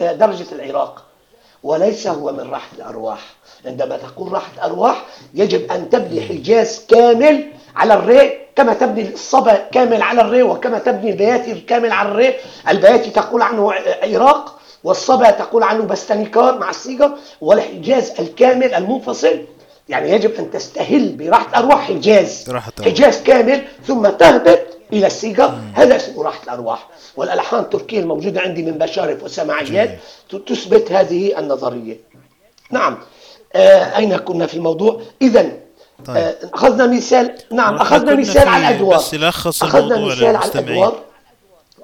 درجة 0.00 0.46
العراق. 0.52 1.07
وليس 1.62 2.06
هو 2.06 2.32
من 2.32 2.50
راحة 2.50 2.68
الأرواح. 2.78 3.20
عندما 3.66 3.96
تقول 3.96 4.32
راحة 4.32 4.64
أرواح 4.64 5.04
يجب 5.34 5.72
أن 5.72 5.90
تبني 5.90 6.20
حجاز 6.20 6.86
كامل 6.88 7.44
على 7.76 7.94
الري 7.94 8.38
كما 8.56 8.74
تبني 8.74 9.12
الصبا 9.14 9.54
كامل 9.54 10.02
على 10.02 10.20
الري 10.20 10.42
وكما 10.42 10.78
تبني 10.78 11.10
البياتي 11.10 11.52
الكامل 11.52 11.92
على 11.92 12.08
الري. 12.08 12.34
البياتي 12.68 13.10
تقول 13.10 13.42
عنه 13.42 13.72
عراق 14.02 14.58
والصبا 14.84 15.30
تقول 15.30 15.62
عنه 15.62 15.84
بستانيكار 15.84 16.58
مع 16.58 16.70
السيجر 16.70 17.10
والحجاز 17.40 18.12
الكامل 18.20 18.74
المنفصل. 18.74 19.40
يعني 19.88 20.10
يجب 20.10 20.34
أن 20.34 20.50
تستهل 20.50 21.16
براحة 21.16 21.58
أرواح 21.58 21.88
حجاز. 21.88 22.44
حجاز 22.84 23.22
كامل 23.22 23.64
ثم 23.86 24.06
تهبط 24.06 24.77
إلى 24.92 25.06
السيجا 25.06 25.58
هذا 25.74 25.96
اسمه 25.96 26.22
راحة 26.22 26.42
الأرواح. 26.44 26.88
والألحان 27.16 27.60
التركية 27.60 28.00
الموجودة 28.00 28.40
عندي 28.40 28.62
من 28.62 28.78
بشارف 28.78 29.22
وسماعيات 29.22 29.98
تثبت 30.46 30.92
هذه 30.92 31.38
النظرية. 31.38 31.96
نعم. 32.70 32.98
آه 33.54 33.96
أين 33.96 34.16
كنا 34.16 34.46
في 34.46 34.54
الموضوع؟ 34.54 35.00
إذا 35.22 35.42
طيب. 36.06 36.16
آه 36.16 36.36
أخذنا 36.54 36.86
مثال. 36.86 37.34
نعم 37.52 37.74
أخذنا 37.74 38.14
مثال 38.14 38.48
على 38.48 38.68
الأدوار. 38.68 38.98
بس 38.98 39.14
لخص 39.14 39.62
أخذنا 39.62 39.98
مثال 40.06 40.36
على 40.36 40.50
الأدوار. 40.54 40.98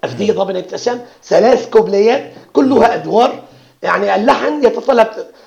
أفدية 0.04 0.32
ضمن 0.32 0.56
ابتسام 0.56 1.04
ثلاث 1.24 1.70
كوبليات 1.70 2.32
كلها 2.52 2.94
أدوار. 2.94 3.42
يعني 3.82 4.14
اللحن 4.14 4.64
يتطلب 4.64 5.08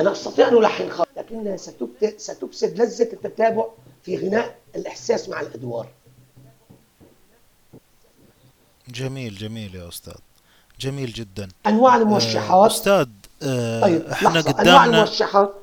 أنا 0.00 0.12
أستطيع 0.12 0.48
أن 0.48 0.56
ألحن 0.56 0.90
خالص 0.90 1.10
لكنها 1.16 1.56
ستفسد 2.16 2.80
لذة 2.80 3.12
التتابع 3.12 3.64
في 4.02 4.16
غناء 4.16 4.58
الإحساس 4.76 5.28
مع 5.28 5.40
الأدوار 5.40 5.88
جميل 8.88 9.34
جميل 9.34 9.74
يا 9.74 9.88
أستاذ 9.88 10.14
جميل 10.80 11.12
جدا 11.12 11.48
أنواع 11.66 11.96
الموشحات 11.96 12.70
أستاذ 12.70 13.08
آه 13.42 13.80
طيب 13.80 14.06
إحنا 14.06 14.40
قدامنا 14.40 14.62
أنواع 14.62 14.84
الموشحات 14.84 15.54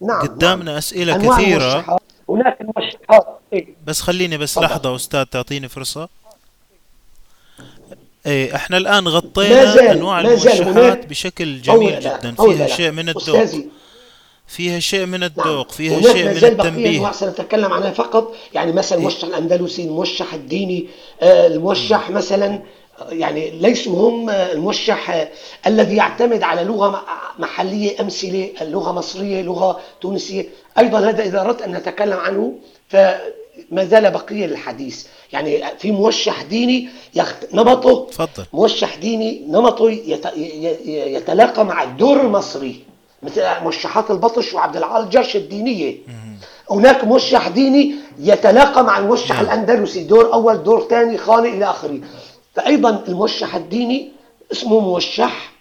نعم 0.00 0.20
قدامنا 0.20 0.64
نعم. 0.64 0.76
أسئلة 0.76 1.14
أنواع 1.14 1.36
كثيرة 1.38 1.72
الموشحات. 1.72 2.00
هناك 2.28 2.58
موشحات 2.76 3.26
إيه؟ 3.52 3.74
بس 3.86 4.00
خليني 4.00 4.38
بس 4.38 4.54
طبعا. 4.54 4.66
لحظة 4.66 4.96
أستاذ 4.96 5.24
تعطيني 5.24 5.68
فرصة 5.68 6.08
إيه 8.26 8.54
إحنا 8.54 8.76
الآن 8.76 9.08
غطينا 9.08 9.92
أنواع 9.92 10.20
الموشحات 10.20 11.06
بشكل 11.06 11.62
جميل 11.62 12.00
جدا. 12.00 12.34
فيها 12.34 12.66
شيء 12.66 12.90
من 12.90 13.08
الذوق. 13.08 13.46
فيها 14.46 14.80
شيء 14.80 15.06
من 15.06 15.22
الذوق 15.22 15.70
فيها 15.70 16.00
شيء 16.12 16.24
من 16.24 16.44
التنبيه. 16.44 17.12
سنتكلم 17.12 17.72
عنها 17.72 17.90
فقط. 17.90 18.34
يعني 18.54 18.72
مثلا 18.72 18.98
الموشح 18.98 19.24
الأندلسي 19.24 19.84
الموشح 19.84 20.34
الديني 20.34 20.86
آه، 21.22 21.46
الموشح 21.46 22.10
مثلا 22.10 22.62
يعني 23.08 23.50
ليسوا 23.50 24.08
هم 24.08 24.30
الموشح 24.30 25.28
الذي 25.66 25.96
يعتمد 25.96 26.42
على 26.42 26.64
لغة 26.64 27.04
محلية 27.38 28.00
أمثلة 28.00 28.50
اللغة 28.60 28.92
مصرية 28.92 29.42
لغة 29.42 29.80
تونسية. 30.00 30.46
أيضا 30.78 30.98
هذا 30.98 31.22
إذا 31.22 31.40
أردت 31.40 31.62
أن 31.62 31.72
نتكلم 31.72 32.18
عنه 32.18 32.54
فما 33.72 33.84
زال 33.84 34.10
بقية 34.10 34.46
للحديث. 34.46 35.06
يعني 35.32 35.62
في 35.78 35.92
موشح 35.92 36.42
ديني 36.42 36.88
يخت... 37.14 37.54
نمطه 37.54 38.06
تفضل 38.10 38.44
موشح 38.52 38.96
ديني 38.96 39.42
نمطه 39.48 39.90
يت... 39.90 40.26
يتلاقى 40.86 41.64
مع 41.64 41.82
الدور 41.82 42.20
المصري 42.20 42.84
مثل 43.22 43.42
موشحات 43.62 44.10
البطش 44.10 44.54
وعبد 44.54 44.76
العال 44.76 45.04
الجرش 45.04 45.36
الدينية. 45.36 45.96
هناك 46.70 47.04
موشح 47.04 47.48
ديني 47.48 47.94
يتلاقى 48.18 48.84
مع 48.84 48.98
الموشح 48.98 49.34
نعم. 49.34 49.44
الأندلسي 49.44 50.04
دور 50.04 50.32
أول 50.32 50.62
دور 50.62 50.86
ثاني 50.90 51.18
خاني 51.18 51.48
إلى 51.48 51.64
آخره. 51.70 52.00
فايضا 52.54 53.04
الموشح 53.08 53.54
الديني 53.54 54.08
اسمه 54.52 54.80
موشح 54.80 55.51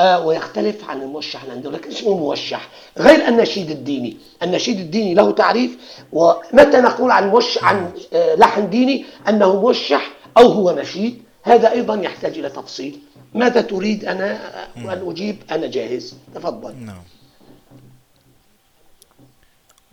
ويختلف 0.00 0.90
عن 0.90 1.02
الموشح 1.02 1.42
الاندلسي 1.42 1.76
لكن 1.76 1.90
اسمه 1.90 2.16
موشح. 2.16 2.68
غير 2.98 3.28
النشيد 3.28 3.70
الديني. 3.70 4.16
النشيد 4.42 4.80
الديني 4.80 5.14
له 5.14 5.30
تعريف 5.30 5.76
ومتى 6.12 6.80
نقول 6.80 7.10
عن 7.10 7.28
موشح 7.28 7.64
عن 7.64 7.92
آه 8.12 8.34
لحن 8.34 8.70
ديني 8.70 9.04
أنه 9.28 9.60
موشح 9.60 10.10
أو 10.38 10.52
هو 10.52 10.70
نشيد 10.70 11.22
هذا 11.42 11.70
أيضا 11.72 11.94
يحتاج 11.94 12.38
إلى 12.38 12.50
تفصيل. 12.50 12.98
ماذا 13.34 13.60
تريد 13.60 14.04
أنا 14.04 14.38
أن 14.76 15.10
أجيب؟ 15.10 15.42
أنا 15.50 15.66
جاهز. 15.66 16.14
تفضل. 16.34 16.74
نعم. 16.76 17.02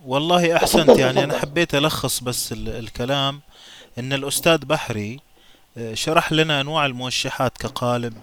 والله 0.06 0.56
أحسنت 0.56 0.98
يعني 0.98 1.24
أنا 1.24 1.38
حبيت 1.38 1.74
ألخص 1.74 2.20
بس 2.20 2.52
الكلام. 2.52 3.40
إن 3.98 4.12
الأستاذ 4.12 4.58
بحري 4.58 5.20
آه، 5.78 5.94
شرح 5.94 6.32
لنا 6.32 6.60
أنواع 6.60 6.86
الموشحات 6.86 7.58
كقالب. 7.58 8.14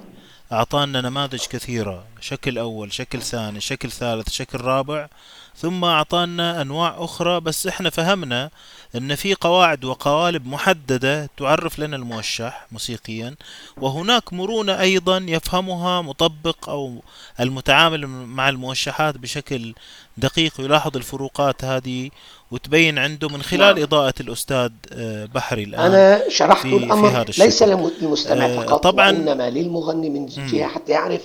أعطانا 0.52 1.02
نماذج 1.02 1.46
كثيرة 1.46 2.04
شكل 2.22 2.58
أول 2.58 2.94
شكل 2.94 3.22
ثاني 3.22 3.62
شكل 3.62 3.92
ثالث 3.92 4.30
شكل 4.30 4.62
رابع 4.62 5.08
ثم 5.56 5.86
أعطانا 5.86 6.62
أنواع 6.62 6.96
أخرى 6.98 7.40
بس 7.40 7.68
إحنا 7.68 7.90
فهمنا 7.90 8.50
أن 8.96 9.16
في 9.16 9.34
قواعد 9.34 9.86
وقوالب 9.86 10.48
محددة 10.48 11.30
تعرف 11.38 11.80
لنا 11.80 11.96
الموشح 11.96 12.68
موسيقيا 12.72 13.36
وهناك 13.78 14.34
مرونة 14.34 14.80
أيضا 14.80 15.18
يفهمها 15.18 16.02
مطبق 16.02 16.70
أو 16.70 17.04
المتعامل 17.40 18.08
مع 18.08 18.50
الموشحات 18.50 19.18
بشكل 19.18 19.74
دقيق 20.18 20.62
يلاحظ 20.62 20.98
الفروقات 20.98 21.64
هذه 21.66 22.10
وتبين 22.52 22.98
عنده 22.98 23.30
من 23.30 23.42
خلال 23.42 23.76
نعم. 23.76 23.84
إضاءة 23.84 24.14
الأستاذ 24.20 24.70
آه، 24.94 25.26
بحري 25.26 25.64
الآن 25.64 25.82
أنا 25.82 26.30
شرحت 26.30 26.62
في 26.62 26.70
في 26.70 26.86
الأمر 26.86 27.08
هذا 27.08 27.26
ليس 27.38 27.64
للمستمع 27.64 28.46
آه، 28.46 28.56
فقط 28.56 28.84
طبعا 28.84 29.12
وإنما 29.12 29.50
للمغني 29.50 30.10
من 30.10 30.26
جهة 30.26 30.68
حتى 30.68 30.92
يعرف 30.92 31.22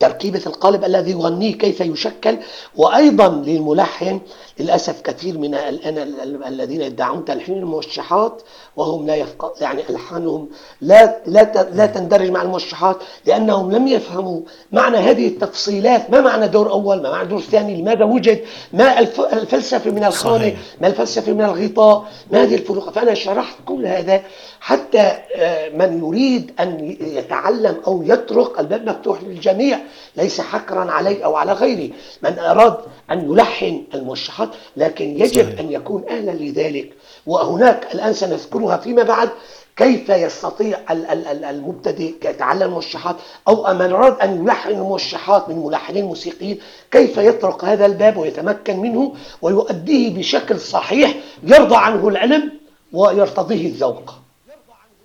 تركيبة 0.00 0.42
القالب 0.46 0.84
الذي 0.84 1.10
يغنيه 1.10 1.58
كيف 1.58 1.80
يشكل 1.80 2.38
وأيضا 2.76 3.28
للملحن 3.28 4.20
للأسف 4.60 5.00
كثير 5.00 5.38
من 5.38 5.54
الآن 5.54 5.98
ال- 5.98 6.20
ال- 6.20 6.44
الذين 6.44 6.80
يدعون 6.82 7.24
تلحين 7.24 7.56
الموشحات 7.58 8.42
وهم 8.76 9.06
لا 9.06 9.14
يفق... 9.16 9.54
يعني 9.60 9.82
ألحانهم 9.90 10.48
لا 10.80 11.16
لا 11.26 11.42
ت- 11.44 11.68
لا 11.74 11.86
تندرج 11.86 12.30
مع 12.30 12.42
الموشحات 12.42 12.96
لأنهم 13.26 13.72
لم 13.72 13.86
يفهموا 13.88 14.40
معنى 14.72 14.96
هذه 14.96 15.26
التفصيلات. 15.28 16.10
ما 16.10 16.20
معنى 16.20 16.48
دور 16.48 16.70
أول؟ 16.70 17.02
ما 17.02 17.10
معنى 17.10 17.28
دور 17.28 17.40
ثاني؟ 17.40 17.82
لماذا 17.82 18.04
وجد؟ 18.04 18.44
ما 18.72 18.98
الف... 18.98 19.20
الفلسفة 19.20 19.90
من 19.90 20.04
الخانة؟ 20.04 20.56
ما 20.80 20.86
الفلسفة 20.86 21.32
من 21.32 21.42
الغطاء؟ 21.44 22.04
ما 22.30 22.42
هذه 22.42 22.54
الفروق 22.54 22.90
فأنا 22.90 23.14
شرحت 23.14 23.56
كل 23.66 23.86
هذا 23.86 24.22
حتى 24.64 25.12
آه، 25.36 25.68
من 25.68 25.98
يريد 25.98 26.52
أن 26.60 26.96
يتعلم 27.00 27.76
أو 27.86 28.02
يطرق 28.02 28.60
الباب 28.60 28.88
مفتوح 28.88 29.22
للجميع 29.22 29.78
ليس 30.16 30.40
حكرا 30.40 30.90
علي 30.90 31.24
أو 31.24 31.36
على 31.36 31.52
غيري. 31.52 31.92
من 32.22 32.38
أراد 32.38 32.76
أن 33.10 33.30
يلحن 33.32 33.82
الموشحات 33.94 34.48
لكن 34.76 35.20
يجب 35.20 35.44
صحيح. 35.44 35.60
أن 35.60 35.72
يكون 35.72 36.04
أهلا 36.10 36.30
لذلك. 36.30 36.92
وهناك 37.26 37.94
الآن 37.94 38.12
سنذكرها 38.12 38.76
فيما 38.76 39.02
بعد. 39.02 39.28
كيف 39.76 40.08
يستطيع 40.08 40.78
ال- 40.90 41.06
ال- 41.06 41.26
ال- 41.26 41.44
المبتدئ 41.44 42.14
يتعلم 42.24 42.62
الموشحات 42.62 43.16
أو 43.48 43.74
من 43.74 43.92
أراد 43.92 44.20
أن 44.20 44.42
يلحن 44.44 44.70
الموشحات 44.70 45.48
من 45.48 45.58
ملحنين 45.58 46.04
موسيقيين 46.04 46.58
كيف 46.90 47.16
يطرق 47.18 47.64
هذا 47.64 47.86
الباب 47.86 48.16
ويتمكن 48.16 48.76
منه 48.80 49.12
ويؤديه 49.42 50.14
بشكل 50.18 50.60
صحيح 50.60 51.14
يرضى 51.42 51.76
عنه 51.76 52.08
العلم 52.08 52.52
ويرتضيه 52.92 53.66
الذوق؟ 53.66 54.14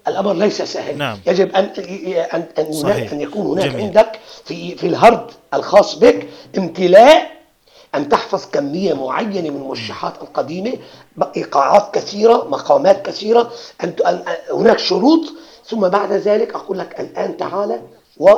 الأمر 0.07 0.33
ليس 0.33 0.61
سهل 0.61 0.97
نعم. 0.97 1.17
يجب 1.27 1.55
أن 1.55 1.63
أن 2.33 2.45
أن 2.59 2.65
هناك 2.65 2.73
صحيح. 2.73 3.11
أن 3.11 3.21
يكون 3.21 3.45
هناك 3.59 3.71
جميل. 3.71 3.81
عندك 3.85 4.19
في 4.45 4.75
في 4.75 4.87
الهرد 4.87 5.31
الخاص 5.53 5.95
بك 5.95 6.27
امتلاء 6.57 7.31
أن 7.95 8.09
تحفظ 8.09 8.45
كمية 8.51 8.93
معينة 8.93 9.41
من 9.41 9.49
مم، 9.49 9.55
الموشحات 9.61 10.13
القديمة 10.21 10.73
إيقاعات 11.37 11.93
كثيرة 11.95 12.47
مقامات 12.49 13.05
كثيرة 13.05 13.51
أن 13.83 13.93
هناك 14.51 14.79
شروط. 14.79 15.19
ثم 15.65 15.87
بعد 15.87 16.11
ذلك 16.13 16.55
أقول 16.55 16.79
لك 16.79 16.99
الآن 16.99 17.37
تعال 17.37 17.81
و 18.17 18.29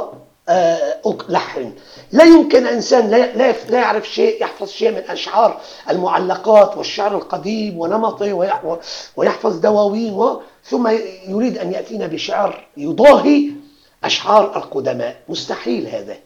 لحن. 1.30 1.73
لا 2.11 2.23
يمكن 2.23 2.67
إنسان 2.67 3.09
لا 3.09 3.51
لا 3.69 3.80
يعرف 3.80 4.09
شيء 4.09 4.41
يحفظ 4.41 4.69
شيء 4.69 4.91
من 4.91 5.03
أشعار 5.09 5.61
المعلقات 5.89 6.77
والشعر 6.77 7.15
القديم 7.17 7.80
ونمطه 7.80 8.34
ويحفظ 9.15 9.59
دواوين 9.59 10.38
ثم 10.65 10.88
يريد 11.27 11.57
أن 11.57 11.71
يأتينا 11.73 12.07
بشعر 12.07 12.67
يضاهي 12.77 13.51
أشعار 14.03 14.57
القدماء. 14.57 15.21
مستحيل 15.30 15.88
هذا. 15.88 16.17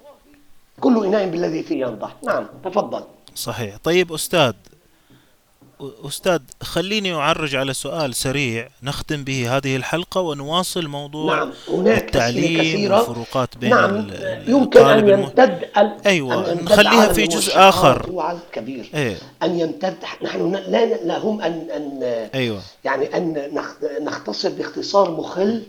كل 0.80 1.06
إناء 1.06 1.30
بالذي 1.30 1.64
فيه 1.64 1.82
ينضح. 1.82 2.16
نعم 2.24 2.48
تفضل. 2.66 3.04
صحيح. 3.36 3.78
طيب 3.84 4.14
أستاذ 4.14 4.54
أستاذ 5.82 6.40
خليني 6.64 7.14
أعرج 7.14 7.56
على 7.56 7.74
سؤال 7.74 8.16
سريع. 8.16 8.68
نختم 8.84 9.24
به 9.24 9.58
هذه 9.58 9.76
الحلقة 9.76 10.22
ونواصل 10.22 10.88
موضوع 10.88 11.36
نعم 11.36 11.52
هناك 11.70 12.04
التعليم 12.04 12.60
كثيرة. 12.62 12.98
والفروقات 12.98 13.58
بين 13.58 13.70
نعم 13.70 13.96
يمكن 14.48 14.80
أن 14.80 15.00
الطالب 15.00 15.10
الم... 15.10 15.20
يمتد 15.22 15.40
ال- 15.40 15.78
أن 15.78 15.98
أيوة 16.06 16.50
يمتد 16.52 16.64
نخليها 16.64 17.14
في 17.14 17.24
جزء 17.28 17.54
آخر. 17.56 18.10
كبير. 18.52 18.90
إيه. 18.94 19.18
أن 19.44 19.60
يمتد 19.60 19.98
نحن 20.22 20.52
لا 20.56 20.86
لا 20.86 21.18
هم 21.18 21.42
أن 21.42 21.68
أن 21.76 22.00
أيوة. 22.36 22.62
يعني 22.84 23.18
أن 23.18 23.50
نخ- 23.54 24.02
نختصر 24.02 24.50
باختصار 24.50 25.12
مخل 25.12 25.64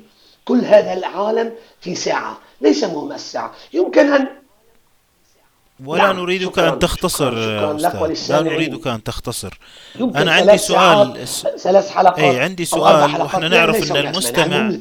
كل 0.45 0.59
هذا 0.65 0.93
العالم 0.93 1.53
في 1.81 1.95
ساعة 1.95 2.39
ليس 2.61 2.85
مهم 2.85 3.13
الساعة. 3.13 3.53
يمكن 3.73 4.13
أن 4.13 4.27
ولا 5.85 6.03
نعم 6.03 6.21
نريدك 6.21 6.45
شكرا 6.45 6.69
أن 6.73 6.79
تختصر 6.79 7.31
شكرا 7.31 7.79
شكرا. 7.79 8.07
لك 8.07 8.31
لا 8.31 8.43
نريدك 8.43 8.87
أن 8.87 9.03
تختصر. 9.03 9.59
أنا 10.01 10.33
عندي 10.33 10.59
سؤال. 10.59 11.29
ثلاث 11.59 11.87
أي 11.87 11.93
حلقات 11.93 12.37
عندي 12.37 12.69
أو 12.73 12.87
أربع 12.87 13.07
سؤال 13.07 13.23
وإحنا 13.23 13.49
نعرف 13.49 13.91
أن 13.91 13.97
المستمع 13.97 14.73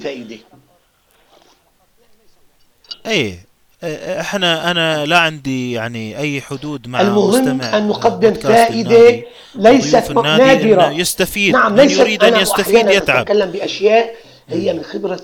أي 3.05 3.39
إيه، 3.83 4.19
إحنا 4.19 4.71
أنا 4.71 5.05
لا 5.05 5.19
عندي 5.19 5.71
يعني 5.71 6.17
أي 6.17 6.41
حدود 6.41 6.87
مع 6.87 7.01
المهم 7.01 7.61
آه، 7.61 7.79
نقدم 7.79 8.33
النادي 8.45 9.23
ليست 9.55 10.11
إنه 10.11 10.97
يستفيد 10.99 11.53
نعم 11.53 11.73
من 11.73 11.79
ليست. 11.79 11.99
يريد 11.99 12.23
أن 12.23 12.41
يستفيد 12.41 12.87
يتعب. 12.87 13.21
أتكلم 13.21 13.51
بأشياء 13.51 14.15
هي 14.49 14.73
من 14.73 14.83
خبرة 14.83 15.19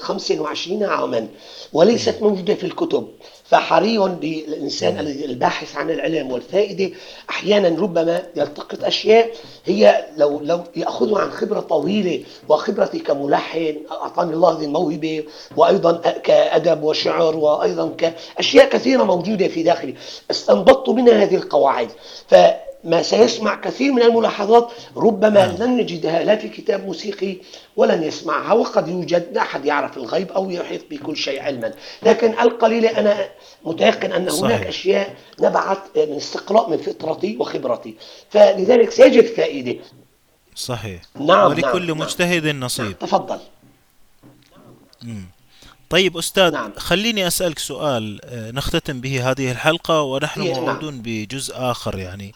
25 0.00 0.84
عاما 0.84 1.28
وليست 1.72 2.18
موجودة 2.22 2.54
في 2.54 2.64
الكتب. 2.64 3.08
فحري 3.48 3.98
بالإنسان 3.98 4.98
الباحث 4.98 5.76
عن 5.76 5.90
العلم 5.90 6.30
والفائدة 6.32 6.90
أحيانا 7.30 7.82
ربما 7.82 8.22
يلتقط 8.36 8.84
أشياء 8.84 9.30
هي 9.64 10.06
لو 10.16 10.40
لو 10.42 10.60
يأخذها 10.76 11.20
عن 11.22 11.30
خبرة 11.30 11.60
طويلة 11.60 12.24
وخبرتي 12.48 12.98
كملحن 12.98 13.76
أعطاني 13.90 14.32
الله 14.34 14.52
هذه 14.58 14.64
الموهبة 14.64 15.24
وأيضا 15.56 15.92
كأدب 16.22 16.82
وشعر 16.82 17.36
وأيضا 17.36 17.94
كأشياء 17.98 18.68
كثيرة 18.68 19.02
موجودة 19.04 19.48
في 19.48 19.62
داخلي 19.62 19.94
استنبطت 20.30 20.88
منها 20.88 21.22
هذه 21.22 21.34
القواعد. 21.36 21.88
فما 22.86 23.02
سيسمع 23.02 23.54
كثير 23.54 23.92
من 23.92 24.02
الملاحظات 24.02 24.72
ربما 24.96 25.46
نعم. 25.46 25.56
لن 25.56 25.76
نجدها 25.76 26.24
لا 26.24 26.36
في 26.36 26.48
كتاب 26.48 26.86
موسيقي 26.86 27.36
ولن 27.76 28.02
يسمعها 28.02 28.52
وقد 28.52 28.88
يوجد 28.88 29.28
لا 29.32 29.42
أحد 29.42 29.64
يعرف 29.64 29.96
الغيب 29.96 30.32
أو 30.32 30.50
يحيط 30.50 30.80
بكل 30.90 31.16
شيء 31.16 31.42
علما 31.42 31.74
لكن 32.02 32.38
القليل 32.40 32.86
أنا 32.86 33.28
متيقن 33.64 34.12
أن 34.12 34.22
هناك 34.22 34.32
صحيح. 34.32 34.66
أشياء 34.66 35.14
نبعت 35.40 35.78
من 35.96 36.16
استقراء 36.16 36.70
من 36.70 36.76
فطرتي 36.76 37.36
وخبرتي 37.36 37.94
فلذلك 38.30 38.90
سيجد 38.90 39.26
فائدة 39.26 39.76
صحيح 40.54 41.02
نعم، 41.20 41.50
ولكل 41.50 41.86
نعم، 41.86 41.98
مجتهد 41.98 42.46
نصيب 42.46 42.98
تفضل 42.98 43.38
مم. 45.02 45.24
طيب 45.90 46.16
أستاذ 46.16 46.52
نعم. 46.52 46.72
خليني 46.76 47.26
أسألك 47.26 47.58
سؤال 47.58 48.20
آه، 48.24 48.50
نختتم 48.50 49.00
به 49.00 49.30
هذه 49.30 49.52
الحلقة 49.52 50.02
ونحن 50.02 50.40
نعم. 50.40 50.60
موعودون 50.60 51.02
بجزء 51.04 51.54
آخر 51.56 51.98
يعني 51.98 52.34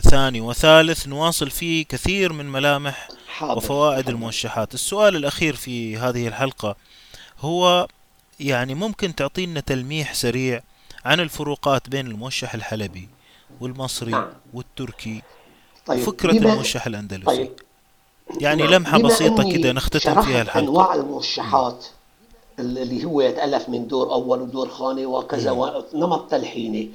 ثاني 0.00 0.40
وثالث 0.40 1.08
نواصل 1.08 1.50
فيه 1.50 1.84
كثير 1.84 2.32
من 2.32 2.52
ملامح 2.52 3.08
حاضر 3.28 3.56
وفوائد 3.56 4.00
تفضل. 4.02 4.14
الموشحات 4.14 4.74
السؤال 4.74 5.16
الأخير 5.16 5.56
في 5.56 5.96
هذه 5.96 6.28
الحلقة 6.28 6.76
هو 7.40 7.86
يعني 8.40 8.74
ممكن 8.74 9.14
تعطينا 9.14 9.60
تلميح 9.60 10.14
سريع 10.14 10.60
عن 11.04 11.20
الفروقات 11.20 11.88
بين 11.88 12.06
الموشح 12.06 12.54
الحلبي 12.54 13.08
والمصري 13.60 14.10
نعم. 14.10 14.26
والتركي 14.54 15.22
طيب 15.86 16.00
وفكرة 16.00 16.32
بما- 16.32 16.52
الموشح 16.52 16.86
الأندلسي 16.86 17.24
طيب 17.26 17.50
يعني. 18.40 18.62
لمحة 18.66 18.98
بسيطة 18.98 19.52
كده 19.52 19.72
نختتم 19.72 20.22
فيها 20.22 20.42
الحلقة 20.42 20.64
أنواع 20.64 20.94
الموشحات 20.94 21.86
اللي 22.58 23.04
هو 23.04 23.20
يتألف 23.20 23.68
من 23.68 23.88
دور 23.88 24.12
أول 24.12 24.40
ودور 24.40 24.68
خاني 24.68 25.06
وكذا 25.06 25.50
ونمط 25.50 26.30
تلحيني 26.30 26.90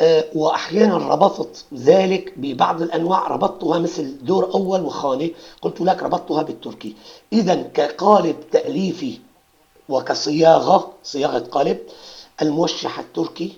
آه، 0.00 0.24
وأحيانا 0.34 0.96
ربطت 0.96 1.64
ذلك 1.74 2.32
ببعض 2.36 2.82
الأنواع. 2.82 3.28
ربطتها 3.28 3.78
مثل 3.78 4.14
دور 4.24 4.54
أول 4.54 4.80
وخاني 4.80 5.34
قلت 5.62 5.80
لك 5.80 6.02
ربطتها 6.02 6.42
بالتركي. 6.42 6.94
إذا 7.32 7.54
كقالب 7.74 8.36
تأليفي 8.52 9.18
وكصياغة 9.88 10.90
صياغة 11.04 11.38
قالب 11.38 11.78
الموشح 12.42 12.98
التركي 12.98 13.52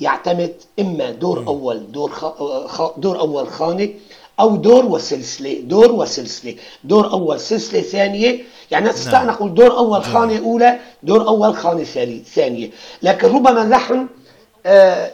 يعتمد 0.00 0.54
إما 0.80 1.10
دور 1.10 1.44
أول 1.46 1.92
دور 1.92 2.10
خ... 2.10 2.24
خ... 2.66 2.98
دور 2.98 3.18
أول 3.20 3.48
خاني 3.48 3.94
أو 4.40 4.56
دور 4.56 4.86
وسلسلة 4.86 5.60
دور 5.60 5.92
وسلسلة. 5.92 6.54
دور 6.84 7.12
أول 7.12 7.40
سلسلة 7.40 7.80
ثانية 7.80 8.44
يعني 8.70 8.88
نستطيع 8.88 9.22
نعم. 9.22 9.34
نقول 9.34 9.54
دور 9.54 9.76
أول 9.76 10.02
جميل. 10.02 10.14
خانة 10.14 10.38
أولى 10.38 10.78
دور 11.02 11.28
أول 11.28 11.56
خانة 11.56 11.84
ثاني- 11.84 12.22
ثانية. 12.24 12.70
لكن 13.02 13.28
ربما 13.28 13.62
آه، 13.62 14.06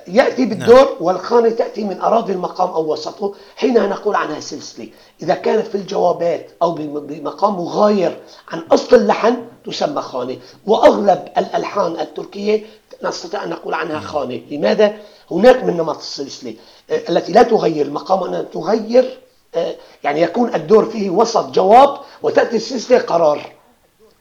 يأتي 0.08 0.44
بالدور 0.46 0.96
والخانة 1.00 1.48
تأتي 1.50 1.84
من 1.84 2.00
أراضي 2.00 2.32
المقام 2.32 2.68
أو 2.68 2.92
وسطه. 2.92 3.34
حينها 3.56 3.86
نقول 3.86 4.14
عنها 4.14 4.40
سلسلة 4.40 4.88
إذا 5.22 5.34
كانت 5.34 5.66
في 5.66 5.74
الجوابات 5.74 6.50
أو 6.62 6.72
بم- 6.72 7.00
بمقام 7.00 7.54
مغاير 7.56 8.18
عن 8.48 8.58
أصل 8.72 8.96
اللحن 8.96 9.36
تسمى 9.66 10.02
خانة. 10.02 10.36
وأغلب 10.66 11.28
الألحان 11.38 12.00
التركية 12.00 12.62
نستطيع 13.02 13.44
أن 13.44 13.50
نقول 13.50 13.74
عنها 13.74 14.00
خانة. 14.00 14.40
لماذا؟ 14.50 14.94
هناك 15.30 15.64
من 15.64 15.76
نمط 15.76 15.96
السلسلة 15.98 16.54
آه، 16.90 17.00
التي 17.08 17.32
لا 17.32 17.42
تغير 17.42 17.86
المقام 17.86 18.20
وأنها 18.22 18.42
تغير 18.42 19.18
آه، 19.54 19.74
يعني 20.04 20.20
يكون 20.22 20.54
الدور 20.54 20.84
فيه 20.84 21.10
وسط 21.10 21.50
جواب 21.50 21.98
وتأتي 22.22 22.56
السلسلة 22.56 22.98
قرار 22.98 23.52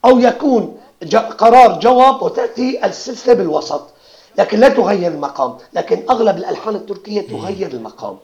أو 0.04 0.18
يكون 0.18 0.76
قرار 1.38 1.78
جواب 1.80 2.22
وتأتي 2.22 2.86
السلسلة 2.86 3.34
بالوسط. 3.34 3.82
لكن 4.38 4.60
لا 4.60 4.68
تغير 4.68 5.10
المقام 5.10 5.56
لكن 5.72 6.04
أغلب 6.10 6.36
الألحان 6.36 6.74
التركية 6.74 7.20
تغير 7.20 7.72
المقام. 7.72 8.18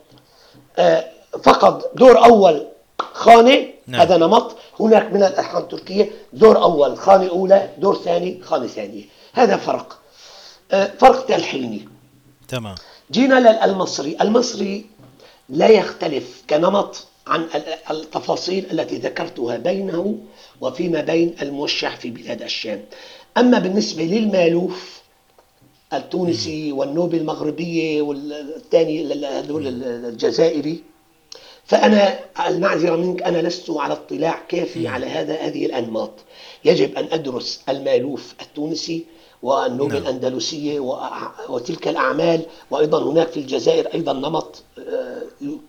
آه، 0.78 1.04
فقط 1.42 1.90
دور 1.94 2.24
أول 2.24 2.66
خانة 2.98 3.66
نعم. 3.86 4.00
هذا 4.00 4.16
نمط. 4.16 4.56
هناك 4.80 5.12
من 5.12 5.22
الألحان 5.22 5.62
التركية 5.62 6.10
دور 6.32 6.62
أول 6.62 6.98
خانة 6.98 7.28
أولى 7.28 7.70
دور 7.78 7.94
ثاني 7.94 8.42
خانة 8.42 8.66
ثانية 8.66 9.04
هذا 9.32 9.56
فرق. 9.56 9.98
آه، 10.72 10.92
فرق 10.98 11.26
تلحيني. 11.26 11.88
تمام. 12.48 12.74
جينا 13.10 13.66
للمصري 13.66 14.16
ألمصري 14.20 14.86
لا 15.48 15.68
يختلف 15.68 16.42
كنمط 16.50 17.06
عن 17.26 17.48
التفاصيل 17.90 18.66
التي 18.72 18.96
ذكرتها 18.96 19.56
بينه 19.56 20.18
وفيما 20.60 21.00
بين 21.00 21.36
الموشح 21.42 21.96
في 21.96 22.10
بلاد 22.10 22.42
الشام. 22.42 22.84
أما 23.36 23.58
بالنسبة 23.58 24.02
للمالوف 24.02 25.00
التونسي 25.96 26.72
والنوبي 26.72 27.16
المغربية 27.16 28.02
والثاني 28.02 29.12
الجزائري؟ 30.08 30.82
فأنا 31.64 32.18
المعذرة 32.48 32.96
منك 32.96 33.22
أنا 33.22 33.38
لست 33.38 33.70
على 33.70 33.92
اطلاع 33.92 34.42
كافي 34.48 34.88
على 34.88 35.06
هذا 35.06 35.34
هذه 35.34 35.66
الأنماط. 35.66 36.10
يجب 36.64 36.96
أن 36.96 37.08
أدرس 37.12 37.60
المألوف 37.68 38.34
التونسي 38.40 39.04
والنوبة 39.42 39.94
نعم. 39.94 40.02
الأندلسية 40.02 40.80
وتلك 41.48 41.88
الأعمال 41.88 42.40
وأيضا 42.70 43.02
هناك 43.02 43.28
في 43.28 43.40
الجزائر 43.40 43.94
أيضا 43.94 44.12
نمط 44.12 44.62
آه، 44.78 45.22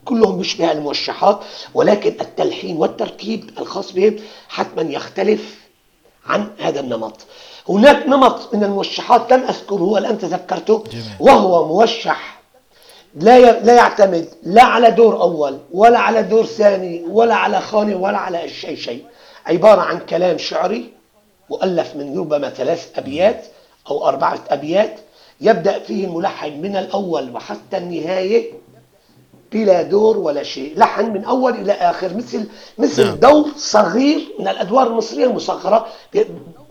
كلهم 0.05 0.41
يشبه 0.41 0.71
الموشحات 0.71 1.39
ولكن 1.73 2.09
التلحين 2.21 2.77
والتركيب 2.77 3.49
الخاص 3.59 3.91
بهم 3.91 4.15
حتما 4.49 4.81
يختلف 4.81 5.67
عن 6.25 6.47
هذا 6.57 6.79
النمط. 6.79 7.15
هناك 7.69 8.07
نمط 8.07 8.55
من 8.55 8.63
الموشحات 8.63 9.33
لم 9.33 9.43
أذكره 9.43 9.97
الآن 9.97 10.17
تذكرته 10.17 10.83
وهو 11.19 11.67
موشح 11.67 12.37
لا 13.15 13.59
لا 13.61 13.75
يعتمد 13.75 14.27
لا 14.43 14.63
على 14.63 14.91
دور 14.91 15.21
أول 15.21 15.57
ولا 15.71 15.99
على 15.99 16.23
دور 16.23 16.45
ثاني 16.45 17.03
ولا 17.09 17.35
على 17.35 17.61
خانة 17.61 17.95
ولا 17.95 18.17
على 18.17 18.49
شيء 18.49 18.75
شيء. 18.75 19.03
عبارة 19.45 19.81
عن 19.81 19.99
كلام 19.99 20.37
شعري 20.37 20.89
مؤلف 21.49 21.95
من 21.95 22.19
ربما 22.19 22.49
ثلاث 22.49 22.89
أبيات 22.97 23.45
أو 23.89 24.07
أربعة 24.07 24.39
أبيات 24.49 24.99
يبدأ 25.41 25.79
فيه 25.79 26.05
الملحن 26.05 26.61
من 26.61 26.75
الأول 26.77 27.35
وحتى 27.35 27.77
النهاية 27.77 28.51
بلا 29.51 29.81
دور 29.81 30.17
ولا 30.17 30.43
شيء. 30.43 30.73
لحن 30.79 31.05
من 31.13 31.23
أول 31.25 31.51
إلى 31.53 31.71
آخر 31.71 32.13
مثل 32.13 32.47
مثل 32.77 33.05
نعم. 33.05 33.15
دور 33.15 33.45
صغير 33.57 34.19
من 34.39 34.47
الأدوار 34.47 34.87
المصرية 34.87 35.25
المصغرة 35.25 35.85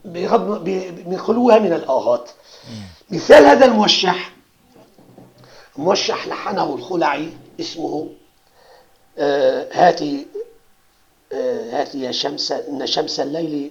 بيخلوها 0.07 1.59
من 1.59 1.73
الآهات. 1.73 2.31
مثال 3.11 3.45
هذا 3.45 3.67
الموشح. 3.67 4.33
موشح 5.77 6.27
لحنه 6.29 6.75
الخلعي 6.75 7.29
اسمه 7.61 8.09
آه 9.19 9.69
هاتي 9.73 10.27
آه 11.33 11.81
هاتي 11.81 12.01
يا 12.01 12.13
شمس 12.13 12.53
إن 12.53 12.87
شمس 12.87 13.21
الليل 13.21 13.71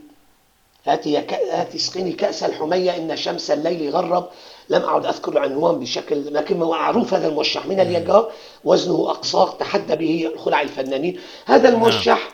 هاتي 0.87 1.17
هاتي 1.51 1.77
اسقني 1.77 2.11
كأس 2.11 2.43
الحمية 2.43 2.97
إن 2.97 3.17
شمس 3.17 3.51
الليل 3.51 3.89
غرب. 3.95 4.27
لم 4.69 4.81
أعد 4.81 5.05
أذكر 5.05 5.31
العنوان 5.31 5.79
بشكل 5.79 6.33
لكن 6.33 6.59
معروف 6.59 7.13
هذا 7.13 7.27
الموشح. 7.27 7.65
من 7.65 7.79
اليقظة 7.79 8.29
وزنه 8.63 9.09
أقصاق 9.09 9.57
تحدى 9.57 9.95
به 9.95 10.31
خلع 10.37 10.61
الفنانين. 10.61 11.19
هذا 11.45 11.63
نعم. 11.69 11.73
الموشح 11.73 12.29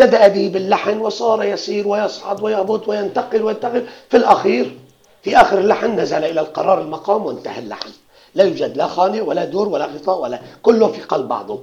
ابتدأ 0.00 0.28
به 0.28 0.50
باللحن 0.52 0.98
وصار 0.98 1.44
يسير 1.44 1.88
ويصعد 1.88 2.42
ويهبط 2.42 2.88
وينتقل 2.88 3.42
وينتقل. 3.42 3.86
في 4.10 4.16
الأخير 4.16 4.78
في 5.22 5.36
آخر 5.36 5.58
اللحن 5.58 6.00
نزل 6.00 6.24
إلى 6.24 6.40
القرار 6.40 6.80
المقام 6.80 7.26
وانتهى 7.26 7.58
اللحن. 7.58 7.90
لا 8.34 8.44
يوجد 8.44 8.76
لا 8.76 8.86
خانة 8.86 9.22
ولا 9.22 9.44
دور 9.44 9.68
ولا 9.68 9.86
غطاء 9.86 10.20
ولا 10.20 10.40
كله 10.62 10.88
في 10.88 11.00
قلب 11.02 11.28
بعضه. 11.28 11.60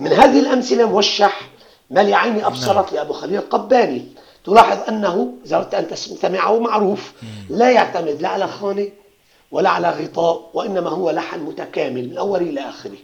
من 0.00 0.12
هذه 0.12 0.40
الأمثلة 0.40 0.88
موشح 0.88 1.40
ما 1.90 2.00
لعيني 2.00 2.46
أبصرت 2.46 2.86
نعم. 2.86 2.94
لأبو 2.94 3.12
خليل 3.12 3.36
القباني. 3.38 4.04
تلاحظ 4.44 4.78
أنه 4.88 5.32
إذا 5.46 5.56
أردت 5.56 5.74
أن 5.74 5.88
تستمعه 5.88 6.58
معروف. 6.58 7.12
لا 7.50 7.70
يعتمد 7.70 8.22
لا 8.22 8.28
على 8.28 8.46
خانة 8.46 8.88
ولا 9.50 9.70
على 9.70 9.90
غطاء 9.90 10.50
وإنما 10.54 10.90
هو 10.90 11.10
لحن 11.10 11.40
متكامل 11.40 12.10
من 12.10 12.18
أوله 12.18 12.42
إلى 12.42 12.60
آخره. 12.60 12.98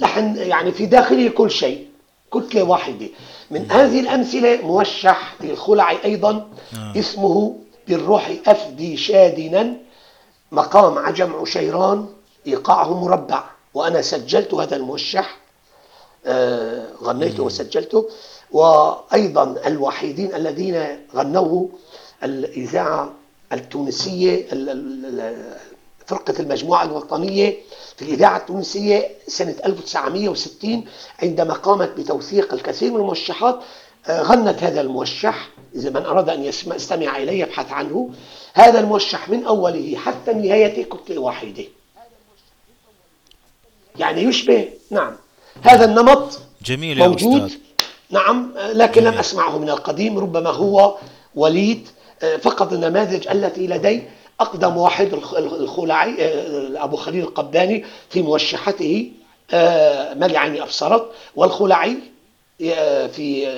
لحن 0.00 0.36
يعني 0.36 0.72
في 0.72 0.86
داخله 0.86 1.28
كل 1.28 1.50
شيء. 1.50 1.91
كتلة 2.34 2.62
واحدة. 2.62 3.08
من 3.50 3.70
هذه 3.70 4.00
الأمثلة 4.00 4.62
موشح 4.62 5.34
للخلعي 5.40 6.04
أيضا 6.04 6.48
آه. 6.76 6.98
اسمه 6.98 7.56
بالروح 7.88 8.32
أفدي 8.46 8.96
شادنا 8.96 9.76
مقام 10.52 10.98
عجم 10.98 11.32
عشيران 11.34 12.06
إيقاعه 12.46 13.04
مربع. 13.04 13.44
وأنا 13.74 14.02
سجلت 14.02 14.54
هذا 14.54 14.76
الموشح 14.76 15.36
آه، 16.26 16.86
غنيته 17.02 17.42
وسجلته. 17.42 18.08
وأيضا 18.50 19.54
الوحيدين 19.66 20.34
الذين 20.34 21.06
غنوه 21.14 21.68
الإذاعة 22.24 23.12
التونسية 23.52 24.46
فرقة 26.06 26.34
المجموعة 26.40 26.84
الوطنية 26.84 27.56
في 27.96 28.02
الإذاعة 28.02 28.36
التونسية 28.36 29.08
سنة 29.26 29.54
1960 29.64 30.84
عندما 31.22 31.54
قامت 31.54 31.88
بتوثيق 31.88 32.54
الكثير 32.54 32.90
من 32.90 32.96
الموشحات 32.96 33.60
آه، 34.06 34.22
غنت 34.22 34.62
هذا 34.62 34.80
الموشح 34.80 35.48
إذا 35.74 35.90
من 35.90 36.06
أراد 36.06 36.28
أن 36.28 36.44
يستمع 36.44 37.16
إليه 37.16 37.42
يبحث 37.42 37.72
عنه. 37.72 38.10
هذا 38.54 38.80
الموشح 38.80 39.28
من 39.28 39.44
أوله 39.44 39.96
حتى 39.96 40.32
نهايته 40.32 40.82
كتلة 40.82 41.18
واحدة. 41.18 41.64
يعني 43.98 44.22
يشبه 44.22 44.68
نعم. 44.90 45.12
هذا 45.62 45.84
النمط 45.84 46.40
جميل 46.64 47.00
يا 47.00 47.08
موجود. 47.08 47.42
أستاذ. 47.42 47.58
نعم 48.10 48.52
لكن 48.56 49.00
جميل. 49.00 49.12
لم 49.12 49.18
أسمعه 49.18 49.58
من 49.58 49.70
القديم 49.70 50.18
ربما 50.18 50.50
هو 50.50 50.96
وليد 51.34 51.88
آه، 52.22 52.36
فقط 52.36 52.72
النماذج 52.72 53.28
التي 53.28 53.66
لدي 53.66 54.02
أقدم 54.42 54.76
واحد 54.76 55.12
الخلعي 55.36 56.16
آه، 56.20 56.84
أبو 56.84 56.96
خليل 56.96 57.22
القباني 57.22 57.84
في 58.10 58.22
موشحته 58.22 59.10
آه، 59.50 60.14
ملي 60.14 60.38
عيني 60.38 60.62
أبصرت 60.62 61.10
والخلعي 61.36 61.96
في 63.08 63.48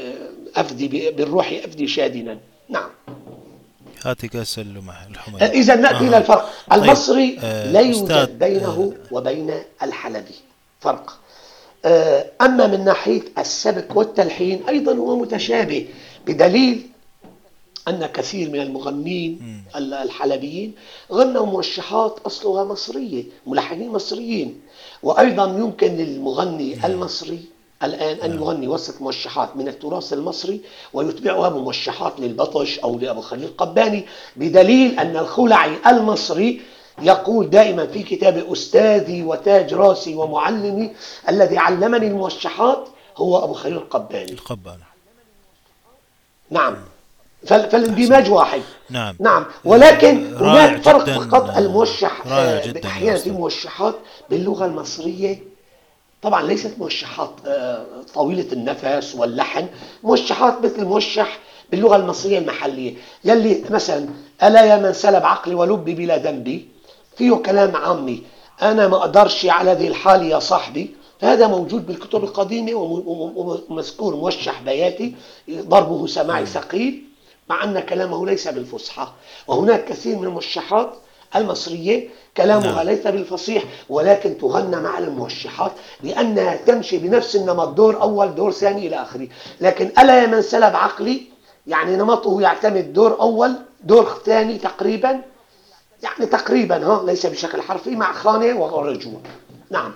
أفدي 0.56 1.10
بالروح 1.10 1.60
أفدي 1.64 1.86
شادنا. 1.86 2.38
نعم. 2.68 2.90
هاتي 4.04 4.28
كاس 4.28 4.58
الحمى 4.58 5.38
إذا 5.42 5.74
نأتي 5.74 6.08
إلى 6.08 6.16
الفرق. 6.16 6.50
طيب، 6.70 6.82
المصري 6.82 7.36
لا 7.72 7.80
يوجد 7.80 8.38
بينه 8.38 8.92
وبين 9.10 9.54
الحلبي. 9.82 10.34
فرق. 10.80 11.18
أما 12.40 12.66
من 12.66 12.84
ناحية 12.84 13.22
السبك 13.38 13.96
والتلحين 13.96 14.68
أيضا 14.68 14.92
هو 14.92 15.16
متشابه 15.16 15.86
بدليل 16.26 16.86
أن 17.88 18.06
كثير 18.06 18.50
من 18.50 18.60
المغنين 18.60 19.64
الحلبيين 19.76 20.74
غنوا 21.12 21.46
موشحات 21.46 22.18
أصلها 22.26 22.64
مصرية 22.64 23.24
ملحنين 23.46 23.88
مصريين. 23.90 24.60
وأيضا 25.02 25.44
يمكن 25.44 25.96
للمغني 25.96 26.86
المصري 26.86 27.44
الآن 27.82 28.16
أن 28.30 28.34
يغني 28.34 28.68
وسط 28.68 29.00
موشحات 29.02 29.56
من 29.56 29.68
التراث 29.68 30.12
المصري 30.12 30.60
ويتبعها 30.92 31.48
بموشحات 31.48 32.20
للبطش 32.20 32.78
أو 32.78 32.98
لأبو 32.98 33.20
خليل 33.20 33.44
القباني 33.44 34.04
بدليل 34.36 34.98
أن 34.98 35.16
الخلعي 35.16 35.76
المصري 35.86 36.60
يقول 37.02 37.50
دائما 37.50 37.86
في 37.86 38.02
كتابه 38.02 38.52
أستاذي 38.52 39.22
وتاج 39.22 39.74
راسي 39.74 40.14
ومعلمي 40.14 40.90
الذي 41.28 41.58
علمني 41.58 42.06
الموشحات 42.06 42.88
هو 43.16 43.44
أبو 43.44 43.52
خليل 43.52 43.76
القباني 43.76 44.32
القباني. 44.32 44.82
نعم. 46.50 46.76
فالإندماج 47.46 48.30
واحد. 48.30 48.60
نعم. 48.90 49.16
نعم. 49.20 49.44
ولكن 49.64 50.34
هناك 50.36 50.82
فرق 50.82 51.10
فقط 51.10 51.56
الموشح 51.56 52.26
آه، 52.26 52.74
أحيانا 52.84 53.18
في 53.18 53.30
موشحات 53.30 53.94
باللغة 54.30 54.66
المصرية 54.66 55.42
طبعا 56.22 56.42
ليست 56.42 56.74
موشحات 56.78 57.30
آه، 57.46 57.84
طويلة 58.14 58.52
النفس 58.52 59.14
واللحن 59.14 59.66
موشحات 60.02 60.64
مثل 60.64 60.84
موشح 60.84 61.38
باللغة 61.70 61.96
المصرية 61.96 62.38
المحلية 62.38 62.94
يلي 63.24 63.64
مثلا 63.70 64.08
ألا 64.42 64.64
يا 64.64 64.76
من 64.76 64.92
سلب 64.92 65.24
عقلي 65.24 65.54
ولبي 65.54 65.94
بلا 65.94 66.16
ذنبي؟ 66.16 66.68
فيه 67.16 67.34
كلام 67.34 67.76
عامي 67.76 68.22
أنا 68.62 68.88
ما 68.88 68.96
أقدرش 68.96 69.46
على 69.46 69.72
ذي 69.72 69.88
الحال 69.88 70.22
يا 70.22 70.38
صاحبي. 70.38 70.90
هذا 71.20 71.46
موجود 71.46 71.86
بالكتب 71.86 72.24
القديمة 72.24 72.74
ومذكور 72.74 74.16
موشح 74.16 74.62
بياتي 74.62 75.14
ضربه 75.50 76.06
سماعي 76.06 76.46
ثقيل. 76.46 77.04
مع 77.48 77.64
أن 77.64 77.80
كلامه 77.80 78.26
ليس 78.26 78.48
بالفصحى. 78.48 79.08
وهناك 79.46 79.84
كثير 79.84 80.16
من 80.18 80.24
المرشحات 80.24 80.94
المصرية 81.36 82.08
كلامها 82.36 82.72
نعم. 82.72 82.86
ليس 82.86 83.06
بالفصيح 83.06 83.64
ولكن 83.88 84.38
تغنى 84.38 84.76
مع 84.76 84.98
الموشحات 84.98 85.72
لأنها 86.02 86.56
تمشي 86.56 86.98
بنفس 86.98 87.36
النمط 87.36 87.68
دور 87.68 88.02
أول 88.02 88.34
دور 88.34 88.50
ثاني 88.52 88.86
إلى 88.86 88.96
آخره. 89.02 89.28
لكن 89.60 89.90
ألا 89.98 90.22
يا 90.22 90.26
من 90.26 90.42
سلب 90.42 90.76
عقلي؟ 90.76 91.22
يعني 91.66 91.96
نمطه 91.96 92.40
يعتمد 92.40 92.92
دور 92.92 93.20
أول 93.20 93.54
دور 93.82 94.20
ثاني 94.26 94.58
تقريبا 94.58 95.20
يعني 96.02 96.26
تقريبا 96.26 96.86
ها 96.86 97.02
ليس 97.06 97.26
بشكل 97.26 97.62
حرفي 97.62 97.90
مع 97.90 98.12
خانة 98.12 98.60
ورجوع 98.60 99.20
نعم. 99.70 99.92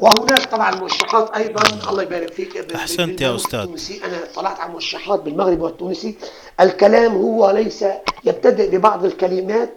وهناك 0.00 0.44
طبعا 0.50 0.74
موشحات 0.74 1.30
أيضا. 1.36 1.62
الله 1.90 2.02
يبارك 2.02 2.32
فيك. 2.32 2.74
أحسنت 2.74 3.20
يا 3.20 3.34
أستاذ. 3.36 3.60
التونسي 3.60 4.00
أنا 4.04 4.18
طلعت 4.34 4.60
على 4.60 4.72
موشحات 4.72 5.20
بالمغرب 5.20 5.60
والتونسي. 5.60 6.14
الكلام 6.60 7.12
هو 7.16 7.50
ليس 7.50 7.84
يبتدئ 8.24 8.76
ببعض 8.76 9.04
الكلمات 9.04 9.70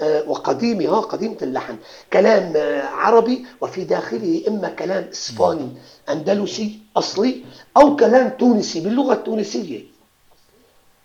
آه، 0.00 0.24
وقديمة 0.28 0.88
ها 0.88 1.00
قديمة 1.00 1.36
اللحن. 1.42 1.76
كلام 2.12 2.52
آه، 2.56 2.82
عربي 2.82 3.46
وفي 3.60 3.84
داخله 3.84 4.42
إما 4.48 4.68
كلام 4.68 5.08
إسباني 5.12 5.68
أندلسي 6.08 6.78
أصلي 6.96 7.44
أو 7.76 7.96
كلام 7.96 8.28
تونسي 8.28 8.80
باللغة 8.80 9.12
التونسية. 9.12 9.80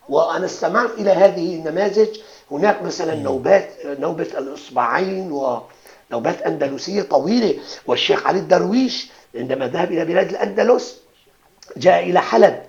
وأنا 0.10 0.46
استمعت 0.46 0.90
إلى 0.98 1.10
هذه 1.12 1.56
النماذج. 1.56 2.18
هناك 2.52 2.84
مثلا 2.84 3.16
نوبات 3.16 3.70
نوبة 3.86 4.28
الإصبعين 4.38 5.32
ونوبات 6.12 6.42
أندلسية 6.42 7.02
طويلة 7.02 7.56
والشيخ 7.88 8.28
علي 8.28 8.40
الدرويش 8.40 9.08
عندما 9.36 9.68
ذهب 9.68 9.92
إلى 9.92 10.06
بلاد 10.06 10.30
الأندلس 10.30 10.96
جاء 11.78 12.04
إلى 12.04 12.22
حلب 12.22 12.62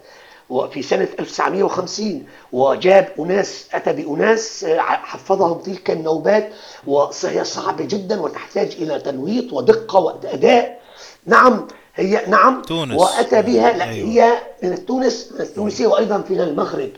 وفي 0.51 0.83
سنة 0.83 1.09
1950 1.21 2.27
وجاب 2.53 3.09
أناس 3.19 3.67
أتى 3.73 3.93
بأناس 3.93 4.65
حفظهم 4.79 5.59
تلك 5.59 5.91
النوبات 5.91 6.49
وهي 6.87 7.45
صعبة 7.45 7.85
جدا 7.85 8.21
وتحتاج 8.21 8.73
إلى 8.79 9.01
تنويط 9.01 9.53
ودقة 9.53 9.99
وأداء. 9.99 10.81
نعم 11.27 11.67
هي 11.95 12.23
نعم 12.27 12.63
تونس. 12.63 13.01
وأتى 13.01 13.43
بها 13.43 13.73
لا 13.77 13.85
أيوة. 13.85 14.09
هي 14.09 14.33
من 14.63 14.87
تونس 14.87 15.33
من 15.35 15.41
التونسية 15.41 15.87
وأيضا 15.87 16.25
من 16.31 16.41
المغرب. 16.41 16.91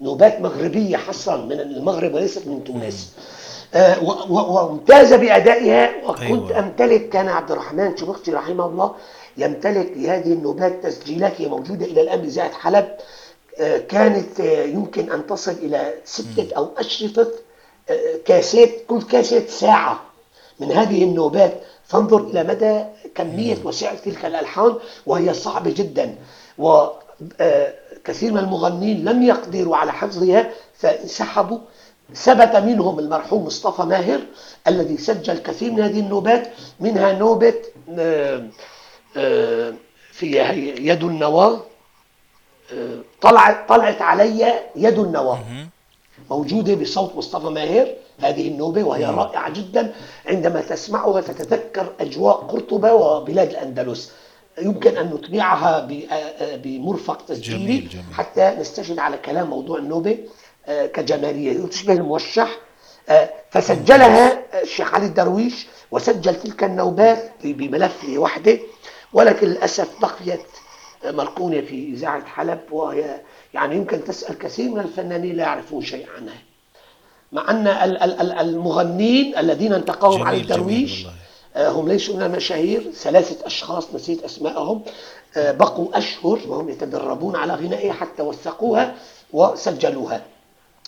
نوبات 0.00 0.40
مغربية 0.40 0.96
حصرا 0.96 1.36
من 1.36 1.60
المغرب 1.60 2.14
وليست 2.14 2.46
من 2.46 2.64
تونس. 2.64 3.12
آه، 3.18 3.20
و- 3.20 3.43
وامتاز 4.30 5.12
بأدائها 5.14 5.90
وكنت 6.06 6.22
أيوة. 6.22 6.58
أمتلك 6.58 7.08
كان 7.08 7.28
عبد 7.28 7.50
الرحمن 7.50 7.96
شبختي 7.96 8.32
رحمه 8.32 8.66
الله 8.66 8.94
يمتلك 9.36 9.92
لهذه 9.96 10.32
النوبات 10.32 10.86
تسجيلات 10.86 11.40
هي 11.40 11.48
موجودة 11.48 11.86
إلى 11.86 12.00
الآن 12.00 12.20
بإذاعة 12.20 12.52
حلب. 12.52 12.88
آه، 13.60 13.78
كانت 13.78 14.40
آه، 14.40 14.64
يمكن 14.64 15.12
أن 15.12 15.26
تصل 15.26 15.52
إلى 15.52 15.94
ستة 16.04 16.48
أو 16.56 16.68
أشرطة 16.78 17.28
آه، 17.90 18.14
كاسيت 18.26 18.86
كل 18.88 19.02
كاسيت 19.02 19.50
ساعة 19.50 20.00
من 20.60 20.72
هذه 20.72 21.04
النوبات 21.04 21.60
فانظر 21.86 22.18
إلى 22.20 22.44
مدى 22.44 22.84
كمية 23.14 23.56
وسعة 23.64 23.94
تلك 23.94 24.24
الألحان 24.24 24.74
وهي 25.06 25.34
صعبة 25.34 25.70
جدا. 25.70 26.14
وكثير 26.58 28.32
من 28.32 28.38
المغنين 28.38 29.04
لم 29.04 29.22
يقدروا 29.22 29.76
على 29.76 29.92
حفظها 29.92 30.50
فانسحبوا. 30.78 31.58
ثبت 32.14 32.56
منهم 32.56 32.98
المرحوم 32.98 33.44
مصطفى 33.44 33.82
ماهر 33.82 34.20
الذي 34.68 34.96
سجل 34.96 35.38
كثير 35.38 35.72
من 35.72 35.80
هذه 35.82 36.00
النوبات 36.00 36.48
منها 36.80 37.12
نوبة 37.12 37.54
آه، 37.98 38.46
آه، 39.16 39.74
في 40.12 40.38
يد 40.78 41.04
النواة 41.04 41.60
آه، 42.72 42.98
طلعت 43.20 43.68
طلعت 43.68 44.02
علي 44.02 44.52
يد 44.76 44.98
النواة 44.98 45.38
مهم. 45.38 45.68
موجودة 46.30 46.74
بصوت 46.74 47.16
مصطفى 47.16 47.46
ماهر 47.46 47.88
هذه 48.20 48.48
النوبة 48.48 48.84
وهي 48.84 49.04
رائعة 49.04 49.50
جدا. 49.50 49.92
عندما 50.26 50.60
تسمعها 50.60 51.20
تتذكر 51.20 51.92
أجواء 52.00 52.36
قرطبة 52.36 52.92
وبلاد 52.94 53.50
الأندلس. 53.50 54.12
يمكن 54.62 54.96
أن 54.96 55.06
نتبعها 55.14 55.88
آه، 56.12 56.56
بمرفق 56.56 57.22
تسجيلي. 57.26 57.58
جميل، 57.66 57.88
جميل. 57.88 58.04
حتى 58.14 58.56
نستشهد 58.60 58.98
على 58.98 59.16
كلام 59.16 59.50
موضوع 59.50 59.78
النوبة. 59.78 60.18
آه، 60.68 60.86
كجمالية 60.86 61.66
تشبه 61.66 61.92
الموشح 61.92 62.48
آه، 63.08 63.30
فسجلها 63.50 64.42
الشيخ 64.62 64.94
علي 64.94 65.06
الدرويش 65.06 65.66
وسجل 65.90 66.34
تلك 66.34 66.64
النوبات 66.64 67.32
بملف 67.44 68.04
وحده. 68.16 68.58
ولكن 69.12 69.46
للأسف 69.46 69.88
بقيت 70.00 70.40
مركونة 71.04 71.60
في 71.60 71.88
إذاعة 71.88 72.24
حلب 72.26 72.60
وهي 72.70 73.20
يعني 73.54 73.76
يمكن 73.76 74.04
تسأل 74.04 74.38
كثير 74.38 74.70
من 74.70 74.80
الفنانين 74.80 75.36
لا 75.36 75.42
يعرفون 75.42 75.82
شيء 75.82 76.06
عنها. 76.16 76.34
مع 77.32 77.50
أن 77.50 77.66
ال- 77.66 78.02
ال- 78.02 78.20
ال- 78.20 78.32
المغنين 78.32 79.38
الذين 79.38 79.72
انتقاهم 79.72 80.22
علي 80.22 80.36
الدرويش 80.40 81.06
آه، 81.56 81.68
هم 81.68 81.88
ليسوا 81.88 82.16
من 82.16 82.22
المشاهير 82.22 82.90
ثلاثة 82.92 83.46
أشخاص 83.46 83.94
نسيت 83.94 84.24
أسمائهم. 84.24 84.82
آه، 85.36 85.52
بقوا 85.52 85.98
أشهر 85.98 86.38
وهم 86.46 86.68
يتدربون 86.68 87.36
على 87.36 87.54
غنائها 87.54 87.92
حتى 87.92 88.22
وثقوها 88.22 88.94
وسجلوها. 89.32 90.22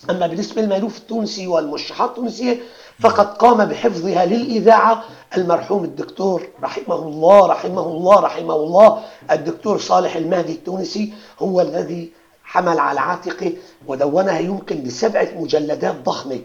أما 0.09 0.27
بالنسبة 0.27 0.61
للمألوف 0.61 0.97
التونسي 0.97 1.47
والمرشحات 1.47 2.09
التونسية 2.09 2.59
فقد 2.99 3.25
قام 3.37 3.65
بحفظها 3.65 4.25
للإذاعة 4.25 5.03
المرحوم 5.37 5.83
الدكتور 5.83 6.47
رحمه 6.63 6.95
الله 6.95 7.47
رحمه 7.47 7.81
الله 7.81 8.19
رحمه 8.19 8.55
الله. 8.55 9.03
الدكتور 9.31 9.77
صالح 9.79 10.15
المهدي 10.15 10.51
التونسي 10.51 11.13
هو 11.39 11.61
الذي 11.61 12.11
حمل 12.43 12.79
على 12.79 12.99
عاتقه 12.99 13.53
ودونها 13.87 14.39
يمكن 14.39 14.83
بسبعة 14.83 15.27
مجلدات 15.37 15.95
ضخمة. 16.03 16.39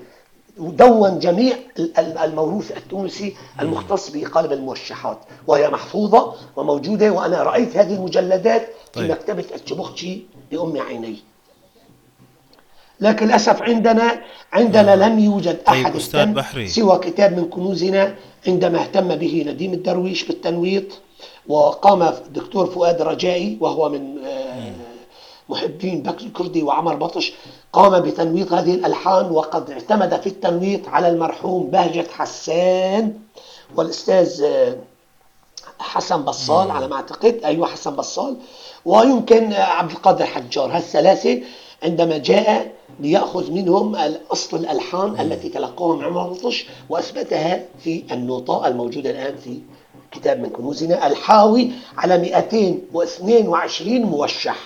دون 0.59 1.19
جميع 1.19 1.57
ال- 1.79 1.99
ال- 1.99 2.19
الموروث 2.19 2.77
التونسي 2.77 3.37
المختص 3.61 4.11
بقالب 4.11 4.53
الموشحات 4.53 5.19
وهي 5.47 5.69
محفوظة 5.69 6.35
وموجودة 6.57 7.11
وأنا 7.11 7.43
رأيت 7.43 7.77
هذه 7.77 7.95
المجلدات 7.95 8.62
في 8.93 9.01
طيب. 9.01 9.11
مكتبة 9.11 9.45
الشبخشي 9.55 10.23
بأم 10.51 10.81
عيني. 10.81 11.16
لكن 13.01 13.27
للأسف 13.27 13.62
عندنا 13.62 14.20
عندنا 14.52 14.97
لم 14.97 15.19
يوجد 15.19 15.59
طيب، 15.64 15.86
أحد 15.86 15.97
أستاذ 15.97 16.20
اهتم 16.20 16.35
بحري. 16.35 16.69
سوى 16.69 16.98
كتاب 16.98 17.36
من 17.39 17.44
كنوزنا 17.44 18.14
عندما 18.47 18.81
اهتم 18.82 19.16
به 19.16 19.44
نديم 19.48 19.73
الدرويش 19.73 20.24
بالتنويط 20.24 20.85
وقام 21.48 22.02
الدكتور 22.02 22.66
فؤاد 22.66 23.02
رجائي 23.02 23.59
وهو 23.60 23.89
من 23.89 24.24
آه، 24.24 24.73
محبين 25.48 26.02
بكر 26.02 26.27
الكردي 26.27 26.62
وعمر 26.62 26.94
بطش 26.94 27.32
قام 27.73 28.01
بتنويط 28.01 28.52
هذه 28.52 28.74
الألحان 28.74 29.31
وقد 29.31 29.70
اعتمد 29.70 30.20
في 30.20 30.27
التنويط 30.27 30.89
على 30.89 31.09
المرحوم 31.09 31.70
بهجة 31.70 32.06
حسان 32.16 33.19
والأستاذ 33.77 34.43
آه، 34.43 34.77
حسن 35.78 36.23
بصال 36.23 36.70
على 36.70 36.89
ما 36.89 36.97
أعتقد. 36.97 37.40
أيوه 37.44 37.66
حسن 37.66 37.90
بصال. 37.97 38.36
ويمكن 38.85 39.52
عبد 39.52 39.90
القادر 39.90 40.27
حجار. 40.27 40.77
هالثلاثة 40.77 41.40
عندما 41.82 42.19
جاء 42.19 42.73
ليأخذ 43.01 43.51
منهم 43.51 43.97
أصل 44.31 44.56
الألحان 44.56 45.20
التي 45.20 45.48
تلقوها 45.48 45.97
من 45.97 46.05
عمر 46.05 46.28
بطش 46.28 46.66
وأثبتها 46.89 47.64
في 47.85 48.05
النوطة 48.12 48.66
الموجودة 48.66 49.10
الآن 49.10 49.36
في 49.36 49.60
كتاب 50.12 50.40
من 50.40 50.48
كنوزنا 50.48 51.06
الحاوي 51.06 51.70
على 51.98 52.19
222 52.19 54.02
موشح. 54.02 54.56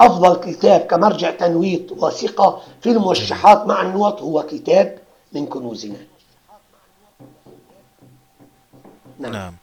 أفضل 0.00 0.52
كتاب 0.52 0.80
كمرجع 0.80 1.30
تنويط 1.30 1.92
وثقة 1.92 2.62
في 2.82 2.90
الموشحات 2.90 3.66
مع 3.66 3.82
النوط 3.82 4.22
هو 4.22 4.42
كتاب 4.42 4.98
من 5.32 5.46
كنوزنا. 5.46 5.96
نعم. 9.18 9.32
نعم. 9.32 9.54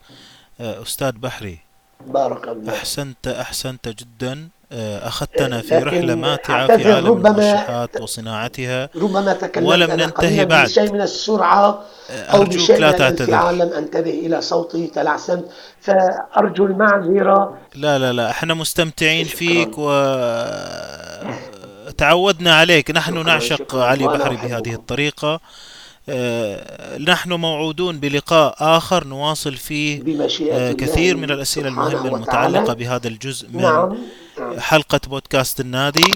أستاذ 0.60 1.11
بحري 1.11 1.60
بارك 2.07 2.48
الله 2.48 2.73
أحسنت 2.73 3.27
أحسنت 3.27 3.88
جدا. 3.88 4.49
أخذتنا 4.74 5.62
في 5.62 5.76
لكن 5.76 5.88
رحلة 5.88 6.16
ماتعة 6.16 6.78
في 6.78 6.91
عالم 6.94 7.08
ربما- 7.08 7.30
المرشحات 7.30 8.02
وصناعتها 8.02 8.90
ربما 8.95 9.34
تكلمت 9.34 9.68
ولم 9.68 9.91
ننتهي 9.91 10.45
بعد. 10.45 10.66
بشيء 10.68 10.91
من 10.94 11.02
السرعة 11.02 11.82
أو 12.10 12.41
أرجوك 12.41 12.56
بشيء 12.56 12.78
لا 12.78 12.91
من 12.91 12.98
تعتذر. 12.98 13.24
الانفعال 13.28 13.58
لم 13.58 13.74
أنتبه 13.74 14.10
إلى 14.12 14.41
صوتي 14.41 14.88
تلعثمت 14.88 15.45
فأرجو 15.82 16.66
المعذرة 16.66 17.58
لا 17.76 18.00
لا 18.00 18.14
لا 18.14 18.30
إحنا 18.30 18.54
مستمتعين 18.54 19.26
شكراً. 19.26 19.38
فيك 19.38 19.78
و 19.78 19.90
تعودنا 21.98 22.56
عليك 22.56 22.91
نحن 22.91 23.12
شكراً، 23.12 23.24
نعشق 23.24 23.56
شكراً. 23.56 23.84
علي 23.84 24.08
بحري. 24.08 24.36
بهذه 24.36 24.74
الطريقة 24.74 25.40
آه، 26.10 26.98
نحن 26.98 27.34
موعودون 27.34 28.00
بلقاء 28.00 28.56
آخر 28.60 29.08
نواصل 29.08 29.54
فيه 29.54 30.02
آه، 30.52 30.72
كثير 30.72 31.18
من 31.18 31.32
الأسئلة 31.32 31.68
المهمة. 31.68 32.08
المتعلقة 32.16 32.74
بهذا 32.74 33.08
الجزء 33.08 33.48
من 33.54 33.62
نعم. 33.62 33.98
حلقة 34.60 34.99
بودكاست 35.07 35.60
النادي. 35.60 36.14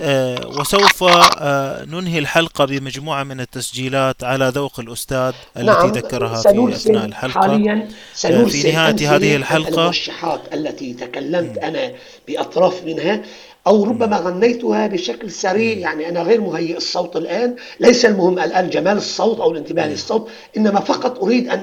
آه، 0.00 0.46
وسوف 0.46 1.04
آه، 1.04 1.84
ننهي 1.84 2.18
الحلقة 2.18 2.64
بمجموعة 2.64 3.24
من 3.24 3.40
التسجيلات 3.40 4.24
على 4.24 4.48
ذوق 4.54 4.80
الأستاذ 4.80 5.32
التي 5.56 5.70
نعم. 5.70 5.92
ذكرها 5.92 6.42
في 6.42 6.74
أثناء 6.74 7.04
الحلقة. 7.04 7.40
حاليا 7.40 7.88
سنرسل 8.14 8.50
في 8.50 8.72
نهاية 8.72 9.16
هذه 9.16 9.36
الحلقة. 9.36 9.82
المرشحات 9.82 10.40
التي 10.54 10.94
تكلمت 10.94 11.58
أنا 11.58 11.92
بأطراف 12.28 12.84
منها. 12.84 13.22
أو 13.66 13.84
ربما 13.84 14.16
غنيتها 14.16 14.86
بشكل 14.86 15.30
سريع 15.30 15.78
يعني 15.78 16.08
أنا 16.08 16.22
غير 16.22 16.40
مهيئ 16.40 16.76
الصوت 16.76 17.16
الآن. 17.16 17.56
ليس 17.80 18.04
المهم 18.04 18.38
الآن 18.38 18.70
جمال 18.70 18.96
الصوت 18.96 19.40
أو 19.40 19.50
الانتباه 19.50 19.88
للصوت 19.88 20.28
إنما 20.56 20.80
فقط 20.80 21.22
أريد 21.22 21.48
أن 21.48 21.62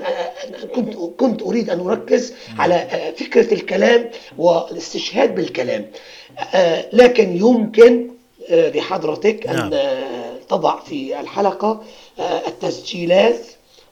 كنت 0.75 0.93
كنت 1.17 1.41
أريد 1.41 1.69
أن 1.69 1.79
أركز 1.79 2.33
على 2.57 2.87
فكرة 3.17 3.53
الكلام 3.53 4.09
والاستشهاد 4.37 5.35
بالكلام. 5.35 5.85
لكن 6.93 7.37
يمكن 7.37 8.09
لحضرتك 8.49 9.47
أن 9.47 9.55
نعم. 9.55 9.69
تضع 10.49 10.79
في 10.79 11.19
الحلقة 11.19 11.81
التسجيلات. 12.47 13.39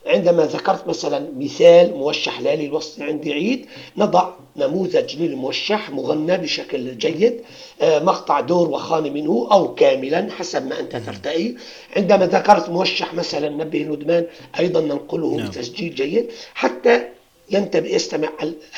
عندما 0.06 0.46
ذكرت 0.46 0.88
مثلا 0.88 1.28
مثال 1.38 1.96
موشح 1.98 2.42
لالي 2.42 2.66
الوصل 2.66 3.04
عندي 3.04 3.34
عيد 3.34 3.66
نضع 3.98 4.30
نموذج 4.58 5.16
للموشح 5.16 5.90
مغنى 5.90 6.38
بشكل 6.38 6.98
جيد 6.98 7.42
آه، 7.82 8.00
مقطع 8.00 8.40
دور 8.40 8.70
وخانة 8.70 9.10
منه 9.10 9.48
أو 9.52 9.76
كاملا 9.76 10.28
حسب 10.38 10.68
ما 10.68 10.80
أنت 10.80 10.96
ترتئي. 10.96 11.58
عندما 11.96 12.26
ذكرت 12.26 12.70
موشح 12.70 13.14
مثلا 13.14 13.50
نبه 13.50 13.84
ندمان 13.84 14.26
أيضا 14.60 14.82
ننقله 14.82 15.36
نعم. 15.36 15.48
بتسجيل 15.48 15.96
جيد 15.96 16.32
حتى 16.54 17.04
ينتبه 17.52 17.88
يستمع 17.88 18.30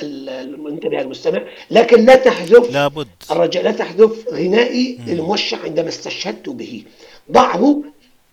المنتبه 0.02 1.02
المستمع 1.02 1.44
لكن 1.72 2.06
لا 2.06 2.16
تحذف 2.16 2.72
لابد. 2.72 3.08
الرجاء 3.32 3.64
لا 3.64 3.72
تحذف 3.72 4.28
غنائي 4.34 5.00
للموشح 5.08 5.64
عندما 5.64 5.88
استشهدت 5.88 6.50
به. 6.50 6.84
ضعه 7.32 7.84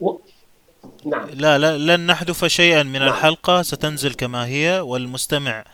و... 0.00 0.12
نعم. 1.04 1.28
لا 1.34 1.58
لا 1.58 1.96
لن 1.96 2.06
نحذف 2.06 2.44
شيئا 2.44 2.82
من 2.82 2.92
نعم. 2.98 3.08
الحلقة 3.08 3.62
ستنزل 3.62 4.14
كما 4.14 4.46
هي 4.46 4.80
والمستمع 4.80 5.64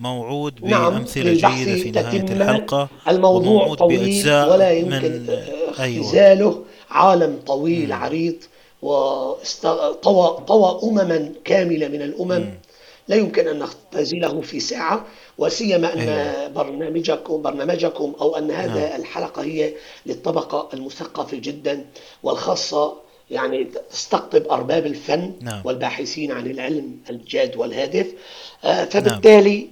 موعود 0.00 0.64
نعم، 0.64 0.90
بأمثلة 0.90 1.40
نعم. 1.42 1.54
جيدة 1.54 1.82
في 1.82 1.90
نهاية 1.90 2.20
الحلقة 2.20 2.88
الموضوع 3.08 3.74
طويل 3.74 4.26
ولا 4.26 4.70
يمكن 4.70 5.26
اختزاله 5.68 6.44
أيوة. 6.44 6.64
عالم 6.90 7.38
طويل 7.46 7.86
مم. 7.86 7.92
عريض 7.92 8.36
وطوى 8.82 10.44
طوى 10.46 10.80
أمما 10.82 11.32
كاملة 11.44 11.88
من 11.88 12.02
الأمم 12.02 12.32
مم. 12.32 12.54
لا 13.08 13.16
يمكن 13.16 13.48
أن 13.48 13.58
نختزله 13.58 14.40
في 14.40 14.60
ساعة 14.60 15.06
وسيما 15.38 15.92
أن 15.94 15.98
أيوة. 15.98 16.48
برنامجكم 16.48 17.42
برنامجكم 17.42 18.12
أو 18.20 18.36
أن 18.36 18.50
هذا 18.50 18.88
نعم. 18.88 19.00
الحلقة 19.00 19.42
هي 19.42 19.74
للطبقة 20.06 20.68
المثقفة 20.74 21.36
جدا 21.36 21.84
والخاصة 22.22 23.03
يعني 23.30 23.68
تستقطب 23.90 24.48
أرباب 24.48 24.86
الفن 24.86 25.32
نعم. 25.40 25.60
والباحثين 25.64 26.32
عن 26.32 26.46
العلم 26.46 26.98
الجاد 27.10 27.56
والهادف 27.56 28.06
آه 28.64 28.84
فبالتالي 28.84 29.68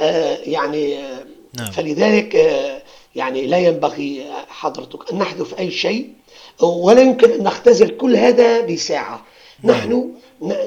آه 0.00 0.36
يعني 0.36 0.98
آه 0.98 1.24
نعم. 1.54 1.70
فلذلك 1.70 2.34
يعني 3.14 3.46
لا 3.46 3.58
ينبغي 3.58 4.26
حضرتك 4.48 5.12
أن 5.12 5.18
نحذف 5.18 5.58
أي 5.58 5.70
شيء 5.70 6.10
ولا 6.62 7.00
يمكن 7.02 7.30
أن 7.30 7.42
نختزل 7.42 7.96
كل 7.96 8.16
هذا 8.16 8.60
بساعة 8.60 9.22
نعم. 9.62 9.76
نحن 9.76 10.14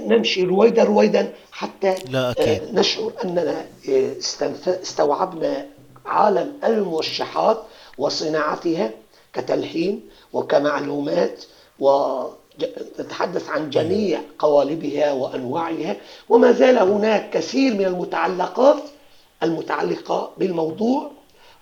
نمشي 0.07 0.43
رويدا 0.43 0.83
رويدا 0.83 1.33
حتى 1.51 1.95
لا 2.09 2.31
أكيد. 2.31 2.61
نشعر 2.73 3.11
أننا 3.23 3.65
استوعبنا 4.67 5.65
عالم 6.05 6.53
الموشحات 6.63 7.63
وصناعتها 7.97 8.91
كتلحين 9.33 10.01
وكمعلومات 10.33 11.43
وتتحدث 11.79 13.49
عن 13.49 13.69
جميع 13.69 14.19
قوالبها 14.39 15.11
وأنواعها 15.11 15.95
وما 16.29 16.51
زال 16.51 16.77
هناك 16.77 17.29
كثير 17.29 17.73
من 17.73 17.85
المتعلقات 17.85 18.83
المتعلقة 19.43 20.31
بالموضوع. 20.37 21.11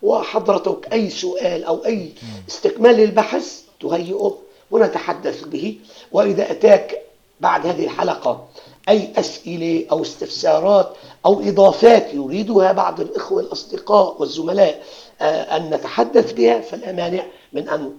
وحضرتك 0.02 0.94
أي 0.94 1.10
سؤال 1.10 1.64
أو 1.64 1.86
أي 1.86 2.10
استكمال 2.50 2.96
للبحث 2.96 3.62
تهيئه 3.82 4.38
ونتحدث 4.72 5.44
به. 5.44 5.78
وإذا 6.12 6.52
أتاك 6.52 7.02
بعد 7.42 7.68
هذه 7.68 7.84
الحلقة 7.84 8.48
أي 8.90 9.14
أسئلة 9.18 9.86
أو 9.92 10.02
استفسارات 10.02 10.94
أو 11.26 11.42
إضافات 11.42 12.14
يريدها 12.14 12.72
بعض 12.72 13.00
الإخوة 13.02 13.42
الأصدقاء 13.42 14.16
والزملاء 14.20 14.84
آه، 15.22 15.58
أن 15.58 15.70
نتحدث 15.70 16.34
بها 16.34 16.62
فلا 16.62 16.92
مانع 16.92 17.24
من 17.54 17.70
أن 17.70 17.92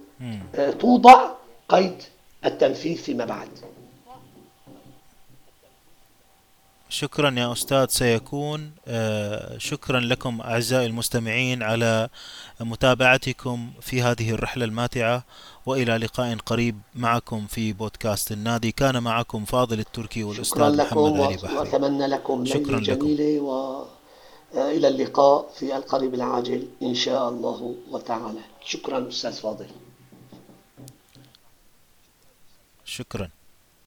آه، 0.55 0.71
توضع 0.71 1.29
قيد 1.69 2.03
التنفيذ 2.45 2.97
فيما 2.97 3.25
بعد. 3.25 3.49
شكرا 6.89 7.31
يا 7.31 7.53
أستاذ 7.53 7.87
سيكون 7.89 8.71
آه، 8.89 9.59
شكرا 9.59 10.01
لكم 10.01 10.41
أعزائي 10.41 10.87
المستمعين 10.87 11.63
على 11.63 12.09
متابعتكم 12.61 13.71
في 13.81 14.03
هذه 14.03 14.31
الرحلة 14.31 14.65
الماتعة 14.65 15.25
وإلى 15.67 15.97
لقاء 15.97 16.37
قريب 16.37 16.79
معكم 16.95 17.47
في 17.47 17.73
بودكاست 17.73 18.33
النادي. 18.33 18.73
كان 18.73 19.03
معكم 19.03 19.45
فاضل 19.45 19.79
التركي 19.79 20.25
والأستاذ 20.25 20.77
محمد 20.77 21.21
علي 21.21 21.37
بحري 21.37 21.57
وأتمنى 21.57 22.07
لكم 22.07 22.47
شكرا 22.47 22.81
جميلة 22.81 23.41
وإلى 23.41 24.89
اللقاء 24.89 25.49
في 25.59 25.77
القريب 25.77 26.15
العاجل 26.15 26.69
إن 26.83 26.95
شاء 26.95 27.29
الله 27.29 27.75
وتعالى. 27.91 28.41
شكرا 28.65 29.09
أستاذ 29.09 29.33
فاضل. 29.33 29.67
شكرا. 32.87 33.31